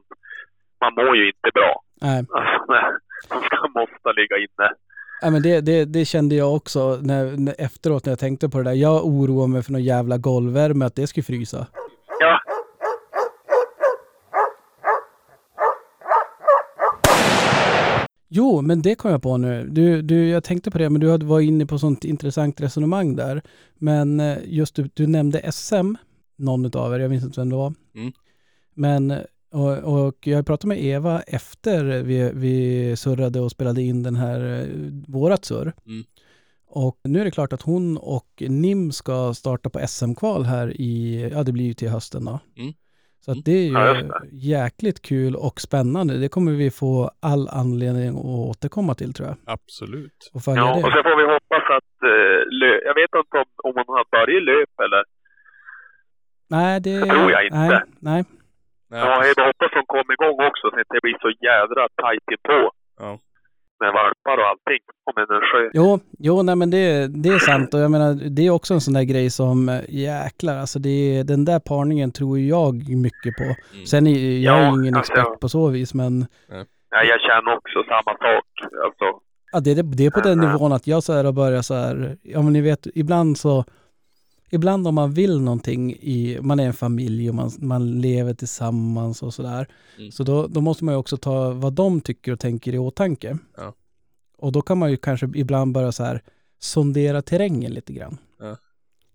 man 0.82 0.92
mår 0.98 1.12
ju 1.20 1.24
inte 1.32 1.50
bra. 1.58 1.72
nej. 2.04 2.18
Alltså, 2.18 2.56
man 3.30 3.40
ska 3.46 3.56
måste 3.80 4.08
ligga 4.20 4.36
inne. 4.46 4.68
Ja, 5.22 5.30
men 5.30 5.42
det, 5.42 5.60
det, 5.60 5.84
det 5.84 6.04
kände 6.04 6.34
jag 6.34 6.54
också 6.58 6.80
när, 7.10 7.24
när, 7.44 7.54
efteråt 7.58 8.04
när 8.04 8.12
jag 8.12 8.18
tänkte 8.18 8.48
på 8.48 8.58
det 8.58 8.64
där. 8.64 8.76
Jag 8.88 9.06
oroade 9.06 9.52
mig 9.52 9.62
för 9.62 9.72
någon 9.72 9.90
jävla 9.94 10.16
golvvärme, 10.18 10.84
att 10.84 10.96
det 10.96 11.06
skulle 11.06 11.24
frysa. 11.24 11.66
Ja, 12.20 12.40
Jo, 18.36 18.60
men 18.62 18.82
det 18.82 18.94
kom 18.94 19.10
jag 19.10 19.22
på 19.22 19.36
nu. 19.36 19.68
Du, 19.70 20.02
du, 20.02 20.28
jag 20.28 20.44
tänkte 20.44 20.70
på 20.70 20.78
det, 20.78 20.90
men 20.90 21.00
du 21.00 21.10
hade- 21.10 21.26
var 21.26 21.40
inne 21.40 21.66
på 21.66 21.78
sånt 21.78 22.04
intressant 22.04 22.60
resonemang 22.60 23.16
där. 23.16 23.42
Men 23.74 24.20
eh, 24.20 24.38
just 24.46 24.74
du, 24.74 24.90
du 24.94 25.06
nämnde 25.06 25.52
SM, 25.52 25.94
någon 26.36 26.64
utav 26.66 26.94
er, 26.94 26.98
jag 26.98 27.10
minns 27.10 27.24
inte 27.24 27.40
vem 27.40 27.50
det 27.50 27.56
var. 27.56 27.74
Mm. 27.94 28.12
Men, 28.74 29.14
och, 29.52 29.78
och 30.06 30.26
jag 30.26 30.46
pratade 30.46 30.68
med 30.68 30.84
Eva 30.84 31.20
efter 31.20 32.02
vi, 32.02 32.30
vi 32.34 32.96
surrade 32.96 33.40
och 33.40 33.50
spelade 33.50 33.82
in 33.82 34.02
den 34.02 34.16
här, 34.16 34.60
eh, 34.62 34.66
vårat 35.12 35.44
surr. 35.44 35.72
Mm. 35.86 36.04
Och 36.66 36.98
nu 37.04 37.20
är 37.20 37.24
det 37.24 37.30
klart 37.30 37.52
att 37.52 37.62
hon 37.62 37.96
och 37.96 38.42
Nim 38.48 38.92
ska 38.92 39.34
starta 39.34 39.70
på 39.70 39.80
SM-kval 39.88 40.44
här 40.44 40.80
i, 40.80 41.22
ja 41.32 41.42
det 41.42 41.52
blir 41.52 41.64
ju 41.64 41.74
till 41.74 41.88
hösten 41.88 42.24
då. 42.24 42.38
Mm. 42.58 42.72
Så 43.24 43.30
att 43.32 43.44
det 43.44 43.52
är 43.62 43.66
ju 43.72 43.72
Ja, 43.72 43.94
just 43.94 44.10
jäkligt 44.32 45.00
kul 45.10 45.32
och 45.46 45.56
spännande. 45.68 46.12
Det 46.24 46.28
kommer 46.28 46.52
vi 46.52 46.70
få 46.70 47.10
all 47.30 47.44
anledning 47.62 48.08
att 48.08 48.24
återkomma 48.50 48.94
till 48.94 49.12
tror 49.14 49.28
jag. 49.28 49.36
Absolut. 49.56 50.20
Och 50.34 50.42
följa 50.46 50.60
ja, 50.62 50.70
och 50.74 50.88
det. 50.90 50.94
sen 50.94 51.02
får 51.08 51.16
vi 51.22 51.26
hoppas 51.34 51.64
att 51.78 51.94
eh, 52.12 52.38
lö- 52.60 52.82
jag 52.88 52.94
vet 53.00 53.12
inte 53.20 53.36
om, 53.42 53.48
om 53.68 53.72
hon 53.86 53.96
har 53.98 54.06
börjat 54.14 54.42
löp 54.50 54.74
eller 54.84 55.02
Nej, 56.56 56.80
det... 56.80 56.98
det 57.00 57.06
tror 57.14 57.30
jag 57.36 57.42
inte. 57.46 57.58
Nej, 57.58 57.70
nej. 58.10 58.22
Nej, 58.90 59.00
Ja, 59.00 59.24
jag 59.36 59.46
hoppas 59.50 59.70
hon 59.78 59.86
kommer 59.94 60.12
igång 60.18 60.38
också 60.48 60.64
så 60.70 60.76
att 60.80 60.92
det 60.94 61.02
blir 61.06 61.18
så 61.26 61.30
jädra 61.48 61.82
tajt 62.02 62.28
inpå. 62.34 62.60
Ja. 63.04 63.12
Med 63.80 63.92
valpar 63.92 64.38
och 64.42 64.48
allting. 64.48 64.78
Om 65.04 65.14
en 65.22 65.40
sjö. 65.52 65.70
Jo, 65.74 66.00
jo 66.18 66.42
nej 66.42 66.56
men 66.56 66.70
det, 66.70 67.06
det 67.22 67.28
är 67.28 67.38
sant 67.38 67.74
och 67.74 67.80
jag 67.80 67.90
menar 67.90 68.14
det 68.30 68.46
är 68.46 68.50
också 68.50 68.74
en 68.74 68.80
sån 68.80 68.94
där 68.94 69.02
grej 69.02 69.30
som 69.30 69.68
eh, 69.68 69.80
jäklar 69.88 70.56
alltså 70.56 70.78
det 70.78 70.88
är, 71.18 71.24
den 71.24 71.44
där 71.44 71.58
parningen 71.60 72.12
tror 72.12 72.38
jag 72.38 72.88
mycket 72.88 73.36
på. 73.36 73.42
Mm. 73.44 73.86
Sen 73.86 74.06
är 74.06 74.10
jag 74.38 74.58
är 74.58 74.62
Ja, 74.62 74.68
ingen 74.80 74.96
alltså- 74.96 75.12
expert 75.12 75.40
på 75.40 75.48
så 75.48 75.68
vis 75.68 75.94
men 75.94 76.26
Ja, 76.90 77.02
jag 77.04 77.20
känner 77.20 77.56
också 77.56 77.82
samma 77.88 78.16
sak. 78.18 78.44
Alltså, 78.84 79.04
ja, 79.52 79.60
det, 79.60 79.70
är- 79.70 79.96
det 79.96 80.06
är 80.06 80.10
på 80.10 80.20
den 80.20 80.38
nivån 80.38 80.72
att 80.72 80.86
jag 80.86 81.02
så 81.02 81.12
här 81.12 81.24
har 81.24 81.32
börjat 81.32 81.66
så 81.66 81.74
här, 81.74 82.16
ja 82.22 82.42
men 82.42 82.52
ni 82.52 82.60
vet 82.60 82.86
ibland 82.94 83.38
så 83.38 83.64
Ibland 84.54 84.86
om 84.86 84.94
man 84.94 85.12
vill 85.12 85.40
någonting 85.40 85.92
i, 85.92 86.38
man 86.42 86.60
är 86.60 86.66
en 86.66 86.72
familj 86.74 87.28
och 87.28 87.34
man, 87.34 87.50
man 87.58 88.00
lever 88.00 88.34
tillsammans 88.34 89.22
och 89.22 89.34
sådär. 89.34 89.66
Mm. 89.98 90.12
Så 90.12 90.24
då, 90.24 90.46
då 90.46 90.60
måste 90.60 90.84
man 90.84 90.94
ju 90.94 90.98
också 90.98 91.16
ta 91.16 91.50
vad 91.50 91.72
de 91.72 92.00
tycker 92.00 92.32
och 92.32 92.40
tänker 92.40 92.74
i 92.74 92.78
åtanke. 92.78 93.38
Ja. 93.56 93.74
Och 94.38 94.52
då 94.52 94.62
kan 94.62 94.78
man 94.78 94.90
ju 94.90 94.96
kanske 94.96 95.30
ibland 95.34 95.72
börja 95.72 95.92
så 95.92 96.04
här 96.04 96.22
sondera 96.58 97.22
terrängen 97.22 97.72
lite 97.72 97.92
grann. 97.92 98.18
Ja. 98.38 98.56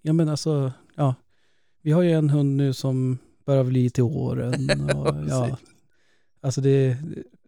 Ja 0.02 0.14
men 0.14 0.30
alltså, 0.30 0.72
ja. 0.96 1.16
Vi 1.82 1.92
har 1.92 2.02
ju 2.02 2.12
en 2.12 2.30
hund 2.30 2.58
nu 2.58 2.74
som 2.74 3.18
börjar 3.46 3.64
bli 3.64 3.90
till 3.90 4.04
åren. 4.04 4.54
Och, 4.96 5.16
ja. 5.30 5.58
Alltså 6.42 6.62
det, 6.62 6.98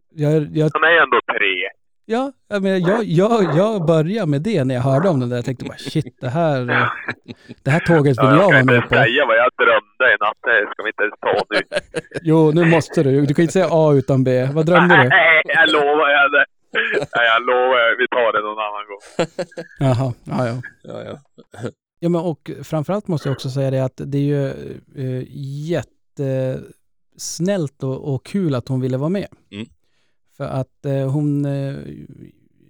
jag, 0.09 0.57
jag, 0.57 0.69
han 0.73 0.83
är 0.83 1.03
ändå 1.03 1.19
tre. 1.37 1.80
Ja, 2.05 2.31
jag, 2.47 2.63
menar, 2.63 2.89
jag, 2.89 3.03
jag, 3.03 3.55
jag 3.57 3.85
började 3.85 4.27
med 4.31 4.41
det 4.41 4.63
när 4.63 4.75
jag 4.75 4.81
hörde 4.81 5.09
om 5.09 5.19
det 5.19 5.27
där. 5.27 5.35
Jag 5.35 5.45
tänkte 5.45 5.65
bara 5.65 5.77
shit, 5.77 6.17
det 6.21 6.29
här, 6.29 6.59
det 7.63 7.71
här 7.71 7.79
tåget 7.79 8.17
vill 8.17 8.25
Ja, 8.25 8.31
jag 8.31 8.37
jag 8.39 8.45
vara 8.45 8.57
kan 8.57 8.65
med 8.65 8.75
inte 8.75 8.87
på. 8.87 8.93
säga 8.95 9.25
vad 9.25 9.37
jag 9.37 9.49
drömde 9.57 10.05
i 10.13 10.17
natt. 10.19 10.37
Det 10.43 10.67
ska 10.71 10.83
vi 10.83 10.89
inte 10.89 11.03
ens 11.03 11.19
ta 11.19 11.43
nu. 11.49 11.59
Jo, 12.29 12.51
nu 12.51 12.65
måste 12.65 13.03
du. 13.03 13.25
Du 13.25 13.33
kan 13.33 13.43
inte 13.43 13.53
säga 13.53 13.67
A 13.71 13.93
utan 13.93 14.23
B. 14.23 14.47
Vad 14.53 14.65
drömde 14.65 14.95
du? 14.95 15.09
Nej, 15.09 15.41
jag 15.45 15.69
lovar 15.71 16.09
jag. 16.09 16.31
Nej, 17.15 17.25
jag 17.33 17.41
lovar. 17.45 17.97
Vi 17.99 18.07
tar 18.07 18.33
det 18.33 18.41
någon 18.47 18.59
annan 18.67 18.85
gång. 18.89 19.01
Jaha, 19.79 20.13
ja, 20.23 20.47
ja. 20.47 20.61
Ja, 20.83 21.03
ja. 21.11 21.17
Ja, 22.03 22.09
men 22.09 22.21
och 22.21 22.51
framförallt 22.63 23.07
måste 23.07 23.27
jag 23.29 23.33
också 23.33 23.49
säga 23.49 23.71
det 23.71 23.79
att 23.85 23.93
det 24.05 24.17
är 24.17 24.21
ju 24.21 24.47
eh, 24.95 25.23
jättesnällt 27.19 27.83
och, 27.83 28.13
och 28.13 28.25
kul 28.25 28.55
att 28.55 28.67
hon 28.67 28.81
ville 28.81 28.97
vara 28.97 29.09
med. 29.09 29.27
Mm. 29.51 29.65
För 30.41 30.47
att 30.47 30.85
eh, 30.85 31.11
hon, 31.11 31.45
eh, 31.45 31.75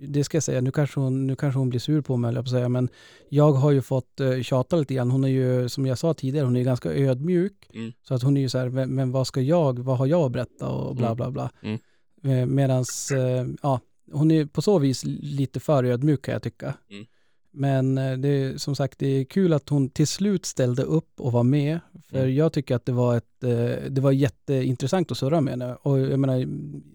det 0.07 0.23
ska 0.23 0.35
jag 0.35 0.43
säga, 0.43 0.61
nu 0.61 0.71
kanske 0.71 0.99
hon, 0.99 1.27
nu 1.27 1.35
kanske 1.35 1.59
hon 1.59 1.69
blir 1.69 1.79
sur 1.79 2.01
på 2.01 2.17
mig, 2.17 2.27
höll 2.27 2.35
jag 2.35 2.45
på 2.45 2.49
säga, 2.49 2.69
men 2.69 2.89
jag 3.29 3.51
har 3.51 3.71
ju 3.71 3.81
fått 3.81 4.19
eh, 4.19 4.41
tjata 4.41 4.75
lite 4.75 4.93
grann. 4.93 5.11
Hon 5.11 5.23
är 5.23 5.27
ju, 5.27 5.69
som 5.69 5.85
jag 5.85 5.97
sa 5.97 6.13
tidigare, 6.13 6.45
hon 6.45 6.55
är 6.55 6.63
ganska 6.63 6.93
ödmjuk. 6.93 7.69
Mm. 7.73 7.91
Så 8.03 8.13
att 8.13 8.23
hon 8.23 8.37
är 8.37 8.41
ju 8.41 8.49
så 8.49 8.57
här, 8.57 8.69
men, 8.69 8.95
men 8.95 9.11
vad 9.11 9.27
ska 9.27 9.41
jag, 9.41 9.79
vad 9.79 9.97
har 9.97 10.05
jag 10.05 10.21
att 10.21 10.31
berätta 10.31 10.69
och 10.69 10.95
bla 10.95 11.05
Mm. 11.05 11.15
bla 11.17 11.31
bla. 11.31 11.51
Mm. 11.61 11.79
Eh, 12.23 12.45
medans, 12.45 13.11
eh, 13.11 13.47
ja, 13.61 13.79
hon 14.11 14.31
är 14.31 14.45
på 14.45 14.61
så 14.61 14.79
vis 14.79 15.03
lite 15.05 15.59
för 15.59 15.83
ödmjuk 15.83 16.21
kan 16.25 16.31
jag 16.33 16.43
tycka. 16.43 16.73
Mm. 16.91 17.05
Men 17.53 17.97
eh, 17.97 18.17
det 18.17 18.27
är 18.29 18.57
som 18.57 18.75
sagt, 18.75 18.99
det 18.99 19.07
är 19.07 19.23
kul 19.23 19.53
att 19.53 19.69
hon 19.69 19.89
till 19.89 20.07
slut 20.07 20.45
ställde 20.45 20.83
upp 20.83 21.19
och 21.19 21.31
var 21.31 21.43
med. 21.43 21.79
För 22.09 22.17
Mm. 22.17 22.35
jag 22.35 22.53
tycker 22.53 22.75
att 22.75 22.85
det 22.85 22.91
var, 22.91 23.17
ett, 23.17 23.43
eh, 23.43 23.89
det 23.89 24.01
var 24.01 24.11
jätteintressant 24.11 25.11
att 25.11 25.17
surra 25.17 25.41
med 25.41 25.51
henne. 25.51 25.75
Och 25.75 25.99
jag 25.99 26.19
menar, 26.19 26.45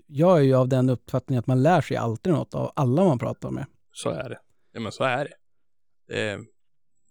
jag 0.06 0.38
är 0.38 0.42
ju 0.42 0.54
av 0.54 0.68
den 0.68 0.90
uppfattningen 0.90 1.38
att 1.40 1.46
man 1.46 1.62
lär 1.62 1.80
sig 1.80 1.96
alltid 1.96 2.32
något 2.32 2.54
av 2.54 2.72
alla 2.76 3.04
man 3.04 3.18
pratar 3.18 3.50
med. 3.50 3.66
Så 3.92 4.10
är 4.10 4.28
det. 4.28 4.38
Ja, 4.72 4.80
men 4.80 4.92
så 4.92 5.04
är 5.04 5.24
det. 6.08 6.32
Eh, 6.32 6.38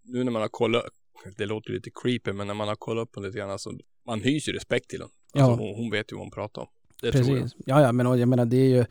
nu 0.03 0.23
när 0.23 0.31
man 0.31 0.41
har 0.41 0.49
kollat, 0.49 0.83
det 1.37 1.45
låter 1.45 1.71
lite 1.71 1.89
creepy, 2.03 2.33
men 2.33 2.47
när 2.47 2.53
man 2.53 2.67
har 2.67 2.75
kollat 2.75 3.01
upp 3.03 3.11
på 3.11 3.19
lite 3.19 3.37
grann, 3.37 3.49
alltså, 3.49 3.71
man 4.05 4.21
hyser 4.21 4.53
respekt 4.53 4.89
till 4.89 4.99
henne. 4.99 5.11
Alltså, 5.33 5.51
Ja. 5.63 5.67
hon, 5.67 5.75
hon 5.75 5.91
vet 5.91 6.11
ju 6.11 6.15
vad 6.15 6.25
hon 6.25 6.31
pratar 6.31 6.61
om. 6.61 6.67
Det. 7.01 7.11
Precis. 7.11 7.55
Ja, 7.65 7.81
ja, 7.81 7.91
men 7.91 8.19
jag 8.19 8.27
menar 8.29 8.45
det 8.45 8.57
är 8.57 8.69
ju, 8.69 8.85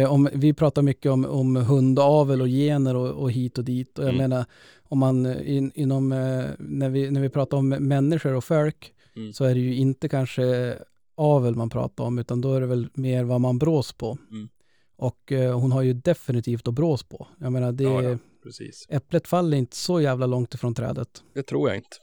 eh, 0.00 0.12
om, 0.12 0.28
vi 0.34 0.52
pratar 0.54 0.82
mycket 0.82 1.12
om, 1.12 1.24
om 1.24 1.56
hundavel 1.56 2.40
och 2.40 2.46
gener 2.48 2.96
och, 2.96 3.10
och 3.22 3.32
hit 3.32 3.58
och 3.58 3.64
dit. 3.64 3.98
Och 3.98 4.04
jag 4.04 4.14
Mm. 4.14 4.30
menar, 4.30 4.44
om 4.82 4.98
man 4.98 5.42
in, 5.42 5.72
inom, 5.74 6.12
eh, 6.12 6.44
när 6.58 6.88
vi, 6.88 7.10
när 7.10 7.20
vi 7.20 7.28
pratar 7.28 7.56
om 7.56 7.68
människor 7.68 8.34
och 8.34 8.44
folk, 8.44 8.94
Mm. 9.16 9.32
så 9.32 9.44
är 9.44 9.54
det 9.54 9.60
ju 9.60 9.74
inte 9.74 10.08
kanske 10.08 10.76
avel 11.22 11.54
man 11.54 11.70
pratar 11.70 12.04
om, 12.04 12.18
utan 12.18 12.40
då 12.40 12.54
är 12.54 12.60
det 12.60 12.66
väl 12.66 12.88
mer 12.94 13.24
vad 13.24 13.40
man 13.40 13.58
brås 13.58 13.92
på. 13.92 14.18
Mm. 14.30 14.48
Och 14.96 15.32
eh, 15.32 15.60
hon 15.60 15.72
har 15.72 15.82
ju 15.82 15.92
definitivt 15.92 16.68
att 16.68 16.74
brås 16.74 17.02
på. 17.02 17.26
Jag 17.38 17.52
menar, 17.52 17.72
det, 17.72 17.84
Ja, 17.84 18.02
ja. 18.02 18.18
Precis. 18.42 18.86
äpplet 18.88 19.28
faller 19.28 19.56
inte 19.56 19.76
så 19.76 20.00
jävla 20.00 20.26
långt 20.26 20.54
ifrån 20.54 20.74
trädet. 20.74 21.22
Det 21.34 21.42
tror 21.42 21.68
jag 21.68 21.76
inte. 21.76 21.96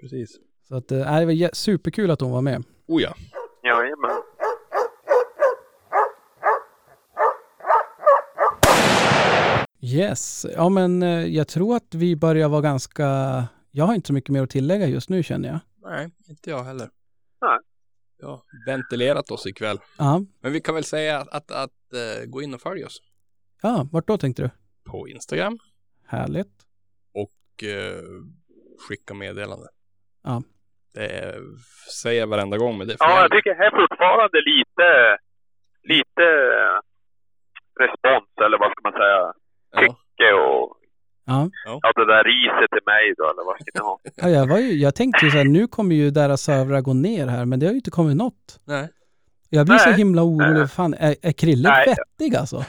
Precis. 0.00 0.30
Så 0.68 0.76
att, 0.76 0.92
eh, 0.92 0.98
det 0.98 1.26
var 1.26 1.54
superkul 1.54 2.10
att 2.10 2.20
hon 2.20 2.30
var 2.30 2.42
med. 2.42 2.64
Oh 2.86 3.02
ja. 3.02 3.14
Jajamän. 3.62 4.22
Yes, 9.80 10.46
ja 10.56 10.68
men 10.68 11.02
eh, 11.02 11.08
jag 11.26 11.48
tror 11.48 11.76
att 11.76 11.94
vi 11.94 12.16
börjar 12.16 12.48
vara 12.48 12.60
ganska, 12.60 13.04
jag 13.70 13.84
har 13.84 13.94
inte 13.94 14.06
så 14.06 14.12
mycket 14.12 14.30
mer 14.30 14.42
att 14.42 14.50
tillägga 14.50 14.86
just 14.86 15.08
nu 15.08 15.22
känner 15.22 15.48
jag. 15.48 15.58
Nej, 15.90 16.10
inte 16.28 16.50
jag 16.50 16.64
heller. 16.64 16.90
Nej. 17.40 17.58
Jag 18.24 18.30
har 18.30 18.42
ventilerat 18.66 19.30
oss 19.30 19.46
ikväll. 19.46 19.78
Ja, 19.98 20.20
Men 20.40 20.52
vi 20.52 20.60
kan 20.60 20.74
väl 20.74 20.84
säga 20.84 21.18
att, 21.20 21.28
att, 21.28 21.50
att 21.50 21.92
eh, 21.92 22.24
gå 22.26 22.42
in 22.42 22.54
och 22.54 22.60
följa 22.60 22.86
oss 22.86 22.98
ja 23.62 23.86
vart 23.92 24.06
då 24.06 24.18
tänkte 24.18 24.42
du? 24.42 24.50
på 24.90 25.08
Instagram 25.08 25.58
Härligt. 26.06 26.56
och 27.14 27.64
eh, 27.68 28.02
skicka 28.88 29.14
meddelande. 29.14 29.66
Ja. 30.24 30.42
Det 30.94 31.06
är, 31.06 31.40
säger 32.02 32.20
jag 32.20 32.26
varenda 32.26 32.56
gång, 32.58 32.78
men 32.78 32.86
det 32.86 32.92
är 32.92 32.96
Ja, 33.00 33.20
jag 33.20 33.30
tycker 33.32 33.54
här 33.54 33.70
fortfarande 33.70 34.38
lite, 34.52 35.18
lite 35.82 36.24
eh, 36.60 36.78
respons, 37.84 38.28
eller 38.44 38.58
vad 38.58 38.70
ska 38.72 38.80
man 38.88 38.92
säga, 39.02 39.32
ja. 39.70 40.34
och 40.34 40.76
Ja, 41.26 41.50
ja, 41.64 41.92
det 41.94 42.06
där 42.06 42.24
riset 42.24 42.70
till 42.70 42.84
mig 42.86 43.14
då, 43.16 43.24
eller 43.24 43.44
vad 43.44 43.54
ska 43.60 43.70
ni 43.74 43.80
ha? 43.80 43.98
ja 44.16 44.28
jag, 44.28 44.46
var 44.46 44.58
ju, 44.58 44.72
jag 44.72 44.94
tänkte 44.94 45.24
ju 45.24 45.30
så 45.30 45.36
här, 45.36 45.44
nu 45.44 45.66
kommer 45.66 45.94
ju 45.94 46.10
deras 46.10 46.42
servrar 46.42 46.80
gå 46.80 46.92
ner 46.92 47.26
här, 47.26 47.44
men 47.44 47.60
det 47.60 47.66
har 47.66 47.70
ju 47.70 47.76
inte 47.76 47.90
kommit 47.90 48.16
något. 48.16 48.60
Nej. 48.64 48.88
Jag 49.50 49.66
blir 49.66 49.78
så 49.78 49.88
Nej. 49.88 49.98
himla 49.98 50.22
orolig, 50.22 50.70
fan 50.70 50.94
är, 50.94 51.14
är 51.22 51.32
Krille 51.32 51.68
Nej. 51.68 51.86
vettig 51.86 52.36
alltså? 52.36 52.56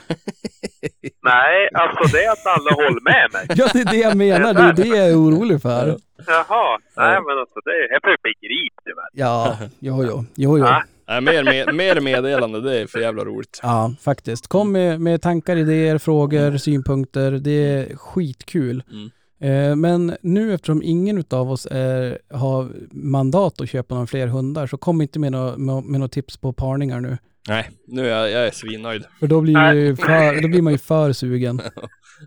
Nej, 1.24 1.70
alltså 1.74 2.18
det 2.18 2.24
är 2.24 2.32
att 2.32 2.46
alla 2.46 2.72
håller 2.72 3.02
med 3.02 3.30
mig. 3.34 3.46
Ja, 3.50 3.68
det 3.74 3.80
är 3.82 3.86
det 3.86 3.98
jag 3.98 4.18
menar. 4.18 4.54
Det 4.54 4.62
är 4.62 4.74
det 4.74 4.98
jag 4.98 5.10
är 5.10 5.16
orolig 5.16 5.62
för. 5.62 5.98
Jaha. 6.28 6.78
Nej, 6.98 7.18
men 7.28 7.40
alltså 7.40 7.60
det 7.66 7.72
är... 7.72 7.92
Jag 7.94 8.02
får 8.02 8.18
begripa 8.24 8.82
det 8.86 8.96
väl. 8.96 9.12
Ja, 9.14 9.58
jo, 9.80 10.04
jo. 10.04 10.26
jo, 10.36 10.58
jo. 10.58 10.66
Ja. 10.66 10.84
Nej, 11.08 11.22
mer, 11.22 11.44
mer, 11.44 11.72
mer 11.72 12.02
meddelande, 12.02 12.62
det 12.62 12.80
är 12.82 12.88
för 12.88 13.00
jävla 13.00 13.26
roligt. 13.26 13.60
Ja, 13.64 13.94
faktiskt. 14.02 14.48
Kom 14.48 14.72
med, 14.72 15.02
med 15.02 15.22
tankar, 15.22 15.56
idéer, 15.56 15.98
frågor, 15.98 16.58
synpunkter. 16.58 17.32
Det 17.32 17.52
är 17.52 17.96
skitkul. 17.96 18.84
Mm. 18.92 19.12
Eh, 19.40 19.76
men 19.76 20.18
nu 20.22 20.54
eftersom 20.54 20.82
ingen 20.84 21.24
av 21.30 21.52
oss 21.52 21.68
är, 21.72 22.20
har 22.30 22.70
mandat 22.92 23.62
att 23.62 23.70
köpa 23.70 23.96
några 23.96 24.08
fler 24.08 24.28
hundar 24.28 24.68
så 24.68 24.78
kom 24.78 25.02
inte 25.02 25.20
med 25.20 25.32
några 25.32 25.58
med, 25.58 25.84
med 25.84 26.00
några 26.00 26.10
tips 26.10 26.38
på 26.38 26.54
parningar 26.54 27.00
nu. 27.00 27.18
Nej, 27.48 27.70
nu 27.88 28.10
är 28.10 28.20
jag, 28.20 28.32
jag 28.32 28.48
är 28.48 28.52
svinnöjd. 28.52 29.06
För 29.20 29.28
då 29.28 29.42
blir, 29.42 29.96
för, 29.96 30.42
då 30.42 30.48
blir 30.48 30.62
man 30.62 30.74
ju 30.74 30.80
för 30.80 31.14
sugen. 31.14 31.62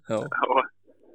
Ja. 0.09 0.27
Ja. 0.31 0.65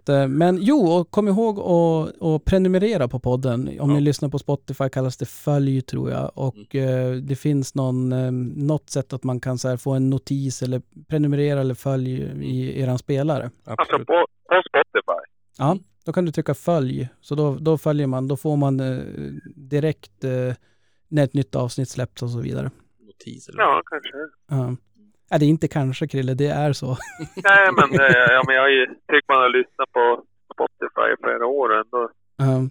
Eh, 0.09 0.27
Men 0.27 0.57
jo, 0.61 0.87
och 0.87 1.11
kom 1.11 1.27
ihåg 1.27 1.59
att, 1.59 2.21
att 2.21 2.45
prenumerera 2.45 3.07
på 3.07 3.19
podden. 3.19 3.67
Om 3.67 3.73
Ja. 3.89 3.95
ni 3.95 4.01
lyssnar 4.01 4.29
på 4.29 4.39
Spotify 4.39 4.89
kallas 4.89 5.17
det 5.17 5.25
följ 5.25 5.81
tror 5.81 6.11
jag. 6.11 6.31
Och 6.35 6.75
eh, 6.75 7.15
det 7.15 7.35
finns 7.35 7.75
någon, 7.75 8.11
eh, 8.11 8.31
något 8.55 8.89
sätt 8.89 9.13
att 9.13 9.23
man 9.23 9.39
kan 9.39 9.57
så 9.57 9.67
här, 9.69 9.77
få 9.77 9.91
en 9.93 10.09
notis 10.09 10.61
eller 10.63 10.81
prenumerera 11.07 11.61
eller 11.61 11.73
följ 11.75 12.21
i 12.41 12.81
eran 12.81 12.97
spelare. 12.97 13.43
Alltså 13.43 13.81
Absolut. 13.81 14.07
på, 14.07 14.13
på 14.49 14.61
Spotify. 14.69 15.23
Ja, 15.57 15.77
då 16.05 16.13
kan 16.13 16.25
du 16.25 16.31
trycka 16.31 16.53
följ. 16.53 17.09
Så 17.21 17.35
då, 17.35 17.55
då 17.55 17.77
följer 17.77 18.07
man, 18.07 18.27
då 18.27 18.37
får 18.37 18.57
man 18.57 18.79
eh, 18.79 18.97
direkt 19.55 20.23
eh, 20.23 20.53
när 21.07 21.23
ett 21.23 21.33
nytt 21.33 21.55
avsnitt 21.55 21.89
släpps 21.89 22.21
och 22.23 22.29
så 22.29 22.39
vidare. 22.39 22.71
Notis 23.07 23.49
eller 23.49 23.61
Ja, 23.61 23.81
kanske. 23.85 24.09
Ja. 24.49 24.75
Ja, 25.29 25.37
det 25.37 25.45
är 25.45 25.49
inte 25.49 25.67
kanske 25.67 26.07
Krille, 26.07 26.33
det 26.33 26.47
är 26.47 26.73
så. 26.73 26.87
Nej, 27.19 27.69
men, 27.75 27.89
ja, 28.29 28.43
men 28.47 28.55
jag 28.55 28.87
tyckt 29.11 29.27
man 29.27 29.37
har 29.37 29.49
lyssnat 29.57 29.91
på 29.91 30.23
Spotify 30.53 31.13
i 31.13 31.23
flera 31.23 31.45
år 31.45 31.73
ändå. 31.75 32.09
Ja. 32.37 32.69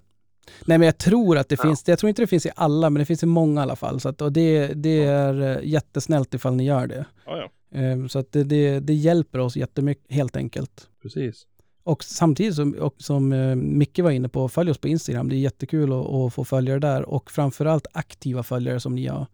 Nej 0.66 0.78
men 0.78 0.82
jag 0.82 0.98
tror 0.98 1.38
att 1.38 1.48
det 1.48 1.56
Ja. 1.58 1.62
finns, 1.62 1.88
jag 1.88 1.98
tror 1.98 2.08
inte 2.08 2.22
det 2.22 2.26
finns 2.26 2.46
i 2.46 2.50
alla, 2.56 2.90
men 2.90 3.00
det 3.00 3.06
finns 3.06 3.22
i 3.22 3.26
många 3.26 3.60
i 3.60 3.62
alla 3.62 3.76
fall. 3.76 4.00
Så 4.00 4.08
att, 4.08 4.20
och 4.22 4.32
det, 4.32 4.66
det 4.66 5.04
är 5.04 5.40
eh, 5.42 5.58
jättesnällt 5.62 6.34
ifall 6.34 6.54
ni 6.56 6.64
gör 6.66 6.86
det. 6.86 7.04
Ja, 7.26 7.36
ja. 7.70 7.78
Eh, 7.80 8.06
Så 8.06 8.18
att 8.18 8.32
det, 8.32 8.44
det, 8.44 8.80
det 8.80 8.94
hjälper 8.94 9.38
oss 9.38 9.56
jättemycket 9.56 10.12
helt 10.12 10.36
enkelt. 10.36 10.88
Precis. 11.02 11.46
Och 11.84 12.04
samtidigt 12.04 12.54
som, 12.54 12.74
och 12.74 12.94
som 12.98 13.32
eh, 13.32 13.54
Micke 13.56 13.98
var 13.98 14.10
inne 14.10 14.28
på, 14.28 14.48
följ 14.48 14.70
oss 14.70 14.78
på 14.78 14.88
Instagram. 14.88 15.28
Det 15.28 15.36
är 15.36 15.38
jättekul 15.38 15.92
att, 15.92 16.06
att 16.06 16.34
få 16.34 16.44
följare 16.44 16.78
där 16.78 17.02
och 17.02 17.30
framförallt 17.30 17.86
aktiva 17.92 18.42
följare 18.42 18.80
som 18.80 18.94
ni 18.94 19.06
har. 19.06 19.26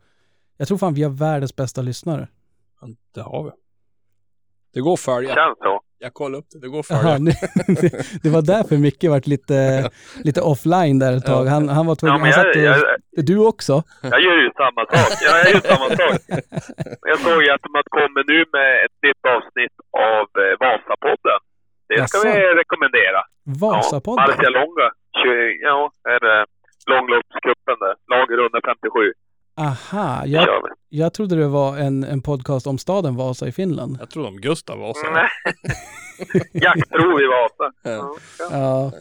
Jag 0.56 0.68
tror 0.68 0.78
fan 0.78 0.94
vi 0.94 1.02
har 1.02 1.10
världens 1.10 1.56
bästa 1.56 1.82
lyssnare. 1.82 2.28
Ja, 2.80 2.86
Det 3.14 3.20
har 3.22 3.42
vi. 3.44 3.50
Det 4.74 4.80
går 4.80 4.92
att 4.92 5.00
följa. 5.00 5.34
Känns 5.34 5.58
så. 5.58 5.80
Jag 6.00 6.14
kollar 6.14 6.38
upp 6.38 6.46
det. 6.52 6.58
Det 6.64 6.68
går 6.68 6.80
att 6.80 6.86
följa. 6.86 7.18
det, 7.80 7.90
det 8.22 8.30
var 8.36 8.42
därför 8.54 8.76
Micke 8.86 9.04
vart 9.14 9.26
lite, 9.26 9.58
lite 10.28 10.40
offline 10.52 10.98
där 10.98 11.12
ett 11.16 11.26
tag. 11.32 11.44
Han, 11.54 11.68
han 11.76 11.86
var 11.86 11.92
Ja, 11.92 12.00
tvungen, 12.00 12.20
men 12.20 12.32
han 12.32 12.44
jag, 12.44 12.54
satt 12.54 12.62
jag, 12.62 12.98
och, 13.18 13.24
du 13.30 13.36
också? 13.52 13.74
jag 14.14 14.20
gör 14.26 14.36
ju 14.44 14.50
samma 14.62 14.82
sak. 14.92 15.10
Jag 15.28 15.34
gör 15.44 15.50
ju 15.56 15.60
samma 15.72 15.88
sak. 16.00 16.18
Jag 17.10 17.18
såg 17.26 17.38
ju 17.44 17.50
att 17.54 17.64
de 17.66 17.70
kommer 17.98 18.22
nu 18.32 18.38
med 18.56 18.70
ett 18.84 18.96
nytt 19.06 19.22
avsnitt 19.36 19.76
av 20.14 20.24
eh, 20.42 20.54
Vasapodden. 20.64 21.40
Det 21.88 22.08
ska 22.08 22.18
Jaså? 22.18 22.28
vi 22.28 22.60
rekommendera. 22.62 23.20
Ja, 23.44 23.52
Vasapodden? 23.62 24.24
Marcia 24.28 24.50
Longa. 24.58 24.88
20, 25.22 25.58
ja, 25.68 25.78
är 26.14 26.20
det 26.26 26.38
långloppscupen 26.92 27.76
där. 27.84 27.94
Lager 28.12 28.38
under 28.46 28.60
57. 28.70 29.12
Aha, 29.58 30.26
jag, 30.26 30.48
jag 30.88 31.12
trodde 31.12 31.36
det 31.36 31.48
var 31.48 31.78
en, 31.78 32.04
en 32.04 32.22
podcast 32.22 32.66
om 32.66 32.78
staden 32.78 33.16
Vasa 33.16 33.48
i 33.48 33.52
Finland. 33.52 33.96
Jag 34.00 34.10
tror 34.10 34.26
om 34.26 34.36
Gustav 34.36 34.78
var 34.78 34.94
så. 34.94 35.10
Nej. 35.10 35.28
Jaktprov 36.62 37.20
i 37.20 37.26
Vasa. 37.26 37.72
Ja, 37.82 38.16
ja. 38.38 38.48
Ja. 38.50 38.92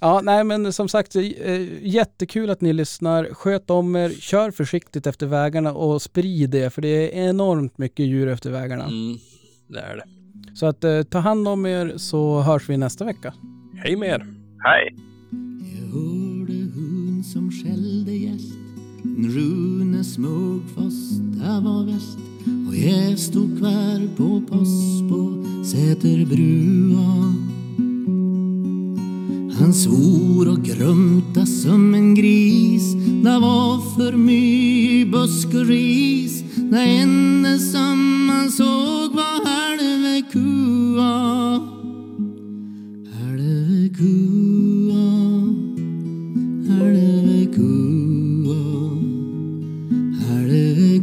ja, 0.00 0.20
nej 0.22 0.44
men 0.44 0.72
som 0.72 0.88
sagt, 0.88 1.16
eh, 1.16 1.22
jättekul 1.86 2.50
att 2.50 2.60
ni 2.60 2.72
lyssnar. 2.72 3.34
Sköt 3.34 3.70
om 3.70 3.96
er, 3.96 4.10
kör 4.10 4.50
försiktigt 4.50 5.06
efter 5.06 5.26
vägarna 5.26 5.72
och 5.72 6.02
sprid 6.02 6.50
det, 6.50 6.70
för 6.70 6.82
det 6.82 6.88
är 6.88 7.28
enormt 7.28 7.78
mycket 7.78 8.06
djur 8.06 8.28
efter 8.28 8.50
vägarna. 8.50 8.84
Mm, 8.84 9.16
det 9.68 9.80
är 9.80 9.96
det. 9.96 10.04
Så 10.56 10.66
att 10.66 10.84
eh, 10.84 11.02
ta 11.02 11.18
hand 11.18 11.48
om 11.48 11.66
er 11.66 11.92
så 11.96 12.40
hörs 12.40 12.68
vi 12.68 12.76
nästa 12.76 13.04
vecka. 13.04 13.34
Hej 13.82 13.96
med 13.96 14.08
er. 14.08 14.26
Hej. 14.64 14.96
Jag 15.60 15.86
hörde 15.86 16.52
hon 16.74 17.24
som 17.24 17.50
skällde 17.50 18.12
gäst 18.12 18.63
Rune 19.16 20.04
smög 20.04 20.60
fast 20.74 21.20
det 21.20 21.60
var 21.64 21.84
väst 21.84 22.18
och 22.68 22.76
jag 22.76 23.18
stod 23.18 23.58
kvar 23.58 24.16
på 24.16 24.40
post 24.40 25.08
på 25.08 25.44
Säterbrua. 25.64 27.34
Han 29.58 29.74
svor 29.74 30.48
och 30.48 30.64
grumta 30.64 31.46
som 31.46 31.94
en 31.94 32.14
gris. 32.14 32.94
Det 33.24 33.38
var 33.38 33.96
för 33.96 34.16
mycket 34.16 35.12
busk 35.12 35.46
och 35.46 35.66
ris. 35.66 36.44
Det 36.56 36.80
enda 36.80 37.58
som 37.58 38.26
man 38.26 38.50
såg 38.50 39.14
var 39.14 39.46
halve 39.46 40.22
kua. 40.32 41.60
Halve 43.12 43.88
kua. 43.98 44.73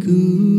good. 0.03 0.50